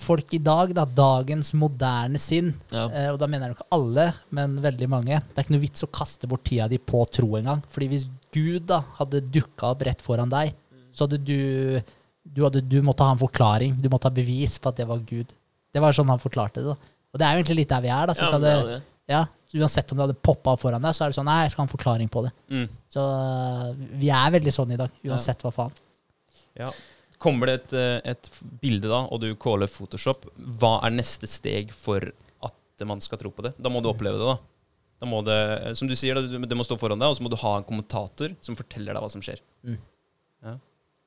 folk 0.00 0.32
i 0.32 0.40
dag, 0.40 0.70
da, 0.76 0.86
dagens 0.88 1.50
moderne 1.60 2.16
sinn, 2.22 2.54
Ja. 2.72 2.86
uh, 2.88 3.08
og 3.12 3.18
da 3.20 3.26
mener 3.28 3.48
jeg 3.50 3.54
jo 3.54 3.58
ikke 3.58 3.76
alle, 3.76 4.06
men 4.32 4.54
veldig 4.64 4.88
mange, 4.88 5.18
det 5.20 5.36
er 5.36 5.44
ikke 5.44 5.52
noe 5.56 5.64
vits 5.66 5.84
å 5.84 5.90
kaste 5.92 6.30
bort 6.30 6.44
tida 6.48 6.68
di 6.72 6.78
på 6.80 7.02
tro 7.12 7.28
engang. 7.36 7.60
Fordi 7.74 7.88
hvis 7.92 8.06
Gud 8.32 8.66
da 8.70 8.80
hadde 8.96 9.20
dukka 9.34 9.74
opp 9.74 9.84
rett 9.84 10.00
foran 10.00 10.32
deg, 10.32 10.54
så 10.96 11.04
hadde 11.04 11.20
du 11.26 11.82
du, 12.24 12.40
hadde, 12.42 12.62
du 12.64 12.78
måtte 12.80 13.04
ha 13.04 13.12
en 13.12 13.20
forklaring, 13.20 13.76
du 13.76 13.90
måtte 13.92 14.08
ha 14.08 14.14
bevis 14.16 14.56
på 14.58 14.70
at 14.72 14.78
det 14.80 14.86
var 14.88 15.02
Gud. 15.04 15.34
Det 15.74 15.82
var 15.82 15.92
sånn 15.92 16.08
han 16.08 16.22
forklarte 16.22 16.62
det. 16.64 16.72
da. 16.72 16.92
Og 17.12 17.20
det 17.20 17.26
er 17.26 17.34
jo 17.34 17.42
egentlig 17.42 17.56
litt 17.60 17.68
der 17.74 17.82
vi 17.84 17.90
er. 17.92 18.06
da. 18.08 18.14
Så 18.16 18.24
Ja, 18.24 18.30
men 18.32 18.40
det 18.46 18.52
hadde, 18.54 18.62
er 18.64 18.78
det. 18.78 18.82
ja, 19.12 19.20
uansett 19.60 19.92
om 19.92 19.98
det 19.98 20.06
hadde 20.06 20.16
poppa 20.24 20.54
opp 20.56 20.60
foran 20.64 20.80
deg, 20.82 20.94
så 20.96 21.04
er 21.04 21.12
det 21.12 21.18
sånn 21.18 21.28
Nei, 21.28 21.42
jeg 21.44 21.52
skal 21.52 21.62
ha 21.62 21.68
en 21.68 21.74
forklaring 21.76 22.08
på 22.08 22.22
det. 22.24 22.32
Mm. 22.48 22.64
Så 22.96 23.04
øh, 23.04 23.76
vi 24.00 24.08
er 24.08 24.32
veldig 24.38 24.54
sånn 24.56 24.72
i 24.72 24.80
dag, 24.80 24.90
uansett 25.04 25.44
hva 25.44 25.52
faen. 25.52 25.76
Ja. 26.56 26.70
Kommer 27.24 27.48
det 27.48 27.54
et, 27.62 27.72
eh, 27.80 28.12
et 28.12 28.28
bilde 28.60 28.90
da, 28.90 29.02
og 29.08 29.22
du 29.22 29.30
caller 29.40 29.70
Photoshop, 29.70 30.26
hva 30.60 30.74
er 30.84 30.92
neste 30.98 31.28
steg 31.30 31.72
for 31.72 32.04
at 32.44 32.84
man 32.88 33.00
skal 33.04 33.20
tro 33.22 33.32
på 33.32 33.46
det? 33.46 33.54
Da 33.56 33.72
må 33.72 33.80
du 33.80 33.88
oppleve 33.88 34.20
det, 34.20 34.28
da. 34.34 34.36
Da 35.02 35.08
må 35.08 35.22
det, 35.26 35.38
som 35.78 35.88
du 35.88 35.94
sier, 35.98 36.20
det 36.20 36.56
må 36.58 36.64
stå 36.66 36.76
foran 36.80 37.00
deg, 37.00 37.08
og 37.12 37.16
så 37.18 37.24
må 37.24 37.32
du 37.32 37.38
ha 37.40 37.56
en 37.58 37.66
kommentator 37.66 38.36
som 38.44 38.56
forteller 38.58 38.92
deg 38.94 39.04
hva 39.04 39.10
som 39.12 39.24
skjer. 39.24 39.40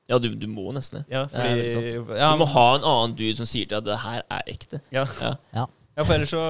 Ja, 0.08 0.16
du, 0.16 0.30
du 0.40 0.46
må 0.48 0.70
nesten 0.72 1.02
det. 1.02 1.12
Ja, 1.12 1.26
Det 1.28 1.72
fordi, 1.74 2.16
ja, 2.16 2.30
Du 2.32 2.40
må 2.40 2.46
ha 2.48 2.62
en 2.78 2.86
annen 2.88 3.16
dude 3.18 3.36
som 3.36 3.48
sier 3.48 3.68
til 3.68 3.76
deg 3.76 3.82
at 3.82 3.88
det 3.90 3.98
her 4.06 4.22
er 4.38 4.46
ekte. 4.54 4.80
ja. 4.94 5.04
Ja. 5.20 5.34
Ja. 5.54 5.66
Ja, 5.98 6.04
for 6.06 6.14
ellers 6.14 6.30
så 6.30 6.40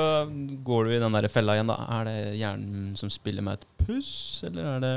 går 0.61 0.85
du 0.85 0.91
i 0.93 0.99
den 1.01 1.15
der 1.17 1.27
fella 1.33 1.55
igjen, 1.57 1.71
da. 1.73 1.79
Er 1.97 2.05
det 2.05 2.17
hjernen 2.37 2.91
som 3.01 3.09
spiller 3.09 3.41
meg 3.47 3.57
et 3.57 3.63
puss, 3.81 4.11
eller 4.45 4.67
er 4.75 4.83
det 4.85 4.91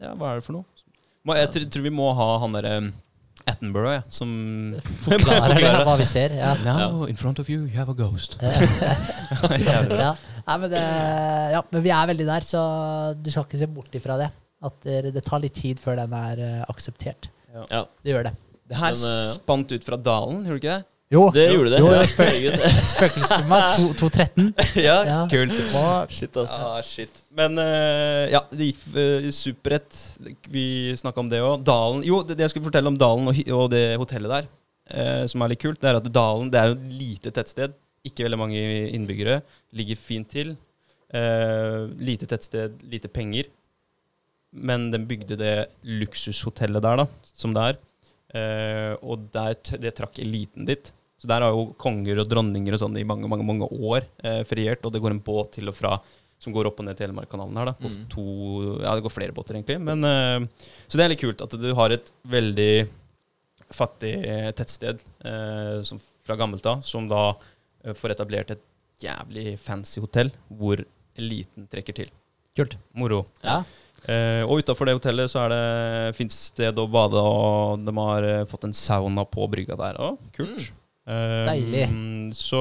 Ja, 0.00 0.14
hva 0.16 0.30
er 0.32 0.40
det 0.40 0.46
for 0.46 0.56
noe? 0.56 0.64
Jeg 1.36 1.50
tror, 1.52 1.66
tror 1.76 1.84
vi 1.84 1.92
må 1.92 2.06
ha 2.16 2.28
han 2.40 2.56
derre 2.56 2.72
Attenborough, 3.50 3.94
ja, 3.98 4.02
som 4.12 4.28
Forklarer 5.04 5.52
Forklarer. 5.54 5.84
hva 5.88 5.96
vi 6.00 6.06
ser. 6.08 6.34
Ja. 6.38 6.52
Now, 6.66 7.04
in 7.10 7.16
front 7.20 7.40
of 7.42 7.48
you, 7.50 7.64
you 7.66 7.76
have 7.78 7.90
a 7.92 7.96
ghost. 7.98 8.36
ja. 8.42 10.12
Nei, 10.46 10.56
men, 10.58 10.68
det, 10.72 10.82
ja, 11.54 11.62
men 11.72 11.84
vi 11.84 11.92
er 11.94 12.08
veldig 12.12 12.26
der, 12.28 12.46
så 12.46 12.62
du 13.18 13.30
skal 13.30 13.46
ikke 13.46 13.60
se 13.62 13.68
bort 13.70 13.98
ifra 13.98 14.16
det. 14.20 14.30
At 14.62 14.78
det, 14.86 15.12
det 15.16 15.24
tar 15.26 15.42
litt 15.42 15.56
tid 15.58 15.80
før 15.82 15.98
den 15.98 16.12
er 16.14 16.42
eh, 16.42 16.62
akseptert. 16.70 17.28
Ja, 17.70 17.82
Det 18.02 18.14
gjør 18.14 18.28
det. 18.28 18.34
Det 18.70 18.78
her 18.78 18.94
Men, 18.94 19.08
eh, 19.10 19.32
spant 19.36 19.72
ut 19.74 19.84
fra 19.86 19.98
dalen, 19.98 20.44
gjorde 20.46 20.60
det 20.60 20.62
ikke 20.62 20.76
det? 20.78 20.86
Jo, 21.12 21.26
det 21.34 21.42
gjorde 21.52 21.70
det. 21.74 21.78
Jo, 21.82 21.90
Ja, 21.92 22.04
spøk- 22.08 23.18
213. 23.98 24.46
ja, 24.88 24.96
Ja. 25.04 25.18
kult. 25.28 25.52
Shit, 26.12 26.36
ass. 26.40 26.54
Ah, 26.64 26.78
shit. 26.82 27.12
Men 27.36 27.58
uh, 27.60 28.24
ja, 28.32 28.40
det 28.52 28.70
gikk 28.70 28.86
uh, 28.96 29.28
superrett. 29.34 29.98
Vi 30.48 30.64
snakka 30.96 31.20
om 31.20 31.28
det 31.28 31.42
òg. 31.44 31.62
Dalen 31.68 32.02
Jo, 32.06 32.22
det, 32.24 32.38
det 32.38 32.46
jeg 32.46 32.54
skulle 32.54 32.70
fortelle 32.70 32.88
om 32.88 32.96
Dalen 33.00 33.28
og, 33.28 33.40
og 33.58 33.68
det 33.74 33.82
hotellet 34.00 34.32
der, 34.38 34.48
uh, 34.96 35.24
som 35.28 35.44
er 35.44 35.52
litt 35.52 35.62
kult, 35.62 35.80
det 35.82 35.90
er 35.92 36.00
at 36.00 36.08
Dalen 36.16 36.50
det 36.52 36.60
er 36.62 36.72
jo 36.72 36.78
et 36.78 36.86
lite 37.02 37.34
tettsted. 37.36 37.76
Ikke 38.08 38.24
veldig 38.26 38.40
mange 38.40 38.62
innbyggere. 38.96 39.42
Ligger 39.78 40.00
fint 40.00 40.30
til. 40.32 40.54
Uh, 41.12 41.92
lite 42.00 42.26
tettsted, 42.30 42.80
lite 42.88 43.12
penger. 43.12 43.52
Men 44.52 44.88
den 44.92 45.04
bygde 45.08 45.36
det 45.40 45.52
luksushotellet 45.84 46.82
der, 46.84 47.04
da, 47.04 47.06
som 47.36 47.52
det 47.56 47.68
er. 47.70 47.78
Uh, 48.32 48.94
og 49.12 49.28
der, 49.36 49.54
det 49.80 49.92
trakk 50.00 50.18
eliten 50.24 50.64
dit. 50.68 50.90
Så 51.22 51.28
der 51.30 51.44
har 51.46 51.54
jo 51.54 51.68
konger 51.78 52.18
og 52.18 52.26
dronninger 52.30 52.74
og 52.74 52.80
sånn 52.82 52.96
i 52.98 53.04
mange 53.06 53.28
mange, 53.30 53.46
mange 53.46 53.68
år 53.70 54.02
eh, 54.26 54.40
feriert. 54.48 54.82
Og 54.82 54.90
det 54.94 55.02
går 55.04 55.14
en 55.14 55.22
båt 55.22 55.52
til 55.54 55.70
og 55.70 55.76
fra 55.78 55.96
som 56.42 56.50
går 56.50 56.66
opp 56.72 56.80
og 56.82 56.88
ned 56.88 56.98
Telemarkkanalen 56.98 57.60
her. 57.60 57.68
da 57.70 57.74
Mm. 57.78 58.08
to, 58.10 58.24
Ja, 58.82 58.96
det 58.96 59.04
går 59.04 59.14
flere 59.14 59.32
båter, 59.36 59.54
egentlig. 59.54 59.78
Men, 59.80 60.02
eh, 60.02 60.48
så 60.88 60.98
det 60.98 61.04
er 61.04 61.12
litt 61.14 61.22
kult 61.22 61.40
at 61.46 61.54
du 61.54 61.68
har 61.78 61.94
et 61.94 62.10
veldig 62.26 62.88
fattig 63.72 64.16
tettsted 64.58 65.00
eh, 65.24 65.82
som, 65.86 66.00
fra 66.26 66.36
gammelt 66.36 66.66
av, 66.66 66.82
som 66.82 67.06
da 67.08 67.36
eh, 67.84 67.94
får 67.94 68.16
etablert 68.16 68.50
et 68.50 68.64
jævlig 69.02 69.54
fancy 69.58 70.02
hotell 70.02 70.30
hvor 70.50 70.82
eliten 71.18 71.68
trekker 71.70 71.94
til. 72.02 72.10
Kult. 72.56 72.76
Moro. 72.98 73.22
Ja. 73.44 73.62
Eh, 74.10 74.42
og 74.42 74.60
utafor 74.64 74.88
det 74.90 74.96
hotellet 74.98 75.30
så 75.30 75.44
er 75.46 75.52
det 75.54 76.16
fint 76.18 76.34
sted 76.34 76.78
å 76.82 76.88
bade, 76.90 77.16
og 77.22 77.84
de 77.86 77.94
har 77.96 78.26
eh, 78.26 78.44
fått 78.50 78.66
en 78.66 78.74
sauna 78.76 79.24
på 79.30 79.46
brygga 79.52 79.78
der 79.78 80.00
òg. 80.02 80.18
Kult. 80.36 80.58
Eh, 80.58 80.70
Deilig. 81.48 81.86
Så 82.38 82.58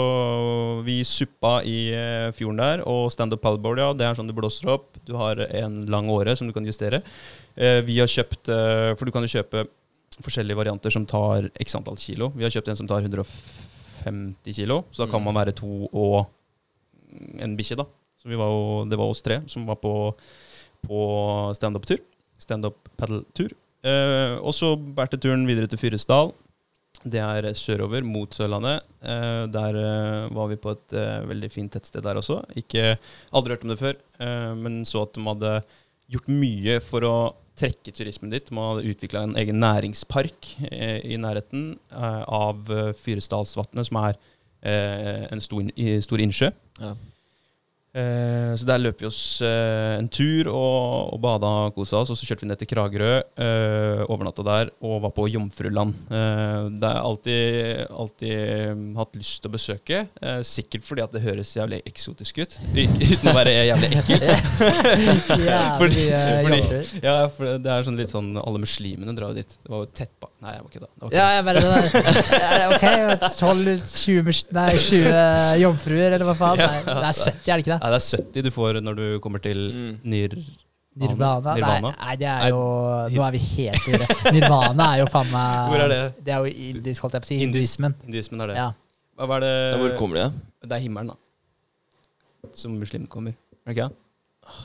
vi 0.86 1.02
suppa 1.06 1.60
i 1.68 1.92
eh, 1.94 2.32
fjorden 2.36 2.58
der, 2.62 2.82
og 2.90 3.12
standup 3.14 3.42
paddleboard, 3.44 3.80
ja, 3.80 3.92
det 3.94 4.08
er 4.08 4.18
sånn 4.18 4.28
du 4.30 4.34
blåser 4.36 4.72
opp. 4.74 4.98
Du 5.06 5.14
har 5.20 5.40
en 5.46 5.82
lang 5.92 6.10
åre 6.10 6.34
som 6.36 6.50
du 6.50 6.54
kan 6.56 6.66
justere. 6.66 7.04
Uh, 7.54 7.82
vi 7.86 8.00
har 8.00 8.08
kjøpt 8.08 8.48
uh, 8.48 8.94
For 8.96 9.04
du 9.06 9.12
kan 9.12 9.26
jo 9.26 9.32
kjøpe 9.34 9.66
forskjellige 10.24 10.56
varianter 10.58 10.94
som 10.94 11.06
tar 11.06 11.50
x 11.60 11.76
antall 11.76 11.98
kilo. 12.00 12.32
Vi 12.36 12.46
har 12.46 12.54
kjøpt 12.54 12.72
en 12.72 12.80
som 12.80 12.88
tar 12.90 13.04
150 13.04 14.56
kilo, 14.56 14.84
så 14.92 15.04
da 15.04 15.12
kan 15.12 15.22
Mm. 15.22 15.26
man 15.30 15.36
være 15.36 15.56
to 15.58 15.90
og 15.92 16.30
en 17.44 17.58
bikkje, 17.58 17.78
da. 17.78 17.86
Så 18.22 18.30
vi 18.30 18.38
var 18.40 18.48
jo, 18.54 18.86
det 18.90 18.98
var 18.98 19.10
oss 19.12 19.22
tre 19.22 19.42
som 19.48 19.66
var 19.66 19.76
på, 19.82 20.14
på 20.86 21.00
standup-tur. 21.58 22.00
Standup 22.40 22.90
paddle-tur. 22.98 23.52
og 24.42 24.54
så 24.54 24.76
bærte 24.78 25.18
turen 25.18 25.46
videre 25.48 25.68
til 25.68 25.78
Fyresdal. 25.82 26.32
Det 27.04 27.22
er 27.22 27.48
sørover 27.58 28.06
mot 28.06 28.34
Sørlandet. 28.36 28.86
Eh, 29.02 29.44
der 29.50 29.78
eh, 29.80 30.32
var 30.36 30.50
vi 30.52 30.58
på 30.62 30.74
et 30.76 30.96
eh, 30.98 31.22
veldig 31.30 31.50
fint 31.52 31.74
tettsted 31.74 32.04
der 32.06 32.20
også. 32.22 32.42
Ikke, 32.60 32.98
aldri 33.34 33.56
hørt 33.56 33.66
om 33.66 33.74
det 33.74 33.80
før, 33.82 34.02
men 34.58 34.84
så 34.86 35.06
at 35.08 35.16
de 35.16 35.24
hadde 35.26 35.54
gjort 36.12 36.28
mye 36.30 36.76
for 36.86 37.08
å 37.08 37.16
trekke 37.58 37.94
turismen 37.96 38.34
dit. 38.34 38.52
Man 38.54 38.76
hadde 38.76 38.92
utvikla 38.94 39.24
en 39.26 39.38
egen 39.40 39.58
næringspark 39.62 40.52
i 40.70 41.18
nærheten 41.20 41.74
av 41.92 42.70
Fyresdalsvatnet, 43.02 43.90
som 43.90 44.00
er 44.02 44.20
en 44.62 45.42
stor 45.42 46.24
innsjø. 46.24 46.52
Ja. 46.82 46.94
Eh, 47.92 48.54
så 48.56 48.64
der 48.70 48.80
løp 48.80 49.02
vi 49.04 49.08
oss 49.10 49.42
eh, 49.44 49.98
en 50.00 50.06
tur 50.08 50.48
og, 50.48 51.10
og 51.12 51.20
bada 51.24 51.50
og 51.68 51.74
kosa 51.76 52.00
oss. 52.00 52.12
Og 52.14 52.16
så 52.20 52.24
kjørte 52.30 52.46
vi 52.46 52.50
ned 52.52 52.60
til 52.62 52.70
Kragerø, 52.72 53.10
eh, 53.44 54.04
overnatta 54.08 54.46
der 54.48 54.72
og 54.80 55.02
var 55.04 55.12
på 55.18 55.26
Jomfruland. 55.28 55.98
Eh, 56.08 56.70
det 56.80 56.88
har 56.88 56.96
jeg 56.96 57.04
alltid, 57.10 57.82
alltid 57.92 58.32
eh, 58.38 58.86
hatt 59.02 59.20
lyst 59.20 59.42
til 59.44 59.52
å 59.52 59.56
besøke. 59.58 60.00
Eh, 60.24 60.40
sikkert 60.48 60.88
fordi 60.88 61.04
at 61.04 61.12
det 61.18 61.24
høres 61.26 61.52
jævlig 61.58 61.82
eksotisk 61.92 62.40
ut, 62.46 62.56
uten 62.72 63.28
å 63.28 63.36
være 63.36 63.58
jævlig 63.74 63.92
ekkelt. 64.00 64.28
Fordi- 65.82 66.08
fordi- 66.12 67.02
Ja, 67.04 67.16
for 67.32 67.58
det 67.60 67.72
er 67.72 67.84
sånn 67.86 67.98
litt 67.98 68.12
sånn 68.12 68.30
Alle 68.40 68.60
muslimene 68.62 69.14
drar 69.18 69.32
jo 69.32 69.38
dit. 69.42 69.54
Det 69.64 69.72
var 69.72 69.84
jo 69.84 69.88
tett 69.98 70.12
bak 70.22 70.30
Nei, 70.42 70.54
jeg 70.56 70.64
var 70.64 70.70
ikke 70.72 70.82
da. 70.82 70.88
Det 70.90 71.02
var 71.02 71.12
ikke 71.12 71.20
Ja, 71.22 71.28
jeg 71.36 71.44
bare 71.46 71.60
det 71.62 71.70
der. 71.72 71.86
Er 72.42 72.62
Ok, 72.72 72.86
12-20 73.38 74.24
mus- 74.26 74.46
Nei, 74.58 74.70
20 74.78 75.60
jomfruer, 75.62 76.16
eller 76.16 76.26
hva 76.32 76.36
faen? 76.40 76.62
Nei, 76.62 76.80
det 76.88 76.96
er 76.98 77.20
70, 77.20 77.52
er 77.52 77.62
det 77.62 77.66
ikke 77.66 77.74
det? 77.76 77.81
Nei, 77.82 77.90
det 77.90 77.98
er 77.98 78.06
70 78.22 78.44
du 78.46 78.52
får 78.54 78.78
når 78.86 79.00
du 79.00 79.06
kommer 79.24 79.42
til 79.42 79.62
Mm. 79.74 79.96
Nir... 80.04 80.36
Nirvana? 81.02 81.54
Nirvana? 81.56 81.90
Nei, 81.96 82.06
nei, 82.06 82.16
det 82.20 82.28
er 82.28 82.50
jo 82.52 82.62
Nå 83.16 83.22
er 83.24 83.32
vi 83.32 83.40
helt 83.40 83.86
i 83.88 84.00
det. 84.02 84.08
Nirvana 84.36 84.88
er 84.92 85.00
jo 85.00 85.06
faen 85.14 85.30
meg 85.32 85.56
Hvor 85.72 85.84
er 85.86 85.88
det? 85.94 86.00
Det 86.28 86.34
er 86.36 86.44
jo 86.44 86.52
indisk, 86.68 87.02
holdt 87.06 87.16
jeg 87.16 87.24
på 87.24 87.30
å 87.30 87.32
si. 87.32 87.38
Hinduismen. 87.40 87.96
Hinduismen 88.04 88.44
er 88.44 88.52
det. 88.52 88.58
Ja. 88.60 88.66
Hva 89.22 89.38
er 89.38 89.46
det 89.46 89.54
Ja, 89.56 89.78
hvor 89.80 89.96
kommer 90.02 90.20
det? 90.20 90.26
Det 90.68 90.76
er 90.78 90.84
himmelen, 90.84 91.14
da. 91.14 92.52
Som 92.58 92.76
muslim 92.82 93.08
kommer. 93.08 93.34
Okay? 93.70 93.88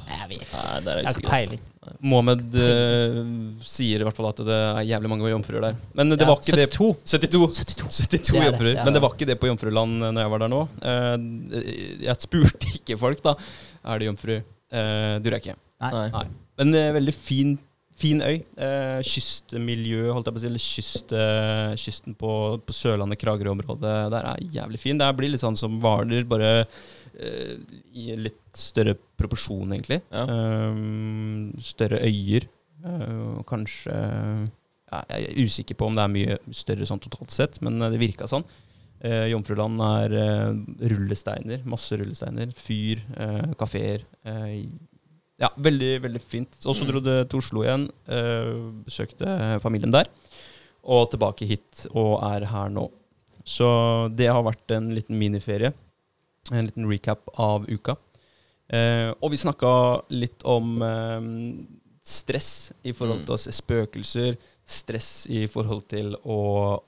Jeg 0.06 0.28
vet 0.30 0.42
ikke. 0.42 0.60
Nei, 0.66 0.80
det 0.84 0.92
er 0.92 1.00
Jeg 1.02 1.06
usikker. 1.06 1.22
ikke 1.22 1.32
ass. 1.32 1.48
peiling. 1.48 1.62
Mohammed 2.02 2.56
eh, 2.58 3.18
sier 3.62 4.02
i 4.02 4.06
hvert 4.06 4.16
fall 4.18 4.26
at 4.32 4.40
det 4.42 4.54
er 4.56 4.80
jævlig 4.88 5.10
mange 5.12 5.28
jomfruer 5.30 5.62
der. 5.68 5.76
Men 5.94 6.10
det 6.10 6.18
Ja, 6.20 6.26
var 6.32 6.40
ikke 6.42 6.56
det 6.58 6.68
72. 6.74 6.96
72. 7.06 7.60
72. 7.60 8.00
72 8.00 8.10
Det 8.10 8.18
er 8.18 8.40
det, 8.40 8.48
jomfruer. 8.50 8.72
ja. 8.74 8.84
Men 8.88 8.96
det 8.96 9.02
var 9.04 9.14
ikke 9.14 9.28
det 9.30 9.38
på 9.38 9.46
Jomfruland 9.52 10.02
eh, 10.02 10.10
når 10.16 10.24
jeg 10.26 10.32
var 10.34 10.42
der 10.42 10.50
nå. 10.50 10.62
Eh, 10.82 12.02
jeg 12.08 12.16
spurte 12.26 12.72
ikke 12.74 12.98
folk, 12.98 13.22
da. 13.22 13.36
Er 13.86 13.98
det 14.02 14.08
jomfru? 14.10 14.40
Uh, 14.66 15.20
Durer 15.22 15.38
jeg 15.38 15.44
ikke. 15.46 15.56
Nei. 15.80 15.92
Nei. 15.94 16.08
Nei. 16.16 16.26
Men 16.58 16.74
eh, 16.74 16.88
veldig 16.96 17.14
fin, 17.14 17.52
fin 17.96 18.18
øy. 18.24 18.40
Eh, 18.58 18.98
kystmiljø, 19.06 20.08
holdt 20.12 20.26
jeg 20.26 20.34
på 20.34 20.40
å 20.40 20.42
si. 20.42 20.50
Eller 20.50 20.64
kyst, 20.66 21.12
eh, 21.14 21.74
kysten 21.78 22.16
på, 22.18 22.32
på 22.66 22.74
Sørlandet, 22.74 23.20
Kragerø-området 23.22 23.94
der 24.10 24.26
er 24.32 24.42
jævlig 24.58 24.80
fin. 24.82 24.98
Det 24.98 25.12
blir 25.18 25.30
litt 25.32 25.44
sånn 25.44 25.56
som 25.60 25.78
Hvaler, 25.82 26.26
bare 26.28 26.50
eh, 26.64 26.66
i 27.96 28.16
litt 28.16 28.56
større 28.56 28.94
proporsjon, 29.18 29.72
egentlig. 29.72 30.00
Ja. 30.12 30.24
Eh, 30.26 30.80
større 31.64 32.00
øyer. 32.04 32.48
Uh, 32.86 33.40
kanskje 33.48 33.90
ja, 33.90 34.98
Jeg 35.10 35.24
er 35.32 35.38
usikker 35.42 35.74
på 35.80 35.86
om 35.88 35.96
det 35.96 36.02
er 36.04 36.12
mye 36.12 36.36
større 36.54 36.86
sånn 36.86 37.00
totalt 37.02 37.32
sett, 37.34 37.56
men 37.64 37.80
eh, 37.82 37.90
det 37.90 37.98
virka 37.98 38.28
sånn. 38.30 38.44
Uh, 39.02 39.26
Jomfruland 39.32 39.80
er 39.82 40.14
uh, 40.14 40.52
rullesteiner, 40.92 41.64
masse 41.68 41.96
rullesteiner. 41.98 42.52
Fyr, 42.56 43.02
uh, 43.18 43.48
kafeer. 43.58 44.04
Eh, 44.24 44.60
ja, 45.42 45.50
veldig, 45.60 45.90
veldig 46.04 46.22
fint. 46.22 46.54
Og 46.64 46.76
så 46.76 46.84
Mm. 46.86 46.90
dro 46.92 47.00
det 47.04 47.16
til 47.30 47.38
Oslo 47.42 47.64
igjen. 47.64 47.88
eh, 48.08 48.52
besøkte 48.86 49.60
familien 49.60 49.92
der. 49.92 50.06
Og 50.84 51.10
tilbake 51.10 51.44
hit, 51.46 51.86
og 51.92 52.22
er 52.24 52.46
her 52.46 52.68
nå. 52.70 52.86
Så 53.44 54.08
det 54.16 54.28
har 54.28 54.42
vært 54.42 54.70
en 54.76 54.94
liten 54.94 55.18
miniferie. 55.18 55.72
En 56.52 56.66
liten 56.68 56.88
recap 56.90 57.28
av 57.38 57.66
uka. 57.68 57.96
Eh, 58.68 59.12
og 59.22 59.30
vi 59.30 59.38
snakka 59.38 59.72
litt 60.10 60.42
om 60.44 60.82
eh, 60.82 61.28
stress 62.06 62.72
i 62.86 62.92
forhold 62.92 63.20
Mm. 63.20 63.26
til 63.26 63.34
å 63.34 63.38
se 63.38 63.52
spøkelser. 63.54 64.36
Stress 64.66 65.26
i 65.30 65.46
forhold 65.46 65.88
til 65.88 66.14
å 66.26 66.38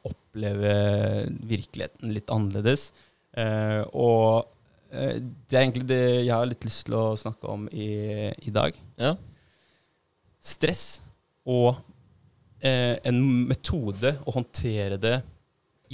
oppleve 0.07 1.29
virkeligheten 1.47 2.13
litt 2.15 2.31
annerledes. 2.31 2.93
Eh, 3.37 3.83
og 3.95 4.47
eh, 4.91 5.19
det 5.21 5.55
er 5.59 5.63
egentlig 5.63 5.87
det 5.87 6.03
jeg 6.27 6.35
har 6.35 6.47
litt 6.47 6.65
lyst 6.67 6.87
til 6.87 6.95
å 6.99 7.17
snakke 7.19 7.47
om 7.51 7.69
i, 7.71 8.33
i 8.47 8.51
dag. 8.51 8.75
Ja. 8.99 9.15
Stress 10.41 11.01
og 11.49 11.77
eh, 12.63 12.97
en 13.07 13.21
metode 13.49 14.17
å 14.27 14.35
håndtere 14.35 14.99
det 15.01 15.19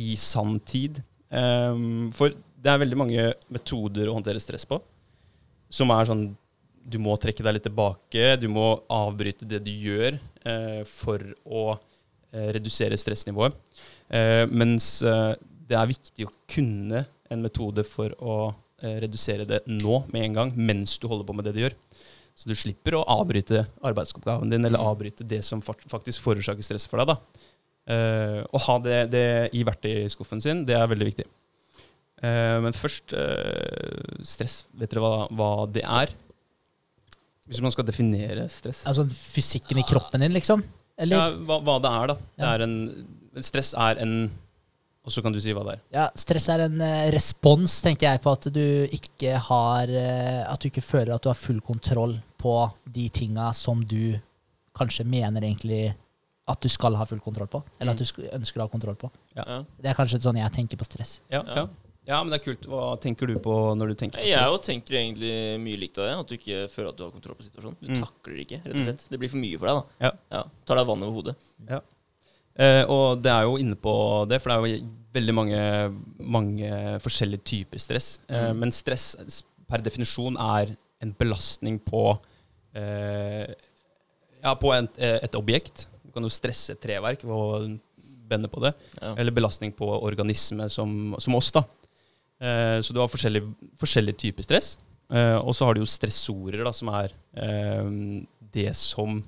i 0.00 0.14
sann 0.16 0.58
tid. 0.66 1.02
Ehm, 1.34 2.10
for 2.14 2.32
det 2.64 2.72
er 2.72 2.80
veldig 2.80 2.98
mange 2.98 3.26
metoder 3.52 4.08
å 4.08 4.16
håndtere 4.16 4.40
stress 4.42 4.64
på, 4.68 4.80
som 5.72 5.92
er 5.94 6.08
sånn 6.08 6.24
Du 6.84 6.98
må 7.00 7.14
trekke 7.16 7.40
deg 7.40 7.54
litt 7.56 7.64
tilbake, 7.64 8.36
du 8.36 8.44
må 8.52 8.74
avbryte 8.92 9.46
det 9.48 9.62
du 9.64 9.70
gjør 9.72 10.18
eh, 10.44 10.82
for 10.84 11.22
å 11.48 11.62
eh, 11.72 12.50
redusere 12.52 12.98
stressnivået. 13.00 13.56
Eh, 14.12 14.44
mens 14.52 14.98
eh, 15.00 15.32
det 15.64 15.78
er 15.80 15.88
viktig 15.88 16.26
å 16.28 16.34
kunne 16.44 17.06
en 17.32 17.40
metode 17.40 17.86
for 17.88 18.12
å 18.20 18.36
eh, 18.82 18.98
redusere 19.00 19.46
det 19.48 19.62
nå 19.70 20.02
med 20.12 20.26
en 20.26 20.36
gang, 20.36 20.52
mens 20.52 20.98
du 21.00 21.08
holder 21.08 21.24
på 21.24 21.38
med 21.38 21.48
det 21.48 21.54
du 21.56 21.62
gjør. 21.62 21.78
Så 22.36 22.50
du 22.50 22.54
slipper 22.58 22.98
å 22.98 23.06
avbryte 23.14 23.64
arbeidsoppgaven 23.80 24.52
din, 24.52 24.68
eller 24.68 24.84
avbryte 24.84 25.24
det 25.24 25.40
som 25.46 25.64
faktisk 25.64 26.20
forårsaker 26.20 26.66
stress 26.66 26.84
for 26.90 27.00
deg. 27.00 27.14
da. 27.14 27.48
Eh, 27.94 28.42
å 28.44 28.60
ha 28.66 28.76
det, 28.84 29.00
det 29.12 29.26
i 29.56 29.64
verktøyskuffen 29.64 30.44
sin, 30.44 30.66
det 30.68 30.76
er 30.76 30.90
veldig 30.90 31.08
viktig. 31.14 31.26
Eh, 32.24 32.58
men 32.64 32.76
først 32.76 33.12
eh, 33.18 34.22
stress. 34.24 34.62
Vet 34.80 34.92
dere 34.94 35.02
hva, 35.04 35.26
hva 35.34 35.50
det 35.70 35.82
er? 35.84 36.14
Hvis 37.44 37.60
man 37.60 37.72
skal 37.74 37.84
definere 37.84 38.46
stress. 38.52 38.84
Altså 38.88 39.04
fysikken 39.10 39.80
i 39.82 39.84
kroppen 39.84 40.22
din, 40.24 40.32
liksom? 40.32 40.62
Eller? 40.96 41.18
Ja, 41.20 41.44
hva, 41.44 41.58
hva 41.66 41.74
det 41.82 41.90
er, 41.90 42.12
da. 42.14 42.16
Det 42.38 42.48
er 42.54 42.64
en, 42.64 42.74
stress 43.44 43.72
er 43.74 44.00
en 44.04 44.14
Og 45.04 45.12
så 45.12 45.20
kan 45.20 45.34
du 45.34 45.40
si 45.42 45.52
hva 45.52 45.64
det 45.66 45.72
er. 45.74 45.80
Ja, 45.92 46.04
stress 46.16 46.46
er 46.54 46.62
en 46.64 46.78
eh, 46.80 47.10
respons, 47.12 47.74
tenker 47.84 48.08
jeg, 48.08 48.22
på 48.24 48.32
at 48.32 48.46
du 48.54 48.62
ikke 48.94 49.34
har 49.50 49.90
eh, 49.92 50.40
At 50.48 50.62
du 50.62 50.70
ikke 50.70 50.84
føler 50.86 51.12
at 51.16 51.26
du 51.26 51.28
har 51.28 51.36
full 51.36 51.60
kontroll 51.66 52.16
på 52.40 52.54
de 52.94 53.08
tinga 53.12 53.50
som 53.56 53.82
du 53.84 54.14
kanskje 54.76 55.04
mener 55.06 55.44
egentlig 55.44 55.90
at 56.48 56.60
du 56.60 56.68
skal 56.68 56.96
ha 56.98 57.04
full 57.08 57.20
kontroll 57.24 57.48
på. 57.48 57.60
Eller 57.80 57.94
at 57.94 58.00
du 58.00 58.24
ønsker 58.36 58.60
å 58.60 58.66
ha 58.66 58.72
kontroll 58.72 58.96
på. 59.00 59.08
Ja. 59.36 59.62
Det 59.80 59.88
er 59.92 59.96
kanskje 59.96 60.18
sånn 60.24 60.36
jeg 60.40 60.52
tenker 60.56 60.80
på 60.80 60.84
stress. 60.88 61.18
Ja, 61.32 61.40
Ja. 61.44 61.66
Ja. 62.06 62.14
ja, 62.14 62.22
men 62.24 62.30
det 62.34 62.40
er 62.40 62.44
kult. 62.44 62.66
Hva 62.68 63.00
tenker 63.00 63.26
du 63.26 63.34
på 63.42 63.54
når 63.78 63.88
du 63.88 63.94
tenker 63.94 64.18
på 64.18 64.24
stress? 64.26 64.30
Jeg 64.36 64.60
tenker 64.68 64.94
egentlig 65.00 65.32
mye 65.64 65.78
likt 65.80 65.98
av 65.98 66.04
det. 66.08 66.14
At 66.20 66.28
du 66.28 66.34
ikke 66.36 66.68
føler 66.72 66.88
at 66.90 66.96
du 66.96 67.04
har 67.06 67.10
kontroll 67.14 67.36
på 67.40 67.46
situasjonen. 67.48 67.76
Du 67.80 67.88
Mm. 67.94 68.00
takler 68.04 68.34
det 68.36 68.46
ikke, 68.46 68.60
rett 68.64 68.74
og 68.74 68.76
Mm. 68.80 68.84
slett. 68.88 69.06
Det 69.10 69.18
blir 69.20 69.28
for 69.30 69.38
mye 69.38 69.58
for 69.58 69.66
deg, 69.66 69.74
da. 69.74 69.84
Ja. 70.06 70.10
Ja. 70.38 70.42
Tar 70.66 70.76
deg 70.76 70.86
vann 70.86 71.02
over 71.02 71.16
hodet. 71.22 71.36
Eh, 72.56 72.84
og 72.86 73.20
det 73.22 73.30
er 73.32 73.42
jo 73.48 73.56
inne 73.58 73.74
på 73.74 74.28
det, 74.30 74.40
for 74.42 74.50
det 74.50 74.56
er 74.56 74.78
jo 74.78 74.86
veldig 75.14 75.34
mange, 75.34 75.60
mange 76.20 76.70
forskjellige 77.02 77.42
typer 77.44 77.78
stress. 77.82 78.18
Eh, 78.28 78.52
Mm. 78.52 78.58
Men 78.60 78.70
stress 78.70 79.16
per 79.68 79.78
definisjon 79.78 80.36
er 80.38 80.76
en 81.02 81.12
belastning 81.18 81.80
på 81.80 82.18
eh, 82.74 83.46
Ja, 84.42 84.54
på 84.54 84.72
en, 84.76 84.88
eh, 84.98 85.20
et 85.22 85.32
objekt. 85.34 85.86
Du 86.04 86.10
kan 86.12 86.22
jo 86.22 86.28
stresse 86.28 86.70
et 86.74 86.80
treverk 86.82 87.22
ved 87.24 87.30
å 87.32 87.80
bende 88.28 88.48
på 88.50 88.60
det. 88.60 88.74
Ja. 89.00 89.14
Eller 89.16 89.32
belastning 89.32 89.72
på 89.74 89.86
organisme 90.02 90.68
som, 90.70 91.14
som 91.18 91.34
oss, 91.34 91.50
da. 91.52 91.62
Eh, 92.40 92.78
så 92.82 92.92
du 92.94 93.00
har 93.00 93.08
forskjellige, 93.12 93.54
forskjellig 93.80 94.16
typer 94.20 94.42
stress. 94.46 94.76
Eh, 95.12 95.36
og 95.38 95.54
så 95.54 95.66
har 95.68 95.74
du 95.76 95.82
jo 95.84 95.88
stressorer, 95.90 96.64
da, 96.64 96.72
som 96.74 96.88
er 96.94 97.12
eh, 97.36 97.90
det 98.54 98.70
som 98.78 99.22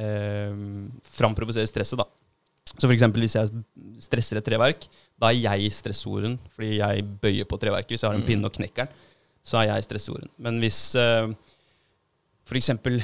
framprovoserer 0.00 1.66
stresset, 1.68 1.98
da. 2.00 2.06
Så 2.78 2.86
for 2.86 2.94
eksempel 2.94 3.20
hvis 3.20 3.34
jeg 3.36 3.50
stresser 4.00 4.38
et 4.38 4.46
treverk, 4.46 4.86
da 5.20 5.28
er 5.28 5.36
jeg 5.58 5.72
stressoren, 5.76 6.38
fordi 6.54 6.78
jeg 6.78 7.04
bøyer 7.20 7.44
på 7.50 7.58
treverket. 7.60 7.90
Hvis 7.92 8.02
jeg 8.06 8.08
har 8.08 8.16
en 8.16 8.22
Mm. 8.22 8.28
pinne 8.30 8.46
og 8.48 8.54
knekker 8.56 8.86
den, 8.86 8.94
så 9.44 9.58
er 9.60 9.66
jeg 9.74 9.84
stressoren. 9.84 10.30
Men 10.38 10.58
hvis 10.62 10.92
for 12.46 12.56
eksempel 12.56 13.02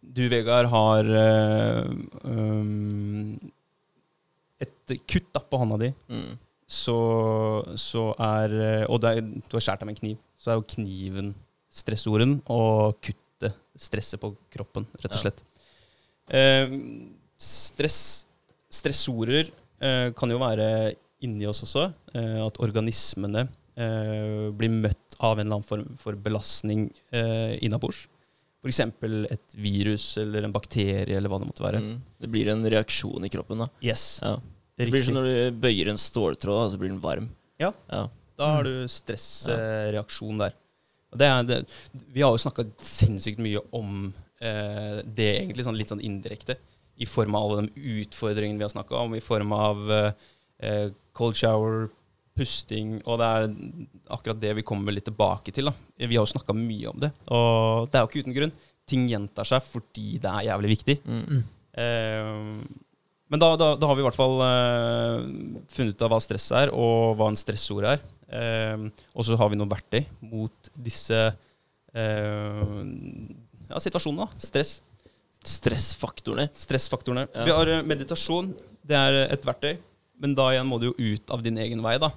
du, 0.00 0.22
Vegard, 0.32 0.66
har 0.72 1.04
um, 2.24 3.36
et 4.60 4.96
kutt 5.06 5.28
da, 5.34 5.40
på 5.44 5.58
hånda 5.60 5.78
di, 5.78 5.92
Mm. 6.08 6.38
Så, 6.70 6.94
så 7.74 8.02
er 8.22 8.52
Og 8.86 9.00
det 9.02 9.10
er, 9.16 9.20
du 9.26 9.56
har 9.56 9.64
skåret 9.64 9.80
deg 9.82 9.88
med 9.90 9.96
en 9.96 10.00
kniv, 10.04 10.18
så 10.38 10.52
er 10.52 10.60
jo 10.60 10.66
kniven 10.70 11.32
stressorden 11.70 12.36
og 12.50 12.96
kuttet 13.02 13.56
stresset 13.80 14.20
på 14.22 14.32
kroppen, 14.54 14.86
rett 15.00 15.10
og 15.12 15.18
Ja. 15.18 15.22
slett. 15.24 15.42
Eh, 16.30 16.74
stress, 17.40 18.00
stressorer 18.70 19.48
eh, 19.80 20.10
kan 20.14 20.30
jo 20.30 20.38
være 20.42 20.94
inni 21.26 21.46
oss 21.50 21.62
også. 21.66 21.88
eh, 22.14 22.38
at 22.46 22.58
organismene 22.62 23.46
eh, 23.76 24.50
blir 24.56 24.70
møtt 24.70 25.16
av 25.20 25.38
en 25.38 25.46
eller 25.46 25.58
annen 25.58 25.66
form 25.68 25.96
for 26.00 26.14
belastning 26.16 26.88
eh, 27.12 27.58
innabords. 27.64 28.06
F.eks. 28.62 28.80
et 29.32 29.54
virus 29.56 30.16
eller 30.20 30.44
en 30.44 30.52
bakterie 30.52 31.16
eller 31.16 31.30
hva 31.32 31.38
det 31.40 31.48
måtte 31.48 31.64
være. 31.64 31.80
Mm. 31.80 31.94
Det 32.20 32.28
blir 32.30 32.50
en 32.52 32.64
reaksjon 32.68 33.24
i 33.24 33.30
kroppen, 33.32 33.62
da. 33.64 33.68
Yes, 33.82 34.20
Ja. 34.22 34.36
Det 34.80 34.88
blir 34.92 35.04
som 35.04 35.18
når 35.18 35.28
du 35.28 35.60
bøyer 35.62 35.92
en 35.92 36.00
ståltråd, 36.00 36.64
og 36.64 36.72
så 36.72 36.80
blir 36.80 36.92
den 36.92 37.02
varm. 37.02 37.28
Ja. 37.60 37.74
ja. 37.92 38.06
Da 38.40 38.48
har 38.56 38.64
du 38.64 38.88
stressreaksjon 38.88 40.40
der. 40.40 40.56
Det 41.20 41.26
er 41.26 41.46
det, 41.46 41.60
vi 42.14 42.22
har 42.22 42.32
jo 42.32 42.40
snakka 42.40 42.64
sinnssykt 42.86 43.40
mye 43.42 43.60
om 43.76 44.10
eh, 44.40 45.00
det 45.04 45.30
egentlig 45.40 45.66
sånn 45.66 45.78
litt 45.78 45.90
sånn 45.92 46.02
indirekte. 46.06 46.56
I 47.00 47.08
form 47.08 47.36
av 47.36 47.46
alle 47.46 47.64
de 47.66 47.94
utfordringene 48.02 48.60
vi 48.60 48.66
har 48.66 48.72
snakka 48.72 48.96
om, 49.00 49.16
i 49.16 49.24
form 49.24 49.54
av 49.56 49.90
eh, 49.90 50.92
cold 51.16 51.36
shower, 51.36 51.88
pusting, 52.38 53.00
og 53.04 53.18
det 53.20 53.28
er 53.28 53.46
akkurat 54.14 54.40
det 54.40 54.52
vi 54.60 54.66
kommer 54.66 54.94
litt 54.94 55.08
tilbake 55.08 55.52
til. 55.52 55.68
da. 55.68 55.74
Vi 56.00 56.14
har 56.14 56.22
jo 56.22 56.32
snakka 56.32 56.56
mye 56.56 56.92
om 56.92 57.00
det, 57.02 57.10
og 57.28 57.90
det 57.90 57.98
er 57.98 58.04
jo 58.04 58.10
ikke 58.12 58.22
uten 58.24 58.36
grunn. 58.36 58.54
Ting 58.88 59.08
gjentar 59.10 59.46
seg 59.46 59.66
fordi 59.66 60.14
det 60.22 60.30
er 60.30 60.46
jævlig 60.48 60.70
viktig. 60.76 60.96
Mm. 61.04 61.42
Eh, 61.82 62.54
men 63.30 63.38
da, 63.38 63.52
da, 63.54 63.74
da 63.78 63.86
har 63.86 63.94
vi 63.94 64.02
i 64.02 64.06
hvert 64.08 64.18
fall 64.18 64.40
uh, 64.42 65.20
funnet 65.70 65.94
ut 65.94 66.02
av 66.02 66.10
hva 66.10 66.18
stress 66.22 66.48
er, 66.58 66.72
og 66.74 67.14
hva 67.18 67.28
en 67.30 67.38
stressord 67.38 67.86
er. 67.86 68.02
Uh, 68.26 68.88
og 69.14 69.26
så 69.26 69.38
har 69.38 69.52
vi 69.52 69.58
noen 69.58 69.70
verktøy 69.70 70.02
mot 70.26 70.70
disse 70.74 71.20
uh, 71.30 72.72
ja, 73.70 73.82
situasjonene. 73.86 74.26
da. 74.26 74.42
Stress. 74.42 74.80
Stressfaktorene. 75.46 76.48
Stressfaktorene. 76.58 77.28
Ja. 77.30 77.46
Vi 77.46 77.54
har 77.54 77.72
meditasjon. 77.86 78.50
Det 78.82 78.98
er 78.98 79.22
et 79.28 79.46
verktøy. 79.46 79.76
Men 80.20 80.34
da 80.36 80.50
igjen 80.50 80.68
må 80.68 80.80
du 80.82 80.90
jo 80.90 80.96
ut 80.98 81.30
av 81.32 81.46
din 81.46 81.62
egen 81.62 81.86
vei 81.86 81.94
da, 82.02 82.10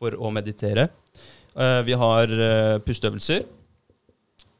for 0.00 0.16
å 0.16 0.32
meditere. 0.34 0.88
Vi 1.86 1.94
har 1.94 2.32
pusteøvelser 2.84 3.44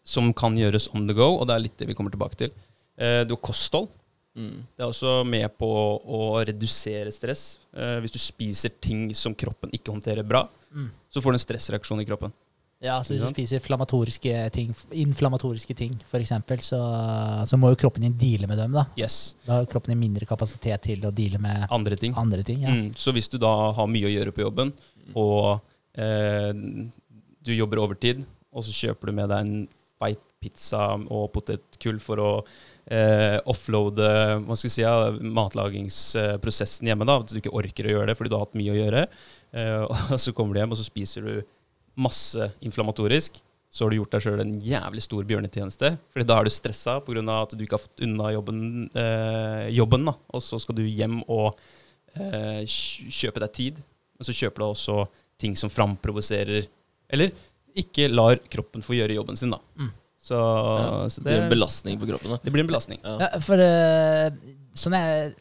som 0.07 0.31
kan 0.39 0.55
gjøres 0.57 0.87
on 0.95 1.09
the 1.09 1.17
go, 1.17 1.33
og 1.35 1.49
det 1.49 1.57
er 1.57 1.65
litt 1.65 1.75
det 1.81 1.89
vi 1.91 1.97
kommer 1.99 2.15
tilbake 2.15 2.39
til. 2.45 2.55
Du 2.95 3.35
har 3.35 3.43
kosthold. 3.43 3.91
Mm. 4.37 4.67
Det 4.77 4.85
er 4.85 4.91
også 4.91 5.13
med 5.27 5.47
på 5.59 5.69
å 6.05 6.21
redusere 6.45 7.13
stress. 7.15 7.59
Eh, 7.73 7.99
hvis 8.05 8.13
du 8.13 8.19
spiser 8.21 8.75
ting 8.81 9.09
som 9.17 9.35
kroppen 9.35 9.71
ikke 9.73 9.95
håndterer 9.95 10.27
bra, 10.29 10.47
Mm. 10.77 10.91
så 11.09 11.23
får 11.25 11.33
du 11.33 11.37
en 11.39 11.45
stressreaksjon 11.47 12.01
i 12.03 12.05
kroppen. 12.05 12.33
Ja, 12.85 12.99
så 13.01 13.15
hvis 13.15 13.23
du 13.25 13.31
spiser 13.33 13.57
inflammatoriske 13.57 14.33
ting, 14.53 14.75
inflammatoriske 14.93 15.75
ting 15.75 15.95
f.eks., 16.05 16.29
så, 16.69 16.81
så 17.49 17.57
må 17.57 17.71
jo 17.73 17.79
kroppen 17.81 18.03
din 18.05 18.13
deale 18.21 18.47
med 18.51 18.59
dem. 18.61 18.73
Da 18.77 18.85
Yes. 19.01 19.35
Da 19.47 19.55
har 19.63 19.65
kroppen 19.71 19.95
din 19.95 20.03
mindre 20.03 20.27
kapasitet 20.29 20.83
til 20.85 21.01
å 21.09 21.11
deale 21.17 21.41
med 21.41 21.65
Andre 21.73 21.97
ting. 21.97 22.13
andre 22.15 22.43
ting. 22.45 22.61
Ja. 22.61 22.69
Mm. 22.77 22.91
Så 22.95 23.15
hvis 23.17 23.31
du 23.33 23.39
da 23.41 23.73
har 23.73 23.89
mye 23.89 24.05
å 24.05 24.13
gjøre 24.13 24.35
på 24.37 24.45
jobben, 24.45 24.75
og 25.17 25.63
eh, 25.97 26.53
du 26.53 27.55
jobber 27.57 27.81
overtid, 27.81 28.27
og 28.53 28.63
så 28.69 28.77
kjøper 28.77 29.07
du 29.09 29.13
med 29.23 29.29
deg 29.33 29.39
en 29.47 29.69
feit 29.99 30.21
pizza 30.43 30.93
og 31.09 31.31
potetgull 31.33 31.99
for 32.05 32.21
å 32.21 32.31
eh, 32.91 33.39
offloade 33.51 34.11
skal 34.57 34.73
si, 34.73 34.83
ja, 34.85 35.11
matlagingsprosessen 35.13 36.91
hjemme, 36.91 37.09
da, 37.09 37.19
at 37.23 37.33
du 37.33 37.41
ikke 37.41 37.55
orker 37.57 37.89
å 37.89 37.97
gjøre 37.97 38.11
det 38.11 38.19
fordi 38.19 38.33
du 38.33 38.39
har 38.39 38.47
hatt 38.47 38.59
mye 38.59 38.75
å 38.75 38.79
gjøre, 38.79 39.07
eh, 39.57 39.83
og 39.91 40.21
så 40.23 40.35
kommer 40.37 40.55
du 40.55 40.63
hjem 40.63 40.77
og 40.77 40.81
så 40.81 40.87
spiser 40.87 41.27
du 41.27 41.35
masse 41.97 42.51
inflammatorisk, 42.65 43.41
så 43.73 43.85
har 43.85 43.93
du 43.93 43.99
gjort 43.99 44.15
deg 44.15 44.25
sjøl 44.25 44.41
en 44.41 44.55
jævlig 44.63 45.03
stor 45.05 45.27
bjørnetjeneste. 45.29 45.91
Fordi 46.15 46.25
da 46.29 46.37
er 46.39 46.47
du 46.47 46.53
stressa 46.55 46.97
pga. 47.05 47.25
at 47.35 47.53
du 47.57 47.65
ikke 47.65 47.77
har 47.77 47.83
fått 47.83 48.05
unna 48.07 48.31
jobben, 48.33 48.61
eh, 48.95 49.67
jobben 49.75 50.07
da. 50.07 50.15
og 50.33 50.43
så 50.45 50.61
skal 50.63 50.79
du 50.79 50.85
hjem 50.87 51.19
og 51.27 51.59
eh, 52.15 52.63
kjøpe 52.65 53.43
deg 53.43 53.53
tid, 53.53 53.83
men 54.17 54.29
så 54.29 54.33
kjøper 54.33 54.63
du 54.63 54.67
også 54.71 55.03
ting 55.37 55.57
som 55.57 55.69
framprovoserer 55.69 56.65
Eller 57.13 57.35
ikke 57.77 58.09
lar 58.09 58.39
kroppen 58.49 58.83
få 58.83 58.97
gjøre 58.97 59.19
jobben 59.19 59.37
sin, 59.37 59.53
da. 59.53 59.61
Mm. 59.77 59.93
Så, 60.27 60.35
Ja. 60.37 61.09
så 61.09 61.23
Det 61.23 61.29
blir 61.31 61.43
en 61.45 61.51
belastning 61.53 61.99
på 62.01 62.07
kroppen. 62.11 62.33
Da. 62.35 62.39
det 62.43 62.53
blir 62.55 62.65
en 62.65 62.71
belastning. 62.71 62.99
Ja. 63.05 63.17
Ja, 63.23 63.41
for 63.47 63.63
eh, 63.63 64.31
sånn 64.75 64.97
jeg, 64.99 65.35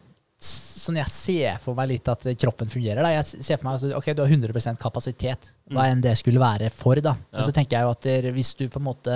sånn 0.45 0.99
jeg 0.99 1.10
ser 1.10 1.57
for 1.64 1.78
meg 1.78 1.90
litt 1.95 2.10
at 2.12 2.28
kroppen 2.38 2.70
fungerer 2.70 3.02
da. 3.02 3.14
Jeg 3.16 3.44
ser 3.48 3.57
for 3.57 3.70
meg 3.70 3.80
at 3.82 3.95
ok, 3.98 4.12
du 4.14 4.22
har 4.22 4.30
100% 4.30 4.82
kapasitet, 4.82 5.49
hva 5.74 5.88
enn 5.90 6.03
det 6.06 6.14
skulle 6.20 6.41
være 6.44 6.70
for. 6.74 7.02
da. 7.02 7.16
Ja. 7.32 7.40
Og 7.40 7.48
så 7.49 7.56
tenker 7.56 7.80
jeg 7.80 7.88
jo 7.88 7.95
at 7.95 8.06
der, 8.06 8.30
hvis 8.36 8.53
du 8.60 8.68
på 8.70 8.82
en 8.84 8.90
måte 8.91 9.16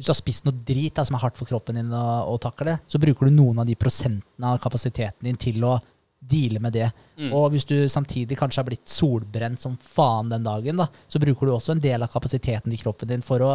hvis 0.00 0.08
du 0.08 0.12
har 0.14 0.16
spist 0.16 0.46
noe 0.46 0.56
drit 0.64 0.94
da, 0.96 1.02
som 1.04 1.16
er 1.18 1.20
hardt 1.20 1.36
for 1.36 1.44
kroppen 1.48 1.76
din 1.76 1.90
å, 1.92 2.04
å 2.32 2.38
takle, 2.40 2.78
så 2.88 2.96
bruker 3.00 3.28
du 3.28 3.34
noen 3.36 3.58
av 3.60 3.66
de 3.68 3.74
prosentene 3.76 4.48
av 4.48 4.56
kapasiteten 4.62 5.28
din 5.28 5.36
til 5.36 5.60
å 5.68 5.74
deale 6.20 6.60
med 6.60 6.72
det. 6.72 6.86
Mm. 7.20 7.34
Og 7.36 7.50
hvis 7.52 7.66
du 7.68 7.74
samtidig 7.88 8.38
kanskje 8.40 8.62
har 8.62 8.68
blitt 8.68 8.88
solbrent 8.88 9.60
som 9.60 9.76
faen 9.76 10.32
den 10.32 10.44
dagen, 10.44 10.80
da, 10.80 10.86
så 11.08 11.20
bruker 11.20 11.48
du 11.48 11.52
også 11.52 11.74
en 11.74 11.84
del 11.84 12.00
av 12.00 12.08
kapasiteten 12.12 12.72
i 12.72 12.80
kroppen 12.80 13.12
din 13.12 13.24
for 13.24 13.44
å 13.44 13.52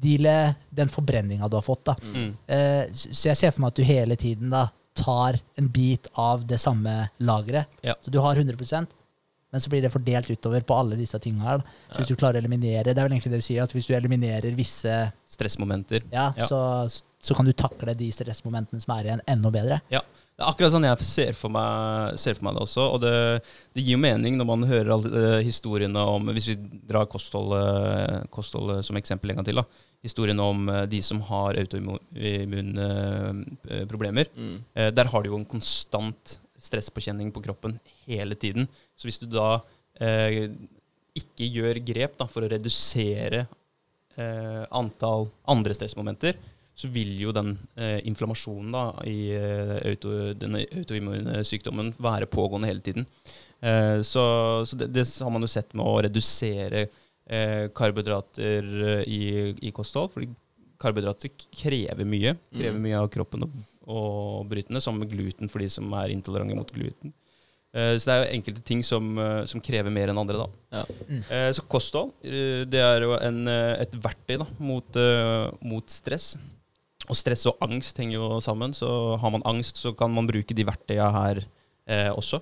deale 0.00 0.54
den 0.74 0.88
forbrenninga 0.92 1.48
du 1.48 1.58
har 1.58 1.66
fått. 1.66 1.84
da. 1.90 1.96
Mm. 2.14 2.30
Eh, 2.46 2.84
så 2.92 3.30
jeg 3.30 3.40
ser 3.40 3.54
for 3.54 3.64
meg 3.64 3.74
at 3.74 3.80
du 3.80 3.88
hele 3.88 4.16
tiden 4.20 4.52
da 4.54 4.68
tar 4.98 5.38
en 5.60 5.68
bit 5.70 6.08
av 6.18 6.42
det 6.48 6.58
samme 6.60 7.10
lageret. 7.22 7.70
Ja. 7.86 7.94
Så 8.04 8.10
du 8.12 8.18
har 8.24 8.36
100% 8.36 8.96
men 9.50 9.60
så 9.60 9.70
blir 9.70 9.82
det 9.82 9.90
fordelt 9.90 10.30
utover 10.30 10.62
på 10.62 10.74
alle 10.78 10.96
disse 10.98 11.18
tinga 11.18 11.42
her. 11.42 11.62
Så 11.90 12.00
hvis 12.00 12.10
du 12.12 12.18
klarer 12.18 12.38
å 12.38 12.42
eliminere 12.44 12.92
Det 12.92 12.98
er 13.00 13.08
vel 13.08 13.16
egentlig 13.16 13.32
det 13.32 13.40
du 13.42 13.46
sier, 13.48 13.64
at 13.64 13.72
hvis 13.74 13.88
du 13.88 13.94
eliminerer 13.98 14.54
visse 14.54 14.96
Stressmomenter. 15.30 16.06
Ja, 16.12 16.28
Ja. 16.36 16.46
Så, 16.46 16.60
så 17.20 17.34
kan 17.34 17.48
du 17.48 17.52
takle 17.52 17.94
de 17.98 18.08
stressmomentene 18.14 18.80
som 18.82 18.94
er 18.96 19.08
igjen, 19.08 19.22
enda 19.28 19.50
bedre. 19.52 19.80
Det 20.40 20.46
er 20.46 20.54
akkurat 20.54 20.72
sånn 20.72 20.86
jeg 20.88 21.04
ser 21.04 21.34
for 21.36 21.52
meg, 21.52 22.14
ser 22.16 22.38
for 22.38 22.46
meg 22.46 22.54
det 22.56 22.62
også. 22.64 22.84
Og 22.94 23.02
det, 23.02 23.12
det 23.76 23.82
gir 23.84 23.98
jo 23.98 24.00
mening 24.00 24.38
når 24.40 24.46
man 24.48 24.64
hører 24.70 24.94
alle 24.94 25.40
historiene 25.44 26.00
om 26.00 26.30
Hvis 26.32 26.46
vi 26.48 26.54
drar 26.88 27.04
kostholdet, 27.12 28.24
kosthold 28.32 28.78
som 28.86 28.96
eksempel 28.96 29.34
en 29.34 29.42
gang 29.42 29.48
til. 29.50 29.60
da, 29.60 29.66
Historiene 30.00 30.46
om 30.48 30.64
eh, 30.72 30.86
de 30.88 31.02
som 31.04 31.20
har 31.28 31.60
autoimmune 31.60 32.86
problemer. 33.90 34.32
Mm. 34.32 34.54
Eh, 34.72 34.88
der 34.96 35.12
har 35.12 35.20
du 35.20 35.28
jo 35.28 35.36
en 35.42 35.44
konstant 35.44 36.38
stresspåkjenning 36.56 37.28
på 37.36 37.42
kroppen 37.44 37.76
hele 38.08 38.32
tiden. 38.32 38.64
Så 38.96 39.10
hvis 39.10 39.20
du 39.20 39.28
da 39.28 39.58
eh, 40.00 40.48
ikke 41.20 41.52
gjør 41.52 41.84
grep 41.84 42.16
da, 42.16 42.24
for 42.32 42.46
å 42.46 42.50
redusere 42.52 43.44
eh, 44.16 44.64
antall 44.72 45.28
andre 45.44 45.76
stressmomenter, 45.76 46.40
så 46.80 46.88
vil 46.92 47.12
jo 47.20 47.32
den 47.36 47.52
eh, 47.76 47.98
inflammasjonen 48.08 48.72
da, 48.74 48.84
i 49.08 49.18
eh, 49.36 49.76
auto, 49.92 50.14
denne 50.40 50.62
autoimmune 50.80 51.42
sykdommen 51.46 51.92
være 52.00 52.28
pågående 52.32 52.70
hele 52.70 52.80
tiden. 52.86 53.06
Eh, 53.60 54.00
så 54.06 54.22
så 54.64 54.76
det, 54.80 54.88
det 54.96 55.04
har 55.20 55.32
man 55.34 55.44
jo 55.44 55.50
sett 55.52 55.74
med 55.76 55.84
å 55.84 55.98
redusere 56.06 56.86
eh, 57.28 57.66
karbohydrater 57.76 58.70
eh, 58.94 59.02
i, 59.04 59.22
i 59.68 59.72
kosthold. 59.76 60.14
fordi 60.14 60.30
karbohydrater 60.80 61.28
krever 61.52 62.06
mye. 62.08 62.36
Krever 62.54 62.78
Mm. 62.78 62.84
mye 62.86 63.00
av 63.02 63.10
kroppen 63.12 63.44
og, 63.44 63.56
og 63.84 64.46
bryte 64.48 64.80
sammen 64.80 65.04
med 65.04 65.10
gluten 65.12 65.50
for 65.52 65.60
de 65.60 65.68
som 65.68 65.90
er 66.00 66.14
intolerante 66.14 66.56
mot 66.56 66.70
gluten. 66.72 67.12
Eh, 67.76 67.98
så 68.00 68.06
det 68.08 68.14
er 68.14 68.22
jo 68.24 68.30
enkelte 68.38 68.62
ting 68.66 68.80
som, 68.86 69.10
som 69.46 69.60
krever 69.62 69.92
mer 69.92 70.08
enn 70.10 70.18
andre. 70.22 70.40
da. 70.40 70.48
Ja. 70.80 70.86
Mm. 71.10 71.20
Eh, 71.28 71.50
så 71.58 71.66
kosthold 71.68 72.14
det 72.72 72.80
er 72.80 73.04
jo 73.04 73.12
en, 73.20 73.42
et 73.52 73.92
verktøy 74.00 74.38
da, 74.40 74.48
mot, 74.58 74.96
mot 75.60 75.92
stress. 75.92 76.32
Og 77.10 77.18
stress 77.18 77.42
og 77.50 77.58
angst 77.66 77.98
henger 77.98 78.20
jo 78.20 78.40
sammen. 78.44 78.72
Så 78.76 78.86
har 79.18 79.32
man 79.34 79.42
angst, 79.50 79.80
så 79.82 79.90
kan 79.98 80.12
man 80.14 80.28
bruke 80.30 80.54
de 80.54 80.66
verktøyene 80.68 81.10
her 81.16 81.40
eh, 81.90 82.10
også. 82.14 82.38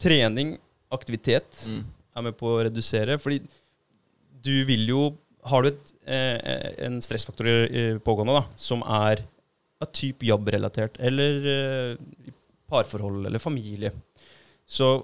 Trening, 0.00 0.54
aktivitet, 0.90 1.66
Mm. 1.68 1.84
er 2.16 2.22
med 2.22 2.36
på 2.40 2.48
å 2.48 2.62
redusere. 2.64 3.18
Fordi 3.20 3.42
du 4.42 4.64
vil 4.64 4.86
jo 4.88 5.02
Har 5.42 5.62
du 5.62 5.68
et, 5.70 5.92
eh, 6.04 6.84
en 6.84 6.98
stressfaktor 7.00 7.46
pågående 8.04 8.34
da, 8.34 8.42
som 8.56 8.82
er 8.82 9.22
av 9.80 9.88
type 9.90 10.20
jobbrelatert, 10.28 10.98
eller 11.00 11.46
eh, 11.48 11.96
parforhold 12.68 13.24
eller 13.24 13.40
familie, 13.40 13.90
så 14.68 15.02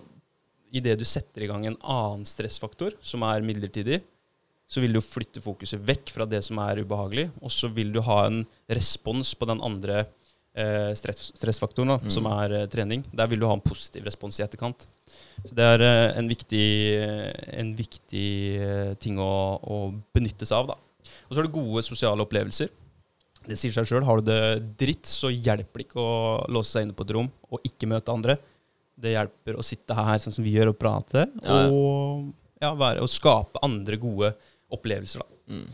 idet 0.76 0.98
du 0.98 1.06
setter 1.08 1.46
i 1.46 1.48
gang 1.48 1.64
en 1.64 1.78
annen 1.80 2.26
stressfaktor, 2.28 2.92
som 3.00 3.22
er 3.22 3.40
midlertidig, 3.40 4.02
så 4.68 4.82
vil 4.82 4.92
du 4.96 5.00
flytte 5.04 5.40
fokuset 5.44 5.78
vekk 5.86 6.10
fra 6.10 6.26
det 6.26 6.40
som 6.44 6.58
er 6.58 6.80
ubehagelig, 6.82 7.28
og 7.40 7.52
så 7.54 7.68
vil 7.72 7.92
du 7.94 8.00
ha 8.02 8.24
en 8.26 8.40
respons 8.72 9.34
på 9.38 9.46
den 9.46 9.60
andre 9.62 10.00
eh, 10.56 10.90
stress, 10.98 11.30
stressfaktoren, 11.36 11.92
da, 11.94 11.98
Mm. 12.02 12.10
som 12.10 12.26
er 12.32 12.52
eh, 12.62 12.66
trening. 12.72 13.04
Der 13.14 13.26
vil 13.30 13.38
du 13.42 13.46
ha 13.46 13.52
en 13.54 13.60
positiv 13.62 14.04
respons 14.08 14.40
i 14.40 14.44
etterkant. 14.46 14.86
Så 15.44 15.54
det 15.54 15.62
er 15.64 15.84
eh, 15.84 16.18
en 16.18 16.26
viktig, 16.28 16.64
eh, 16.96 17.60
en 17.60 17.74
viktig 17.78 18.26
eh, 18.58 18.94
ting 18.98 19.18
å, 19.22 19.30
å 19.62 19.78
benytte 20.16 20.48
seg 20.48 20.56
av. 20.64 20.72
da. 20.72 20.76
Og 21.28 21.36
så 21.36 21.40
er 21.42 21.46
det 21.46 21.54
gode 21.54 21.84
sosiale 21.86 22.24
opplevelser. 22.24 22.72
Det 23.46 23.54
sier 23.60 23.70
seg 23.76 23.86
sjøl. 23.86 24.02
Har 24.08 24.18
du 24.18 24.26
det 24.32 24.40
dritt, 24.80 25.06
så 25.06 25.30
hjelper 25.30 25.78
det 25.78 25.86
ikke 25.86 26.02
å 26.02 26.46
låse 26.50 26.72
seg 26.74 26.88
inne 26.88 26.96
på 26.98 27.04
et 27.06 27.12
rom 27.14 27.28
og 27.52 27.60
ikke 27.68 27.86
møte 27.92 28.10
andre. 28.10 28.38
Det 28.98 29.12
hjelper 29.12 29.60
å 29.60 29.62
sitte 29.62 29.94
her 29.94 30.18
sånn 30.18 30.34
som 30.34 30.42
vi 30.42 30.56
gjør, 30.56 30.72
og 30.72 30.78
prate. 30.80 31.28
Ja, 31.44 31.60
ja. 31.60 31.70
Og, 31.70 32.32
ja, 32.64 32.72
være, 32.74 33.04
og 33.04 33.12
skape 33.12 33.60
andre 33.62 33.98
gode 34.00 34.32
opplevelser. 34.32 34.55
Da. 34.70 35.26
Mm. 35.48 35.66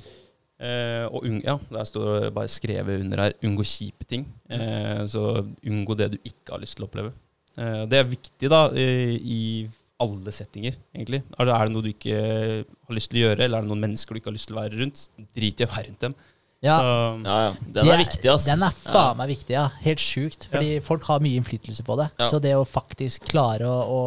Eh, 0.62 1.05
og 1.10 1.24
unng, 1.27 1.40
ja, 1.43 1.56
der 1.73 1.86
står 1.89 2.09
det 2.20 2.35
bare 2.36 2.48
skrevet 2.48 3.01
under 3.02 3.19
her 3.24 3.32
'unngå 3.43 3.64
kjipe 3.66 4.05
ting'. 4.06 4.27
Eh, 4.48 5.06
så 5.06 5.44
unngå 5.66 5.97
det 5.97 6.12
du 6.12 6.19
ikke 6.23 6.52
har 6.52 6.60
lyst 6.60 6.77
til 6.77 6.85
å 6.85 6.89
oppleve. 6.89 7.12
Eh, 7.59 7.86
det 7.86 7.98
er 7.98 8.05
viktig 8.05 8.51
da 8.51 8.69
i, 8.70 9.19
i 9.19 9.69
alle 10.02 10.32
settinger, 10.35 10.77
egentlig. 10.94 11.23
Er 11.39 11.44
det, 11.44 11.55
er 11.55 11.66
det 11.66 11.74
noe 11.74 11.82
du 11.82 11.90
ikke 11.90 12.19
har 12.64 12.94
lyst 12.94 13.10
til 13.10 13.19
å 13.19 13.24
gjøre, 13.27 13.40
eller 13.43 13.59
er 13.59 13.62
det 13.62 13.70
noen 13.73 13.82
mennesker 13.86 14.14
du 14.14 14.20
ikke 14.20 14.31
har 14.31 14.39
lyst 14.39 14.48
til 14.51 14.56
å 14.56 14.62
være 14.62 14.78
rundt, 14.78 15.09
drit 15.35 15.60
i 15.60 15.66
å 15.66 15.73
være 15.73 15.89
rundt 15.89 16.06
dem. 16.06 16.14
Ja, 16.62 16.78
Så, 16.78 16.90
Ja, 17.27 17.39
ja. 17.43 17.55
Den 17.74 17.89
er, 17.89 17.93
er 17.93 18.05
viktig, 18.05 18.31
ass. 18.31 18.44
Den 18.47 18.62
er 18.62 18.70
faen 18.70 19.16
meg 19.19 19.32
viktig, 19.32 19.56
ja. 19.56 19.64
Helt 19.82 19.98
sjukt. 20.02 20.47
Fordi 20.52 20.77
folk 20.81 21.02
har 21.10 21.19
mye 21.19 21.40
innflytelse 21.40 21.82
på 21.82 21.97
det. 21.98 22.06
Ja. 22.20 22.28
Så 22.31 22.39
det 22.39 22.55
å 22.55 22.62
faktisk 22.62 23.27
klare 23.32 23.66
å, 23.66 23.82
å 23.82 24.01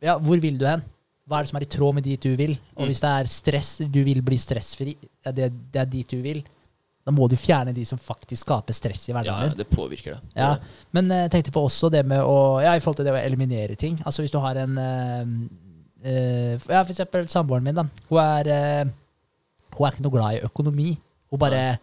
Ja, 0.00 0.14
hvor 0.22 0.38
vil 0.38 0.60
du 0.60 0.62
hen? 0.68 0.84
Hva 1.28 1.38
er 1.38 1.44
det 1.44 1.50
som 1.50 1.58
er 1.60 1.64
i 1.66 1.72
tråd 1.76 1.94
med 1.98 2.04
dit 2.08 2.22
du 2.24 2.30
vil? 2.36 2.54
Og 2.76 2.82
Mm. 2.86 2.88
hvis 2.88 3.00
det 3.04 3.10
er 3.10 3.24
stress, 3.28 3.70
du 3.84 3.98
vil 4.04 4.22
bli 4.24 4.36
stressfri, 4.40 4.94
ja, 5.26 5.32
det, 5.32 5.50
det 5.72 5.80
er 5.82 5.90
dit 5.92 6.08
du 6.14 6.22
vil, 6.24 6.40
da 7.04 7.12
må 7.12 7.28
du 7.28 7.36
fjerne 7.40 7.72
de 7.76 7.84
som 7.88 7.98
faktisk 8.00 8.42
skaper 8.46 8.72
stress 8.76 9.06
i 9.08 9.12
hverdagen 9.16 9.50
ja, 9.52 9.56
det 9.56 9.66
påvirker 9.72 10.12
det. 10.16 10.20
Ja, 10.36 10.56
men 10.92 11.10
eh, 11.10 11.22
jeg 11.26 11.30
tenkte 11.36 11.52
på 11.54 11.62
også 11.64 11.88
det 11.92 12.02
med 12.06 12.20
å 12.20 12.60
Ja, 12.64 12.74
i 12.76 12.80
forhold 12.84 12.96
til 13.00 13.06
det 13.08 13.14
å 13.14 13.20
eliminere 13.20 13.76
ting. 13.80 13.96
Altså 14.04 14.20
hvis 14.24 14.32
du 14.34 14.38
har 14.44 14.56
en 14.60 14.76
eh, 14.78 15.24
eh, 16.04 16.58
Ja, 16.68 16.82
for 16.82 16.92
eksempel 16.92 17.28
samboeren 17.32 17.64
min, 17.64 17.74
da. 17.78 17.86
Hun 18.10 18.20
er 18.22 18.50
eh, 18.52 18.84
Hun 19.76 19.86
er 19.86 19.92
ikke 19.94 20.04
noe 20.04 20.12
glad 20.16 20.36
i 20.36 20.42
økonomi. 20.48 20.90
Hun 21.30 21.40
bare 21.40 21.78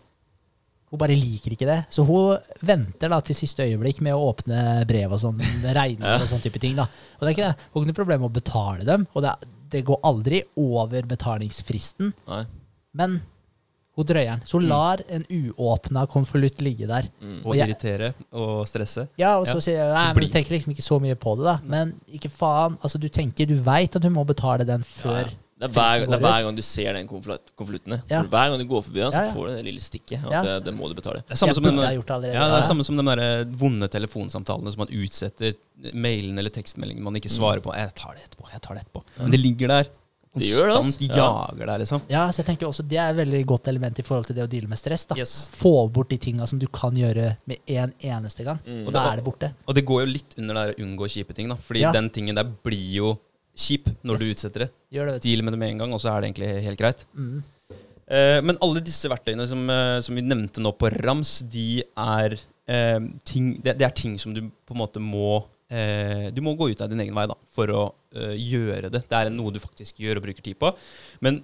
Hun 0.91 0.99
bare 1.01 1.15
liker 1.17 1.51
ikke 1.55 1.65
det. 1.67 1.79
Så 1.89 2.05
hun 2.05 2.37
venter 2.63 3.09
da 3.09 3.19
til 3.25 3.35
siste 3.35 3.65
øyeblikk 3.65 4.01
med 4.05 4.13
å 4.13 4.29
åpne 4.33 4.85
brev 4.87 5.11
og 5.11 5.19
sånn, 5.19 5.39
regninger 5.65 6.21
og 6.21 6.27
sånn 6.29 6.41
type 6.43 6.59
ting. 6.61 6.75
da. 6.77 6.83
Og 7.17 7.21
det 7.25 7.27
er 7.31 7.35
ikke 7.35 7.47
det. 7.49 7.69
Hun 7.73 7.81
har 7.81 7.85
ikke 7.85 7.91
noe 7.93 7.99
problem 8.01 8.21
med 8.21 8.29
å 8.29 8.35
betale 8.39 8.85
dem, 8.85 9.07
og 9.15 9.23
det, 9.25 9.31
det 9.73 9.85
går 9.85 9.99
aldri 10.03 10.43
over 10.55 11.01
betalingsfristen. 11.01 12.13
Nei. 12.29 12.45
Men 12.93 13.21
hun 13.97 14.05
drøyer 14.05 14.25
den. 14.35 14.41
Så 14.45 14.59
hun 14.59 14.63
Mm. 14.65 14.69
lar 14.69 14.97
en 15.09 15.23
uåpna 15.31 16.05
konvolutt 16.07 16.61
ligge 16.61 16.87
der. 16.87 17.09
Mm. 17.21 17.39
og 17.45 17.45
Og 17.47 17.55
jeg- 17.55 17.69
irritere 17.69 18.13
og 18.33 18.67
stresse. 18.67 19.07
Ja, 19.17 19.37
og 19.39 19.47
så 19.47 19.55
Ja. 19.55 19.59
sier 19.59 19.77
jeg 19.77 19.93
nei, 19.93 20.05
men 20.13 20.23
du 20.23 20.27
tenker 20.29 20.49
liksom 20.51 20.73
ikke 20.73 20.83
så 20.83 20.99
mye 21.01 21.15
på 21.15 21.35
det, 21.37 21.45
da. 21.45 21.59
Men 21.63 21.99
ikke 22.13 22.29
faen. 22.29 22.77
Altså, 22.83 22.99
du 22.99 23.07
tenker, 23.09 23.47
du 23.47 23.55
veit 23.61 23.95
at 23.95 24.03
hun 24.03 24.13
må 24.13 24.25
betale 24.25 24.65
den 24.65 24.79
Ja, 24.85 24.85
før. 25.09 25.21
ja. 25.25 25.29
Det 25.67 25.75
er, 25.75 25.99
hver, 25.99 26.05
det 26.05 26.13
er 26.17 26.23
hver 26.25 26.43
gang 26.45 26.55
du 26.55 26.61
ser 26.61 26.93
den 26.93 27.07
konvolutt- 27.07 27.51
konvolutten. 27.57 28.01
Ja. 28.09 28.21
Hver 28.23 28.49
gang 28.53 28.59
du 28.59 28.65
går 28.69 28.83
forbi 28.87 28.99
den, 29.03 29.11
så 29.11 29.21
Ja, 29.21 29.25
ja. 29.29 29.33
får 29.33 29.47
du 29.47 29.55
det 29.55 29.65
lille 29.65 29.79
stikket. 29.83 30.23
At 30.25 30.31
Ja. 30.31 30.41
det, 30.43 30.65
det 30.65 30.73
må 30.77 30.87
du 30.89 30.95
betale. 30.95 31.23
Det 31.27 31.31
er 31.31 31.35
samme 31.35 31.53
som 31.55 31.63
den, 31.63 31.75
ja, 31.75 32.49
det 32.51 32.59
er 32.63 32.67
samme 32.67 32.83
som 32.85 32.97
de 32.97 33.03
der 33.15 33.45
vonde 33.45 33.87
telefonsamtalene 33.87 34.71
som 34.71 34.79
man 34.85 34.87
utsetter 34.93 35.53
mailen 35.93 36.37
eller 36.39 36.49
tekstmeldingen 36.49 37.03
man 37.03 37.15
ikke 37.15 37.29
svarer 37.29 37.61
på. 37.61 37.71
'Jeg 37.73 37.93
tar 37.95 38.13
det 38.15 38.23
etterpå', 38.29 38.51
jeg 38.51 38.61
tar 38.61 38.73
det 38.75 38.85
etterpå. 38.85 39.03
Men 39.19 39.31
det 39.31 39.39
ligger 39.39 39.67
der. 39.67 39.87
Det 40.35 40.49
gjør 40.51 40.67
det, 40.67 40.75
Konstant 40.75 41.11
altså. 41.11 41.15
Ja. 41.15 41.47
jager 41.47 41.65
deg, 41.65 41.79
liksom. 41.79 42.01
Ja, 42.09 42.27
så 42.27 42.37
jeg 42.43 42.45
tenker 42.45 42.67
også 42.67 42.83
Det 42.85 42.97
er 42.97 43.09
et 43.11 43.15
veldig 43.15 43.45
godt 43.45 43.67
element 43.71 43.97
i 43.99 44.01
forhold 44.03 44.25
til 44.27 44.35
det 44.35 44.43
å 44.43 44.49
deale 44.51 44.67
med 44.67 44.77
stress. 44.77 45.05
da. 45.07 45.15
Yes. 45.15 45.47
Få 45.49 45.89
bort 45.89 46.09
de 46.09 46.17
tinga 46.17 46.45
som 46.45 46.59
du 46.59 46.67
kan 46.67 46.91
gjøre 46.93 47.37
med 47.47 47.57
en 47.67 47.93
eneste 48.03 48.43
gang. 48.43 48.59
Mm. 48.67 48.85
Og 48.87 48.91
da 48.91 49.13
er 49.13 49.15
det 49.15 49.23
borte. 49.23 49.53
Og 49.65 49.73
det 49.73 49.85
går 49.85 50.01
jo 50.05 50.11
litt 50.11 50.35
under 50.37 50.53
det 50.67 50.75
å 50.75 50.83
unngå 50.83 51.07
kjipe 51.07 51.33
ting, 51.33 51.47
da. 51.47 51.55
Fordi 51.55 51.79
Ja. 51.79 51.91
den 51.93 52.09
tingen 52.09 52.35
der 52.35 52.43
blir 52.43 52.91
jo 52.93 53.17
kjip 53.55 53.89
når 54.05 54.21
du 54.21 54.27
utsetter 54.29 54.65
det. 54.65 54.69
Gjør 54.93 55.09
det, 55.09 55.17
vet. 55.17 55.25
Deal 55.25 55.43
med 55.45 55.55
det 55.55 55.61
med 55.61 55.73
en 55.73 55.83
gang, 55.83 55.95
og 55.95 56.01
så 56.03 56.11
er 56.11 56.21
det 56.21 56.31
egentlig 56.31 56.51
helt 56.65 56.81
greit. 56.81 57.05
Mm. 57.15 57.39
Eh, 58.05 58.39
men 58.45 58.59
alle 58.61 58.83
disse 58.85 59.09
verktøyene 59.09 59.47
som, 59.49 59.63
eh, 59.71 59.97
som 60.05 60.17
vi 60.17 60.23
nevnte 60.25 60.61
nå 60.61 60.75
på 60.77 60.91
rams, 60.99 61.39
de 61.51 61.81
er 61.81 62.37
eh, 62.37 62.99
ting 63.25 63.55
det, 63.63 63.77
det 63.79 63.87
er 63.87 63.97
ting 63.97 64.19
som 64.21 64.35
du 64.35 64.43
på 64.45 64.75
en 64.75 64.81
måte 64.83 65.01
må 65.01 65.39
eh, 65.73 66.29
Du 66.35 66.43
må 66.45 66.53
gå 66.59 66.69
ut 66.69 66.83
av 66.83 66.91
din 66.91 67.01
egen 67.01 67.17
vei 67.17 67.25
da, 67.31 67.37
for 67.55 67.73
å 67.73 67.83
eh, 68.13 68.37
gjøre 68.37 68.91
det. 68.93 69.05
Det 69.09 69.19
er 69.19 69.33
noe 69.33 69.55
du 69.55 69.61
faktisk 69.63 70.03
gjør 70.03 70.21
og 70.21 70.27
bruker 70.27 70.45
tid 70.45 70.59
på. 70.61 70.73
Men 71.25 71.41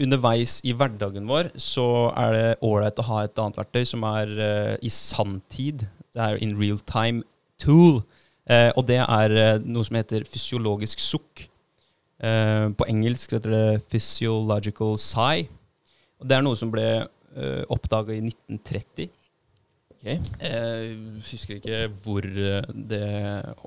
underveis 0.00 0.58
i 0.66 0.74
hverdagen 0.74 1.26
vår 1.30 1.52
så 1.60 1.86
er 2.18 2.34
det 2.34 2.46
ålreit 2.66 2.98
å 2.98 3.06
ha 3.10 3.22
et 3.24 3.38
annet 3.38 3.58
verktøy 3.60 3.84
som 3.86 4.06
er 4.10 4.32
eh, 4.34 4.74
i 4.82 4.90
sanntid. 4.92 5.86
Det 6.14 6.22
er 6.22 6.42
in 6.42 6.56
real 6.58 6.78
time 6.86 7.24
tool. 7.62 8.02
Eh, 8.50 8.70
og 8.76 8.86
det 8.88 9.00
er 9.00 9.34
eh, 9.40 9.58
noe 9.64 9.86
som 9.86 9.98
heter 9.98 10.26
fysiologisk 10.28 11.02
sukk. 11.02 11.46
Eh, 12.22 12.68
på 12.78 12.86
engelsk 12.86 13.34
heter 13.34 13.50
det 13.54 13.82
physiological 13.90 14.98
sigh. 15.00 15.48
Og 16.20 16.28
det 16.30 16.36
er 16.36 16.44
noe 16.46 16.56
som 16.56 16.70
ble 16.72 16.86
uh, 17.34 17.64
oppdaga 17.72 18.14
i 18.14 18.22
1930. 18.22 19.10
Okay. 19.98 20.20
Jeg 20.38 20.94
husker 21.24 21.58
ikke 21.58 21.80
hvor 22.04 22.24
eh, 22.28 22.70
det 22.92 23.04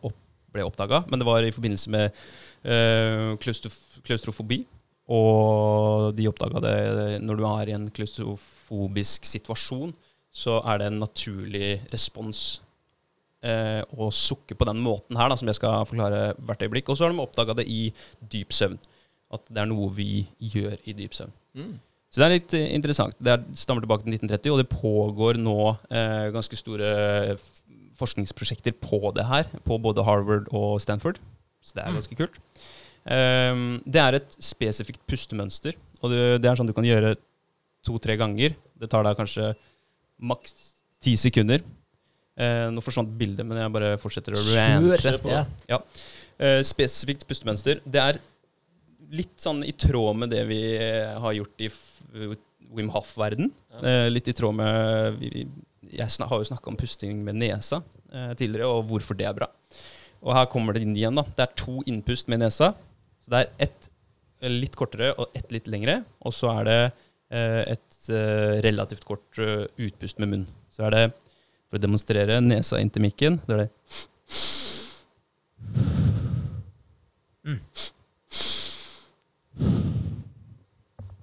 opp, 0.06 0.18
ble 0.54 0.64
oppdaga, 0.64 1.02
men 1.10 1.20
det 1.20 1.28
var 1.28 1.44
i 1.44 1.54
forbindelse 1.54 1.92
med 1.94 2.20
uh, 2.64 3.36
klaustrofobi. 3.42 4.62
Og 5.12 6.14
de 6.16 6.28
oppdaga 6.28 6.64
det 6.64 6.78
når 7.24 7.40
du 7.40 7.44
er 7.48 7.70
i 7.72 7.76
en 7.76 7.90
klaustrofobisk 7.96 9.28
situasjon, 9.28 9.94
så 10.36 10.60
er 10.68 10.80
det 10.80 10.90
en 10.90 11.02
naturlig 11.04 11.78
respons 11.94 12.62
eh, 13.44 13.82
å 13.98 14.10
sukke 14.14 14.56
på 14.58 14.66
den 14.70 14.80
måten 14.84 15.18
her, 15.20 15.30
da, 15.30 15.36
som 15.40 15.48
jeg 15.50 15.58
skal 15.60 15.86
forklare 15.90 16.36
hvert 16.40 16.64
øyeblikk. 16.66 16.90
Og 16.90 16.98
så 16.98 17.06
har 17.08 17.14
de 17.14 17.22
oppdaga 17.24 17.56
det 17.60 17.68
i 17.70 17.92
dyp 18.32 18.54
søvn. 18.56 18.78
At 19.34 19.44
det 19.52 19.60
er 19.62 19.68
noe 19.70 19.90
vi 19.92 20.26
gjør 20.40 20.78
i 20.88 20.94
dyp 20.96 21.14
søvn. 21.18 21.34
Mm. 21.58 21.76
Så 22.08 22.22
det 22.22 22.26
er 22.28 22.36
litt 22.38 22.54
eh, 22.56 22.70
interessant. 22.78 23.16
Det 23.20 23.34
er, 23.36 23.44
stammer 23.60 23.84
tilbake 23.84 24.06
til 24.08 24.16
1930, 24.16 24.54
og 24.56 24.62
det 24.62 24.70
pågår 24.72 25.40
nå 25.44 25.58
eh, 25.92 26.30
ganske 26.36 26.56
store 26.60 26.92
forskningsprosjekter 27.98 28.76
på 28.80 29.00
det 29.18 29.26
her, 29.28 29.48
på 29.66 29.78
både 29.82 30.04
Harvard 30.06 30.48
og 30.56 30.78
Stanford. 30.82 31.18
Så 31.66 31.74
det 31.76 31.84
er 31.84 31.90
Mm. 31.92 31.98
ganske 32.00 32.16
kult. 32.16 32.38
Um, 33.08 33.82
det 33.88 34.02
er 34.02 34.16
et 34.18 34.36
spesifikt 34.44 35.00
pustemønster, 35.08 35.74
og 36.04 36.12
det, 36.12 36.42
det 36.44 36.50
er 36.50 36.56
sånn 36.60 36.68
du 36.68 36.74
kan 36.76 36.84
gjøre 36.86 37.16
to-tre 37.86 38.18
ganger. 38.20 38.54
Det 38.78 38.90
tar 38.92 39.04
deg 39.08 39.16
kanskje 39.18 39.54
maks 40.20 40.54
ti 41.02 41.16
sekunder. 41.16 41.62
Eh, 42.38 42.68
nå 42.74 42.84
forsvant 42.86 43.10
bildet, 43.18 43.46
men 43.48 43.58
jeg 43.58 43.74
bare 43.74 43.94
fortsetter 44.02 44.38
å 44.38 44.44
rante. 44.54 45.46
Ja. 45.72 45.80
Eh, 46.38 46.60
spesifikt 46.68 47.26
pustemønster. 47.30 47.82
Det 47.86 48.04
er 48.04 48.20
litt 49.18 49.38
sånn 49.42 49.64
i 49.66 49.74
tråd 49.74 50.20
med 50.22 50.34
det 50.36 50.44
vi 50.50 50.62
eh, 50.78 51.16
har 51.18 51.34
gjort 51.34 51.66
i 51.66 51.72
Wim 52.78 52.92
Hof-verden. 52.94 53.50
Eh, 53.82 54.08
litt 54.12 54.28
i 54.30 54.36
tråd 54.38 54.58
med 54.60 55.18
vi, 55.22 55.48
Jeg 55.94 56.10
har 56.20 56.42
jo 56.42 56.50
snakka 56.50 56.70
om 56.70 56.78
pusting 56.78 57.24
med 57.26 57.40
nesa 57.40 57.82
eh, 58.12 58.34
tidligere, 58.38 58.68
og 58.68 58.90
hvorfor 58.92 59.18
det 59.18 59.30
er 59.30 59.38
bra. 59.38 59.48
Og 60.26 60.34
her 60.36 60.50
kommer 60.52 60.76
det 60.76 60.84
inn 60.86 60.96
igjen. 60.98 61.18
da. 61.18 61.24
Det 61.38 61.46
er 61.46 61.58
to 61.60 61.80
innpust 61.90 62.30
med 62.32 62.42
nesa. 62.44 62.74
Så 63.24 63.34
det 63.34 63.44
er 63.44 63.68
ett 63.68 63.90
eh, 64.42 64.52
litt 64.52 64.76
kortere 64.80 65.14
og 65.18 65.36
ett 65.38 65.54
litt 65.56 65.70
lengre. 65.72 66.02
Og 66.26 66.36
så 66.36 66.52
er 66.60 66.68
det 66.68 66.80
eh, 66.88 67.64
et 67.76 68.10
eh, 68.14 68.58
relativt 68.66 69.06
kort 69.08 69.42
utpust 69.42 70.22
med 70.24 70.34
munn. 70.34 70.46
Så 70.74 70.88
er 70.88 70.96
det, 70.96 71.06
for 71.68 71.80
å 71.80 71.84
demonstrere, 71.84 72.40
nesa 72.44 72.80
inntil 72.82 73.06
mikken. 73.08 73.42
Det 73.48 73.58
er 73.58 73.66
det 73.66 73.72
Mm. 77.48 77.62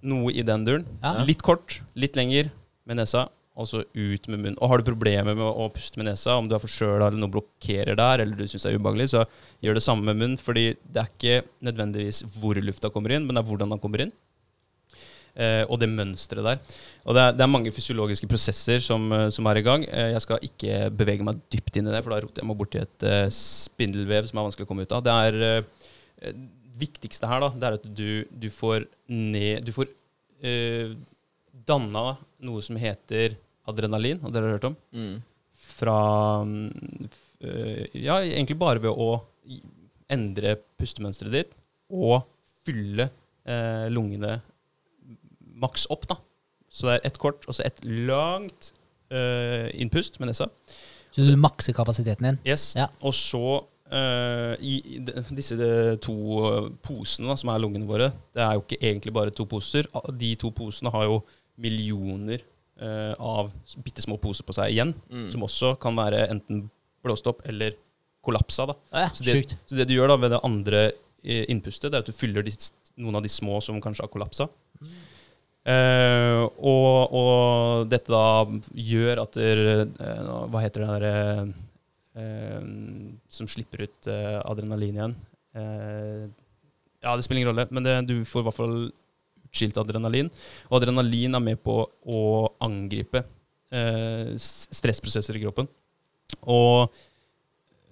Noe 0.04 0.32
i 0.32 0.44
den 0.44 0.64
duren. 0.66 0.84
Ja. 1.02 1.18
Litt 1.28 1.42
kort, 1.44 1.80
litt 1.96 2.16
lenger 2.16 2.50
med 2.88 2.96
nesa, 3.00 3.26
og 3.54 3.68
så 3.70 3.82
ut 3.84 4.28
med 4.28 4.40
munnen. 4.40 4.56
Og 4.58 4.70
har 4.70 4.80
du 4.80 4.88
problemer 4.88 5.36
med 5.36 5.44
å 5.44 5.68
puste 5.72 6.00
med 6.00 6.08
nesa, 6.08 6.38
om 6.40 6.48
du 6.48 6.56
er 6.56 6.62
forkjøla 6.62 7.08
eller 7.08 7.20
noe 7.20 7.32
blokkerer 7.36 7.96
der, 8.00 8.24
eller 8.24 8.36
du 8.36 8.48
syns 8.48 8.66
det 8.66 8.72
er 8.72 8.80
ubehagelig, 8.80 9.10
så 9.12 9.24
gjør 9.64 9.78
det 9.78 9.84
samme 9.84 10.04
med 10.08 10.20
munnen. 10.20 10.40
Fordi 10.40 10.66
det 10.82 11.04
er 11.04 11.12
ikke 11.12 11.36
nødvendigvis 11.68 12.24
hvor 12.38 12.58
lufta 12.60 12.90
kommer 12.92 13.14
inn, 13.14 13.28
men 13.28 13.36
det 13.36 13.44
er 13.44 13.50
hvordan 13.52 13.76
den 13.76 13.82
kommer 13.84 14.04
inn. 14.06 14.14
Eh, 15.34 15.64
og 15.66 15.80
det 15.82 15.88
mønsteret 15.90 16.46
der. 16.46 16.60
Og 17.02 17.16
det 17.16 17.22
er, 17.24 17.32
det 17.34 17.42
er 17.42 17.50
mange 17.50 17.72
fysiologiske 17.74 18.28
prosesser 18.30 18.82
som, 18.84 19.08
eh, 19.12 19.26
som 19.34 19.48
er 19.50 19.58
i 19.58 19.64
gang. 19.66 19.86
Eh, 19.88 20.12
jeg 20.12 20.22
skal 20.22 20.44
ikke 20.46 20.76
bevege 20.94 21.26
meg 21.26 21.40
dypt 21.50 21.80
inn 21.80 21.90
i 21.90 21.94
det, 21.94 22.04
for 22.04 22.14
da 22.14 22.20
roter 22.22 22.44
jeg 22.44 22.50
meg 22.50 22.60
borti 22.60 22.82
et 22.82 23.06
eh, 23.08 23.26
spindelvev 23.34 24.28
som 24.30 24.38
er 24.38 24.46
vanskelig 24.46 24.68
å 24.68 24.70
komme 24.70 24.86
ut 24.86 24.94
av. 24.94 25.02
Det 25.02 25.16
er 25.26 25.40
eh, 25.48 26.38
viktigste 26.78 27.30
her, 27.30 27.42
da, 27.42 27.50
det 27.50 27.68
er 27.68 27.80
at 27.80 27.90
du, 27.98 28.08
du 28.30 28.48
får 28.50 28.86
ned 29.10 29.66
Du 29.66 29.74
får 29.74 29.90
eh, 30.46 30.94
danna 31.66 32.14
noe 32.44 32.62
som 32.64 32.78
heter 32.78 33.34
adrenalin, 33.70 34.22
og 34.22 34.32
dere 34.34 34.48
har 34.48 34.58
hørt 34.58 34.70
om? 34.70 34.78
Mm. 34.94 35.14
Fra 35.74 35.98
mm, 36.46 37.10
eh, 37.42 37.84
Ja, 38.04 38.20
egentlig 38.22 38.58
bare 38.60 38.82
ved 38.86 38.94
å 38.94 39.16
endre 40.14 40.58
pustemønsteret 40.78 41.34
ditt 41.34 41.54
og 41.90 42.26
fylle 42.66 43.08
eh, 43.48 43.86
lungene 43.92 44.38
maks 45.64 45.88
opp, 45.92 46.06
da. 46.10 46.18
Så 46.74 46.88
det 46.88 46.96
er 46.98 47.06
ett 47.10 47.18
kort, 47.22 47.44
og 47.48 47.54
så 47.56 47.62
ett 47.66 47.80
langt 47.86 48.72
uh, 49.14 49.68
innpust 49.78 50.18
med 50.20 50.32
nesa. 50.32 50.48
Så 51.14 51.22
du 51.22 51.36
makser 51.38 51.76
kapasiteten 51.76 52.26
din. 52.26 52.38
Yes. 52.48 52.72
Ja. 52.74 52.88
Og 53.06 53.14
så 53.14 53.42
uh, 53.94 54.54
i 54.58 54.72
i 54.96 54.98
disse 55.38 55.54
de 55.60 55.68
to 56.02 56.14
eh, 56.48 56.66
posene 56.82 57.30
da, 57.30 57.36
som 57.38 57.52
er 57.52 57.62
lungene 57.62 57.86
våre, 57.86 58.08
det 58.34 58.42
er 58.42 58.56
jo 58.56 58.64
ikke 58.64 58.80
egentlig 58.82 59.14
bare 59.14 59.30
to 59.34 59.46
poser. 59.46 59.86
De 60.18 60.32
to 60.40 60.50
posene 60.56 60.90
har 60.90 61.06
jo 61.06 61.20
millioner 61.62 62.42
uh, 62.82 63.14
av 63.22 63.52
bitte 63.86 64.02
små 64.02 64.18
poser 64.18 64.42
på 64.48 64.56
seg 64.56 64.74
igjen, 64.74 64.94
Mm. 65.10 65.28
som 65.30 65.46
også 65.46 65.76
kan 65.78 65.94
være 65.94 66.26
enten 66.32 66.64
blåst 67.06 67.30
opp 67.30 67.46
eller 67.46 67.76
kollapsa. 68.24 68.66
da. 68.66 68.74
Ja, 68.90 69.08
Så 69.14 69.22
det, 69.24 69.54
så 69.68 69.78
det 69.78 69.86
du 69.86 69.94
gjør 69.94 70.08
da 70.08 70.16
ved 70.16 70.34
det 70.34 70.42
andre 70.42 70.84
innpustet, 71.22 71.92
det 71.92 71.98
er 72.00 72.02
at 72.02 72.08
du 72.10 72.16
fyller 72.16 72.42
de, 72.44 72.52
noen 73.00 73.16
av 73.16 73.22
de 73.22 73.30
små 73.32 73.60
som 73.62 73.78
kanskje 73.80 74.02
har 74.02 74.10
kollapsa. 74.12 74.48
Eh, 75.64 76.40
og, 76.44 77.14
og 77.16 77.86
dette 77.88 78.12
da 78.12 78.44
gjør 78.76 79.22
at 79.22 79.38
der, 79.38 79.62
eh, 79.96 80.26
Hva 80.52 80.60
heter 80.60 80.84
det 80.84 80.88
der 80.90 81.06
eh, 82.20 82.66
Som 83.32 83.48
slipper 83.48 83.86
ut 83.86 84.10
adrenalin 84.44 84.98
igjen? 84.98 85.14
Eh, 85.56 86.26
ja, 87.04 87.14
det 87.16 87.24
spiller 87.24 87.42
ingen 87.42 87.52
rolle, 87.52 87.66
men 87.70 87.86
det, 87.86 87.96
du 88.10 88.28
får 88.28 88.42
i 88.42 88.48
hvert 88.48 88.58
fall 88.58 88.76
utskilt 89.54 89.78
adrenalin. 89.78 90.30
Og 90.70 90.78
adrenalin 90.80 91.36
er 91.36 91.42
med 91.42 91.60
på 91.62 91.78
å 91.86 92.20
angripe 92.64 93.22
eh, 93.74 94.34
stressprosesser 94.40 95.38
i 95.38 95.44
kroppen. 95.44 95.68
Og 96.50 96.90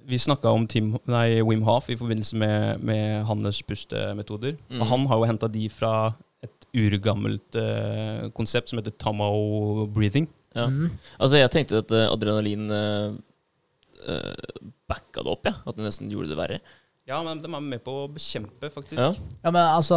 vi 0.09 0.19
snakka 0.19 0.51
om 0.51 0.67
Tim, 0.67 0.97
nei, 1.07 1.43
Wim 1.47 1.63
Hof 1.67 1.91
i 1.93 1.99
forbindelse 1.99 2.39
med, 2.41 2.83
med 2.83 3.23
hans 3.29 3.63
pustemetoder. 3.63 4.57
Mm. 4.73 4.81
Og 4.81 4.91
han 4.91 5.07
har 5.11 5.21
jo 5.21 5.29
henta 5.31 5.51
de 5.53 5.69
fra 5.71 5.95
et 6.43 6.69
urgammelt 6.83 7.59
uh, 7.59 8.29
konsept 8.37 8.71
som 8.71 8.81
heter 8.81 8.95
Tamao 8.99 9.87
breathing. 9.93 10.29
Ja. 10.57 10.69
Mm. 10.69 10.91
Altså, 11.19 11.39
jeg 11.41 11.53
tenkte 11.55 11.83
at 11.85 11.93
uh, 11.95 12.07
adrenalin 12.13 12.69
uh, 12.73 13.13
backa 14.91 15.23
det 15.23 15.35
opp, 15.35 15.47
ja. 15.49 15.57
At 15.67 15.79
det 15.79 15.87
nesten 15.87 16.11
gjorde 16.13 16.33
det 16.33 16.41
verre. 16.41 16.63
Ja, 17.03 17.17
men 17.27 17.41
de 17.43 17.49
er 17.51 17.63
med 17.67 17.81
på 17.83 17.93
å 18.05 18.11
bekjempe, 18.15 18.69
faktisk. 18.71 18.95
Ja. 19.01 19.09
Ja, 19.43 19.51
men 19.51 19.59
altså, 19.59 19.97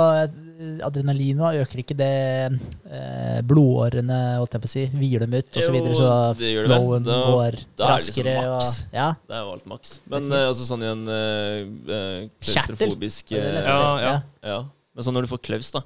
adrenalin 0.87 1.37
nå 1.37 1.51
øker 1.61 1.81
ikke 1.83 1.97
det 1.99 2.07
eh, 2.49 3.41
blodårene, 3.45 4.17
holdt 4.39 4.55
jeg 4.57 4.63
på 4.63 4.69
å 4.69 4.71
si, 4.71 4.85
hviler 4.89 5.27
dem 5.27 5.35
ut, 5.37 5.51
og 5.51 5.67
så 5.67 5.75
videre, 5.75 5.97
så 5.99 6.07
det 6.39 6.49
det. 6.55 6.63
flowen 6.65 7.05
Da- 7.05 7.19
går 7.29 7.59
da 7.77 7.91
raskere. 7.91 8.23
det 8.25 8.33
liksom 8.39 8.55
maks. 8.55 8.71
og, 8.87 8.97
ja, 8.97 9.09
Det 9.21 9.37
er 9.37 9.43
jo 9.43 9.51
alt 9.53 9.69
maks. 9.69 9.93
Men 10.15 10.31
eh, 10.31 10.47
altså 10.49 10.65
sånn 10.71 10.87
i 10.87 10.89
en 10.95 11.05
uh, 11.05 12.25
klaustrofobisk 12.41 13.35
er 13.37 13.43
eh, 13.43 13.53
lett 13.59 13.69
Ja, 13.69 13.93
ja. 14.01 14.15
Ja. 14.41 14.57
Men 14.95 15.05
sånn 15.05 15.19
når 15.19 15.27
du 15.29 15.33
får 15.35 15.43
klaus, 15.45 15.69
da, 15.77 15.83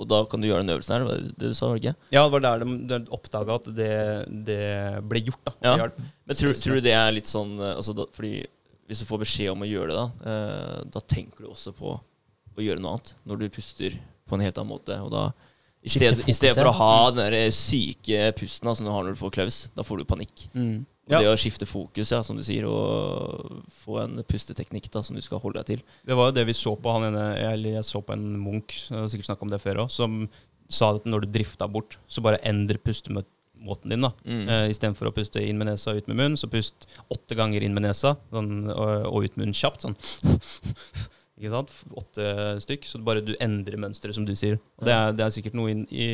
og 0.00 0.08
da 0.08 0.22
kan 0.30 0.40
du 0.40 0.48
gjøre 0.48 0.64
den 0.64 0.72
øvelsen 0.72 0.94
her, 0.96 1.04
det 1.08 1.34
det 1.36 1.50
du 1.50 1.56
sa, 1.56 1.68
var 1.68 1.76
det 1.76 1.82
ikke? 1.82 2.08
Ja, 2.14 2.22
det 2.24 2.32
var 2.32 2.44
der 2.46 2.62
de, 2.64 2.76
de 2.88 3.00
oppdaga 3.12 3.58
at 3.60 3.66
det, 3.76 3.90
det 4.48 4.62
ble 5.10 5.22
gjort. 5.26 5.42
da. 5.44 5.54
Ja. 5.66 5.90
Men 6.24 6.38
tror, 6.40 6.56
tror 6.56 6.80
du 6.80 6.86
det 6.88 6.94
er 6.96 7.12
litt 7.12 7.28
sånn 7.28 7.58
eh, 7.60 7.74
altså 7.76 7.92
da, 7.98 8.06
Fordi 8.16 8.38
hvis 8.90 9.02
du 9.02 9.06
får 9.06 9.20
beskjed 9.22 9.52
om 9.52 9.66
å 9.66 9.68
gjøre 9.68 9.92
det, 9.92 9.98
da, 10.00 10.32
eh, 10.32 10.78
da 10.96 11.04
tenker 11.04 11.44
du 11.44 11.52
også 11.52 11.74
på 11.76 11.92
å 12.00 12.64
gjøre 12.64 12.82
noe 12.82 12.96
annet. 12.96 13.12
Når 13.28 13.42
du 13.42 13.46
puster 13.54 13.94
på 14.26 14.38
en 14.38 14.44
helt 14.44 14.58
annen 14.58 14.72
måte. 14.72 14.96
Og 15.04 15.12
da 15.12 15.28
i 15.80 15.88
stedet, 15.88 16.26
I 16.28 16.34
stedet 16.36 16.58
for 16.58 16.68
å 16.68 16.76
ha 16.76 16.94
den 17.14 17.30
der 17.32 17.52
syke 17.56 18.32
pusten 18.36 18.68
da, 18.68 18.74
som 18.76 18.88
du 18.88 18.92
har 18.92 19.04
når 19.06 19.16
du 19.16 19.20
får 19.20 19.32
klaus, 19.36 19.60
da 19.76 19.84
får 19.86 20.02
du 20.02 20.08
panikk. 20.08 20.42
Mm. 20.52 20.82
Og 21.10 21.16
Ja, 21.16 21.22
det 21.24 21.32
å 21.32 21.38
skifte 21.40 21.66
fokus, 21.66 22.12
ja, 22.14 22.20
som 22.22 22.38
du 22.38 22.44
sier, 22.46 22.68
og 22.70 23.64
få 23.82 23.98
en 24.04 24.20
pusteteknikk 24.22 24.86
da, 24.94 25.02
som 25.02 25.18
du 25.18 25.22
skal 25.24 25.42
holde 25.42 25.58
deg 25.58 25.66
til. 25.66 25.82
det 26.06 26.14
var 26.16 26.30
jo 26.30 26.36
det 26.38 26.46
vi 26.46 26.54
så 26.54 26.76
på. 26.78 26.92
Han 26.94 27.08
ene, 27.10 27.26
eller 27.50 27.80
jeg 27.80 27.88
så 27.88 28.02
på 28.04 28.14
en 28.14 28.38
har 28.46 29.10
sikkert 29.10 29.32
snakka 29.32 29.46
om 29.46 29.50
det 29.50 29.60
før 29.60 29.84
òg, 29.84 29.90
som 29.90 30.22
sa 30.70 30.94
at 30.94 31.06
når 31.10 31.26
du 31.26 31.32
drifta 31.34 31.66
bort, 31.68 31.98
så 32.08 32.22
bare 32.22 32.38
endre 32.46 32.78
pustemåten 32.78 33.90
din. 33.90 34.00
da. 34.06 34.12
Mm. 34.24 34.44
Eh, 34.48 34.66
Istedenfor 34.70 35.10
å 35.10 35.14
puste 35.14 35.42
inn 35.42 35.58
med 35.58 35.66
nesa 35.66 35.90
og 35.90 35.98
ut 35.98 36.10
med 36.12 36.16
munn, 36.20 36.36
så 36.38 36.48
pust 36.50 36.86
åtte 37.10 37.34
ganger 37.38 37.66
inn 37.66 37.74
med 37.74 37.88
nesa 37.88 38.16
sånn, 38.30 38.70
og, 38.70 39.08
og 39.10 39.26
ut 39.26 39.36
med 39.36 39.48
munnen 39.48 39.58
kjapt. 39.58 39.82
sånn. 39.82 39.98
Ikke 41.40 41.54
sant? 41.54 41.72
Åtte 41.96 42.24
stykk. 42.60 42.84
Så 42.84 43.00
bare 43.04 43.22
du 43.24 43.32
endrer 43.40 43.80
mønsteret, 43.80 44.14
som 44.16 44.26
du 44.28 44.34
sier. 44.36 44.58
Og 44.78 44.84
det 44.84 44.92
er, 44.92 45.14
det 45.16 45.24
er 45.24 45.32
sikkert 45.32 45.56
noe, 45.56 45.72
inn, 45.72 45.86
i, 45.88 46.08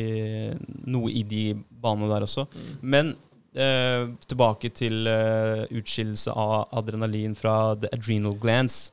noe 0.87 1.11
i 1.11 1.23
de 1.27 1.41
banene 1.83 2.07
der 2.13 2.23
også. 2.27 2.47
Mm. 2.47 2.69
Men 2.95 3.15
eh, 3.55 4.07
tilbake 4.27 4.69
til 4.75 5.07
eh, 5.07 5.65
utskillelse 5.79 6.33
av 6.33 6.67
adrenalin 6.81 7.35
fra 7.37 7.75
the 7.79 7.91
adrenal 7.93 8.35
glands. 8.41 8.91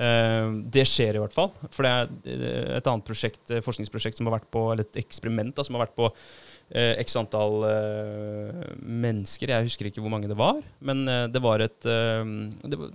Eh, 0.00 0.48
det 0.72 0.86
skjer 0.88 1.18
i 1.18 1.20
hvert 1.20 1.34
fall. 1.36 1.50
For 1.70 1.84
det 1.84 1.92
er 1.92 2.08
eh, 2.32 2.76
et 2.78 2.88
annet 2.88 3.04
prosjekt, 3.04 3.42
eh, 3.52 3.60
forskningsprosjekt 3.64 4.16
som 4.18 4.30
har 4.30 4.38
vært 4.38 4.48
på, 4.54 4.62
eller 4.72 4.88
et 4.88 5.02
eksperiment 5.02 5.52
da, 5.58 5.66
som 5.66 5.76
har 5.76 5.86
vært 5.86 5.98
på 5.98 6.08
x 6.72 7.18
antall 7.20 7.66
mennesker. 8.80 9.50
Jeg 9.52 9.66
husker 9.66 9.90
ikke 9.90 10.00
hvor 10.00 10.12
mange 10.14 10.28
det 10.30 10.36
var, 10.38 10.62
men 10.80 11.02
det 11.28 11.42
var 11.44 11.60
et 11.60 11.74
det 11.84 12.78
var, 12.80 12.94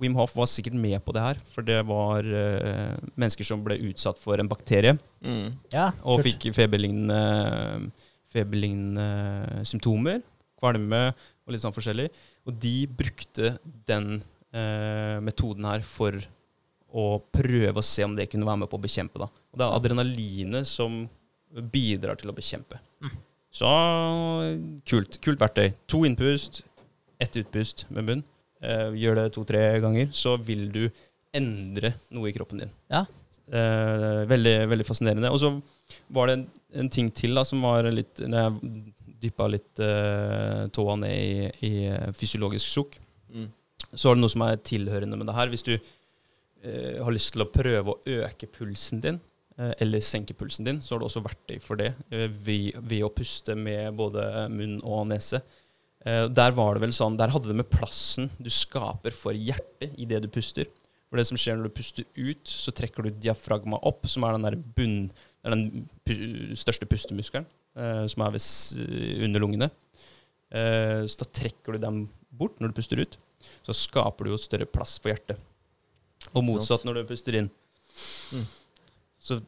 Wim 0.00 0.14
Hof 0.16 0.32
var 0.38 0.48
sikkert 0.48 0.78
med 0.80 0.96
på 1.04 1.12
det 1.12 1.24
her, 1.26 1.42
for 1.52 1.66
det 1.66 1.82
var 1.84 2.24
mennesker 2.24 3.44
som 3.44 3.60
ble 3.66 3.76
utsatt 3.90 4.16
for 4.22 4.40
en 4.40 4.48
bakterie 4.48 4.96
Mm. 5.20 5.50
ja, 5.68 5.90
og 6.08 6.22
fikk 6.24 6.46
feberlignende, 6.56 7.90
feberlignende 8.32 9.66
symptomer. 9.68 10.22
Kvalme 10.60 11.08
og 11.10 11.54
litt 11.54 11.64
sånn 11.64 11.74
forskjellig. 11.74 12.10
Og 12.46 12.56
de 12.60 12.74
brukte 12.86 13.54
den 13.88 14.20
eh, 14.52 15.16
metoden 15.24 15.66
her 15.68 15.84
for 15.86 16.16
å 16.90 17.06
prøve 17.32 17.80
å 17.80 17.86
se 17.86 18.04
om 18.06 18.16
det 18.18 18.28
kunne 18.30 18.46
være 18.48 18.64
med 18.64 18.70
på 18.70 18.78
å 18.78 18.84
bekjempe. 18.84 19.20
Da. 19.22 19.30
Og 19.52 19.60
det 19.60 19.66
er 19.66 19.76
adrenalinet 19.78 20.68
som 20.68 21.04
bidrar 21.72 22.18
til 22.18 22.30
å 22.30 22.36
bekjempe. 22.36 22.80
Så 23.50 23.70
kult. 24.86 25.18
Kult 25.22 25.40
verktøy. 25.42 25.72
To 25.90 26.04
innpust, 26.06 26.62
ett 27.22 27.38
utpust 27.40 27.86
med 27.90 28.06
bunn. 28.06 28.26
Eh, 28.60 28.90
gjør 29.00 29.16
det 29.16 29.30
to-tre 29.34 29.62
ganger, 29.82 30.10
så 30.12 30.36
vil 30.36 30.68
du 30.74 30.84
endre 31.34 31.94
noe 32.12 32.28
i 32.28 32.34
kroppen 32.34 32.62
din. 32.62 32.72
Ja. 32.92 33.06
Eh, 33.50 34.22
veldig, 34.30 34.54
veldig 34.70 34.86
fascinerende. 34.86 35.30
Og 35.32 35.40
så 35.42 35.54
var 36.14 36.28
det 36.28 36.36
en, 36.38 36.44
en 36.82 36.90
ting 36.92 37.10
til 37.14 37.34
da, 37.34 37.42
som 37.46 37.62
var 37.66 37.88
litt 37.90 38.20
Når 38.22 38.44
jeg 38.44 38.92
dyppa 39.20 39.46
litt 39.50 39.80
uh, 39.84 40.66
tåa 40.74 40.96
ned 41.00 41.14
i, 41.14 41.48
i 41.68 41.72
eh, 41.90 42.12
fysiologisk 42.16 42.76
sjokk, 42.76 43.00
Mm. 43.30 43.44
så 43.94 44.10
er 44.10 44.16
det 44.16 44.22
noe 44.24 44.32
som 44.32 44.42
er 44.42 44.56
tilhørende 44.66 45.14
med 45.14 45.28
det 45.28 45.34
her. 45.36 45.50
Hvis 45.52 45.62
du 45.62 45.76
uh, 45.76 46.96
har 47.04 47.12
lyst 47.14 47.30
til 47.36 47.44
å 47.44 47.46
prøve 47.46 47.92
å 47.92 48.00
øke 48.18 48.48
pulsen 48.50 48.98
din, 49.04 49.20
uh, 49.54 49.70
eller 49.78 50.02
senke 50.02 50.34
pulsen 50.34 50.66
din, 50.66 50.80
så 50.82 50.96
har 50.96 50.98
du 50.98 51.06
også 51.06 51.22
verktøy 51.22 51.60
for 51.62 51.78
det 51.78 51.92
ved, 52.10 52.74
ved 52.80 53.04
å 53.06 53.12
puste 53.14 53.54
med 53.54 53.94
både 53.94 54.48
munn 54.50 54.80
og 54.82 55.06
nese. 55.12 55.44
Der 56.02 56.54
var 56.56 56.74
det 56.74 56.80
vel 56.86 56.96
sånn, 56.96 57.18
der 57.20 57.30
hadde 57.30 57.52
det 57.52 57.58
med 57.60 57.68
plassen 57.70 58.30
du 58.40 58.48
skaper 58.50 59.12
for 59.14 59.36
hjertet 59.36 59.94
i 60.00 60.06
det 60.08 60.22
du 60.24 60.30
puster. 60.32 60.66
For 61.10 61.18
det 61.18 61.26
som 61.26 61.38
skjer 61.40 61.58
når 61.58 61.66
du 61.66 61.74
puster 61.74 62.06
ut, 62.14 62.42
så 62.46 62.72
trekker 62.74 63.02
du 63.02 63.10
diafragma 63.10 63.80
opp, 63.86 64.06
som 64.06 64.24
er 64.26 64.36
den 64.36 64.46
der 64.46 64.56
bunn, 64.76 64.98
den 65.42 65.64
pu 66.06 66.14
største 66.58 66.86
pustemuskelen, 66.86 67.48
eh, 67.74 68.04
som 68.12 68.22
er 68.22 68.36
ved, 68.36 68.46
under 69.26 69.42
lungene. 69.42 69.70
Eh, 70.54 71.02
så 71.10 71.24
da 71.24 71.26
trekker 71.40 71.74
du 71.74 71.82
dem 71.82 72.04
bort 72.30 72.62
når 72.62 72.70
du 72.70 72.78
puster 72.78 73.02
ut. 73.02 73.18
Så 73.66 73.74
skaper 73.74 74.26
du 74.26 74.34
jo 74.34 74.38
større 74.38 74.68
plass 74.70 74.98
for 75.02 75.10
hjertet. 75.10 75.40
Og 76.30 76.44
motsatt 76.46 76.86
når 76.86 77.00
du 77.00 77.08
puster 77.10 77.40
inn. 77.40 77.50
Mm. 78.30 78.46
Så 79.20 79.40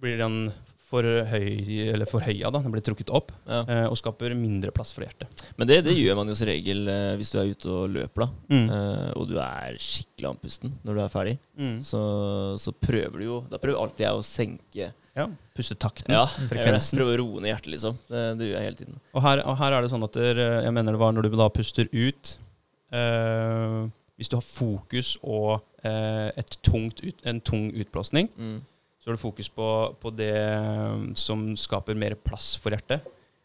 blir 0.00 0.16
den 0.20 0.48
for 0.86 1.02
høy, 1.02 1.46
eller 1.90 2.06
forhøya, 2.06 2.50
da. 2.54 2.60
Den 2.62 2.70
blir 2.74 2.84
trukket 2.86 3.08
opp 3.10 3.32
Ja. 3.48 3.64
eh, 3.66 3.86
og 3.90 3.96
skaper 3.98 4.34
mindre 4.38 4.70
plass 4.70 4.92
for 4.94 5.02
hjertet. 5.02 5.42
Men 5.58 5.66
det, 5.66 5.80
det 5.88 5.96
gjør 5.98 6.14
man 6.20 6.28
jo 6.30 6.36
som 6.38 6.46
regel 6.46 6.86
eh, 6.92 7.16
hvis 7.18 7.32
du 7.34 7.40
er 7.42 7.50
ute 7.50 7.72
og 7.74 7.88
løper, 7.90 8.22
da. 8.26 8.28
Mm. 8.54 8.68
Eh, 8.76 9.08
og 9.18 9.26
du 9.32 9.34
er 9.42 9.80
skikkelig 9.82 10.28
andpusten 10.30 10.76
når 10.86 10.94
du 10.94 11.02
er 11.02 11.10
ferdig. 11.16 11.34
Mm. 11.58 11.74
Så, 11.82 12.02
så 12.62 12.70
prøver 12.72 13.18
du 13.18 13.24
jo 13.26 13.40
Da 13.50 13.58
prøver 13.58 13.80
alltid 13.82 14.06
jeg 14.06 14.20
å 14.20 14.22
senke 14.26 14.88
Ja, 15.16 15.26
pustetakten. 15.56 16.12
Ja, 16.14 16.22
jeg 16.28 16.36
gjør 16.36 16.46
det. 16.46 16.48
frekvensen. 16.54 16.98
Prøver 17.00 17.18
å 17.18 17.20
roe 17.24 17.40
ned 17.42 17.50
hjertet, 17.54 17.70
liksom. 17.74 17.98
Det, 18.12 18.24
det 18.38 18.50
gjør 18.52 18.58
jeg 18.60 18.68
hele 18.70 18.80
tiden. 18.84 18.98
Og 19.16 19.22
her, 19.26 19.42
og 19.48 19.56
her 19.58 19.72
er 19.78 19.82
det 19.86 19.90
sånn 19.96 20.04
at 20.06 20.18
der, 20.22 20.42
jeg 20.68 20.74
mener 20.76 20.92
det 20.94 21.00
var 21.02 21.14
når 21.16 21.26
du 21.30 21.36
da 21.40 21.48
puster 21.56 21.88
ut 21.90 22.36
eh, 22.92 23.78
Hvis 24.20 24.30
du 24.32 24.36
har 24.38 24.44
fokus 24.46 25.14
og 25.26 25.58
eh, 25.84 26.30
et 26.40 26.56
tungt 26.64 27.02
ut, 27.04 27.26
en 27.28 27.40
tung 27.44 27.68
utblåsning, 27.74 28.30
Mm. 28.38 28.58
Så 29.06 29.12
har 29.12 29.14
du 29.14 29.22
fokus 29.22 29.46
på, 29.54 29.66
på 30.02 30.10
det 30.18 30.32
eh, 30.34 31.02
som 31.14 31.44
skaper 31.54 31.94
mer 31.94 32.16
plass 32.18 32.56
for 32.58 32.74
hjertet. 32.74 33.04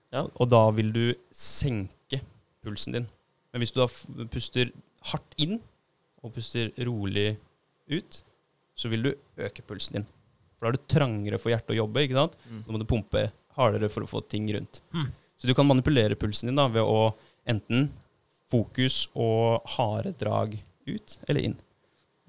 Ja. 0.10 0.24
Og 0.26 0.50
da 0.50 0.64
vil 0.74 0.90
du 0.90 1.04
senke 1.30 2.18
pulsen 2.66 2.98
din. 2.98 3.06
Men 3.54 3.62
hvis 3.62 3.76
du 3.76 3.78
da 3.78 4.26
puster 4.34 4.72
hardt 5.12 5.38
inn 5.38 5.60
og 6.26 6.34
puster 6.34 6.72
rolig 6.88 7.36
ut, 7.94 8.24
så 8.74 8.90
vil 8.90 9.06
du 9.06 9.12
øke 9.38 9.62
pulsen 9.70 10.00
din. 10.00 10.10
For 10.58 10.66
da 10.66 10.72
er 10.72 10.80
det 10.80 10.90
trangere 10.96 11.42
for 11.44 11.54
hjertet 11.54 11.76
å 11.76 11.80
jobbe. 11.84 12.08
ikke 12.08 12.18
sant? 12.18 12.42
Mm. 12.50 12.66
Da 12.66 12.74
må 12.74 12.82
du 12.82 12.90
pumpe 12.90 13.26
hardere 13.60 13.94
for 13.94 14.02
å 14.02 14.10
få 14.10 14.26
ting 14.26 14.50
rundt. 14.58 14.82
Mm. 14.98 15.12
Så 15.38 15.46
du 15.46 15.54
kan 15.54 15.70
manipulere 15.70 16.18
pulsen 16.18 16.50
din 16.50 16.58
da 16.58 16.66
ved 16.74 16.90
å 16.90 17.12
enten 17.46 17.92
fokus 18.50 19.04
og 19.14 19.62
harde 19.78 20.18
drag 20.18 20.58
ut 20.90 21.20
eller 21.30 21.52
inn. 21.52 21.62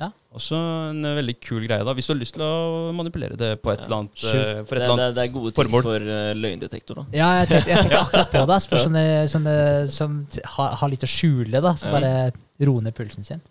Ja. 0.01 0.09
Også 0.35 0.56
en 0.90 1.05
eh, 1.05 1.14
veldig 1.20 1.35
kul 1.44 1.66
greie, 1.69 1.85
da. 1.85 1.93
Hvis 1.94 2.09
du 2.09 2.14
har 2.14 2.19
lyst 2.23 2.35
til 2.35 2.43
å 2.47 2.93
manipulere 2.97 3.36
det 3.39 3.51
på 3.62 3.70
et 3.74 3.81
Ja. 3.82 3.85
eller 3.85 3.97
annet, 4.01 4.24
eh, 4.24 4.64
for 4.64 4.77
et 4.81 4.86
Det, 4.89 4.97
det, 4.97 5.14
det 5.19 5.23
er 5.27 5.32
gode 5.35 5.52
tips 5.52 5.60
formål. 5.60 5.82
for 5.82 6.01
uh, 6.09 6.32
løgndetektor, 6.35 6.94
da. 6.94 7.05
Ja, 7.12 7.28
jeg 7.43 7.48
tenkte, 7.52 7.69
jeg 7.69 7.85
tenkte 7.85 8.01
akkurat 8.06 8.32
på 8.32 8.47
det. 8.51 8.59
For 8.73 8.78
sånne, 8.86 9.05
sånne 9.31 9.55
som 9.93 10.19
har, 10.56 10.74
har 10.81 10.89
litt 10.89 11.05
å 11.06 11.10
skjule, 11.12 11.60
da. 11.60 11.74
Som 11.77 11.93
Ja. 11.93 12.01
bare 12.01 12.66
roer 12.66 12.82
ned 12.89 12.94
pulsen 12.97 13.24
sin. 13.24 13.43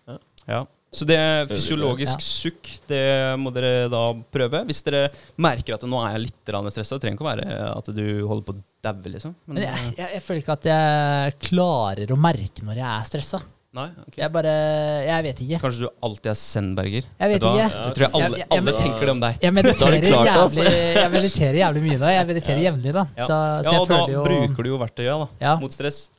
Ja. 0.47 0.65
Så 0.91 1.05
det 1.07 1.15
er 1.15 1.45
fysiologisk 1.47 2.19
sukk, 2.19 2.67
det 2.89 2.99
må 3.39 3.53
dere 3.55 3.87
da 3.87 4.01
prøve. 4.27 4.65
Hvis 4.67 4.81
dere 4.83 5.05
merker 5.39 5.77
at 5.77 5.85
nå 5.87 6.01
er 6.03 6.17
jeg 6.17 6.25
litt 6.25 6.51
stressa, 6.73 6.97
det 6.97 7.05
trenger 7.05 7.15
ikke 7.15 7.23
å 7.23 7.29
være 7.31 7.77
at 7.77 7.85
du 7.95 8.27
holder 8.27 8.43
på 8.49 8.55
å 8.57 8.63
daue, 8.83 9.13
liksom. 9.13 9.33
Men, 9.45 9.55
Men 9.55 9.63
jeg, 9.63 9.71
eh, 9.77 9.93
jeg, 10.01 10.09
jeg 10.17 10.23
føler 10.25 10.41
ikke 10.43 10.57
at 10.57 10.67
jeg 10.67 11.37
klarer 11.47 12.11
å 12.11 12.17
merke 12.19 12.65
når 12.67 12.81
jeg 12.81 12.89
er 12.91 13.07
stressa. 13.07 13.39
Nei, 13.73 13.85
ok. 14.03 14.15
Jeg 14.19 14.31
bare 14.35 14.51
Jeg 15.07 15.23
vet 15.23 15.37
ikke. 15.45 15.59
Kanskje 15.63 15.85
du 15.85 15.89
alltid 16.03 16.29
er 16.31 16.37
zen-berger? 16.41 17.05
Jeg 17.21 17.29
vet 17.31 17.41
du 17.41 17.47
hva? 17.47 17.53
ikke. 17.55 17.71
Jeg 17.71 17.93
tror 17.95 18.03
jeg 18.05 18.11
alle, 18.13 18.21
Jeg- 18.21 18.31
jeg- 18.31 18.47
jeg- 18.51 18.57
alle 18.59 18.73
tenker 18.81 18.99
det 18.99 19.09
om 19.09 19.19
deg. 19.21 19.31
Jeg 19.31 19.41
Da 19.41 19.47
er 19.47 19.63
mediterer, 19.63 20.01
klart, 20.11 20.27
jævlig, 20.27 20.73
jeg 20.95 21.11
mediterer 21.11 21.57
jævlig 21.61 21.81
mye 21.85 21.99
da. 21.99 22.07
Jeg 22.11 22.27
mediterer 22.27 22.61
jevnlig, 22.65 22.93
da. 22.93 23.05
Ja. 23.17 23.23
Så, 23.23 23.27
så 23.31 23.63
Ja, 23.63 23.71
jeg 23.71 23.79
og 23.81 23.87
da 23.87 23.95
føler 23.95 24.11
jo 24.13 24.23
bruker 24.25 24.63
du 24.63 24.69
jo 24.69 24.77
verktøya 24.77 25.15
da, 25.21 25.27
Ja, 25.41 25.55
mot 25.57 25.71
stress. 25.71 26.09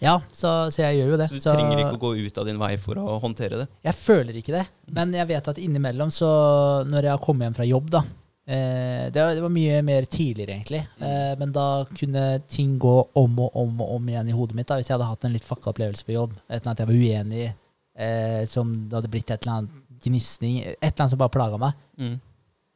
ja 0.00 0.18
så, 0.32 0.70
så 0.70 0.78
jeg 0.86 0.96
gjør 1.00 1.10
jo 1.10 1.16
det. 1.16 1.28
Så 1.30 1.34
du 1.34 1.40
Så 1.40 1.54
trenger 1.56 1.78
ikke 1.78 1.98
å 1.98 2.00
gå 2.00 2.26
ut 2.26 2.38
av 2.38 2.44
din 2.46 2.58
vei 2.58 2.76
for 2.76 2.94
å 2.94 3.20
håndtere 3.20 3.58
det. 3.64 3.68
jeg 3.84 3.94
føler 3.94 4.34
ikke 4.36 4.52
det. 4.60 4.66
Men 4.92 5.12
jeg 5.12 5.26
vet 5.28 5.48
at 5.48 5.56
innimellom, 5.58 6.08
så 6.10 6.86
når 6.86 7.02
jeg 7.02 7.10
har 7.10 7.18
kommet 7.18 7.46
hjem 7.50 7.54
fra 7.56 7.64
jobb, 7.64 7.90
da 7.90 8.02
det, 8.50 9.20
var, 9.20 9.34
det 9.36 9.42
var 9.44 9.52
mye 9.54 9.76
mer 9.86 10.06
tidligere, 10.10 10.56
egentlig. 10.56 10.80
Eh, 10.98 11.34
men 11.38 11.52
da 11.54 11.66
kunne 11.94 12.24
ting 12.50 12.78
gå 12.82 12.94
om 13.20 13.36
og 13.44 13.58
om 13.62 13.82
og 13.84 13.92
om 13.98 14.08
igjen 14.10 14.32
i 14.32 14.34
hodet 14.34 14.56
mitt. 14.58 14.66
da 14.70 14.80
Hvis 14.80 14.90
jeg 14.90 14.96
hadde 14.96 15.10
hatt 15.10 15.26
en 15.28 15.36
litt 15.36 15.46
fucka 15.46 15.70
opplevelse 15.70 16.06
på 16.06 16.16
jobb, 16.16 16.34
et 16.48 16.56
eller 16.56 16.72
annet 16.72 16.82
jeg 16.82 16.90
var 16.90 17.04
uenig 17.04 17.44
i, 17.44 17.52
eh, 18.06 18.40
som 18.50 18.72
det 18.88 18.98
hadde 18.98 19.12
blitt 19.12 19.30
et 19.30 19.46
eller 19.46 19.60
annet 19.60 20.02
gnisning, 20.02 20.58
et 20.64 20.76
eller 20.80 21.04
annet 21.04 21.14
som 21.14 21.22
bare 21.22 21.36
plaga 21.36 21.60
meg. 21.62 21.78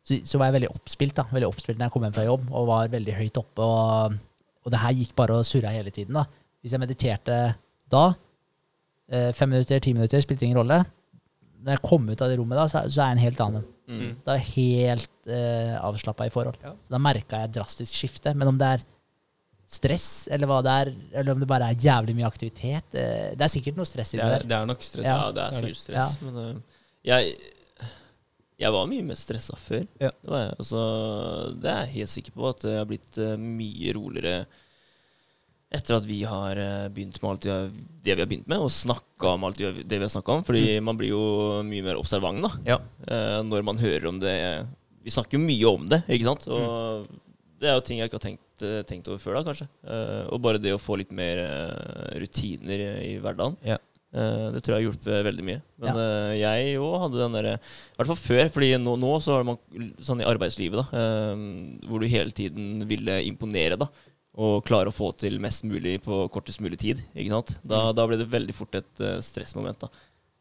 så, 0.04 0.20
så 0.28 0.38
var 0.38 0.50
jeg 0.50 0.58
veldig 0.58 0.72
oppspilt 0.74 1.16
da, 1.16 1.24
veldig 1.32 1.48
oppspilt 1.48 1.78
når 1.80 1.88
jeg 1.88 1.94
kom 1.94 2.06
hjem 2.06 2.16
fra 2.18 2.26
jobb, 2.28 2.48
og 2.52 2.68
var 2.68 2.92
veldig 2.92 3.18
høyt 3.18 3.40
oppe. 3.40 3.66
Og, 3.66 4.18
og 4.64 4.74
det 4.74 4.82
her 4.82 4.98
gikk 4.98 5.14
bare 5.16 5.38
og 5.40 5.48
surra 5.48 5.72
hele 5.72 5.92
tiden. 5.94 6.18
da. 6.20 6.26
Hvis 6.60 6.76
jeg 6.76 6.82
mediterte 6.82 7.38
da, 7.92 8.04
eh, 9.08 9.32
fem 9.32 9.50
minutter, 9.54 9.80
ti 9.80 9.94
minutter, 9.96 10.20
spilte 10.20 10.46
ingen 10.46 10.60
rolle. 10.60 10.84
Når 11.64 11.76
jeg 11.78 11.82
kom 11.86 12.08
ut 12.10 12.20
av 12.24 12.28
det 12.32 12.36
rommet, 12.40 12.58
da, 12.60 12.66
så, 12.68 12.82
er- 12.82 12.90
så 12.92 13.00
er 13.02 13.08
jeg 13.12 13.16
en 13.18 13.24
helt 13.24 13.40
annen. 13.44 13.64
Mm. 13.88 14.10
Da 14.24 14.34
er 14.34 14.40
jeg 14.42 14.50
helt 14.54 15.10
uh, 15.28 15.74
avslappa 15.90 16.26
i 16.28 16.32
forhold. 16.34 16.58
Ja. 16.64 16.72
Så 16.84 16.92
da 16.94 17.00
merka 17.00 17.40
jeg 17.42 17.50
et 17.50 17.56
drastisk 17.56 17.96
skifte. 17.98 18.32
Men 18.36 18.50
om 18.52 18.58
det 18.60 18.68
er 18.76 18.84
stress, 19.74 20.06
eller 20.30 20.46
hva 20.50 20.58
det 20.64 20.74
er, 20.82 20.90
eller 21.20 21.34
om 21.34 21.40
det 21.42 21.48
bare 21.50 21.70
er 21.72 21.80
jævlig 21.82 22.14
mye 22.18 22.28
aktivitet 22.28 22.94
eh, 23.00 23.30
Det 23.34 23.42
er 23.46 23.50
sikkert 23.50 23.78
noe 23.80 23.88
stress 23.88 24.12
i 24.14 24.18
Det 24.20 24.22
det 24.22 24.34
er, 24.34 24.42
der. 24.44 24.48
det 24.52 24.56
er 24.60 24.68
nok 24.70 24.84
stress. 24.86 25.08
Ja, 25.08 25.30
det 25.34 25.42
er 25.46 25.56
sikkert 25.58 25.80
stress, 25.80 26.18
men 26.22 26.36
øh, 26.42 26.82
jeg 27.08 27.32
jeg 28.64 28.70
var 28.70 28.86
mye 28.86 29.02
mer 29.02 29.18
stressa 29.18 29.56
før. 29.58 29.82
Ja. 29.98 30.12
Det, 30.14 30.30
var 30.30 30.44
jeg. 30.44 30.52
Altså, 30.62 30.82
det 31.58 31.70
er 31.72 31.80
jeg 31.82 31.92
helt 31.96 32.12
sikker 32.12 32.36
på, 32.36 32.44
at 32.52 32.62
jeg 32.68 32.78
har 32.78 32.86
blitt 32.92 33.18
øh, 33.18 33.32
mye 33.42 33.94
roligere 33.96 34.44
etter 35.74 35.96
at 35.98 36.06
vi 36.06 36.20
har 36.28 36.56
øh, 36.56 36.88
begynt 36.94 37.18
med 37.22 37.30
alt 37.32 37.44
det 37.44 38.14
vi 38.14 38.22
har- 38.22 38.28
begynt 38.30 38.48
med, 38.48 38.58
og 38.62 38.70
snakka 38.70 39.34
om 39.34 39.44
alt 39.48 39.58
det 39.58 39.84
vi 39.90 39.98
har- 39.98 40.12
snakka 40.12 40.32
om. 40.38 40.44
Fordi 40.46 40.80
man 40.80 40.96
blir 40.96 41.10
jo 41.12 41.62
mye 41.66 41.82
mer 41.82 41.96
observant 42.00 42.40
da, 42.42 42.50
Ja. 42.66 42.78
eh, 43.08 43.42
når 43.42 43.64
man 43.64 43.76
hører 43.78 44.06
om 44.08 44.20
det. 44.20 44.66
Vi 45.04 45.10
snakker 45.10 45.36
jo 45.38 45.44
mye 45.44 45.74
om 45.74 45.86
det, 45.88 46.02
ikke 46.08 46.24
sant? 46.30 46.46
Og 46.48 47.06
det 47.60 47.68
er 47.68 47.74
jo 47.74 47.80
ting 47.84 47.98
jeg 47.98 48.08
ikke 48.10 48.20
har 48.20 48.28
tenkt, 48.30 48.62
øh, 48.62 48.82
tenkt 48.84 49.08
over 49.08 49.18
før, 49.18 49.34
da, 49.42 49.42
kanskje. 49.50 49.68
Eh, 49.86 50.28
og 50.32 50.40
bare 50.40 50.58
det 50.58 50.72
å 50.72 50.80
få 50.80 50.96
litt 50.96 51.12
mer 51.12 51.36
rutiner 52.20 53.02
i, 53.02 53.18
hverdagen. 53.20 53.56
Ja. 53.64 53.78
Eh, 54.14 54.50
det 54.54 54.62
tror 54.62 54.76
jeg 54.76 54.78
har 54.78 54.84
hjulpet 54.92 55.24
veldig 55.26 55.44
mye. 55.44 55.60
Men 55.80 55.88
Ja. 55.96 56.00
eh, 56.30 56.38
jeg 56.38 56.76
òg 56.78 57.00
hadde 57.02 57.18
den 57.18 57.32
derre 57.32 57.54
I 57.58 57.96
hvert 57.98 58.06
fall 58.06 58.22
før, 58.22 58.48
fordi 58.54 58.68
nå, 58.78 58.96
nå 58.98 59.16
så 59.20 59.34
har 59.36 59.44
man 59.44 59.58
sånn 60.00 60.20
i 60.22 60.24
arbeidslivet, 60.24 60.78
da, 60.78 60.86
eh, 60.96 61.88
hvor 61.88 61.98
du 62.00 62.06
hele 62.06 62.30
tiden 62.30 62.86
ville 62.86 63.20
imponere, 63.26 63.76
da. 63.78 63.88
Og 64.34 64.64
klare 64.66 64.90
å 64.90 64.94
få 64.94 65.12
til 65.14 65.38
mest 65.42 65.62
mulig 65.62 66.00
på 66.02 66.24
kortest 66.34 66.62
mulig 66.64 66.80
tid. 66.82 67.04
Ikke 67.14 67.36
sant? 67.36 67.54
Da, 67.62 67.86
da 67.94 68.06
ble 68.10 68.18
det 68.18 68.26
veldig 68.32 68.56
fort 68.56 68.74
et 68.80 69.04
uh, 69.04 69.20
stressmoment. 69.22 69.86
da 69.86 69.92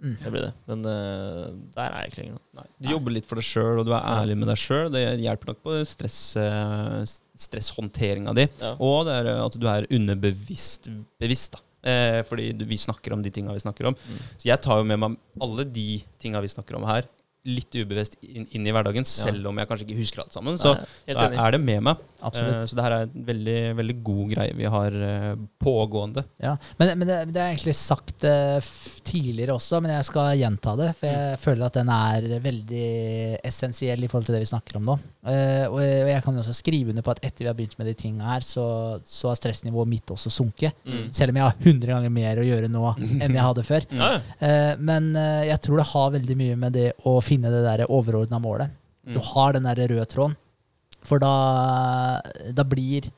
Mm. 0.03 0.15
Det 0.19 0.31
ble 0.33 0.39
det. 0.43 0.51
Men 0.67 0.81
uh, 0.83 1.43
der 1.75 1.93
er 1.93 2.03
jeg 2.03 2.11
ikke 2.11 2.19
lenger. 2.19 2.39
Nei, 2.59 2.65
du 2.75 2.89
jobber 2.91 3.15
litt 3.15 3.27
for 3.29 3.39
deg 3.39 3.47
sjøl, 3.47 3.77
og 3.79 3.87
du 3.87 3.93
er 3.95 4.07
ærlig 4.11 4.35
med 4.41 4.49
deg 4.51 4.59
sjøl. 4.59 4.89
Det 4.91 5.03
hjelper 5.23 5.51
nok 5.53 5.61
på 5.63 5.77
stress, 5.87 6.17
uh, 6.35 6.99
stresshåndteringa 7.45 8.33
di. 8.35 8.47
Ja. 8.59 8.73
Og 8.83 9.05
det 9.07 9.15
er 9.21 9.29
eh, 9.31 9.43
at 9.45 9.55
du 9.59 9.69
er 9.71 9.87
underbevisst 9.95 10.91
bevisst. 11.21 11.55
da. 11.55 11.63
Eh, 11.83 12.19
fordi 12.27 12.51
du, 12.55 12.65
vi 12.67 12.79
snakker 12.79 13.15
om 13.15 13.23
de 13.23 13.31
tinga 13.33 13.55
vi 13.55 13.63
snakker 13.63 13.89
om. 13.89 13.95
Mm. 13.95 14.19
Så 14.35 14.47
jeg 14.47 14.63
tar 14.63 14.81
jo 14.81 14.87
med 14.91 15.01
meg 15.01 15.17
alle 15.43 15.65
de 15.67 15.87
tinga 16.21 16.43
vi 16.43 16.51
snakker 16.51 16.79
om 16.79 16.87
her, 16.87 17.07
litt 17.43 17.75
ubevisst 17.75 18.15
inn, 18.23 18.45
inn 18.55 18.67
i 18.67 18.71
hverdagen, 18.71 19.03
selv 19.07 19.49
om 19.49 19.57
jeg 19.59 19.67
kanskje 19.67 19.85
ikke 19.89 19.97
husker 19.99 20.21
alt 20.23 20.35
sammen. 20.35 20.55
Så, 20.59 20.71
Nei, 20.79 20.85
så 21.11 21.25
er, 21.27 21.51
det 21.51 21.59
med 21.59 21.81
meg. 21.83 22.03
Absolutt. 22.23 22.61
Uh, 22.61 22.67
så 22.69 22.77
det 22.77 22.85
her 22.85 22.95
er 22.95 23.07
en 23.09 23.25
veldig, 23.27 23.57
veldig 23.81 23.95
god 24.07 24.29
greie 24.31 24.53
vi 24.55 24.69
har 24.71 24.95
uh, 24.95 25.33
pågående. 25.59 26.23
Ja, 26.39 26.53
men, 26.79 26.93
men 27.01 27.09
det, 27.09 27.17
det 27.35 27.41
er 27.43 27.51
egentlig 27.51 27.75
sagt 27.75 28.23
uh, 28.23 28.69
tidligere 29.03 29.57
også, 29.57 29.81
men 29.83 29.91
jeg 29.91 30.07
skal 30.07 30.39
gjenta 30.39 30.75
det. 30.79 30.89
For 31.01 31.11
jeg 31.11 31.41
føler 31.43 31.67
at 31.67 31.79
den 31.81 31.91
er 31.91 32.29
veldig 32.45 32.87
essensiell 33.43 34.07
i 34.07 34.11
forhold 34.11 34.29
til 34.29 34.37
det 34.37 34.45
vi 34.45 34.51
snakker 34.53 34.79
om 34.79 34.87
nå. 34.93 34.97
Og, 35.23 35.75
og 35.77 35.83
jeg 35.83 36.23
kan 36.23 36.39
også 36.39 36.55
skrive 36.55 36.91
under 36.91 37.03
på 37.03 37.13
at 37.13 37.21
etter 37.23 37.45
vi 37.45 37.47
har 37.47 37.55
begynt 37.55 37.77
med 37.79 37.87
de 37.87 37.95
tinga 37.95 38.33
her, 38.33 38.43
så, 38.43 38.65
så 39.07 39.31
har 39.31 39.39
stressnivået 39.39 39.91
mitt 39.91 40.15
også 40.15 40.31
sunket. 40.31 40.79
Mm. 40.87 41.05
Selv 41.15 41.31
om 41.31 41.39
jeg 41.39 41.47
har 41.47 41.59
100 41.59 41.91
ganger 41.91 42.11
mer 42.11 42.39
å 42.39 42.47
gjøre 42.47 42.71
nå 42.71 42.87
enn 43.23 43.35
jeg 43.35 43.47
hadde 43.49 43.67
før. 43.67 43.87
Mm. 43.93 44.83
men 44.83 45.07
jeg 45.47 45.59
tror 45.63 45.79
det 45.79 45.89
har 45.91 46.11
veldig 46.15 46.35
mye 46.39 46.57
med 46.59 46.75
det 46.75 46.89
å 47.07 47.17
finne 47.23 47.32
det 47.41 47.63
der 47.65 47.85
overordna 47.89 48.39
målet. 48.39 48.69
Du 49.05 49.19
Mm. 49.19 49.25
har 49.33 49.53
den 49.53 49.63
der 49.63 49.75
røde 49.87 50.05
tråden. 50.05 50.35
For 51.03 51.19
da, 51.19 52.21
da 52.53 52.63
blir 52.63 53.09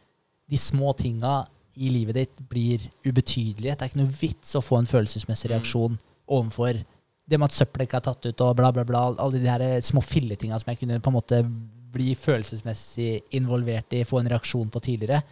de 0.50 0.58
små 0.58 0.96
tinga 0.98 1.46
i 1.78 1.90
livet 1.90 2.16
ditt 2.16 2.50
blir 2.50 2.80
ubetydelige. 3.06 3.76
Det 3.78 3.82
er 3.82 3.90
ikke 3.90 3.98
noe 4.04 4.08
vits 4.22 4.56
å 4.56 4.62
få 4.64 4.80
en 4.80 4.86
følelsesmessig 4.86 5.50
Mm. 5.50 5.56
reaksjon 5.60 6.00
overfor 6.30 6.84
det 7.28 7.40
med 7.40 7.46
at 7.46 7.52
søppelet 7.52 7.88
ikke 7.88 7.98
er 7.98 8.00
tatt 8.14 8.26
ut, 8.26 8.42
og 8.42 8.56
bla, 8.56 8.72
bla, 8.72 8.84
bla. 8.84 9.16
Alle 9.18 9.40
de 9.40 9.48
her 9.48 9.60
små 9.82 10.02
filletinga 10.02 10.60
som 10.60 10.72
jeg 10.74 10.80
kunne 10.80 11.00
på 11.02 11.08
en 11.08 11.14
måte 11.14 11.44
bli 11.92 12.16
følelsesmessig 12.16 13.22
involvert 13.34 13.92
i, 13.94 14.04
få 14.04 14.20
en 14.20 14.28
reaksjon 14.30 14.70
på 14.70 14.80
tidligere. 14.82 15.24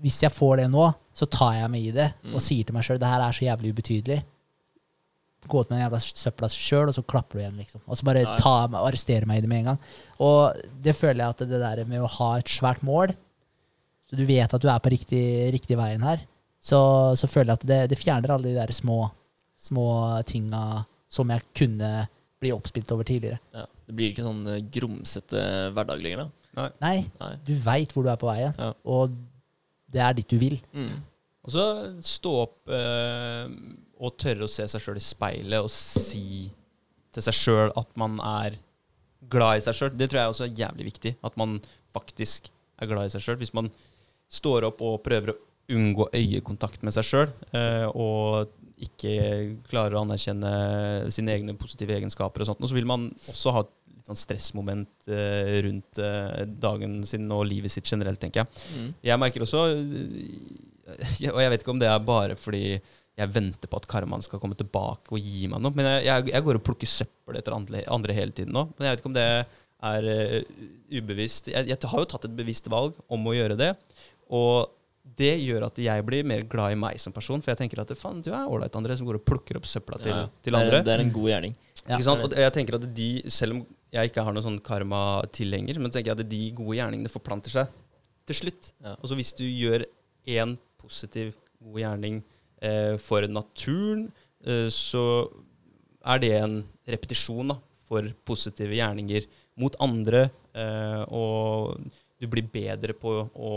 Hvis 0.00 0.20
jeg 0.22 0.30
får 0.32 0.56
det 0.58 0.70
nå, 0.70 0.94
så 1.14 1.26
tar 1.30 1.52
jeg 1.54 1.70
meg 1.70 1.86
i 1.86 1.90
det 1.92 2.14
Mm. 2.24 2.34
og 2.34 2.40
sier 2.40 2.64
til 2.64 2.74
meg 2.74 2.82
sjøl 2.84 2.98
det 2.98 3.08
her 3.08 3.20
er 3.20 3.32
så 3.32 3.44
jævlig 3.46 3.72
ubetydelig. 3.74 4.22
Gå 5.48 5.60
ut 5.62 5.70
med 5.70 5.78
den 5.78 5.84
jævla 5.86 5.98
søpla 6.02 6.48
sjøl, 6.52 6.88
og 6.90 6.94
så 6.96 7.02
klapper 7.02 7.38
du 7.38 7.42
igjen, 7.42 7.56
liksom. 7.58 7.82
Og 7.86 7.98
så 7.98 8.06
bare 8.06 8.22
ta 8.38 8.54
meg, 8.70 8.78
arrestere 8.80 9.26
meg 9.28 9.40
i 9.40 9.44
det 9.44 9.50
med 9.50 9.62
en 9.62 9.70
gang. 9.72 9.80
Og 10.22 10.60
det 10.84 10.94
føler 10.98 11.24
jeg 11.24 11.34
at 11.36 11.42
det 11.50 11.60
der 11.64 11.82
med 11.90 12.04
å 12.04 12.10
ha 12.18 12.28
et 12.38 12.52
svært 12.52 12.82
mål, 12.86 13.14
så 14.10 14.18
du 14.20 14.24
vet 14.28 14.54
at 14.54 14.62
du 14.62 14.68
er 14.70 14.82
på 14.84 14.92
riktig, 14.92 15.24
riktig 15.54 15.78
veien 15.80 16.04
her, 16.06 16.22
så, 16.62 16.78
så 17.18 17.26
føler 17.26 17.52
jeg 17.54 17.60
at 17.62 17.66
det, 17.72 17.80
det 17.90 17.98
fjerner 17.98 18.34
alle 18.36 18.52
de 18.52 18.58
der 18.60 18.70
små, 18.76 19.00
små 19.58 19.86
tinga 20.28 20.84
som 21.12 21.30
jeg 21.34 21.42
kunne 21.58 21.90
bli 22.42 22.52
oppspilt 22.54 22.90
over 22.94 23.06
tidligere. 23.08 23.40
Ja. 23.54 23.66
Det 23.86 23.96
blir 23.98 24.12
ikke 24.12 24.24
sånn 24.24 24.44
eh, 24.48 24.60
grumsete 24.72 25.40
hverdag 25.74 26.00
lenger, 26.04 26.22
da. 26.24 26.68
Nei, 26.84 26.96
Nei. 27.18 27.32
du 27.46 27.54
veit 27.64 27.92
hvor 27.94 28.04
du 28.06 28.10
er 28.12 28.18
på 28.20 28.28
veien, 28.28 28.54
Ja. 28.60 28.70
og 28.84 29.14
det 29.92 30.00
er 30.04 30.14
dit 30.16 30.28
du 30.30 30.38
vil. 30.40 30.58
Mm. 30.76 31.00
Og 31.42 31.50
så 31.54 31.64
stå 32.06 32.32
opp 32.44 32.70
eh, 32.70 33.48
og 34.02 34.16
tørre 34.18 34.46
å 34.46 34.50
se 34.50 34.66
seg 34.68 34.82
sjøl 34.82 34.98
i 34.98 35.04
speilet 35.04 35.62
og 35.62 35.70
si 35.72 36.50
til 37.12 37.24
seg 37.24 37.36
sjøl 37.36 37.72
at 37.78 37.90
man 38.00 38.18
er 38.24 38.58
glad 39.32 39.60
i 39.60 39.64
seg 39.64 39.78
sjøl. 39.78 39.94
Det 39.94 40.08
tror 40.10 40.22
jeg 40.22 40.34
også 40.34 40.46
er 40.48 40.58
jævlig 40.64 40.88
viktig. 40.88 41.14
At 41.22 41.36
man 41.40 41.58
faktisk 41.94 42.48
er 42.82 42.90
glad 42.90 43.08
i 43.08 43.14
seg 43.14 43.24
sjøl. 43.24 43.38
Hvis 43.42 43.54
man 43.56 43.70
står 44.32 44.66
opp 44.70 44.80
og 44.84 45.02
prøver 45.04 45.34
å 45.34 45.38
unngå 45.72 46.08
øyekontakt 46.16 46.82
med 46.82 46.94
seg 46.96 47.06
sjøl, 47.06 47.30
eh, 47.54 47.86
og 47.92 48.50
ikke 48.82 49.12
klarer 49.68 49.94
å 49.94 50.02
anerkjenne 50.02 50.50
sine 51.14 51.36
egne 51.36 51.54
positive 51.58 51.94
egenskaper, 51.94 52.42
og 52.42 52.50
sånt, 52.50 52.64
og 52.64 52.72
så 52.72 52.76
vil 52.76 52.88
man 52.88 53.06
også 53.30 53.54
ha 53.54 53.62
et 53.62 53.70
litt 54.02 54.10
sånn 54.10 54.18
stressmoment 54.18 55.06
eh, 55.06 55.60
rundt 55.62 56.00
eh, 56.02 56.42
dagen 56.46 57.02
sin 57.06 57.30
og 57.30 57.46
livet 57.46 57.70
sitt 57.70 57.86
generelt, 57.86 58.18
tenker 58.20 58.42
jeg. 58.42 58.64
Mm. 58.74 58.88
Jeg 59.06 59.22
merker 59.22 59.44
også 59.46 59.62
Og 59.62 61.38
jeg 61.40 61.52
vet 61.52 61.62
ikke 61.62 61.70
om 61.70 61.80
det 61.80 61.88
er 61.88 62.02
bare 62.02 62.34
fordi 62.36 62.80
jeg 63.18 63.28
venter 63.34 63.68
på 63.68 63.76
at 63.76 63.86
karmaen 63.90 64.22
skal 64.24 64.40
komme 64.40 64.56
tilbake 64.56 65.12
og 65.12 65.20
gi 65.20 65.48
meg 65.50 65.60
noe. 65.60 65.74
Men 65.76 65.88
jeg, 65.90 66.04
jeg, 66.08 66.28
jeg 66.32 66.44
går 66.46 66.58
og 66.58 66.64
plukker 66.64 66.88
søppel 66.88 67.36
etter 67.40 67.56
andre, 67.56 67.82
andre 67.92 68.16
hele 68.16 68.32
tiden 68.32 68.54
nå. 68.56 68.66
Men 68.76 68.86
jeg 68.88 68.94
vet 68.94 69.02
ikke 69.02 69.10
om 69.10 69.16
det 69.18 69.26
er 69.82 70.06
uh, 70.08 70.38
ubevisst. 70.96 71.50
Jeg, 71.52 71.68
jeg 71.68 71.90
har 71.92 72.04
jo 72.04 72.08
tatt 72.08 72.24
et 72.28 72.38
bevisst 72.38 72.70
valg 72.72 72.96
om 73.12 73.28
å 73.28 73.34
gjøre 73.36 73.58
det. 73.60 73.74
Og 74.32 74.70
det 75.18 75.34
gjør 75.42 75.66
at 75.66 75.78
jeg 75.82 76.06
blir 76.06 76.24
mer 76.24 76.44
glad 76.48 76.72
i 76.72 76.78
meg 76.78 77.00
som 77.02 77.12
person. 77.12 77.42
For 77.42 77.52
jeg 77.52 77.60
tenker 77.64 77.82
at 77.82 77.92
faen, 77.98 78.22
du 78.24 78.30
er 78.32 78.48
ålreit, 78.48 78.74
André, 78.78 78.96
som 78.96 79.08
går 79.08 79.20
og 79.20 79.26
plukker 79.28 79.58
opp 79.60 79.68
søpla 79.68 79.98
til, 80.00 80.14
Ja. 80.14 80.26
til 80.40 80.52
Det 80.54 80.60
er- 80.60 80.64
andre. 80.64 80.82
Det 80.86 80.94
er 80.94 81.04
en 81.04 81.12
god 81.12 81.28
gjerning. 81.28 81.56
Ja. 81.82 81.96
Ikke 81.96 82.06
sant? 82.08 82.24
Og 82.24 82.32
jeg 82.38 82.52
tenker 82.54 82.74
at 82.78 82.94
de, 82.94 83.22
Selv 83.28 83.52
om 83.58 83.66
jeg 83.92 84.08
ikke 84.08 84.24
har 84.24 84.32
noen 84.32 84.44
sånn 84.46 84.60
karma-tilhenger, 84.62 85.78
men 85.82 85.90
tenker 85.90 86.14
jeg 86.14 86.20
at 86.20 86.28
de 86.30 86.42
gode 86.56 86.76
gjerningene 86.78 87.10
forplanter 87.12 87.50
seg 87.50 87.68
til 88.24 88.38
slutt. 88.38 88.72
Ja. 88.80 88.94
Og 89.02 89.10
så 89.10 89.18
hvis 89.18 89.34
du 89.36 89.44
gjør 89.44 89.84
én 90.26 90.56
positiv, 90.80 91.34
god 91.60 91.80
gjerning 91.82 92.22
for 93.02 93.26
naturen, 93.28 94.06
eh, 94.46 94.68
så 94.72 95.04
er 96.06 96.18
det 96.22 96.32
en 96.40 96.56
repetisjon 96.88 97.52
da, 97.52 97.58
for 97.88 98.06
positive 98.26 98.74
gjerninger 98.74 99.26
mot 99.60 99.74
andre. 99.84 100.28
Eh, 100.54 101.02
og 101.12 101.78
du 102.22 102.26
blir 102.30 102.46
bedre 102.52 102.94
på 102.94 103.16
å 103.34 103.52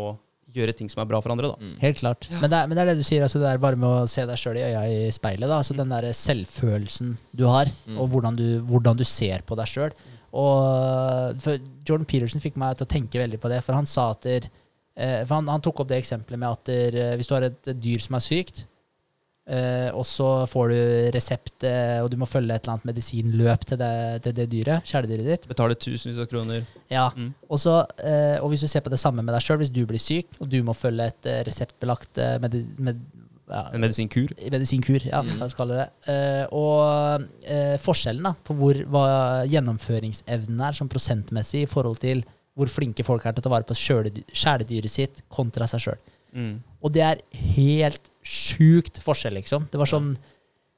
gjøre 0.56 0.74
ting 0.78 0.88
som 0.90 1.02
er 1.04 1.08
bra 1.10 1.20
for 1.22 1.34
andre. 1.34 1.50
da. 1.52 1.58
Mm. 1.60 1.78
Helt 1.82 1.98
klart. 2.00 2.28
Men, 2.32 2.50
det 2.50 2.58
er, 2.58 2.68
men 2.70 2.78
det 2.78 2.84
er 2.84 2.90
det 2.94 2.98
du 3.02 3.06
sier, 3.08 3.24
altså 3.26 3.40
det 3.42 3.50
er 3.50 3.58
bare 3.62 3.76
med 3.80 3.90
å 3.90 4.08
se 4.08 4.24
deg 4.30 4.38
sjøl 4.40 4.60
i 4.62 4.64
øya 4.70 4.84
i 4.88 5.00
speilet. 5.12 5.50
Da. 5.50 5.58
Altså 5.60 5.76
Den 5.76 5.90
der 5.92 6.08
selvfølelsen 6.16 7.16
du 7.36 7.46
har, 7.50 7.66
Mm. 7.88 7.98
og 8.00 8.10
hvordan 8.14 8.36
du, 8.40 8.46
hvordan 8.64 8.98
du 8.98 9.04
ser 9.04 9.42
på 9.46 9.58
deg 9.60 9.68
sjøl. 9.68 9.92
Og 10.36 11.42
for 11.44 11.58
Jordan 11.88 12.06
Peterson 12.10 12.42
fikk 12.44 12.58
meg 12.60 12.78
til 12.78 12.86
å 12.88 12.92
tenke 12.92 13.20
veldig 13.22 13.40
på 13.42 13.50
det, 13.52 13.62
for 13.66 13.74
han 13.78 13.86
sa 13.90 14.10
at 14.12 14.22
der, 14.28 14.48
eh, 14.98 15.24
for 15.26 15.36
han, 15.40 15.48
han 15.52 15.62
tok 15.64 15.80
opp 15.84 15.90
det 15.92 16.02
eksempelet 16.02 16.40
med 16.42 16.50
at 16.50 16.64
der, 16.72 16.98
eh, 17.04 17.16
hvis 17.20 17.28
du 17.30 17.36
har 17.38 17.48
et, 17.48 17.60
et 17.72 17.80
dyr 17.82 18.00
som 18.04 18.16
er 18.20 18.26
sykt, 18.26 18.66
eh, 19.48 19.90
og 19.94 20.04
så 20.06 20.46
får 20.50 20.70
du 20.74 21.12
resept, 21.16 21.64
uh, 21.64 22.04
og 22.04 22.10
du 22.12 22.18
må 22.18 22.26
følge 22.28 22.54
et 22.56 22.64
eller 22.66 22.74
annet 22.78 22.86
medisinløp 22.94 23.66
til 23.66 23.78
det, 23.78 23.92
til 24.24 24.34
det 24.34 24.48
dyret, 24.52 24.84
kjæledyret 24.90 25.26
ditt. 25.32 25.48
Betale 25.48 25.76
tusenvis 25.76 26.20
av 26.20 26.28
kroner. 26.32 26.66
Ja, 26.90 27.10
Mm. 27.16 27.34
og, 27.50 27.58
så, 27.60 27.86
eh, 28.04 28.40
og 28.42 28.50
hvis 28.50 28.62
du 28.62 28.68
ser 28.68 28.82
på 28.82 28.90
det 28.90 29.00
samme 29.00 29.22
med 29.24 29.34
deg 29.34 29.42
sjøl, 29.42 29.58
hvis 29.58 29.72
du 29.74 29.86
blir 29.86 30.00
syk, 30.02 30.28
og 30.40 30.50
du 30.50 30.62
må 30.64 30.74
følge 30.76 31.08
et 31.08 31.30
reseptbelagt 31.48 32.18
medi 32.42 32.66
med, 32.78 33.00
ja, 33.50 33.70
En 33.74 33.82
medisinkur. 33.82 34.28
medisinkur, 34.52 35.06
ja, 35.06 35.22
Mm. 35.22 35.38
la 35.40 35.46
oss 35.46 35.54
kalle 35.54 35.76
det. 35.78 35.90
Eh, 36.08 36.46
og 36.52 37.26
forskjellen 37.80 38.24
da, 38.24 38.34
på 38.44 38.56
hvor, 38.58 38.74
hva 38.90 39.46
gjennomføringsevnen 39.48 40.62
er 40.68 40.72
som 40.78 40.90
prosentmessig 40.90 41.64
i 41.64 41.70
forhold 41.70 42.00
til 42.02 42.24
hvor 42.56 42.68
flinke 42.72 43.04
folk 43.04 43.26
er 43.26 43.34
til 43.36 43.42
å 43.42 43.44
ta 43.44 43.50
vare 43.52 43.68
på 43.68 43.76
kjæledyr- 43.76 44.32
kjæledyret 44.32 44.90
sitt 44.90 45.22
kontra 45.30 45.68
seg 45.68 45.80
sjøl. 45.84 45.98
Mm. 46.36 46.54
Og 46.86 46.94
det 46.94 47.02
er 47.04 47.22
helt 47.56 48.12
sjukt 48.26 49.00
forskjell, 49.04 49.34
liksom. 49.40 49.68
Det 49.72 49.80
var 49.82 49.90
sånn 49.90 50.14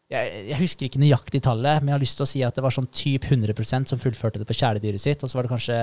jeg, 0.07 0.45
jeg 0.53 0.57
husker 0.61 0.88
ikke 0.88 1.01
nøyaktig 1.03 1.41
tallet, 1.43 1.81
men 1.84 1.91
jeg 1.91 1.97
har 1.97 2.03
lyst 2.05 2.15
til 2.19 2.23
å 2.23 2.29
si 2.31 2.41
at 2.47 2.55
det 2.55 2.63
var 2.63 2.71
sånn 2.71 2.88
typ 2.95 3.25
100% 3.27 3.91
som 3.91 3.99
fullførte 3.99 4.39
det 4.39 4.47
på 4.47 4.55
kjæledyret 4.55 5.03
sitt. 5.03 5.23
Og 5.25 5.27
så 5.27 5.35
var 5.35 5.43
det 5.47 5.51
kanskje 5.51 5.75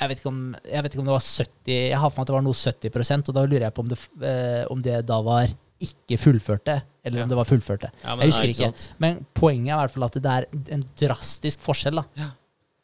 jeg 0.00 0.08
vet, 0.08 0.20
ikke 0.20 0.30
om, 0.32 0.42
vet 0.64 0.92
ikke 0.94 1.00
om 1.02 1.08
det 1.10 1.12
var 1.12 1.24
70 1.24 1.72
Jeg 1.74 1.98
har 2.00 2.08
for 2.12 2.20
meg 2.20 2.24
at 2.24 2.30
det 2.30 2.36
var 2.36 2.44
noe 2.46 2.56
70% 2.56 3.28
og 3.28 3.34
da 3.36 3.42
lurer 3.44 3.64
jeg 3.66 3.74
på 3.76 3.82
om 3.84 3.88
det, 3.90 3.98
eh, 4.28 4.62
om 4.72 4.84
det 4.84 4.98
da 5.08 5.18
var 5.24 5.50
ikke 5.80 6.16
fullførte, 6.20 6.74
eller 7.04 7.18
Ja. 7.18 7.24
om 7.24 7.28
det 7.32 7.36
var 7.40 7.48
fullførte. 7.48 7.90
Ja, 8.04 8.16
Jeg 8.16 8.30
husker 8.30 8.44
Nei, 8.44 8.52
ikke. 8.52 8.68
sant? 8.68 8.92
Men 9.00 9.26
poenget 9.34 9.72
er 9.72 9.76
i 9.76 9.80
hvert 9.86 9.94
fall 9.96 10.04
at 10.04 10.12
det 10.20 10.32
er 10.36 10.46
en 10.76 10.84
drastisk 11.00 11.60
forskjell 11.64 11.96
da, 11.96 12.04
Ja. 12.16 12.30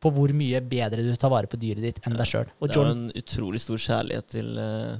på 0.00 0.12
hvor 0.12 0.32
mye 0.32 0.60
bedre 0.64 1.04
du 1.04 1.16
tar 1.16 1.28
vare 1.32 1.46
på 1.46 1.60
dyret 1.60 1.82
ditt 1.84 2.00
enn 2.06 2.16
deg 2.16 2.26
sjøl. 2.26 2.48
Det 2.60 2.70
er 2.70 2.80
jo 2.80 2.84
en 2.90 3.10
utrolig 3.12 3.60
stor 3.60 3.76
kjærlighet 3.76 4.26
til, 4.28 4.58
eh, 4.58 4.96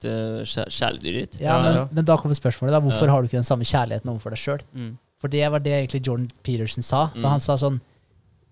til 0.00 0.44
kjæ- 0.44 0.68
kjæledyret 0.70 1.20
ditt. 1.32 1.40
ja, 1.40 1.56
men, 1.62 1.74
ja. 1.74 1.84
men 1.92 2.04
da 2.04 2.16
kommer 2.16 2.34
spørsmålet, 2.38 2.72
da. 2.72 2.80
Hvorfor 2.80 3.04
Ja. 3.06 3.10
har 3.10 3.20
du 3.20 3.26
ikke 3.26 3.40
den 3.40 3.44
samme 3.44 3.64
kjærligheten 3.64 4.08
overfor 4.10 4.30
deg 4.30 4.38
sjøl? 4.38 4.60
Mm. 4.74 4.96
For 5.20 5.28
det 5.28 5.50
var 5.50 5.58
det 5.58 5.72
egentlig 5.72 6.06
Jordan 6.06 6.30
Peterson 6.44 6.82
sa. 6.82 7.06
For 7.08 7.18
Mm. 7.18 7.24
han 7.30 7.40
sa 7.40 7.54
sånn 7.56 7.80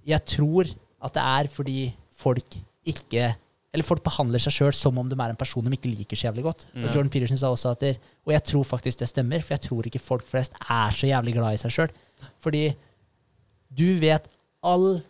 Jeg 0.07 0.25
tror 0.27 0.65
at 1.03 1.13
det 1.15 1.23
er 1.23 1.47
fordi 1.49 1.95
folk 2.17 2.45
ikke 2.87 3.35
Eller 3.75 3.83
folk 3.85 4.03
behandler 4.03 4.39
seg 4.41 4.53
sjøl 4.53 4.73
som 4.73 4.97
om 4.99 5.09
de 5.09 5.15
er 5.21 5.29
en 5.29 5.37
person 5.37 5.63
de 5.65 5.71
ikke 5.71 5.91
liker 5.95 6.17
så 6.17 6.33
jævlig 6.33 6.43
godt. 6.45 6.65
Mm. 6.75 6.85
Og 6.85 6.95
Jordan 6.95 7.11
Peterson 7.11 7.37
sa 7.37 7.47
også 7.53 7.71
at 7.73 7.81
det, 7.81 7.99
Og 8.27 8.33
jeg 8.33 8.45
tror 8.45 8.63
faktisk 8.65 8.99
det 8.99 9.09
stemmer, 9.09 9.41
for 9.43 9.53
jeg 9.55 9.61
tror 9.61 9.83
ikke 9.85 9.99
folk 10.01 10.25
flest 10.27 10.53
er 10.71 10.91
så 10.91 11.07
jævlig 11.07 11.35
glad 11.35 11.53
i 11.53 11.57
seg 11.59 11.71
sjøl. 11.71 11.91
Fordi 12.41 12.75
du 13.77 13.99
vet 14.01 14.27
all 14.65 15.03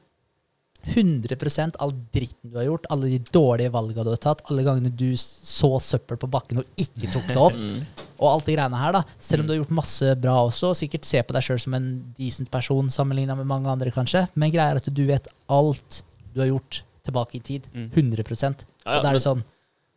100% 0.94 1.76
all 1.82 1.92
dritten 2.14 2.50
du 2.52 2.58
har 2.60 2.66
gjort, 2.68 2.86
alle 2.94 3.10
de 3.10 3.18
dårlige 3.34 3.72
valga 3.74 4.04
du 4.06 4.10
har 4.12 4.20
tatt, 4.22 4.42
alle 4.50 4.64
gangene 4.66 4.92
du 4.94 5.08
så 5.18 5.72
søppel 5.82 6.18
på 6.22 6.28
bakken 6.30 6.62
og 6.62 6.68
ikke 6.80 7.10
tok 7.12 7.26
det 7.32 7.40
opp, 7.42 7.56
Mm. 7.66 7.82
og 8.20 8.28
alt 8.30 8.46
de 8.46 8.54
greiene 8.56 8.78
her, 8.80 8.92
da. 8.96 9.02
Selv 9.18 9.42
om 9.42 9.48
du 9.48 9.52
har 9.54 9.58
gjort 9.62 9.74
masse 9.76 10.12
bra 10.20 10.36
også, 10.46 10.70
og 10.72 10.76
sikkert 10.78 11.04
ser 11.08 11.24
på 11.26 11.34
deg 11.36 11.44
sjøl 11.46 11.60
som 11.62 11.74
en 11.78 11.88
decent 12.18 12.50
person 12.52 12.88
sammenligna 12.92 13.36
med 13.36 13.48
mange 13.50 13.68
andre, 13.72 13.90
kanskje. 13.92 14.26
Men 14.34 14.52
greia 14.54 14.70
er 14.72 14.80
at 14.80 14.88
du 14.94 15.02
vet 15.08 15.26
alt 15.52 16.02
du 16.34 16.40
har 16.44 16.48
gjort 16.52 16.82
tilbake 17.06 17.38
i 17.38 17.42
tid. 17.44 17.68
Mm. 17.74 17.90
100 17.92 18.24
Ja, 18.24 18.54
ja, 18.86 18.96
Og 18.98 19.02
da 19.04 19.10
er 19.10 19.18
det 19.18 19.22
sånn 19.24 19.44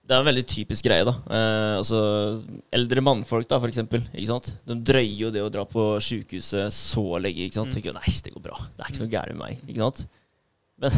Det 0.09 0.15
er 0.15 0.23
en 0.23 0.25
veldig 0.29 0.45
typisk 0.49 0.85
greie, 0.87 1.05
da. 1.05 1.13
Eh, 1.29 1.77
altså, 1.77 1.99
eldre 2.73 3.01
mannfolk, 3.05 3.47
da, 3.47 3.59
for 3.61 3.69
eksempel. 3.69 4.01
Ikke 4.13 4.31
sant? 4.31 4.47
De 4.65 4.73
drøyer 4.81 5.19
jo 5.27 5.29
det 5.35 5.43
å 5.45 5.51
dra 5.53 5.65
på 5.69 5.83
sjukehuset 6.01 6.73
så 6.73 7.03
lenge. 7.21 7.45
Ikke 7.45 7.59
sant? 7.59 7.69
Mm. 7.69 7.75
Tenker 7.77 7.91
jo, 7.91 7.97
nei, 7.99 8.15
det 8.25 8.33
går 8.33 8.41
bra. 8.47 8.57
Det 8.77 8.85
er 8.87 8.89
ikke 8.95 9.03
noe 9.03 9.13
gærent 9.13 9.37
med 9.37 9.43
meg. 9.43 9.59
Ikke 9.69 9.83
sant? 9.85 10.07
Men 10.81 10.91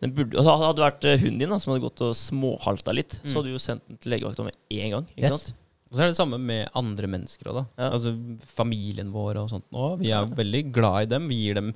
den 0.00 0.14
burde, 0.14 0.36
altså, 0.38 0.54
hadde 0.62 0.76
det 0.78 0.84
vært 0.86 1.04
eh, 1.10 1.18
hunden 1.24 1.38
din 1.42 1.52
da, 1.54 1.58
som 1.62 1.72
hadde 1.74 1.84
gått 1.88 2.02
og 2.06 2.14
småhalta 2.18 2.94
litt, 2.94 3.18
Mm. 3.22 3.28
så 3.30 3.36
hadde 3.40 3.50
du 3.50 3.54
jo 3.56 3.62
sendt 3.62 3.86
den 3.88 3.98
til 4.02 4.12
legevakta 4.14 4.44
med 4.46 4.56
en 4.70 4.90
gang. 4.98 5.06
Ikke 5.16 5.26
Yes. 5.28 5.36
sant? 5.44 5.60
Og 5.90 5.98
så 5.98 6.02
er 6.02 6.08
det 6.08 6.14
det 6.16 6.18
samme 6.18 6.38
med 6.42 6.70
andre 6.74 7.06
mennesker 7.06 7.46
òg, 7.52 7.54
da. 7.60 7.64
Ja. 7.78 7.88
Altså 7.94 8.10
familien 8.50 9.12
vår 9.14 9.36
og 9.44 9.50
sånt 9.52 9.66
nå. 9.70 9.84
Vi 10.00 10.10
er 10.10 10.26
veldig 10.26 10.62
glad 10.74 11.02
i 11.04 11.10
dem. 11.12 11.28
Vi 11.30 11.36
gir 11.44 11.54
dem 11.54 11.68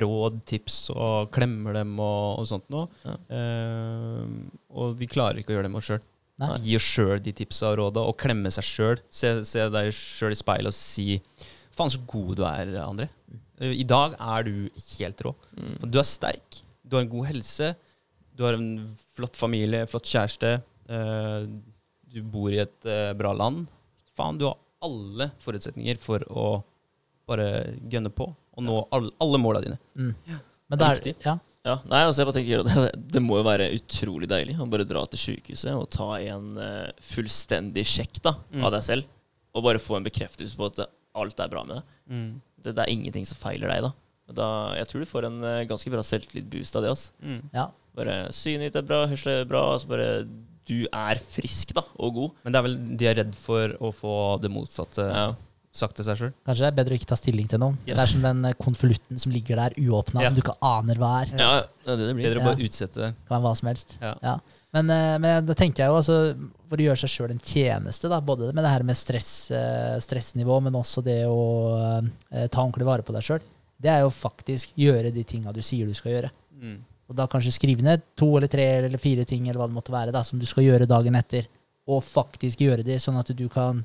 råd, 0.00 0.38
tips 0.48 0.78
og 0.94 1.30
klemmer 1.34 1.74
dem 1.76 1.92
og, 2.00 2.38
og 2.40 2.46
sånt 2.48 2.64
nå. 2.72 2.86
Ja. 3.04 3.16
Uh, 3.28 4.24
og 4.72 4.94
vi 4.96 5.08
klarer 5.10 5.40
ikke 5.42 5.52
å 5.52 5.58
gjøre 5.58 5.68
det 5.68 5.72
med 5.74 5.82
oss 5.82 5.90
sjøl. 5.90 6.00
Gi 6.64 6.76
oss 6.76 6.88
sjøl 6.88 7.20
de 7.24 7.32
tipsa 7.36 7.70
og 7.74 7.78
råda, 7.82 8.02
og 8.08 8.16
klemme 8.20 8.50
seg 8.52 8.64
sjøl. 8.64 8.98
Se, 9.12 9.34
se 9.48 9.68
deg 9.72 9.92
sjøl 9.96 10.32
i 10.34 10.40
speilet 10.40 10.72
og 10.72 10.76
si 10.76 11.20
Faen, 11.76 11.90
så 11.92 12.00
god 12.08 12.36
du 12.38 12.42
er, 12.48 12.70
André. 12.80 13.10
Eh, 13.60 13.74
I 13.76 13.84
dag 13.84 14.14
er 14.16 14.46
du 14.48 14.70
helt 14.96 15.18
rå. 15.26 15.34
Mm. 15.58 15.74
Du 15.92 15.98
er 16.00 16.06
sterk, 16.08 16.62
du 16.86 16.96
har 16.96 17.02
en 17.04 17.10
god 17.12 17.26
helse, 17.32 17.72
du 18.36 18.44
har 18.46 18.54
en 18.58 18.68
flott 19.16 19.36
familie, 19.36 19.86
flott 19.90 20.06
kjæreste. 20.08 20.62
eh, 20.88 21.46
du 22.16 22.20
bor 22.22 22.52
i 22.54 22.60
et 22.62 22.86
eh, 22.88 23.12
bra 23.18 23.32
land. 23.36 23.66
Faen, 24.16 24.38
du 24.38 24.46
har 24.46 24.56
alle 24.86 25.30
forutsetninger 25.42 25.98
for 26.00 26.22
å 26.30 26.62
bare 27.26 27.48
gønne 27.90 28.12
på 28.14 28.28
og 28.56 28.62
nå 28.64 28.76
alle, 28.94 29.10
alle 29.20 29.38
måla 29.42 29.60
dine. 29.64 29.78
mm. 29.98 30.12
Men 30.70 30.78
det 30.80 30.86
er, 30.86 31.00
ja, 31.24 31.34
Ja, 31.66 31.74
nei, 31.90 32.00
altså 32.06 32.22
jeg 32.22 32.26
bare 32.28 32.36
tenker 32.38 32.62
det, 32.62 32.84
det 33.16 33.20
må 33.22 33.36
jo 33.40 33.44
være 33.46 33.66
utrolig 33.74 34.28
deilig 34.30 34.54
å 34.62 34.68
bare 34.70 34.86
dra 34.86 35.02
til 35.10 35.18
sykehuset 35.18 35.74
og 35.74 35.88
ta 35.90 36.12
en 36.22 36.52
uh, 36.58 36.88
fullstendig 37.02 37.82
sjekk 37.86 38.20
da, 38.22 38.36
Mm. 38.54 38.62
av 38.64 38.72
deg 38.76 38.82
selv, 38.86 39.08
og 39.52 39.64
bare 39.66 39.82
få 39.82 39.96
en 39.98 40.06
bekreftelse 40.06 40.54
på 40.56 40.68
at 40.70 40.84
alt 41.16 41.40
er 41.42 41.50
bra 41.50 41.64
med 41.66 41.76
deg. 41.80 41.84
Mm. 42.12 42.28
Det, 42.62 42.72
det 42.76 42.84
er 42.86 42.92
ingenting 42.94 43.26
som 43.26 43.38
feiler 43.42 43.68
deg 43.74 43.82
da. 43.88 43.90
Da 44.34 44.74
jeg 44.78 44.88
tror 44.90 45.00
du 45.04 45.06
får 45.10 45.26
en 45.28 45.36
eh, 45.44 45.64
ganske 45.70 45.90
bra 45.92 46.02
selvtillit-boost 46.02 46.76
av 46.76 46.82
det. 46.82 46.90
Altså. 46.96 47.12
Mm. 47.22 47.40
ja. 47.54 47.68
Bare 47.96 48.16
synet 48.36 48.68
ditt 48.72 48.76
er 48.76 48.84
bra, 48.84 49.06
hørselen 49.08 49.40
er 49.44 49.48
bra, 49.48 49.62
altså 49.72 49.88
bare 49.88 50.08
du 50.66 50.80
er 50.90 51.20
frisk 51.22 51.70
da, 51.76 51.84
og 52.02 52.12
god. 52.16 52.30
Men 52.44 52.52
det 52.52 52.58
er 52.58 52.64
vel 52.66 52.74
de 52.98 53.06
er 53.06 53.14
redd 53.22 53.36
for 53.38 53.76
å 53.80 53.92
få 53.94 54.14
det 54.42 54.50
motsatte 54.50 55.04
Ja. 55.06 55.28
sagt 55.76 55.94
til 55.96 56.04
seg 56.08 56.16
sjøl. 56.18 56.32
Kanskje 56.48 56.64
det 56.64 56.68
er 56.72 56.76
bedre 56.82 56.96
å 56.96 56.98
ikke 56.98 57.08
ta 57.12 57.16
stilling 57.20 57.46
til 57.48 57.60
noen. 57.62 57.76
Yes. 57.86 57.94
Det 57.96 58.02
er 58.02 58.10
som 58.16 58.22
den 58.26 58.44
eh, 58.50 58.56
konvolutten 58.58 59.18
som 59.22 59.32
ligger 59.32 59.56
der 59.62 59.76
uåpna, 59.78 60.22
Ja. 60.24 60.28
som 60.28 60.34
du 60.34 60.42
ikke 60.42 60.56
aner 60.60 60.96
hva 61.00 61.12
er. 61.22 61.32
Ja, 61.38 61.50
det 61.86 61.92
er 61.94 61.96
det 62.02 62.06
det 62.10 62.14
blir. 62.18 62.26
Bedre 62.28 62.42
å 62.42 62.48
bare 62.50 62.66
utsette 62.66 63.00
det. 63.04 63.10
Kan 63.28 63.36
være 63.38 63.46
hva 63.46 63.54
som 63.56 63.68
helst. 63.70 63.96
Ja. 64.02 64.38
Men, 64.74 64.90
eh, 64.90 65.16
men 65.22 65.46
da 65.46 65.54
tenker 65.56 65.84
jeg 65.84 65.88
jo 65.94 65.96
altså, 66.02 66.16
for 66.68 66.76
å 66.82 66.86
gjøre 66.90 67.00
seg 67.04 67.12
sjøl 67.14 67.30
en 67.36 67.38
tjeneste, 67.40 68.10
da, 68.10 68.18
både 68.20 68.50
med 68.52 68.64
det 68.66 68.72
her 68.74 68.82
med 68.82 68.96
stress, 68.98 69.30
stressnivå, 70.02 70.58
men 70.66 70.74
også 70.76 71.00
det 71.06 71.20
å 71.30 72.02
ta 72.50 72.60
ordentlig 72.64 72.84
vare 72.88 73.06
på 73.06 73.14
deg 73.16 73.22
sjøl, 73.24 73.40
det 73.82 73.90
er 73.92 74.04
jo 74.04 74.12
faktisk 74.14 74.72
gjøre 74.78 75.10
de 75.12 75.24
tinga 75.28 75.52
du 75.52 75.60
sier 75.64 75.88
du 75.88 75.94
skal 75.96 76.14
gjøre. 76.14 76.30
Mm. 76.56 76.78
Og 77.06 77.18
da 77.18 77.26
kanskje 77.30 77.52
skrive 77.54 77.84
ned 77.86 78.02
to 78.18 78.28
eller 78.36 78.50
tre 78.50 78.64
eller 78.80 78.98
fire 78.98 79.24
ting 79.28 79.44
eller 79.46 79.60
hva 79.60 79.68
det 79.70 79.76
måtte 79.76 79.94
være 79.94 80.14
da, 80.14 80.24
som 80.26 80.40
du 80.40 80.46
skal 80.48 80.64
gjøre 80.66 80.88
dagen 80.90 81.14
etter, 81.18 81.46
og 81.86 82.02
faktisk 82.02 82.64
gjøre 82.64 82.82
det, 82.86 82.96
sånn 83.02 83.18
at 83.20 83.30
du 83.36 83.44
kan 83.52 83.84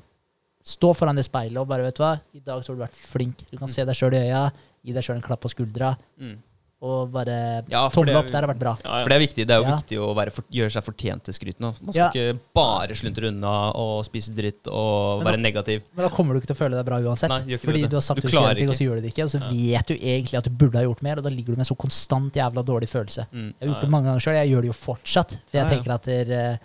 stå 0.66 0.92
foran 0.94 1.18
det 1.18 1.26
speilet 1.26 1.58
og 1.60 1.68
bare, 1.70 1.84
vet 1.86 1.98
du 1.98 2.02
hva, 2.02 2.16
i 2.34 2.40
dag 2.42 2.62
så 2.62 2.72
har 2.72 2.78
du 2.78 2.82
vært 2.84 2.98
flink. 2.98 3.44
Du 3.50 3.56
kan 3.60 3.70
se 3.70 3.84
deg 3.86 3.98
sjøl 3.98 4.14
i 4.18 4.24
øya, 4.28 4.42
gi 4.82 4.94
deg 4.96 5.06
sjøl 5.06 5.18
en 5.20 5.26
klapp 5.28 5.44
på 5.44 5.52
skuldra, 5.52 5.94
Mm. 6.18 6.38
Og 6.82 7.12
bare 7.14 7.62
Ja, 7.70 7.84
tommel 7.94 8.16
opp. 8.18 8.26
Det 8.26 8.34
har 8.34 8.46
vært 8.50 8.58
bra. 8.58 8.72
Ja, 8.82 9.02
For 9.04 9.08
det 9.12 9.16
er 9.16 9.22
viktig. 9.22 9.46
Det 9.46 9.54
er 9.54 9.60
jo 9.62 9.68
Ja. 9.68 9.76
viktig 9.78 9.98
å 10.02 10.08
være 10.18 10.32
for, 10.34 10.44
gjøre 10.50 10.72
seg 10.74 10.82
fortjent 10.82 11.22
til 11.28 11.34
skryt 11.34 11.58
nå. 11.62 11.70
Man 11.80 11.92
skal 11.92 12.02
Ja. 12.02 12.10
ikke 12.10 12.38
bare 12.54 12.96
sluntre 12.98 13.28
unna 13.30 13.70
og 13.74 14.04
spise 14.04 14.34
dritt 14.34 14.66
og 14.66 15.22
Men 15.22 15.32
være 15.32 15.40
negativ. 15.42 15.82
Men 15.94 16.08
da 16.08 16.10
kommer 16.14 16.34
du 16.34 16.40
ikke 16.40 16.50
til 16.50 16.56
å 16.56 16.58
føle 16.58 16.76
deg 16.76 16.84
bra 16.84 16.98
uansett. 17.00 17.28
Nei, 17.30 17.56
fordi 17.56 17.82
det. 17.82 17.90
du 17.90 17.96
har 17.96 18.02
sagt 18.02 18.20
Du 18.20 18.28
du, 18.28 18.54
ting, 18.54 18.68
og 18.68 18.74
så 18.74 18.84
gjør 18.84 18.96
du 18.96 19.02
det 19.02 19.14
ikke. 19.14 19.24
Og 19.24 19.30
så 19.30 19.40
vet 19.50 19.86
du 19.86 19.94
egentlig 19.94 20.34
at 20.38 20.44
du 20.44 20.50
burde 20.50 20.74
ha 20.74 20.82
gjort 20.82 21.02
mer, 21.02 21.16
og 21.18 21.22
da 21.24 21.30
ligger 21.30 21.46
du 21.54 21.56
med 21.56 21.66
en 21.66 21.70
så 21.70 21.76
konstant 21.78 22.32
jævla 22.34 22.64
dårlig 22.64 22.88
følelse. 22.90 23.26
Mm. 23.32 23.54
Jeg 23.60 23.62
har 23.62 23.68
gjort 23.68 23.76
Ja, 23.76 23.80
det 23.80 23.90
mange 23.90 24.04
ganger 24.06 24.20
sjøl. 24.20 24.34
Jeg 24.42 24.50
gjør 24.50 24.60
det 24.62 24.70
jo 24.72 24.78
fortsatt. 24.92 25.30
For 25.30 25.54
jeg 25.58 25.62
Ja, 25.62 25.68
ja. 25.68 25.70
tenker 25.76 25.94
at 25.94 26.02
der, 26.02 26.32
eh, 26.32 26.58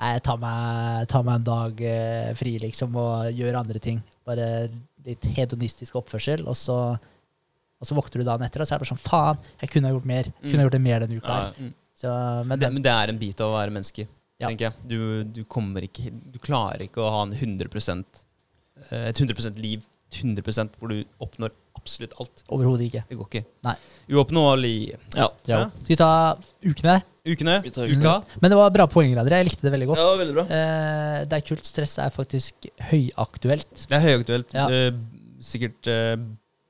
jeg 0.00 0.22
tar 0.22 0.36
meg, 0.36 1.08
tar 1.08 1.22
meg 1.22 1.34
en 1.36 1.44
dag 1.44 1.80
eh, 1.80 2.34
fri, 2.34 2.58
liksom, 2.58 2.94
og 2.96 3.32
gjør 3.32 3.58
andre 3.60 3.78
ting. 3.80 4.02
Bare 4.26 4.68
litt 5.06 5.22
hedonistisk 5.22 5.94
oppførsel. 5.94 6.46
Og 6.46 6.54
så, 6.54 6.98
og 7.82 7.88
så 7.88 7.96
våkner 7.98 8.22
du 8.22 8.28
dagen 8.28 8.46
etter, 8.46 8.62
og 8.62 8.68
så 8.68 8.76
er 8.76 8.78
det 8.80 8.86
bare 8.86 8.94
sånn 8.94 9.02
Faen, 9.02 9.44
jeg 9.60 9.72
kunne 9.74 9.90
ha 9.90 9.96
gjort 9.96 10.08
mer. 10.08 10.32
Kunne 10.40 10.60
ha 10.62 10.66
gjort 10.68 10.76
det 10.78 10.82
mer 10.86 11.04
denne 11.04 11.18
uka. 11.18 11.38
Ja. 11.38 11.52
Mm. 11.58 11.72
Så, 12.02 12.16
men 12.48 12.62
det, 12.62 12.72
men 12.74 12.84
det 12.86 12.92
er 12.94 13.12
en 13.12 13.18
bit 13.20 13.40
av 13.42 13.50
å 13.52 13.56
være 13.58 13.74
menneske, 13.74 14.06
Ja. 14.42 14.48
tenker 14.48 14.70
jeg. 14.70 14.88
Du, 14.90 14.98
du 15.24 15.44
kommer 15.46 15.84
ikke 15.86 16.10
Du 16.10 16.38
klarer 16.42 16.82
ikke 16.86 17.02
å 17.02 17.10
ha 17.14 17.22
en 17.26 17.34
100 17.36 17.68
eh, 18.90 19.08
et 19.10 19.20
100% 19.22 19.60
liv 19.62 19.84
100% 20.12 20.74
hvor 20.78 20.90
du 20.92 21.04
oppnår 21.24 21.54
absolutt 21.78 22.12
alt. 22.20 22.42
overhodet 22.52 22.88
ikke. 22.90 23.04
Det 23.08 23.16
går 23.18 23.28
ikke. 23.30 23.44
Nei. 23.64 23.74
Uoppnåelig. 24.12 24.74
ja. 25.16 25.28
Ja. 25.48 25.60
Skal 25.78 25.94
vi 25.94 25.96
ta 25.96 26.10
ukene? 26.66 26.98
Ukene. 27.22 27.60
Vi 27.62 27.70
tar 27.70 27.86
Uka. 27.86 28.14
Men 28.42 28.50
det 28.50 28.58
var 28.58 28.70
bra 28.74 28.86
poenger 28.90 29.20
av 29.22 29.28
dere. 29.28 29.40
Jeg 29.42 29.52
likte 29.52 29.66
det 29.66 29.72
veldig 29.76 29.88
godt. 29.92 30.02
ja, 30.02 30.14
veldig 30.18 30.36
bra. 30.36 30.44
Eh, 30.58 31.18
det 31.30 31.38
er 31.38 31.44
kult. 31.46 31.64
Stress 31.66 31.96
er 32.02 32.10
faktisk 32.14 32.66
høyaktuelt. 32.90 33.86
Det 33.88 33.98
er 33.98 34.04
høyaktuelt. 34.08 34.54
Ja. 34.58 34.66
Eh, 34.68 34.90
sikkert 35.42 35.86
eh, 35.90 36.16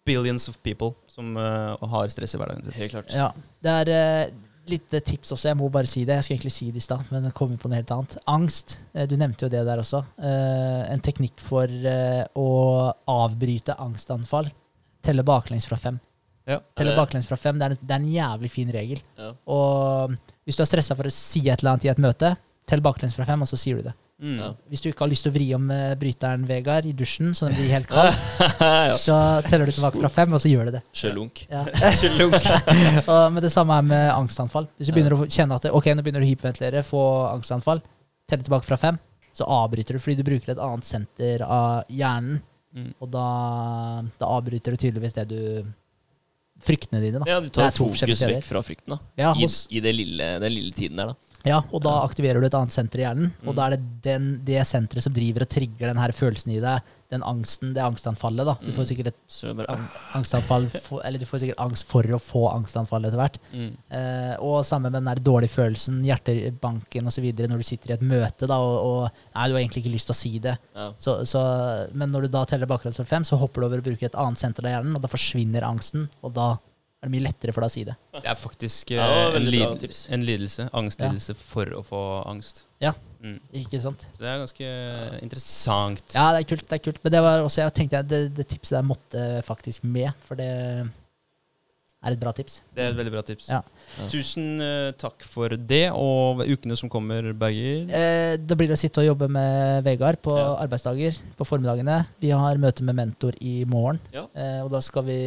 billions 0.07 0.49
of 0.53 0.59
people 0.63 0.93
som 1.13 1.37
eh, 1.37 1.91
har 1.93 2.13
stress 2.13 2.35
i 2.35 2.41
hverdagen 2.41 2.65
sin. 2.67 2.79
Helt 2.81 2.95
klart. 2.95 3.13
Ja. 3.17 3.29
Det 3.63 3.75
er 3.83 3.91
eh, 3.93 4.35
litt 4.71 4.95
eh, 4.97 5.05
tips 5.05 5.35
også. 5.35 5.51
Jeg 5.51 5.59
må 5.61 5.69
bare 5.73 5.91
si 5.91 6.07
det. 6.09 6.17
Jeg 6.19 6.27
skulle 6.27 6.39
egentlig 6.39 6.55
si 6.57 6.71
det 6.73 6.81
i 6.81 6.87
stad, 6.87 7.05
men 7.13 7.29
jeg 7.29 7.37
kom 7.37 7.53
på 7.61 7.71
noe 7.71 7.81
helt 7.81 7.93
annet. 7.95 8.17
Angst. 8.33 8.79
Du 9.11 9.17
nevnte 9.21 9.47
jo 9.47 9.53
det 9.53 9.65
der 9.69 9.83
også. 9.83 10.05
Eh, 10.23 10.81
en 10.95 11.05
teknikk 11.05 11.43
for 11.43 11.69
å 11.69 12.49
avbryte 13.13 13.77
angstanfall. 13.83 14.49
Telle 15.03 15.25
baklengs 15.27 15.69
fra 15.69 15.81
fem. 15.81 15.99
Ja. 16.49 16.59
Telle 16.79 16.95
baklengs 16.97 17.29
fra 17.29 17.39
fem. 17.39 17.59
Det 17.59 17.69
er, 17.69 17.75
en, 17.77 17.83
det 17.83 17.95
er 17.95 18.01
en 18.01 18.15
jævlig 18.17 18.51
fin 18.51 18.73
regel. 18.75 19.03
Ja. 19.19 19.33
Og 19.53 20.17
hvis 20.47 20.59
du 20.59 20.65
er 20.65 20.71
stressa 20.71 20.97
for 20.99 21.11
å 21.11 21.15
si 21.15 21.45
et 21.45 21.61
eller 21.61 21.75
annet 21.75 21.87
i 21.87 21.93
et 21.93 22.03
møte, 22.03 22.33
tell 22.71 22.83
baklengs 22.83 23.15
fra 23.19 23.27
fem, 23.29 23.43
og 23.45 23.51
så 23.51 23.59
sier 23.61 23.79
du 23.79 23.91
det. 23.91 23.95
Mm. 24.23 24.37
Ja. 24.39 24.49
Hvis 24.71 24.85
du 24.85 24.89
ikke 24.89 25.03
har 25.03 25.11
lyst 25.11 25.27
til 25.27 25.33
å 25.33 25.35
vri 25.35 25.49
om 25.57 25.65
eh, 25.75 25.95
bryteren, 25.99 26.45
Vegard, 26.47 26.87
i 26.87 26.93
dusjen, 26.95 27.33
så 27.35 27.49
den 27.49 27.57
blir 27.59 27.73
helt 27.75 27.89
kald, 27.93 28.15
ja. 28.63 28.95
så 29.01 29.17
teller 29.49 29.67
du 29.67 29.75
tilbake 29.75 29.99
fra 29.99 30.13
fem, 30.15 30.37
og 30.37 30.43
så 30.45 30.53
gjør 30.53 30.71
du 30.71 30.77
det. 30.77 30.83
Sjølunk. 30.95 31.43
Ja. 31.51 31.65
og, 33.11 33.25
men 33.35 33.41
det 33.43 33.51
samme 33.55 33.81
er 33.83 33.89
med 33.89 34.07
angstanfall. 34.15 34.71
Hvis 34.79 34.93
du 34.93 34.95
begynner 34.95 35.19
å 35.19 35.27
kjenne 35.27 35.59
at 35.59 35.67
det, 35.67 35.75
ok, 35.75 35.91
nå 35.97 36.07
begynner 36.07 36.23
du 36.23 36.29
å 36.29 36.31
hyperventilere, 36.31 36.85
få 36.87 37.03
angstanfall, 37.33 37.83
telle 38.31 38.47
tilbake 38.47 38.69
fra 38.69 38.79
fem, 38.79 39.01
så 39.35 39.49
avbryter 39.49 39.97
du 39.97 40.03
fordi 40.05 40.21
du 40.21 40.27
bruker 40.29 40.55
et 40.55 40.63
annet 40.63 40.87
senter 40.87 41.45
av 41.49 41.91
hjernen, 41.91 42.41
Mm. 42.73 42.95
og 43.05 43.11
da, 43.13 43.23
da 44.17 44.29
avbryter 44.33 44.73
du 44.73 44.81
tydeligvis 44.81 45.13
det 45.19 45.27
du 45.29 45.41
Fryktene 46.63 47.01
dine, 47.03 47.19
da. 47.19 47.27
Ja, 47.27 47.41
du 47.43 47.49
tar 47.51 47.73
fokus 47.75 48.05
vekk 48.07 48.45
fra 48.47 48.61
frykten, 48.63 48.95
da. 48.95 48.99
Ja, 49.19 49.33
I, 49.35 49.49
og, 49.49 49.55
i 49.75 49.81
det 49.83 49.93
lille, 49.97 50.29
den 50.39 50.53
lille 50.55 50.71
tiden 50.77 51.01
der, 51.01 51.11
da. 51.11 51.32
Ja, 51.45 51.61
og 51.73 51.83
da 51.83 51.97
aktiverer 52.07 52.41
du 52.41 52.47
et 52.47 52.55
annet 52.55 52.73
senter 52.75 53.01
i 53.03 53.07
hjernen, 53.07 53.33
og 53.47 53.55
da 53.59 53.67
er 53.67 53.77
det 53.77 53.85
den, 54.05 54.27
det 54.47 54.61
senteret 54.69 55.03
som 55.03 55.13
driver 55.17 55.43
og 55.47 55.49
trigger 55.51 55.91
den 55.93 55.99
her 55.99 56.13
følelsen 56.15 56.53
i 56.55 56.61
deg, 56.63 56.81
den 57.13 57.25
angsten, 57.29 57.75
det 57.77 57.83
angstanfallet, 57.85 58.47
da. 58.49 58.55
Du 58.63 58.71
får 58.73 58.87
Mm. 58.87 58.89
sikkert 58.89 59.09
et 59.11 59.19
angstanfall 60.17 60.65
for, 60.81 61.03
Eller 61.05 61.19
du 61.21 61.27
får 61.29 61.43
sikkert 61.43 61.61
angst 61.61 61.85
for 61.91 62.03
å 62.09 62.19
få 62.23 62.47
angstanfall 62.55 63.05
etter 63.05 63.21
hvert. 63.21 63.37
Mm. 63.53 63.73
Eh, 63.91 64.35
og 64.41 64.65
sammen 64.65 64.89
med 64.93 65.03
den 65.03 65.11
der 65.11 65.21
dårlige 65.21 65.53
følelsen, 65.53 66.01
hjertebanken 66.09 67.07
osv. 67.11 67.27
når 67.37 67.61
du 67.61 67.67
sitter 67.69 67.91
i 67.93 67.97
et 67.99 68.07
møte 68.07 68.49
da, 68.49 68.57
og, 68.57 68.79
og 68.81 69.03
nei, 69.35 69.49
du 69.49 69.55
har 69.57 69.61
egentlig 69.61 69.85
ikke 69.85 69.95
lyst 69.97 70.09
til 70.09 70.17
å 70.17 70.21
si 70.23 70.33
det. 70.39 70.57
ja. 70.75 70.89
Så, 70.99 71.19
så, 71.29 71.43
men 71.93 72.11
når 72.13 72.23
du 72.23 72.29
da 72.29 72.45
teller 72.49 72.67
bakgrunnen 72.71 72.97
fra 72.97 73.05
fem, 73.05 73.25
så 73.29 73.37
hopper 73.41 73.61
du 73.61 73.67
over 73.69 73.83
og 73.83 73.89
bruker 73.91 74.09
et 74.09 74.17
annet 74.19 74.39
senter 74.41 74.65
av 74.67 74.77
hjernen, 74.79 74.97
og 74.97 75.03
da 75.05 75.11
forsvinner 75.13 75.69
angsten, 75.69 76.09
og 76.23 76.33
da 76.37 76.55
er 77.03 77.09
det 77.09 77.13
mye 77.17 77.25
lettere 77.27 77.53
for 77.53 77.65
deg 77.65 77.71
å 77.71 77.75
si 77.75 77.83
det. 77.89 77.95
Det 78.15 78.29
er 78.31 78.37
faktisk 78.39 78.93
eh, 78.95 78.97
Ja, 79.01 79.07
det 79.09 79.17
var 79.19 79.27
en, 79.27 79.37
veldig 79.41 79.61
bra 79.65 79.71
lid 79.73 79.81
tips. 79.83 80.03
en 80.15 80.23
lidelse. 80.29 80.69
Angstlidelse 80.73 81.35
for 81.35 81.73
å 81.75 81.83
få 81.83 82.03
angst. 82.31 82.65
Ja. 82.83 82.93
Mm. 83.23 83.41
Ikke 83.59 83.81
sant? 83.83 84.07
Så 84.15 84.23
det 84.23 84.31
er 84.31 84.39
ganske 84.43 84.71
interessant. 85.23 86.15
Ja, 86.15 86.29
det 86.35 86.45
er 86.45 86.49
kult. 86.55 86.65
det 86.71 86.79
er 86.79 86.85
kult. 86.87 86.99
Men 87.03 87.13
det 87.17 87.23
var 87.27 87.43
også, 87.43 87.63
jeg 87.65 87.75
tenkte 87.81 87.99
jeg, 88.01 88.09
det, 88.11 88.21
det 88.39 88.47
tipset 88.55 88.77
der 88.79 88.87
måtte 88.87 89.27
faktisk 89.47 89.83
med, 89.87 90.13
for 90.27 90.39
det 90.39 90.49
er 92.03 92.11
et 92.17 92.19
bra 92.19 92.33
tips. 92.35 92.57
Det 92.75 92.83
er 92.83 92.91
et 92.91 92.97
veldig 92.99 93.13
bra 93.15 93.23
tips. 93.27 93.47
Ja. 93.51 93.61
Ja. 93.99 94.07
Tusen 94.11 94.59
eh, 94.65 94.91
takk 94.99 95.23
for 95.29 95.55
det, 95.55 95.85
og 95.95 96.43
ukene 96.43 96.75
som 96.79 96.91
kommer, 96.91 97.29
Berger. 97.39 97.85
Eh, 97.95 98.35
da 98.43 98.57
blir 98.59 98.71
det 98.73 98.79
å 98.79 98.81
sitte 98.83 99.03
og 99.05 99.11
jobbe 99.13 99.29
med 99.31 99.85
Vegard 99.87 100.19
på 100.25 100.35
Ja. 100.39 100.49
arbeidsdager 100.65 101.19
på 101.39 101.47
formiddagene. 101.47 102.01
Vi 102.23 102.31
har 102.35 102.59
møte 102.63 102.83
med 102.87 102.99
mentor 102.99 103.39
i 103.41 103.61
morgen, 103.71 104.01
Ja. 104.15 104.27
eh, 104.35 104.63
og 104.65 104.71
da 104.75 104.81
skal 104.83 105.07
vi 105.07 105.21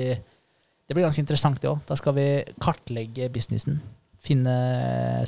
Det 0.85 0.93
blir 0.93 1.05
ganske 1.07 1.23
interessant, 1.23 1.59
det 1.61 1.69
òg. 1.71 1.81
Da 1.89 1.97
skal 1.97 2.15
vi 2.17 2.25
kartlegge 2.61 3.29
businessen. 3.33 3.79
Finne 4.25 4.55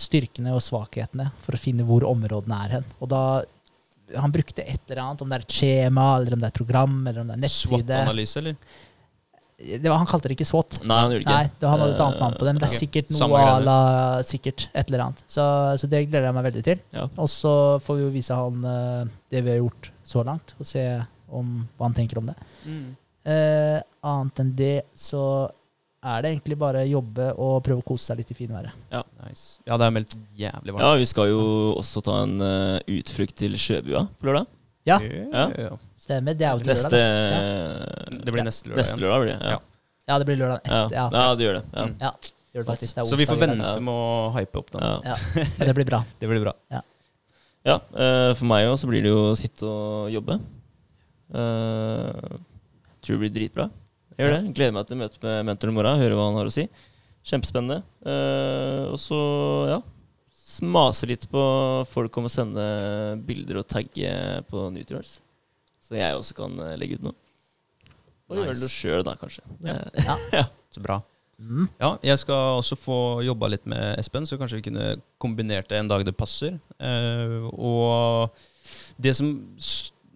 styrkene 0.02 0.56
og 0.58 0.64
svakhetene 0.66 1.32
for 1.46 1.58
å 1.58 1.62
finne 1.62 1.86
hvor 1.86 2.06
områdene 2.08 2.60
er 2.66 2.76
hen. 2.80 2.92
Og 3.02 3.12
da 3.14 3.22
Han 4.22 4.32
brukte 4.32 4.64
et 4.64 4.80
eller 4.88 5.02
annet, 5.04 5.22
om 5.22 5.28
det 5.28 5.36
er 5.36 5.44
et 5.44 5.54
skjema, 5.58 6.04
eller 6.16 6.38
om 6.38 6.40
det 6.40 6.48
er 6.48 6.54
et 6.54 6.60
program, 6.62 6.94
eller 7.10 7.26
om 7.26 7.28
det 7.28 7.34
er 7.36 7.42
nettside. 7.42 7.82
SWOT-analyse, 7.84 8.38
eller? 8.40 8.56
Det 9.58 9.90
var, 9.90 9.98
han 9.98 10.08
kalte 10.08 10.30
det 10.30 10.38
ikke 10.38 10.46
SWOT. 10.48 10.78
Nei, 10.86 11.00
han 11.02 11.12
gjorde 11.12 11.26
ikke 11.26 11.34
Nei, 11.34 11.50
det, 11.50 11.68
han 11.68 11.82
hadde 11.82 11.96
et 11.96 12.04
annet 12.06 12.22
navn 12.22 12.36
på 12.38 12.46
det, 12.46 12.52
men 12.54 12.62
det 12.62 12.68
er 12.70 12.78
sikkert 12.78 13.12
noe 13.16 13.40
à 13.42 13.56
la 13.66 13.78
sikkert 14.30 14.68
et 14.70 14.92
eller 14.92 15.04
annet. 15.08 15.24
Så, 15.26 15.44
så 15.82 15.90
det 15.90 16.04
gleder 16.06 16.30
jeg 16.30 16.38
meg 16.38 16.46
veldig 16.46 16.64
til. 16.68 16.84
Ja. 16.94 17.08
Og 17.18 17.30
så 17.34 17.54
får 17.84 17.98
vi 17.98 18.06
jo 18.06 18.12
vise 18.14 18.38
han 18.38 18.68
eh, 18.70 19.12
det 19.34 19.42
vi 19.44 19.52
har 19.56 19.60
gjort 19.64 19.90
så 20.06 20.24
langt, 20.30 20.54
og 20.62 20.70
se 20.70 20.86
om, 21.28 21.50
hva 21.76 21.90
han 21.90 21.98
tenker 21.98 22.22
om 22.22 22.30
det. 22.30 22.38
Mm. 22.70 22.86
Eh, 23.28 23.80
annet 24.08 24.40
enn 24.40 24.52
det 24.56 24.76
så 24.96 25.22
er 26.08 26.22
det 26.24 26.30
egentlig 26.32 26.56
bare 26.62 26.86
jobbe 26.88 27.32
og 27.36 27.58
prøve 27.66 27.82
å 27.82 27.86
kose 27.86 28.08
seg 28.08 28.22
litt 28.22 28.30
i 28.32 28.38
finværet. 28.38 28.76
Nice. 29.26 29.58
Ja, 29.68 29.76
det 29.76 29.88
er 29.90 29.96
meldt 29.96 30.14
jævlig 30.38 30.76
Ja, 30.78 30.92
vi 30.96 31.08
skal 31.10 31.32
jo 31.34 31.42
også 31.76 32.04
ta 32.06 32.22
en 32.24 32.38
uh, 32.40 32.78
utflukt 32.88 33.36
til 33.42 33.58
Sjøbua 33.60 34.06
på 34.16 34.30
lørdag. 34.30 34.48
Ja. 34.88 35.02
Ja. 35.04 35.48
ja. 35.52 35.74
Stemmer. 36.00 36.38
Det 36.38 36.48
er 36.48 36.56
jo 36.56 36.64
til 36.64 36.72
Neste 36.72 37.02
lørdag. 37.02 38.22
Det 38.24 38.36
blir 38.38 38.48
neste 38.48 38.72
lørdag. 38.72 38.84
Neste 38.86 39.02
lørdag 39.02 39.26
blir 39.26 39.34
det. 39.34 39.40
Ja. 39.42 39.58
Ja. 39.58 39.78
Ja, 40.08 40.20
det 40.22 40.28
blir 40.30 40.40
lørdag 40.40 40.60
Ja. 40.64 40.84
etter. 40.86 40.96
Ja. 40.96 41.08
ja, 41.12 41.36
det 41.36 41.48
gjør 41.48 41.58
det. 41.58 41.64
Ja. 41.74 41.88
Ja. 42.06 42.12
Gjør 42.54 42.64
det 42.64 42.70
faktisk. 42.70 42.94
Det 42.94 43.02
er 43.04 43.10
Så 43.10 43.20
vi 43.20 43.28
får 43.28 43.42
vente 43.42 43.74
med 43.84 43.92
å 43.92 44.30
hype 44.38 44.62
opp 44.62 44.72
den. 44.78 44.86
Ja. 44.88 45.18
Ja. 45.18 45.48
Det 45.66 45.74
blir 45.76 45.90
bra. 45.90 46.06
Det 46.22 46.30
blir 46.32 46.46
bra. 46.46 46.56
Ja, 47.68 47.82
uh, 47.92 48.32
for 48.38 48.48
meg 48.48 48.70
òg 48.70 48.78
så 48.80 48.88
blir 48.88 49.04
det 49.04 49.12
jo 49.12 49.34
sitte 49.36 49.68
og 49.68 50.14
jobbe. 50.14 50.40
Eh, 51.28 52.38
tror 53.08 53.18
det 53.18 53.24
blir 53.26 53.36
dritbra. 53.40 53.68
Jeg 54.14 54.26
gjør 54.26 54.34
det. 54.36 54.56
Gleder 54.58 54.76
meg 54.76 54.88
til 54.90 55.00
møtet 55.00 55.28
med 55.28 55.46
mentoren 55.52 55.74
i 55.74 55.78
morgen, 55.78 56.02
høre 56.02 56.18
hva 56.18 56.30
han 56.30 56.40
har 56.40 56.50
å 56.50 56.54
si. 56.54 56.66
Kjempespennende. 57.28 57.82
Uh, 58.06 58.94
og 58.94 59.00
så, 59.02 59.22
ja 59.74 59.84
Smase 60.58 61.06
litt 61.10 61.28
på 61.30 61.42
folk 61.86 62.16
om 62.18 62.26
å 62.26 62.32
sende 62.32 62.64
bilder 63.28 63.60
og 63.62 63.68
tagge 63.70 64.10
på 64.50 64.64
Nutrials. 64.74 65.20
Så 65.86 66.00
jeg 66.00 66.16
også 66.18 66.34
kan 66.40 66.56
eh, 66.64 66.74
legge 66.80 66.98
ut 66.98 67.04
noe. 67.06 67.16
Og 68.28 68.36
Nice. 68.36 68.46
gjøre 68.48 68.62
det 68.64 68.70
sjøl, 68.74 69.04
da, 69.06 69.14
kanskje. 69.20 69.44
Ja. 69.68 70.16
ja. 70.40 70.46
Så 70.74 70.82
bra. 70.82 70.98
Mm. 71.38 71.68
Ja, 71.78 71.92
jeg 72.10 72.24
skal 72.24 72.58
også 72.58 72.80
få 72.80 72.98
jobba 73.28 73.52
litt 73.54 73.68
med 73.70 74.00
Espen, 74.02 74.26
så 74.26 74.40
kanskje 74.40 74.58
vi 74.58 74.66
kunne 74.72 74.88
kombinert 75.22 75.70
det 75.70 75.78
en 75.78 75.92
dag 75.92 76.02
det 76.08 76.16
passer. 76.18 76.58
Uh, 76.82 77.46
og 77.54 78.98
det 78.98 79.14
som 79.20 79.30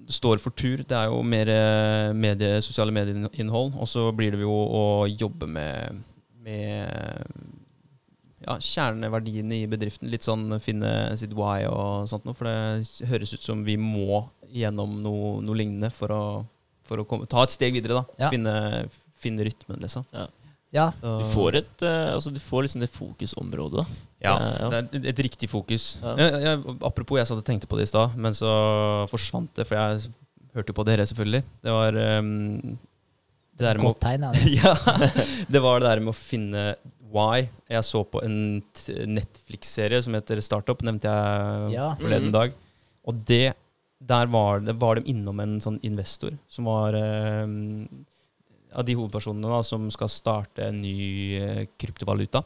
står 0.10 0.40
for 0.44 0.56
tur, 0.58 0.82
det 0.88 0.98
er 0.98 1.10
jo 1.12 1.22
mer 1.24 1.50
eh, 1.52 2.12
medie, 2.18 2.62
sosiale 2.66 2.94
medieinnhold. 2.96 3.74
Og 3.80 3.88
så 3.90 4.08
blir 4.16 4.36
det 4.36 4.42
jo 4.46 4.52
å 4.54 4.84
jobbe 5.10 5.48
med, 5.50 6.02
med 6.42 6.90
ja, 8.48 8.56
kjerneverdiene 8.58 9.62
i 9.62 9.70
bedriften. 9.70 10.10
Litt 10.12 10.26
sånn 10.26 10.58
finne 10.64 11.12
sitt 11.20 11.36
why 11.38 11.66
og 11.70 12.10
sånt 12.12 12.26
noe. 12.28 12.38
For 12.38 12.50
det 12.50 13.08
høres 13.12 13.36
ut 13.36 13.46
som 13.46 13.64
vi 13.68 13.78
må 13.80 14.24
gjennom 14.52 14.98
noe, 15.04 15.38
noe 15.46 15.60
lignende 15.62 15.92
for 15.96 16.12
å, 16.16 16.24
for 16.88 17.02
å 17.02 17.08
komme, 17.08 17.30
ta 17.30 17.46
et 17.46 17.54
steg 17.54 17.78
videre. 17.78 18.02
da 18.02 18.26
Ja. 18.26 18.32
finne, 18.34 18.56
finne 19.22 19.46
rytmen, 19.48 19.80
liksom. 19.86 20.08
Ja, 20.16 20.28
Så, 20.72 21.18
Du 21.20 21.26
får, 21.34 21.56
et, 21.60 21.82
eh, 21.84 22.14
altså, 22.14 22.32
du 22.32 22.40
får 22.40 22.64
liksom 22.64 22.82
det 22.82 22.90
fokusområdet. 22.94 23.86
ja, 24.24 24.36
Ja, 24.38 24.70
ja. 24.72 24.82
det 24.92 25.06
er 25.06 25.10
et, 25.10 25.20
riktig 25.20 25.50
fokus. 25.50 25.98
Ja. 26.02 26.16
Jeg, 26.16 26.42
jeg, 26.46 26.62
apropos, 26.82 27.18
jeg 27.20 27.28
satt 27.28 27.42
og 27.42 27.46
tenkte 27.46 27.68
på 27.68 27.76
det 27.78 27.84
i 27.90 27.92
stad, 27.92 28.16
men 28.16 28.32
så 28.38 28.52
forsvant 29.12 29.52
det, 29.56 29.66
for 29.68 29.76
jeg 29.76 30.12
hørte 30.56 30.72
jo 30.72 30.78
på 30.80 30.86
dere, 30.88 31.06
selvfølgelig. 31.10 31.44
Det 31.64 31.72
var 31.76 31.98
um, 32.20 32.78
det 33.58 33.66
der 33.68 33.78
med 33.78 33.86
godt 33.92 34.00
tegn. 34.02 34.24
Ja. 34.60 34.74
det. 35.52 35.62
var 35.62 35.80
det 35.84 35.90
der 35.90 36.00
med 36.00 36.14
å 36.14 36.18
finne 36.18 36.64
why. 37.12 37.50
Jeg 37.70 37.84
så 37.84 38.06
på 38.08 38.22
en 38.24 38.62
Netflix-serie 39.12 40.00
som 40.04 40.16
heter 40.16 40.40
Startup, 40.42 40.80
nevnte 40.88 41.12
jeg 41.12 41.74
Ja. 41.76 41.90
forleden 42.00 42.30
Mhm. 42.32 42.32
dag. 42.32 42.54
Og 43.06 43.26
det, 43.26 43.54
der 44.02 44.26
var, 44.28 44.60
det, 44.62 44.76
var 44.80 44.96
de 44.96 45.04
innom 45.12 45.40
en 45.42 45.60
sånn 45.60 45.80
investor 45.84 46.32
som 46.48 46.66
var 46.66 46.94
eh, 46.96 47.46
av 48.76 48.88
de 48.88 48.96
hovedpersonene 48.98 49.52
da, 49.52 49.62
som 49.66 49.90
skal 49.94 50.12
starte 50.12 50.66
en 50.68 50.82
ny 50.84 50.98
eh, 51.40 51.64
kryptovaluta. 51.80 52.44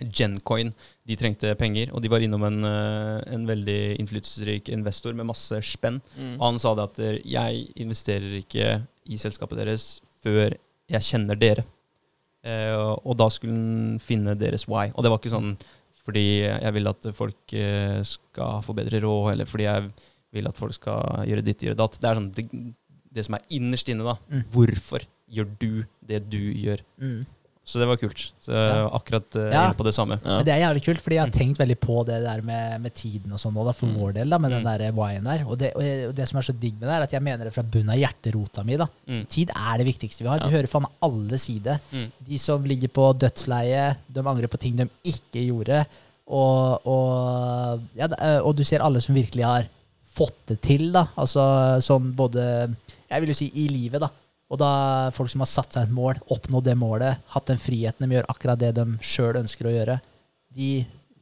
Gencoin. 0.00 0.72
De 1.06 1.16
trengte 1.18 1.52
penger, 1.58 1.92
og 1.94 2.02
de 2.02 2.10
var 2.10 2.24
innom 2.24 2.42
en, 2.46 2.64
eh, 2.66 3.20
en 3.34 3.46
veldig 3.46 3.96
innflytelsesrik 4.02 4.70
investor 4.74 5.14
med 5.14 5.28
masse 5.30 5.60
spenn. 5.62 6.00
Mm. 6.16 6.34
Og 6.38 6.44
han 6.48 6.58
sa 6.58 6.74
det 6.74 6.88
at 6.88 6.98
eh, 7.04 7.20
jeg 7.36 7.68
investerer 7.76 8.40
ikke 8.40 8.68
i 9.06 9.20
selskapet 9.20 9.60
deres 9.60 10.00
før 10.24 10.56
jeg 10.90 11.08
kjenner 11.08 11.38
dere. 11.38 11.66
Eh, 12.44 12.74
og 12.74 13.16
da 13.20 13.28
skulle 13.32 13.54
han 13.54 14.02
finne 14.02 14.36
deres 14.38 14.66
why. 14.68 14.90
Og 14.94 15.04
det 15.04 15.12
var 15.12 15.22
ikke 15.22 15.34
sånn 15.36 15.56
fordi 16.04 16.44
jeg 16.44 16.72
vil 16.76 16.88
at 16.90 17.06
folk 17.16 17.52
skal 18.04 18.58
få 18.60 18.74
bedre 18.76 18.98
råd, 19.00 19.30
eller 19.30 19.46
fordi 19.48 19.64
jeg 19.64 19.86
vil 20.36 20.50
at 20.50 20.58
folk 20.58 20.74
skal 20.76 21.22
gjøre 21.24 21.44
ditt, 21.46 21.62
gjøre 21.64 21.78
datt. 21.78 21.96
Det 21.96 22.10
er 22.10 22.18
sånn 22.18 22.26
det, 22.36 22.44
det 23.08 23.24
som 23.24 23.38
er 23.38 23.46
innerst 23.56 23.88
inne, 23.88 24.04
da. 24.04 24.18
Mm. 24.28 24.42
Hvorfor 24.52 25.06
gjør 25.34 25.48
du 25.58 25.84
det 26.06 26.28
du 26.30 26.38
gjør? 26.38 26.80
Mm. 27.00 27.24
Så 27.64 27.78
det 27.80 27.86
var 27.88 27.96
kult. 27.96 28.20
Så 28.44 28.52
Ja. 28.52 28.90
akkurat 28.92 29.36
uh, 29.40 29.48
Ja. 29.50 29.62
inne 29.70 29.74
på 29.78 29.84
det 29.86 29.94
samme. 29.96 30.18
Ja. 30.22 30.36
Men 30.36 30.44
det 30.44 30.52
er 30.52 30.60
jævlig 30.68 30.82
kult, 30.84 31.00
fordi 31.00 31.14
jeg 31.16 31.20
har 31.24 31.30
Mm. 31.32 31.38
tenkt 31.38 31.58
veldig 31.62 31.76
på 31.80 32.04
det 32.04 32.18
der 32.22 32.42
med, 32.42 32.80
med 32.82 32.92
tiden 32.94 33.32
og 33.32 33.38
sånn 33.40 33.54
nå, 33.54 33.64
da, 33.64 33.72
for 33.72 33.86
Mm. 33.86 33.94
vår 33.96 34.12
del, 34.14 34.28
da, 34.28 34.38
med 34.38 34.50
den 34.50 34.62
Mm. 34.62 34.78
der 34.78 34.92
why-en 34.92 35.24
der. 35.24 35.44
Og 35.48 35.56
det, 35.58 35.72
og 35.74 35.80
det- 35.80 36.08
og 36.08 36.14
det 36.14 36.28
som 36.28 36.38
er 36.38 36.42
så 36.42 36.52
digg 36.60 36.74
med 36.78 36.82
det, 36.90 36.92
er 36.98 37.02
at 37.02 37.10
jeg 37.12 37.22
mener 37.22 37.44
det 37.44 37.54
fra 37.54 37.62
bunnen 37.62 37.88
av 37.88 37.96
hjerterota 37.96 38.62
mi. 38.66 38.76
da. 38.76 38.86
Mm. 39.08 39.26
Tid 39.28 39.48
er 39.56 39.78
det 39.78 39.86
viktigste 39.86 40.20
vi 40.22 40.28
har. 40.28 40.38
Ja. 40.40 40.44
Du 40.46 40.50
hører 40.52 40.66
faen 40.68 40.82
meg 40.82 40.90
alle 41.02 41.38
sider. 41.38 41.80
Mm. 41.90 42.12
De 42.28 42.38
som 42.38 42.62
ligger 42.64 42.88
på 42.88 43.18
dødsleie, 43.18 43.96
de 44.12 44.20
angrer 44.20 44.46
på 44.48 44.58
ting 44.60 44.76
de 44.76 44.90
ikke 45.02 45.40
gjorde. 45.48 45.86
Og, 46.28 46.80
og, 46.86 47.80
ja, 47.96 48.06
eh, 48.18 48.40
og 48.40 48.56
du 48.56 48.62
ser 48.64 48.80
alle 48.82 49.00
som 49.00 49.14
virkelig 49.14 49.44
har 49.44 49.66
fått 50.14 50.36
det 50.48 50.60
til, 50.62 50.92
da. 50.92 51.06
Altså 51.16 51.80
sånn 51.80 52.14
både 52.14 52.76
Jeg 53.10 53.20
vil 53.20 53.28
jo 53.28 53.34
si 53.34 53.50
i 53.54 53.68
livet, 53.68 54.00
da. 54.00 54.08
Og 54.52 54.60
da 54.60 54.72
folk 55.16 55.30
som 55.32 55.42
har 55.42 55.48
satt 55.50 55.74
seg 55.74 55.86
et 55.88 55.94
mål, 55.94 56.18
oppnådd 56.30 56.66
det 56.68 56.74
målet, 56.78 57.22
hatt 57.32 57.48
den 57.48 57.60
friheten, 57.60 58.04
de 58.04 58.18
gjør 58.18 58.28
akkurat 58.30 58.60
det 58.60 58.74
de 58.76 58.84
sjøl 59.02 59.40
ønsker 59.40 59.70
å 59.70 59.72
gjøre. 59.72 59.96
De 60.54 60.68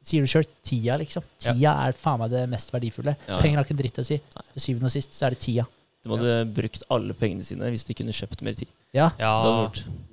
sier 0.03 0.24
du 0.24 0.31
sjøl, 0.31 0.49
tida, 0.66 0.97
liksom. 1.01 1.24
Ja. 1.44 1.55
Tida 1.55 1.74
er 1.86 1.94
faen 1.97 2.19
meg 2.24 2.32
det 2.35 2.43
mest 2.51 2.73
verdifulle. 2.74 3.15
Ja. 3.28 3.39
Penger 3.40 3.61
har 3.61 3.69
ikke 3.69 3.77
en 3.77 3.81
dritt 3.85 4.03
å 4.03 4.07
si. 4.07 4.19
Til 4.53 4.65
syvende 4.66 4.90
og 4.90 4.94
sist 4.97 5.15
så 5.16 5.28
er 5.28 5.36
det 5.36 5.43
tida. 5.47 5.69
De 6.03 6.11
hadde 6.11 6.32
brukt 6.51 6.82
alle 6.90 7.15
pengene 7.15 7.44
sine 7.47 7.69
hvis 7.70 7.85
de 7.86 7.94
kunne 7.94 8.15
kjøpt 8.16 8.40
mer 8.43 8.57
tid. 8.59 8.70
Ja. 8.93 9.07
Ja, 9.23 9.32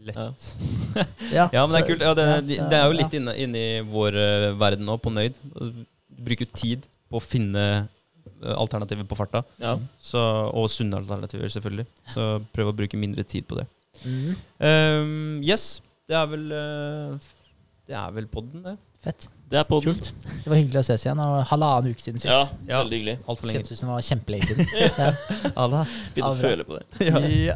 lett. 0.06 0.15
Ja. 0.15 0.27
Ja, 1.34 1.45
Ja, 1.53 1.64
men 1.65 1.73
det 1.73 1.80
er 1.81 1.88
kult. 1.88 2.03
Ja, 2.06 2.14
det, 2.18 2.26
ja, 2.53 2.68
det 2.69 2.77
er 2.77 2.86
jo 2.86 2.95
litt 2.99 3.15
inne, 3.18 3.34
inne 3.41 3.64
i 3.64 3.80
vår 3.90 4.15
eh, 4.22 4.45
verden 4.61 4.86
nå, 4.88 4.95
på 5.02 5.11
Nøyd. 5.14 5.41
Bruke 6.30 6.45
tid 6.53 6.86
på 7.10 7.18
å 7.18 7.23
finne 7.23 7.65
alternativer 8.56 9.07
på 9.10 9.18
farta. 9.19 9.43
Ja. 9.61 9.76
Så, 10.01 10.22
og 10.53 10.69
sunne 10.73 10.99
alternativer, 11.01 11.49
selvfølgelig. 11.53 11.85
Så 12.14 12.30
prøv 12.56 12.72
å 12.72 12.76
bruke 12.77 12.99
mindre 12.99 13.23
tid 13.27 13.47
på 13.49 13.60
det. 13.60 13.68
Mhm. 14.06 14.35
Um, 14.64 15.41
yes, 15.43 15.81
det 16.07 16.15
er 16.15 16.30
vel 16.31 16.45
eh, 16.56 17.18
Det 17.89 17.95
er 17.97 18.14
vel 18.15 18.27
podden, 18.31 18.61
det. 18.64 18.76
Fett. 19.03 19.27
Det 19.49 19.57
er 19.57 19.65
podden. 19.65 19.95
Kult. 19.97 20.11
Det 20.43 20.51
var 20.51 20.60
hyggelig 20.60 20.80
å 20.81 20.85
ses 20.85 21.03
igjen. 21.07 21.19
Og 21.23 21.41
halvannen 21.49 21.89
uke 21.95 22.03
siden 22.03 22.22
sist. 22.22 22.30
Ja, 22.30 22.45
Ja. 22.68 22.84
veldig 22.84 22.99
hyggelig. 22.99 23.18
Altfor 23.26 23.49
lenge. 23.49 23.60
Kjentes 23.64 23.72
ut 23.72 23.80
som 23.81 23.89
det 23.89 23.95
var 23.95 24.07
kjempelenge 24.10 24.45
siden. 24.45 24.65
ja. 24.80 25.85
Begynte 26.14 26.30
å 26.30 26.39
føle 26.43 26.68
på 26.68 26.77
det. 26.77 26.85
Ja. 27.10 27.22
Ja. 27.49 27.56